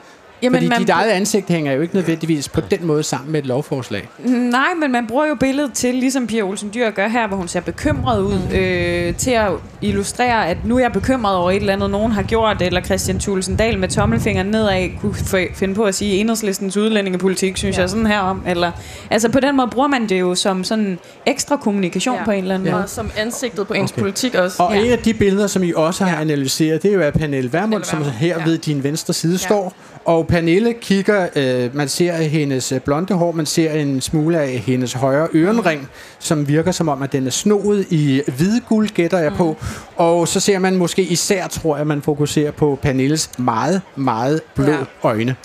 Jamen, 0.42 0.56
Fordi 0.56 0.68
man- 0.68 0.78
dit 0.80 0.88
eget 0.90 1.10
ansigt 1.10 1.48
hænger 1.48 1.72
jo 1.72 1.80
ikke 1.82 1.94
nødvendigvis 1.94 2.48
på 2.48 2.60
den 2.60 2.86
måde 2.86 3.02
sammen 3.02 3.32
med 3.32 3.40
et 3.40 3.46
lovforslag. 3.46 4.08
Nej, 4.28 4.66
men 4.80 4.92
man 4.92 5.06
bruger 5.06 5.26
jo 5.26 5.34
billedet 5.34 5.72
til, 5.72 5.94
ligesom 5.94 6.26
Pia 6.26 6.42
Olsen 6.42 6.70
Dyr 6.74 6.90
gør 6.90 7.08
her, 7.08 7.26
hvor 7.28 7.36
hun 7.36 7.48
ser 7.48 7.60
bekymret 7.60 8.20
ud, 8.22 8.38
øh, 8.54 9.14
til 9.16 9.30
at 9.30 9.50
illustrere, 9.82 10.48
at 10.48 10.56
nu 10.64 10.76
er 10.76 10.80
jeg 10.80 10.92
bekymret 10.92 11.36
over 11.36 11.50
et 11.50 11.56
eller 11.56 11.72
andet, 11.72 11.90
nogen 11.90 12.12
har 12.12 12.22
gjort, 12.22 12.62
eller 12.62 12.80
Christian 12.82 13.18
Thulesen 13.18 13.56
Dahl 13.56 13.78
med 13.78 13.88
tommelfingeren 13.88 14.46
nedad 14.46 14.88
kunne 15.00 15.12
f- 15.12 15.54
finde 15.54 15.74
på 15.74 15.84
at 15.84 15.94
sige, 15.94 16.16
enhedslistens 16.16 16.76
udlændingepolitik, 16.76 17.56
synes 17.56 17.76
ja. 17.76 17.80
jeg 17.80 17.90
sådan 17.90 18.06
her 18.06 18.18
om. 18.20 18.42
Eller, 18.46 18.72
altså 19.10 19.28
på 19.28 19.40
den 19.40 19.56
måde 19.56 19.68
bruger 19.70 19.88
man 19.88 20.08
det 20.08 20.20
jo 20.20 20.34
som 20.34 20.64
sådan 20.64 20.98
ekstra 21.26 21.56
kommunikation 21.56 22.16
ja. 22.16 22.24
på 22.24 22.30
en 22.30 22.38
eller 22.42 22.54
anden 22.54 22.66
Ja. 22.68 22.72
måde. 22.72 22.84
Og 22.84 22.88
som 22.90 23.10
ansigtet 23.16 23.66
på 23.66 23.74
ens 23.74 23.92
okay. 23.92 24.00
politik 24.00 24.34
også. 24.34 24.62
Og 24.62 24.78
en 24.78 24.90
af 24.92 24.98
de 24.98 25.14
billeder, 25.14 25.46
som 25.46 25.62
I 25.62 25.72
også 25.76 26.04
har 26.04 26.16
analyseret, 26.20 26.82
det 26.82 26.90
er 26.90 26.94
jo 26.94 27.00
af 27.00 27.12
Pernille 27.12 27.52
Vermund, 27.52 27.84
som 27.84 28.04
her 28.18 28.44
ved 28.44 28.58
din 28.58 28.82
venstre 28.84 29.14
side 29.14 29.38
står. 29.38 29.74
Og 30.04 30.23
Pernille 30.24 30.72
kigger, 30.72 31.28
øh, 31.36 31.76
man 31.76 31.88
ser 31.88 32.12
hendes 32.14 32.72
øh, 32.72 32.80
blonde 32.80 33.14
hår, 33.14 33.32
man 33.32 33.46
ser 33.46 33.72
en 33.72 34.00
smule 34.00 34.38
af 34.40 34.48
hendes 34.48 34.92
højre 34.92 35.28
ørenring, 35.34 35.88
som 36.18 36.48
virker 36.48 36.72
som 36.72 36.88
om, 36.88 37.02
at 37.02 37.12
den 37.12 37.26
er 37.26 37.30
snoet 37.30 37.86
i 37.90 38.22
hvide 38.36 38.60
guld, 38.68 38.88
gætter 38.88 39.18
jeg 39.18 39.32
på. 39.32 39.56
Og 39.96 40.28
så 40.28 40.40
ser 40.40 40.58
man 40.58 40.76
måske 40.76 41.02
især, 41.02 41.46
tror 41.48 41.76
jeg, 41.76 41.86
man 41.86 42.02
fokuserer 42.02 42.50
på 42.50 42.78
Pernilles 42.82 43.30
meget, 43.38 43.80
meget 43.96 44.40
blå 44.54 44.64
Ja. 44.72 44.76
øjne. 45.02 45.36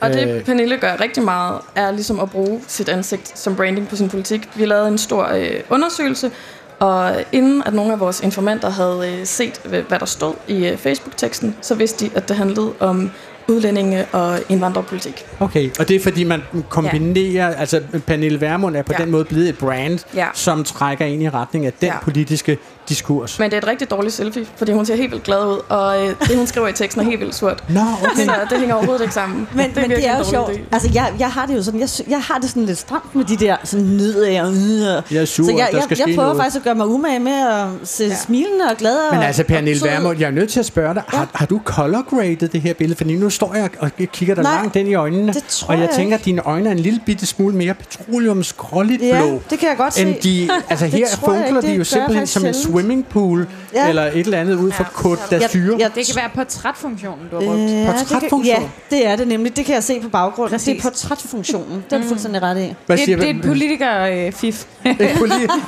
Og 0.00 0.10
det 0.12 0.28
Øh, 0.28 0.44
Pernille 0.44 0.76
gør 0.78 1.00
rigtig 1.00 1.22
meget, 1.22 1.60
er 1.76 1.90
ligesom 1.90 2.20
at 2.20 2.30
bruge 2.30 2.60
sit 2.68 2.88
ansigt 2.88 3.38
som 3.38 3.56
branding 3.56 3.88
på 3.88 3.96
sin 3.96 4.08
politik. 4.08 4.48
Vi 4.56 4.64
lavede 4.64 4.88
en 4.88 4.98
stor 4.98 5.28
øh, 5.34 5.50
undersøgelse, 5.70 6.30
og 6.78 7.12
inden 7.32 7.62
at 7.66 7.74
nogle 7.74 7.92
af 7.92 8.00
vores 8.00 8.20
informanter 8.20 8.70
havde 8.70 9.18
øh, 9.20 9.26
set, 9.26 9.60
hvad 9.64 9.82
hvad 9.82 9.98
der 9.98 10.06
stod 10.06 10.34
i 10.48 10.66
øh, 10.66 10.76
Facebook-teksten, 10.76 11.56
så 11.60 11.74
vidste 11.74 12.04
de, 12.06 12.10
at 12.14 12.28
det 12.28 12.36
handlede 12.36 12.72
om 12.80 13.10
udlændinge 13.52 14.04
og 14.12 14.38
indvandrerpolitik. 14.48 15.26
Okay, 15.40 15.70
og 15.78 15.88
det 15.88 15.96
er 15.96 16.00
fordi, 16.00 16.24
man 16.24 16.42
kombinerer, 16.68 17.48
ja. 17.48 17.54
altså 17.54 17.80
Pernille 18.06 18.40
Vermund 18.40 18.76
er 18.76 18.82
på 18.82 18.92
ja. 18.98 19.02
Den 19.04 19.10
måde 19.10 19.24
blevet 19.24 19.48
et 19.48 19.58
brand, 19.58 19.98
Ja. 20.14 20.26
som 20.34 20.64
trækker 20.64 21.04
ind 21.04 21.22
i 21.22 21.30
retning 21.30 21.66
af 21.66 21.72
den 21.72 21.88
Ja. 21.88 21.98
politiske 22.02 22.58
diskurs. 22.88 23.38
Men 23.38 23.50
det 23.50 23.56
er 23.56 23.60
et 23.60 23.66
rigtig 23.68 23.90
dårligt 23.90 24.14
selfie, 24.14 24.46
fordi 24.56 24.72
hun 24.72 24.86
ser 24.86 24.96
helt 24.96 25.10
vildt 25.10 25.24
glad 25.24 25.46
ud, 25.46 25.60
og 25.68 26.02
øh, 26.06 26.14
det, 26.28 26.36
hun 26.36 26.46
skriver 26.46 26.68
i 26.68 26.72
teksten, 26.72 27.00
er 27.02 27.04
helt 27.04 27.20
vildt 27.20 27.34
surt. 27.34 27.64
Nå, 27.68 27.80
okay. 28.02 28.24
Så 28.24 28.32
det 28.50 28.58
hænger 28.58 28.74
overhovedet 28.74 29.02
ikke 29.02 29.14
sammen. 29.14 29.48
Men, 29.54 29.68
det, 29.68 29.76
men 29.76 29.90
det 29.90 30.08
er 30.08 30.18
jo 30.18 30.24
sjovt. 30.24 30.50
idé. 30.50 30.60
Altså, 30.72 30.90
jeg, 30.94 31.12
jeg 31.18 31.30
har 31.30 31.46
det 31.46 31.56
jo 31.56 31.62
sådan, 31.62 31.80
jeg, 31.80 31.88
jeg 32.08 32.20
har 32.20 32.38
det 32.38 32.48
sådan 32.48 32.64
lidt 32.64 32.78
stramt 32.78 33.14
med 33.14 33.24
de 33.24 33.36
der 33.36 33.56
sådan 33.64 33.84
nedad 33.86 34.40
og 34.40 34.52
yder. 34.52 35.02
Jeg 35.10 35.20
er 35.20 35.24
sur, 35.24 35.44
Så 35.44 35.50
jeg, 35.50 35.68
der 35.72 35.76
jeg, 35.78 35.82
skal 35.84 35.96
jeg 35.98 36.04
ske 36.08 36.14
prøver 36.14 36.28
noget. 36.28 36.42
faktisk 36.42 36.56
at 36.56 36.62
gøre 36.62 36.74
mig 36.74 36.86
umage 36.86 37.18
med 37.18 37.32
at 37.32 37.66
se 37.84 38.04
ja. 38.04 38.14
smilende 38.16 38.64
og 38.70 38.76
glad 38.76 38.96
og 38.96 39.14
Men 39.14 39.22
altså, 39.24 39.44
Pernille 39.44 39.72
og 39.72 39.78
sød. 39.78 39.88
Vermund, 39.88 40.18
jeg 40.18 40.26
er 40.26 40.30
nødt 40.30 40.50
til 40.50 40.60
at 40.60 40.66
spørge 40.66 40.94
dig, 40.94 41.02
ja. 41.12 41.18
har, 41.18 41.28
har 41.34 41.46
du 41.46 41.60
color 41.64 42.02
graded 42.16 42.48
det 42.48 42.60
her 42.60 42.74
billede? 42.74 42.96
Fordi 42.96 43.16
nu 43.16 43.30
står 43.30 43.54
jeg 43.54 43.70
og 43.78 43.90
kigger 44.12 44.34
dig 44.34 44.44
Nej, 44.44 44.54
langt 44.54 44.76
ind 44.76 44.88
i 44.88 44.94
øjnene, 44.94 45.32
det 45.32 45.44
tror 45.48 45.68
og 45.68 45.80
jeg 45.80 45.88
jeg 45.88 45.96
tænker, 45.96 46.16
at 46.16 46.24
dine 46.24 46.42
øjne 46.46 46.68
er 46.68 46.72
en 46.72 46.78
lille 46.78 47.00
bitte 47.06 47.26
smule 47.26 47.54
mere 47.56 47.74
petroleumsgråligt 47.74 49.02
Ja, 49.02 49.20
blå. 49.22 49.42
det 49.50 49.58
kan 49.58 49.68
jeg 49.68 49.76
godt 49.76 49.98
end 49.98 50.14
se. 50.14 50.20
De, 50.28 50.48
altså 50.68 50.86
her 50.96 50.98
jeg 50.98 51.08
funkler 51.24 51.60
de 51.60 51.66
det 51.66 51.78
jo 51.78 51.84
simpelthen 51.84 52.26
som 52.26 52.46
en. 52.46 52.54
Swimmingpool, 52.72 53.46
Ja. 53.74 53.88
eller 53.88 54.02
et 54.02 54.12
eller 54.18 54.38
andet 54.38 54.54
ud 54.54 54.70
fra 54.72 54.84
Côte 54.84 55.34
d'Azur. 55.34 55.78
jeg- 55.78 55.90
Det 55.94 56.06
kan 56.06 56.16
være 56.16 56.28
portrætfunktionen, 56.34 57.26
du 57.30 57.36
har 57.36 57.44
brugt. 57.44 57.58
Øh, 57.58 57.70
ja, 57.70 57.78
det 57.78 57.86
kan, 57.86 57.94
Portrætfunktion? 57.94 58.44
ja, 58.46 58.96
det 58.96 59.06
er 59.06 59.16
det 59.16 59.28
nemlig. 59.28 59.56
Det 59.56 59.64
kan 59.64 59.74
jeg 59.74 59.82
se 59.82 60.00
på 60.00 60.08
baggrunden. 60.08 60.50
Præcis. 60.54 60.66
Det 60.76 60.78
er 60.78 60.82
portrætfunktionen. 60.90 61.84
Det 61.90 61.96
er 61.96 62.02
du 62.02 62.08
fuldstændig 62.08 62.42
ret 62.42 62.58
i. 62.58 62.74
Hvad 62.86 62.96
Det, 62.96 63.04
siger 63.04 63.16
det 63.18 63.30
er 63.30 63.34
et 63.34 63.42
politiker-fif. 63.46 64.64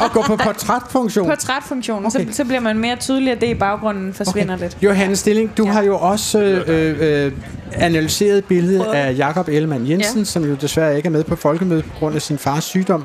At 0.01 0.11
gå 0.13 0.23
på 0.23 0.37
portrætfunktion. 0.37 1.27
Portrætfunktionen, 1.29 2.07
Okay. 2.07 2.27
så, 2.31 2.37
så 2.37 2.45
bliver 2.45 2.61
man 2.61 2.79
mere 2.79 2.97
tydelig, 2.97 3.33
at 3.33 3.41
det 3.41 3.47
i 3.47 3.55
baggrunden 3.55 4.15
forsvinder 4.15 4.55
okay. 4.55 4.65
lidt. 4.65 4.77
Johannes 4.83 5.19
Stilling, 5.19 5.57
du 5.57 5.65
ja. 5.65 5.73
har 5.73 5.83
jo 5.83 5.99
også 5.99 6.39
øh, 6.41 7.25
øh, 7.27 7.33
analyseret 7.77 8.45
billedet 8.45 8.85
af 8.85 9.17
Jakob 9.19 9.49
Ellemann 9.49 9.89
Jensen, 9.91 10.15
ja. 10.17 10.21
Ja. 10.21 10.25
som 10.25 10.45
jo 10.45 10.55
desværre 10.55 10.97
ikke 10.97 11.07
er 11.07 11.11
med 11.11 11.25
på 11.25 11.37
folkemødet 11.37 11.85
på 11.85 11.91
grund 11.99 12.15
af 12.15 12.23
sin 12.23 12.39
fars 12.39 12.65
sygdom. 12.65 13.05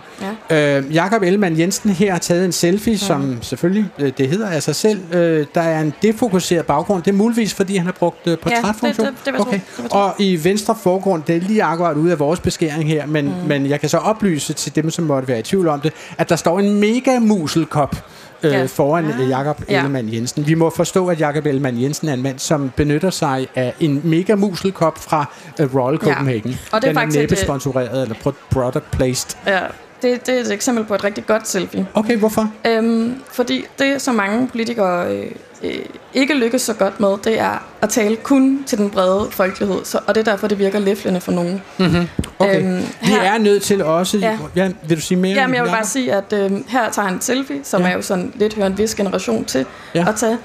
Ja. 0.52 0.78
Øh, 0.78 0.93
Jakob 0.95 1.22
Ellemann 1.24 1.60
Jensen 1.60 1.89
her 1.89 2.12
har 2.12 2.20
taget 2.20 2.45
en 2.45 2.52
selfie, 2.52 2.97
som 2.97 3.38
selvfølgelig, 3.41 3.86
øh, 4.00 4.12
det 4.18 4.28
hedder 4.30 4.48
af 4.50 4.64
sig 4.64 4.76
selv. 4.76 5.14
Øh, 5.14 5.46
der 5.56 5.62
er 5.62 5.82
en 5.82 5.94
defokuseret 6.02 6.66
baggrund. 6.66 7.04
Det 7.04 7.12
er 7.12 7.16
muligvis, 7.16 7.54
fordi 7.54 7.76
han 7.78 7.86
har 7.86 7.94
brugt 7.94 8.28
øh, 8.28 8.38
portrætfunktion. 8.38 9.08
det- 9.08 9.16
det 9.26 9.40
okay. 9.40 9.54
Det 9.54 9.62
jeg 9.84 9.90
tro. 9.90 9.98
Og 10.00 10.16
i 10.20 10.44
venstre 10.44 10.76
forgrund, 10.84 11.24
det 11.28 11.36
er 11.36 11.42
lige 11.42 11.64
akkurat 11.64 11.98
ude 11.98 12.12
af 12.12 12.20
vores 12.20 12.40
beskæring 12.40 12.90
her, 12.90 13.06
men, 13.06 13.26
mm. 13.26 13.32
men 13.48 13.66
jeg 13.70 13.80
kan 13.80 13.90
så 13.90 13.98
oplyse 13.98 14.54
til 14.54 14.76
dem, 14.76 14.90
som 14.90 15.06
måtte 15.06 15.28
være 15.28 15.40
i 15.40 15.44
tvivl 15.44 15.68
om 15.68 15.82
det, 15.82 15.94
at 16.18 16.30
der 16.30 16.36
står 16.36 16.60
en 16.60 16.80
mega 16.80 17.20
muselkop 17.20 17.96
øh, 18.44 18.52
Ja. 18.52 18.66
foran 18.66 19.06
ah. 19.06 19.30
Jakob 19.30 19.64
Ja. 19.70 19.78
Ellemann 19.78 20.14
Jensen. 20.14 20.48
Vi 20.48 20.54
må 20.54 20.70
forstå, 20.70 21.08
at 21.08 21.20
Jakob 21.20 21.46
Ellemann 21.46 21.82
Jensen 21.82 22.10
er 22.10 22.14
en 22.14 22.22
mand, 22.22 22.40
som 22.40 22.72
benytter 22.76 23.10
sig 23.10 23.48
af 23.56 23.74
en 23.80 24.02
mega 24.04 24.36
muselkop 24.36 24.98
fra 24.98 25.26
uh, 25.62 25.76
Royal 25.76 25.98
Copenhagen. 25.98 26.60
Og 26.72 26.82
det 26.82 26.88
er 26.88 26.92
Den 26.92 26.96
faktisk 27.00 27.18
er 27.18 27.22
næppe 27.22 27.36
øh, 27.36 27.42
sponsoreret 27.44 28.02
eller 28.02 28.16
pro- 28.16 28.48
product 28.52 28.92
placed. 28.92 29.38
Ja, 29.48 29.60
det, 30.02 30.26
det 30.26 30.38
er 30.38 30.41
et 30.41 30.52
eksempel 30.52 30.84
på 30.84 30.95
et 30.95 31.04
rigtig 31.04 31.26
godt 31.26 31.47
selfie. 31.47 31.88
Okay, 31.93 32.18
hvorfor? 32.18 32.52
Øhm, 32.68 33.16
fordi 33.34 33.66
det, 33.80 34.02
som 34.02 34.16
mange 34.16 34.47
politikere 34.47 35.16
øh, 35.16 35.32
øh, 35.64 35.72
ikke 36.14 36.34
lykkes 36.34 36.62
så 36.62 36.74
godt 36.74 37.00
med, 37.00 37.10
det 37.24 37.39
er 37.39 37.68
at 37.82 37.89
tale 37.89 38.16
kun 38.16 38.64
til 38.66 38.78
den 38.78 38.89
brede 38.89 39.28
folkelighed. 39.32 39.78
Så, 39.84 40.00
og 40.08 40.16
det 40.16 40.28
er 40.28 40.32
derfor, 40.32 40.47
det 40.47 40.60
virker 40.60 40.80
læflende 40.80 41.22
for 41.22 41.32
nogen. 41.32 41.62
Mm-hmm. 41.78 42.08
Okay. 42.39 42.60
Øhm, 42.60 42.68
Øhm, 42.74 42.82
Vi 43.02 43.08
her- 43.08 43.22
er 43.22 43.38
nødt 43.38 43.64
til 43.64 43.84
også... 43.84 44.18
Ja. 44.18 44.38
Ja. 44.56 44.72
Vil 44.88 44.97
du 44.97 45.02
sige 45.02 45.18
mere? 45.18 45.36
Jamen, 45.36 45.56
jeg 45.56 45.64
vil 45.64 45.70
bare 45.70 45.86
sige, 45.86 46.14
at 46.14 46.34
øh, 46.34 46.52
her 46.68 46.89
tager 46.91 47.06
han 47.06 47.14
en 47.16 47.22
selfie, 47.22 47.60
som 47.64 47.82
Ja. 47.82 47.89
er 47.89 47.93
jo 47.95 48.02
sådan 48.02 48.34
lidt 48.36 48.54
hører 48.56 48.68
en 48.68 48.78
vis 48.78 48.95
generation 48.95 49.45
til 49.45 49.66
ja. 49.95 50.06
at 50.10 50.16
tage. 50.16 50.38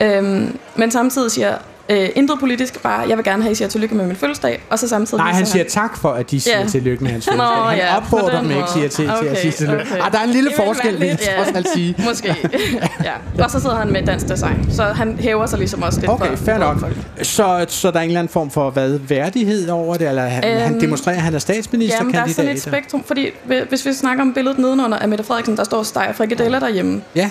Øhm, 0.00 0.58
men 0.76 0.90
samtidig 0.90 1.30
siger 1.30 1.54
øh, 1.88 2.08
intet 2.14 2.36
politisk, 2.40 2.82
bare 2.82 3.08
jeg 3.08 3.16
vil 3.16 3.24
gerne 3.24 3.42
have, 3.42 3.50
at 3.50 3.52
I 3.52 3.58
siger 3.58 3.68
tillykke 3.68 3.94
med 3.94 4.06
min 4.06 4.16
fødselsdag, 4.16 4.62
og 4.70 4.78
så 4.78 4.88
samtidig... 4.88 5.24
Nej, 5.24 5.32
han 5.32 5.46
siger 5.46 5.64
tak 5.68 5.96
for, 5.96 6.08
at 6.12 6.30
de 6.30 6.40
siger 6.40 6.60
Ja. 6.60 6.66
tillykke 6.66 7.04
med 7.04 7.10
hans 7.12 7.26
Nå, 7.26 7.32
fødselsdag. 7.32 7.56
Han 7.68 7.78
ja, 7.78 7.96
opfordrer 7.96 8.40
dem 8.42 8.50
ikke 8.50 8.62
siger 8.74 8.88
til, 8.88 9.04
til 9.04 9.10
at 9.12 9.20
Okay, 9.20 9.36
sige 9.36 9.52
tillykke. 9.52 9.82
okay. 9.92 10.00
Ah, 10.02 10.12
der 10.12 10.18
er 10.18 10.24
en 10.24 10.30
lille 10.30 10.48
vil 10.50 10.56
forskel, 10.66 11.00
vil 11.00 11.06
jeg 11.06 11.18
trods 11.36 11.56
alt 11.56 11.68
sige. 11.74 11.94
Måske, 12.08 12.28
ja. 13.38 13.44
Og 13.44 13.50
så 13.50 13.60
sidder 13.60 13.76
han 13.76 13.92
med 13.92 14.06
dansk 14.06 14.28
design, 14.28 14.66
så 14.70 14.82
han 14.84 15.16
hæver 15.20 15.46
sig 15.46 15.58
ligesom 15.58 15.82
også 15.82 16.00
lidt 16.00 16.10
Okay, 16.10 16.36
for, 16.36 16.44
fair 16.44 16.58
nok. 16.58 16.76
Så, 17.22 17.64
så 17.68 17.90
der 17.90 17.98
er 17.98 18.02
en 18.02 18.08
eller 18.08 18.20
anden 18.20 18.32
form 18.32 18.50
for 18.50 18.70
hvad, 18.70 18.98
værdighed 19.08 19.68
over 19.68 19.96
det, 19.96 20.08
eller 20.08 20.22
han, 20.22 20.44
øhm, 20.44 20.60
han 20.60 20.80
demonstrerer, 20.80 21.16
at 21.16 21.22
han 21.22 21.34
er 21.34 21.38
statsministerkandidat? 21.38 22.14
Jamen, 22.20 22.26
der 22.26 22.30
er 22.30 22.34
sådan 22.34 22.56
et 22.56 22.62
spektrum, 22.62 23.04
fordi 23.04 23.30
hvi- 23.44 23.68
hvis 23.68 23.86
vi 23.86 23.92
snakker 23.92 24.22
om 24.22 24.32
billedet 24.34 24.58
nedenunder 24.58 24.98
af 24.98 25.08
Mette 25.08 25.24
Frederiksen, 25.24 25.56
der 25.56 25.64
står 25.64 25.82
steg 25.82 26.12
frikadeller 26.14 26.58
derhjemme. 26.58 27.02
Ja. 27.16 27.30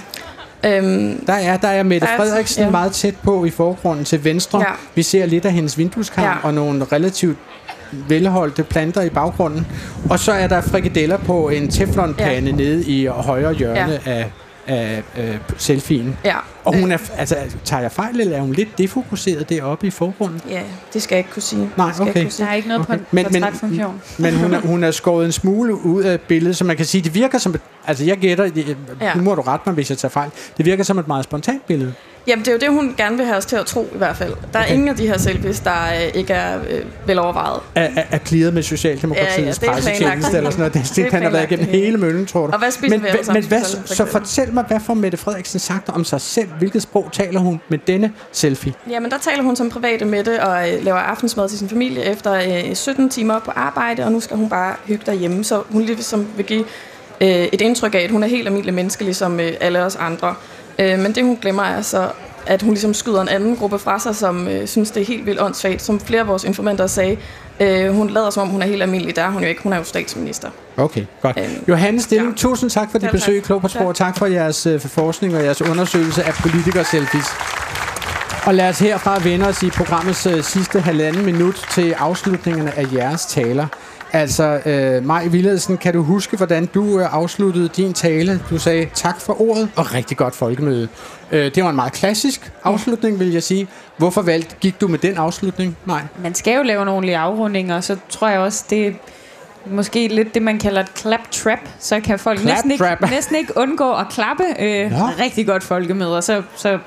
Øhm, 0.64 1.26
Der 1.28 1.34
er, 1.34 1.58
der 1.58 1.68
er 1.68 1.84
Mette 1.84 2.08
Der 2.08 2.14
er- 2.14 2.18
Frederiksen 2.18 2.64
ja. 2.64 2.70
meget 2.70 2.92
tæt 2.92 3.16
på 3.24 3.46
i 3.46 3.50
forgrunden 3.50 4.06
til 4.06 4.24
venstre. 4.24 4.60
Ja. 4.60 4.66
Vi 4.96 5.04
ser 5.04 5.26
lidt 5.26 5.46
af 5.46 5.52
hendes 5.52 5.78
vindueskarm 5.78 6.26
Ja. 6.26 6.34
og 6.44 6.54
nogle 6.54 6.84
relativt 6.92 7.38
velholdte 8.08 8.64
planter 8.64 9.02
i 9.02 9.10
baggrunden. 9.10 9.68
Og 10.10 10.20
så 10.20 10.32
er 10.32 10.48
der 10.48 10.62
frikadeller 10.62 11.18
på 11.18 11.50
en 11.50 11.68
teflonpande 11.72 12.50
ja. 12.52 12.56
nede 12.58 12.86
i 12.86 13.06
højre 13.06 13.54
hjørne 13.54 14.00
ja. 14.06 14.12
af, 14.12 14.32
af 14.68 15.04
øh, 15.18 15.38
selfien. 15.58 16.18
Ja. 16.26 16.36
Og 16.66 16.80
hun 16.80 16.92
er, 16.92 16.98
altså, 17.18 17.36
tager 17.64 17.82
jeg 17.82 17.92
fejl, 17.92 18.20
eller 18.20 18.38
er 18.38 18.42
hun 18.42 18.54
lidt 18.54 18.78
defokuseret 18.78 19.50
deroppe 19.50 19.88
i 19.88 19.90
forgrunden? 19.90 20.42
Ja, 20.50 20.62
det 20.94 21.02
skal 21.02 21.16
jeg 21.16 21.20
ikke 21.20 21.32
kunne 21.32 21.42
sige. 21.42 21.70
Nej, 21.78 21.92
okay. 22.00 22.08
ikke 22.08 22.22
kunne 22.22 22.32
sige. 22.32 22.46
Der 22.46 22.52
er 22.52 22.56
ikke 22.56 22.68
noget 22.68 22.82
Okay. 22.82 22.94
okay. 22.94 23.04
Men- 23.12 23.26
men-. 23.32 23.92
Men 24.18 24.36
hun 24.36 24.54
er, 24.54 24.60
hun 24.62 24.84
er 24.84 24.92
skåret 24.92 25.26
en 25.26 25.32
smule 25.32 25.86
ud 25.86 26.04
af 26.04 26.22
billedet, 26.22 26.58
så 26.58 26.64
man 26.64 26.78
kan 26.78 26.86
sige, 26.86 27.02
det 27.02 27.14
virker 27.16 27.38
som 27.38 27.54
et, 27.56 27.62
altså 27.88 28.04
jeg 28.06 28.18
gætter, 28.18 28.48
det- 28.50 28.78
Ja. 29.02 29.14
nu 29.16 29.22
må 29.24 29.36
du 29.36 29.42
rette 29.42 29.64
mig, 29.66 29.74
hvis 29.74 29.90
jeg 29.90 29.98
tager 29.98 30.10
fejl, 30.10 30.30
det 30.58 30.66
virker 30.66 30.84
som 30.84 31.00
et 31.00 31.08
meget 31.08 31.24
spontant 31.24 31.66
billede. 31.68 31.94
Jamen, 32.28 32.46
det 32.46 32.48
er 32.48 32.52
jo 32.52 32.60
det, 32.60 32.70
hun 32.70 32.94
gerne 32.98 33.18
vil 33.18 33.26
have 33.26 33.38
os 33.38 33.46
til 33.46 33.56
at 33.56 33.66
tro, 33.66 33.90
i 33.94 33.98
hvert 33.98 34.16
fald. 34.18 34.34
Der 34.54 34.60
er 34.60 34.64
Okay. 34.64 34.74
ingen 34.74 34.90
af 34.90 34.96
de 34.96 35.08
her 35.08 35.18
selfies, 35.18 35.60
der 35.60 35.72
øh, 35.96 36.02
ikke 36.20 36.34
er 36.34 36.58
øh, 36.70 36.82
velovervejet. 37.08 37.60
Er, 37.76 37.82
er, 37.96 38.04
er 38.12 38.18
clearet 38.18 38.54
med 38.54 38.64
Socialdemokratiets 38.64 39.62
Ja, 39.62 39.68
ja, 39.68 39.74
pressetjeneste 39.74 40.38
eller 40.38 40.50
sådan 40.50 40.60
noget. 40.60 40.74
Det, 40.74 40.82
det, 40.96 40.96
Det 40.96 41.12
kan 41.12 41.22
have 41.22 41.34
været 41.34 41.50
gennem 41.50 41.66
hele. 41.68 41.98
møllen, 41.98 42.26
tror 42.26 42.48
du. 42.48 42.54
Og 42.54 42.60
hvad 42.60 42.72
spiser 42.72 42.90
men, 42.90 43.04
vi 43.04 43.08
alle 43.08 43.26
sammen 43.26 43.44
Men 43.44 43.48
hvad, 43.48 43.62
så 43.86 44.06
fortæl 44.06 44.54
mig, 44.54 44.64
hvad 44.68 44.80
får 44.86 44.94
Mette 44.94 45.18
Frederiksen 45.18 45.60
sagt 45.60 45.90
om 45.90 46.04
sig 46.04 46.22
selv? 46.22 46.48
Hvilket 46.60 46.82
sprog 46.82 47.10
taler 47.12 47.40
hun 47.40 47.62
med 47.70 47.78
denne 47.88 48.12
selfie? 48.32 48.74
Jamen, 48.90 49.12
der 49.12 49.18
taler 49.18 49.44
hun 49.44 49.56
som 49.56 49.70
private 49.70 50.06
med 50.06 50.24
det 50.24 50.40
og 50.40 50.70
øh, 50.74 50.84
laver 50.86 50.98
aftensmad 50.98 51.50
til 51.50 51.58
sin 51.60 51.70
familie 51.70 52.04
efter 52.04 52.34
øh, 52.70 52.76
17 52.76 53.10
timer 53.10 53.40
på 53.40 53.52
arbejde, 53.56 54.06
og 54.06 54.12
nu 54.12 54.20
skal 54.20 54.38
hun 54.38 54.50
bare 54.50 54.76
hygge 54.86 55.04
derhjemme. 55.06 55.44
Så 55.44 55.62
hun 55.70 55.82
ligesom 55.82 56.28
vil 56.36 56.46
give 56.46 56.66
øh, 57.22 57.28
et 57.30 57.62
indtryk 57.62 57.96
af, 57.96 58.00
at 58.00 58.12
hun 58.12 58.24
er 58.24 58.28
helt 58.28 58.48
almindelig 58.48 58.74
menneske, 58.74 59.04
ligesom 59.04 59.40
øh, 59.40 59.52
alle 59.60 59.84
os 59.84 59.96
andre. 59.96 60.36
Øh, 60.80 61.00
men 61.00 61.16
det, 61.16 61.24
hun 61.24 61.38
glemmer, 61.42 61.64
er 61.64 61.82
så, 61.82 62.10
at 62.46 62.62
hun 62.62 62.74
ligesom 62.74 62.94
skyder 62.94 63.22
en 63.22 63.28
anden 63.28 63.56
gruppe 63.56 63.80
fra 63.80 64.00
sig, 64.00 64.16
som 64.16 64.48
øh, 64.48 64.68
synes, 64.68 64.92
det 64.92 65.02
er 65.02 65.06
helt 65.06 65.26
vildt 65.26 65.42
åndssvagt. 65.42 65.82
Som 65.82 66.00
flere 66.00 66.22
af 66.22 66.28
vores 66.28 66.44
informanter 66.44 66.88
sagde, 66.88 67.18
øh, 67.60 67.94
hun 67.94 68.10
lader 68.10 68.30
som 68.30 68.42
om, 68.44 68.50
hun 68.50 68.62
er 68.62 68.66
helt 68.66 68.82
almindelig. 68.82 69.16
Der 69.16 69.22
er 69.22 69.30
hun 69.30 69.42
jo 69.42 69.48
ikke. 69.48 69.62
Hun 69.64 69.74
er 69.74 69.78
jo 69.78 69.84
statsminister. 69.84 70.50
Okay, 70.78 71.06
godt. 71.22 71.40
Johannes 71.68 72.04
Stilling, 72.04 72.30
ja. 72.30 72.36
tusind 72.36 72.70
tak 72.70 72.92
for 72.92 72.98
dit 72.98 73.12
besøg 73.12 73.38
i. 73.38 73.40
Klog 73.40 73.62
på 73.62 73.68
Sprog, 73.68 73.88
og 73.88 73.96
tak 73.96 74.18
for 74.18 74.26
jeres 74.26 74.66
øh, 74.66 74.80
forskning 74.80 75.36
og 75.36 75.44
jeres 75.44 75.62
undersøgelse 75.62 76.24
af 76.24 76.34
politikerselfies. 76.34 77.26
Og 78.46 78.56
lad 78.56 78.70
os 78.70 78.80
herfra 78.80 79.20
vende 79.24 79.48
os 79.48 79.64
i 79.64 79.70
programmets 79.70 80.26
øh, 80.26 80.44
sidste 80.44 80.82
halvanden 80.82 81.26
minut 81.26 81.66
til 81.72 81.92
afslutningerne 81.92 82.78
af 82.78 82.86
jeres 82.94 83.26
taler. 83.26 83.68
Altså, 84.16 84.62
øh, 84.66 85.06
Maj 85.06 85.28
Villadsen, 85.28 85.78
kan 85.78 85.94
du 85.94 86.04
huske, 86.04 86.38
hvordan 86.38 86.66
du 86.66 87.00
øh, 87.00 87.14
afsluttede 87.14 87.70
din 87.70 87.94
tale? 87.94 88.42
Du 88.50 88.60
sagde 88.60 88.90
tak 88.94 89.22
for 89.22 89.42
ordet 89.42 89.70
og 89.76 89.94
rigtig 89.94 90.18
godt 90.18 90.36
folkemøde. 90.36 90.88
Øh, 91.32 91.56
det 91.56 91.64
var 91.64 91.70
en 91.70 91.76
meget 91.76 91.94
klassisk 91.94 92.52
afslutning, 92.64 93.20
vil 93.20 93.32
jeg 93.32 93.44
sige. 93.44 93.68
Hvorfor 93.98 94.22
valgte, 94.22 94.56
gik 94.62 94.82
du 94.82 94.88
med 94.88 95.00
den 95.00 95.18
afslutning, 95.18 95.78
Maj? 95.86 96.02
Man 96.24 96.34
skal 96.36 96.56
jo 96.56 96.64
lave 96.64 96.82
en 96.82 96.88
ordentlig 96.88 97.16
afrunding, 97.16 97.74
og 97.74 97.84
så 97.84 97.98
tror 98.10 98.28
jeg 98.28 98.40
også, 98.40 98.66
det 98.70 98.88
er 98.88 98.92
måske 99.66 100.08
lidt 100.08 100.34
det, 100.34 100.42
man 100.42 100.60
kalder 100.60 100.82
et 100.82 100.92
clap 100.98 101.32
trap. 101.32 101.60
Så 101.80 102.00
kan 102.00 102.20
folk 102.20 102.40
Clap 102.40 102.54
næsten 102.54 102.72
ikke, 102.72 102.98
næsten 103.10 103.36
ikke 103.36 103.54
undgå 103.58 103.94
at 103.94 104.06
klappe. 104.10 104.44
Øh, 104.60 104.92
Nå. 104.92 104.98
rigtig 105.20 105.48
godt 105.48 105.64
folkemøde, 105.64 106.18
og 106.18 106.24
så... 106.24 106.44
så 106.56 106.80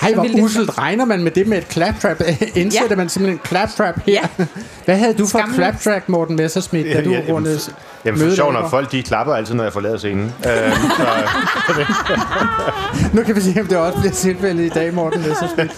Hej, 0.00 0.12
hvor 0.14 0.22
ville 0.22 0.36
det- 0.36 0.44
uselt 0.44 0.78
regner 0.78 1.04
man 1.04 1.22
med 1.22 1.30
det 1.30 1.46
med 1.46 1.58
et 1.58 1.66
claptrap. 1.70 2.20
Indsætter 2.54 2.88
Ja. 2.90 2.96
man 3.02 3.08
simpelthen 3.08 3.38
en 3.42 3.46
claptrap 3.46 4.00
her? 4.06 4.26
Hvad 4.84 4.96
havde 4.98 5.14
du 5.14 5.26
for 5.26 5.38
et 5.38 5.44
Skamløst. 5.44 5.82
claptrap, 5.82 6.08
Morten 6.08 6.36
Messerschmidt, 6.36 6.86
da 6.96 7.02
du 7.04 7.10
Ja, 7.10 7.16
jamen, 7.16 7.32
rundede 7.34 7.60
Jamen, 8.04 8.20
for 8.20 8.34
sjov 8.34 8.52
nok, 8.52 8.70
folk 8.70 8.92
de 8.92 9.02
klapper 9.02 9.34
altid, 9.34 9.54
når 9.54 9.64
jeg 9.64 9.72
forlader 9.72 9.96
scenen. 9.98 10.24
Øh, 10.46 10.72
så, 10.76 11.06
Nu 13.14 13.22
kan 13.22 13.36
vi 13.36 13.40
se, 13.40 13.60
om 13.60 13.66
det 13.66 13.76
også 13.78 13.98
bliver 13.98 14.12
tilfældet 14.12 14.64
i 14.64 14.68
dag, 14.68 14.94
Morten 14.94 15.22
Messerschmidt. 15.28 15.70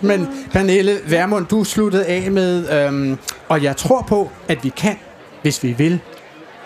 Men 0.00 0.28
Pernille 0.52 0.98
Vermund, 1.06 1.46
du 1.46 1.64
sluttede 1.64 2.04
af 2.06 2.30
med, 2.30 2.70
øhm, 2.86 3.18
og 3.48 3.62
jeg 3.62 3.76
tror 3.76 4.02
på, 4.08 4.30
at 4.48 4.64
vi 4.64 4.68
kan, 4.76 4.96
hvis 5.42 5.62
vi 5.62 5.72
vil, 5.72 6.00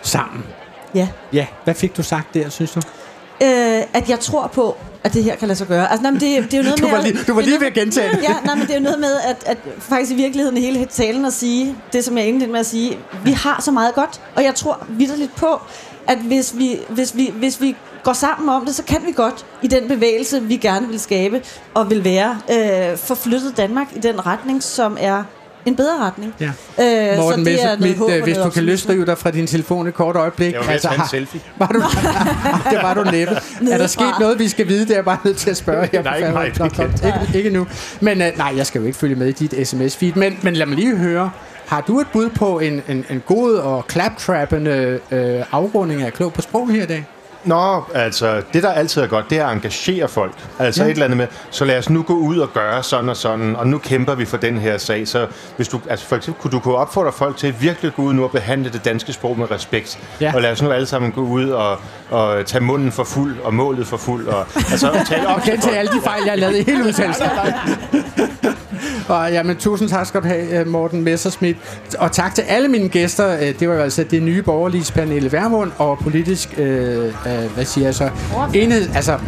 sammen. 0.02 0.44
Ja. 0.94 1.08
Ja, 1.32 1.46
hvad 1.64 1.74
fik 1.74 1.96
du 1.96 2.02
sagt 2.02 2.34
der, 2.34 2.48
synes 2.48 2.70
du? 2.72 2.80
øh, 3.42 3.82
at 3.94 4.08
jeg 4.10 4.20
tror 4.20 4.46
på, 4.54 4.76
at 5.06 5.14
det 5.14 5.24
her 5.24 5.36
kan 5.36 5.48
lade 5.48 5.58
sig 5.58 5.66
gøre. 5.66 5.90
Altså, 5.90 6.02
nej, 6.02 6.10
men 6.10 6.20
det, 6.20 6.44
det 6.44 6.54
er 6.54 6.58
jo 6.58 6.62
noget 6.62 6.78
Du 6.80 6.84
med... 6.86 6.94
var 6.96 7.02
lige- 7.02 7.18
du 7.28 7.34
var 7.34 7.40
lige 7.42 7.60
ved 7.60 7.66
at 7.66 7.74
gentage 7.74 8.16
det. 8.16 8.22
Ja, 8.22 8.34
nej, 8.44 8.54
men 8.54 8.62
det 8.66 8.70
er 8.70 8.78
jo 8.78 8.82
noget 8.84 8.98
med, 9.00 9.16
at, 9.28 9.36
at 9.46 9.58
faktisk 9.78 10.12
i 10.12 10.14
virkeligheden 10.14 10.56
hele 10.58 10.84
talen 10.84 11.24
at 11.24 11.32
sige, 11.32 11.76
det 11.92 12.04
som 12.04 12.18
jeg 12.18 12.26
indledte 12.26 12.52
med 12.52 12.60
at 12.60 12.66
sige, 12.66 12.98
vi 13.24 13.32
har 13.32 13.62
så 13.62 13.70
meget 13.70 13.94
godt, 13.94 14.20
og 14.36 14.44
jeg 14.44 14.54
tror 14.54 14.86
vidderligt 14.88 15.36
på, 15.36 15.60
at 16.08 16.18
hvis 16.18 16.54
vi, 16.58 16.78
hvis 16.88 17.16
vi, 17.16 17.32
hvis 17.38 17.60
vi 17.60 17.76
går 18.04 18.12
sammen 18.12 18.48
om 18.48 18.66
det, 18.66 18.74
så 18.74 18.82
kan 18.82 18.96
vi 19.06 19.12
godt 19.12 19.46
i 19.62 19.66
den 19.66 19.88
bevægelse, 19.88 20.42
vi 20.42 20.56
gerne 20.56 20.88
vil 20.88 21.00
skabe 21.00 21.42
og 21.74 21.90
vil 21.90 22.04
være, 22.04 22.38
øh, 22.50 22.98
forflyttet 22.98 23.56
Danmark 23.56 23.86
i 23.96 23.98
den 23.98 24.26
retning, 24.26 24.62
som 24.62 24.96
er 25.00 25.22
en 25.66 25.76
bedre 25.76 25.98
retning. 26.06 26.34
Ja. 26.40 26.46
Øh, 26.46 27.18
Morten 27.18 27.44
så 27.44 27.50
det 27.50 27.62
er 27.62 27.68
Messerschmidt, 27.78 27.98
håb 27.98 28.10
øh, 28.10 28.22
hvis 28.22 28.36
du 28.36 28.50
kan 28.50 28.62
løsrive 28.64 29.06
dig 29.06 29.18
fra 29.18 29.30
din 29.30 29.46
telefon 29.46 29.86
et 29.86 29.94
kort 29.94 30.16
øjeblik. 30.16 30.52
Jeg 30.52 30.60
var 30.66 30.72
en 30.92 30.98
har- 31.00 31.08
selfie. 31.10 31.40
Var 31.58 31.66
du, 31.66 31.78
det 32.70 32.78
var 32.82 32.94
du 32.94 33.02
næppe. 33.10 33.34
Er 33.72 33.78
der 33.78 33.86
sket 33.86 34.14
noget, 34.20 34.38
vi 34.38 34.48
skal 34.48 34.68
vide? 34.68 34.88
Det 34.88 34.96
er 34.96 35.02
bare 35.02 35.18
nødt 35.24 35.36
til 35.36 35.50
at 35.50 35.56
spørge 35.56 35.88
her. 35.92 36.02
Nej, 36.02 36.44
ikke 36.44 36.58
godt. 36.58 36.78
ikke, 37.04 37.38
ikke 37.38 37.50
nu. 37.50 37.66
Men 38.00 38.20
uh, 38.22 38.38
nej, 38.38 38.52
jeg 38.56 38.66
skal 38.66 38.80
jo 38.80 38.86
ikke 38.86 38.98
følge 38.98 39.14
med 39.14 39.26
i 39.28 39.32
dit 39.32 39.68
sms-feed. 39.68 40.12
Men, 40.18 40.38
men 40.42 40.54
lad 40.54 40.66
mig 40.66 40.76
lige 40.76 40.96
høre. 40.96 41.30
Har 41.66 41.80
du 41.80 42.00
et 42.00 42.06
bud 42.12 42.28
på 42.28 42.58
en, 42.58 42.82
en, 42.88 43.04
en 43.10 43.22
god 43.26 43.54
og 43.54 43.84
claptrappende 43.90 45.00
øh, 45.10 45.42
afrunding 45.52 46.02
af 46.02 46.12
Klog 46.12 46.32
på 46.32 46.42
Sprog 46.42 46.70
her 46.70 46.82
i 46.82 46.86
dag? 46.86 47.04
Nå, 47.46 47.84
altså, 47.94 48.42
det 48.52 48.62
der 48.62 48.72
altid 48.72 49.02
er 49.02 49.06
godt, 49.06 49.30
det 49.30 49.38
er 49.38 49.46
at 49.46 49.52
engagere 49.52 50.08
folk. 50.08 50.32
Altså 50.58 50.82
Ja. 50.82 50.86
et 50.88 50.92
eller 50.92 51.04
andet 51.04 51.16
med, 51.16 51.26
så 51.50 51.64
lad 51.64 51.78
os 51.78 51.90
nu 51.90 52.02
gå 52.02 52.12
ud 52.14 52.38
og 52.38 52.52
gøre 52.54 52.82
sådan 52.82 53.08
og 53.10 53.16
sådan, 53.16 53.56
og 53.56 53.66
nu 53.66 53.78
kæmper 53.78 54.14
vi 54.14 54.24
for 54.24 54.36
den 54.36 54.58
her 54.58 54.78
sag. 54.78 55.08
Så 55.08 55.26
hvis 55.56 55.68
du, 55.68 55.80
altså 55.90 56.06
for 56.06 56.16
eksempel, 56.16 56.40
kunne 56.42 56.50
du 56.50 56.58
kunne 56.60 56.74
opfordre 56.76 57.12
folk 57.12 57.36
til 57.36 57.46
at 57.46 57.62
virkelig 57.62 57.92
gå 57.94 58.02
ud 58.02 58.12
nu 58.14 58.24
og 58.24 58.30
behandle 58.30 58.70
det 58.72 58.84
danske 58.84 59.12
sprog 59.12 59.38
med 59.38 59.50
respekt. 59.50 59.98
Ja. 60.20 60.32
Og 60.34 60.42
lad 60.42 60.52
os 60.52 60.62
nu 60.62 60.70
alle 60.70 60.86
sammen 60.86 61.12
gå 61.12 61.20
ud 61.20 61.48
og, 61.50 61.78
og 62.10 62.46
tage 62.46 62.64
munden 62.64 62.92
for 62.92 63.04
fuld, 63.04 63.36
og 63.44 63.54
målet 63.54 63.86
for 63.86 63.96
fuld, 63.96 64.26
og 64.28 64.46
altså 64.56 64.90
tale 65.08 65.28
op 65.28 65.36
Og 65.36 65.42
til 65.42 65.52
gentage 65.52 65.76
alle 65.78 65.90
de 65.92 66.00
fejl, 66.04 66.22
jeg 66.24 66.32
har 66.32 66.36
lavet 66.38 66.56
i 66.56 66.62
hele 66.62 66.84
udsendelsen. 66.84 67.26
Og 69.08 69.32
jamen, 69.32 69.56
tusind 69.56 69.88
tak 69.88 70.06
skal 70.06 70.22
du 70.22 70.26
have, 70.26 70.60
øh, 70.60 70.66
Morten 70.66 71.02
Messerschmidt. 71.02 71.56
Og 71.98 72.12
tak 72.12 72.34
til 72.34 72.42
alle 72.42 72.68
mine 72.68 72.88
gæster. 72.88 73.34
Øh, 73.34 73.54
Det 73.60 73.68
var 73.68 73.74
jo 73.74 73.80
altså 73.80 74.04
det 74.10 74.22
nye 74.22 74.42
borgerlige 74.42 74.92
Pernille 74.92 75.32
Vermund 75.32 75.70
og 75.78 75.98
politisk, 75.98 76.54
øh, 76.58 77.04
øh, 77.06 77.12
hvad 77.54 77.64
siger 77.64 77.84
jeg 77.86 77.94
så? 77.94 78.10
Enhed, 78.54 78.88
altså 78.94 79.18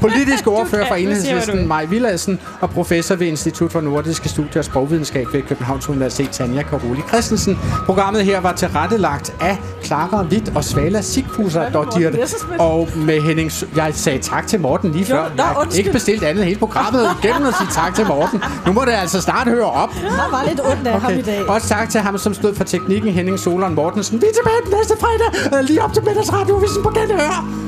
politisk 0.00 0.46
ordfører 0.46 0.88
for 0.88 0.94
enhedslisten. 0.94 1.68
Maj 1.68 1.84
Villadsen, 1.84 2.40
og 2.60 2.70
professor 2.70 3.14
ved 3.14 3.26
Institut 3.26 3.72
for 3.72 3.80
Nordiske 3.80 4.28
Studier 4.28 4.58
og 4.58 4.64
Sprogvidenskab 4.64 5.26
ved 5.32 5.42
Københavns 5.42 5.88
Universitet, 5.88 6.30
Tanja 6.30 6.62
Karoli 6.62 7.00
Christensen. 7.08 7.58
Programmet 7.86 8.24
her 8.24 8.40
var 8.40 8.52
tilrettelagt 8.52 9.34
af 9.40 9.58
Clara 9.82 10.22
Witt 10.22 10.52
og 10.54 10.64
Svala 10.64 11.00
Sigfuser 11.00 11.70
Dottir, 11.70 12.10
og 12.58 12.88
med 12.96 13.20
Henning... 13.20 13.50
Jeg 13.76 13.90
sagde 13.94 14.18
tak 14.18 14.46
til 14.46 14.60
Morten 14.60 14.92
lige 14.92 15.06
Jo, 15.10 15.16
før. 15.16 15.30
Jeg 15.36 15.44
har 15.44 15.66
ikke 15.76 15.92
bestilt 15.92 16.22
andet 16.22 16.44
hele 16.44 16.58
programmet 16.58 17.08
igennem 17.22 17.46
at 17.46 17.54
sige 17.54 17.68
tak 17.72 17.94
til 17.94 18.06
Morten. 18.06 18.42
Nu 18.66 18.72
må 18.72 18.84
det 18.84 18.92
altså 18.92 19.20
snart 19.20 19.48
høre 19.48 19.70
op. 19.70 19.94
Der 19.94 20.30
var 20.30 20.44
lidt 20.48 20.60
ondt 20.60 20.86
af 20.86 21.00
ham 21.00 21.12
i 21.12 21.22
dag. 21.22 21.48
Også 21.48 21.68
tak 21.68 21.90
til 21.90 22.00
ham, 22.00 22.18
som 22.18 22.34
stod 22.34 22.54
for 22.54 22.64
teknikken, 22.64 23.12
Henning 23.12 23.38
Solon 23.38 23.74
Mortensen. 23.74 24.20
Vi 24.20 24.26
er 24.26 24.32
tilbage 24.34 24.60
den 24.64 24.78
næste 24.78 24.94
fredag, 25.00 25.58
øh, 25.58 25.64
lige 25.68 25.82
op 25.82 25.92
til 25.92 26.04
middagsradiovisen 26.04 26.82
på 26.82 26.90
Genhør. 26.90 27.67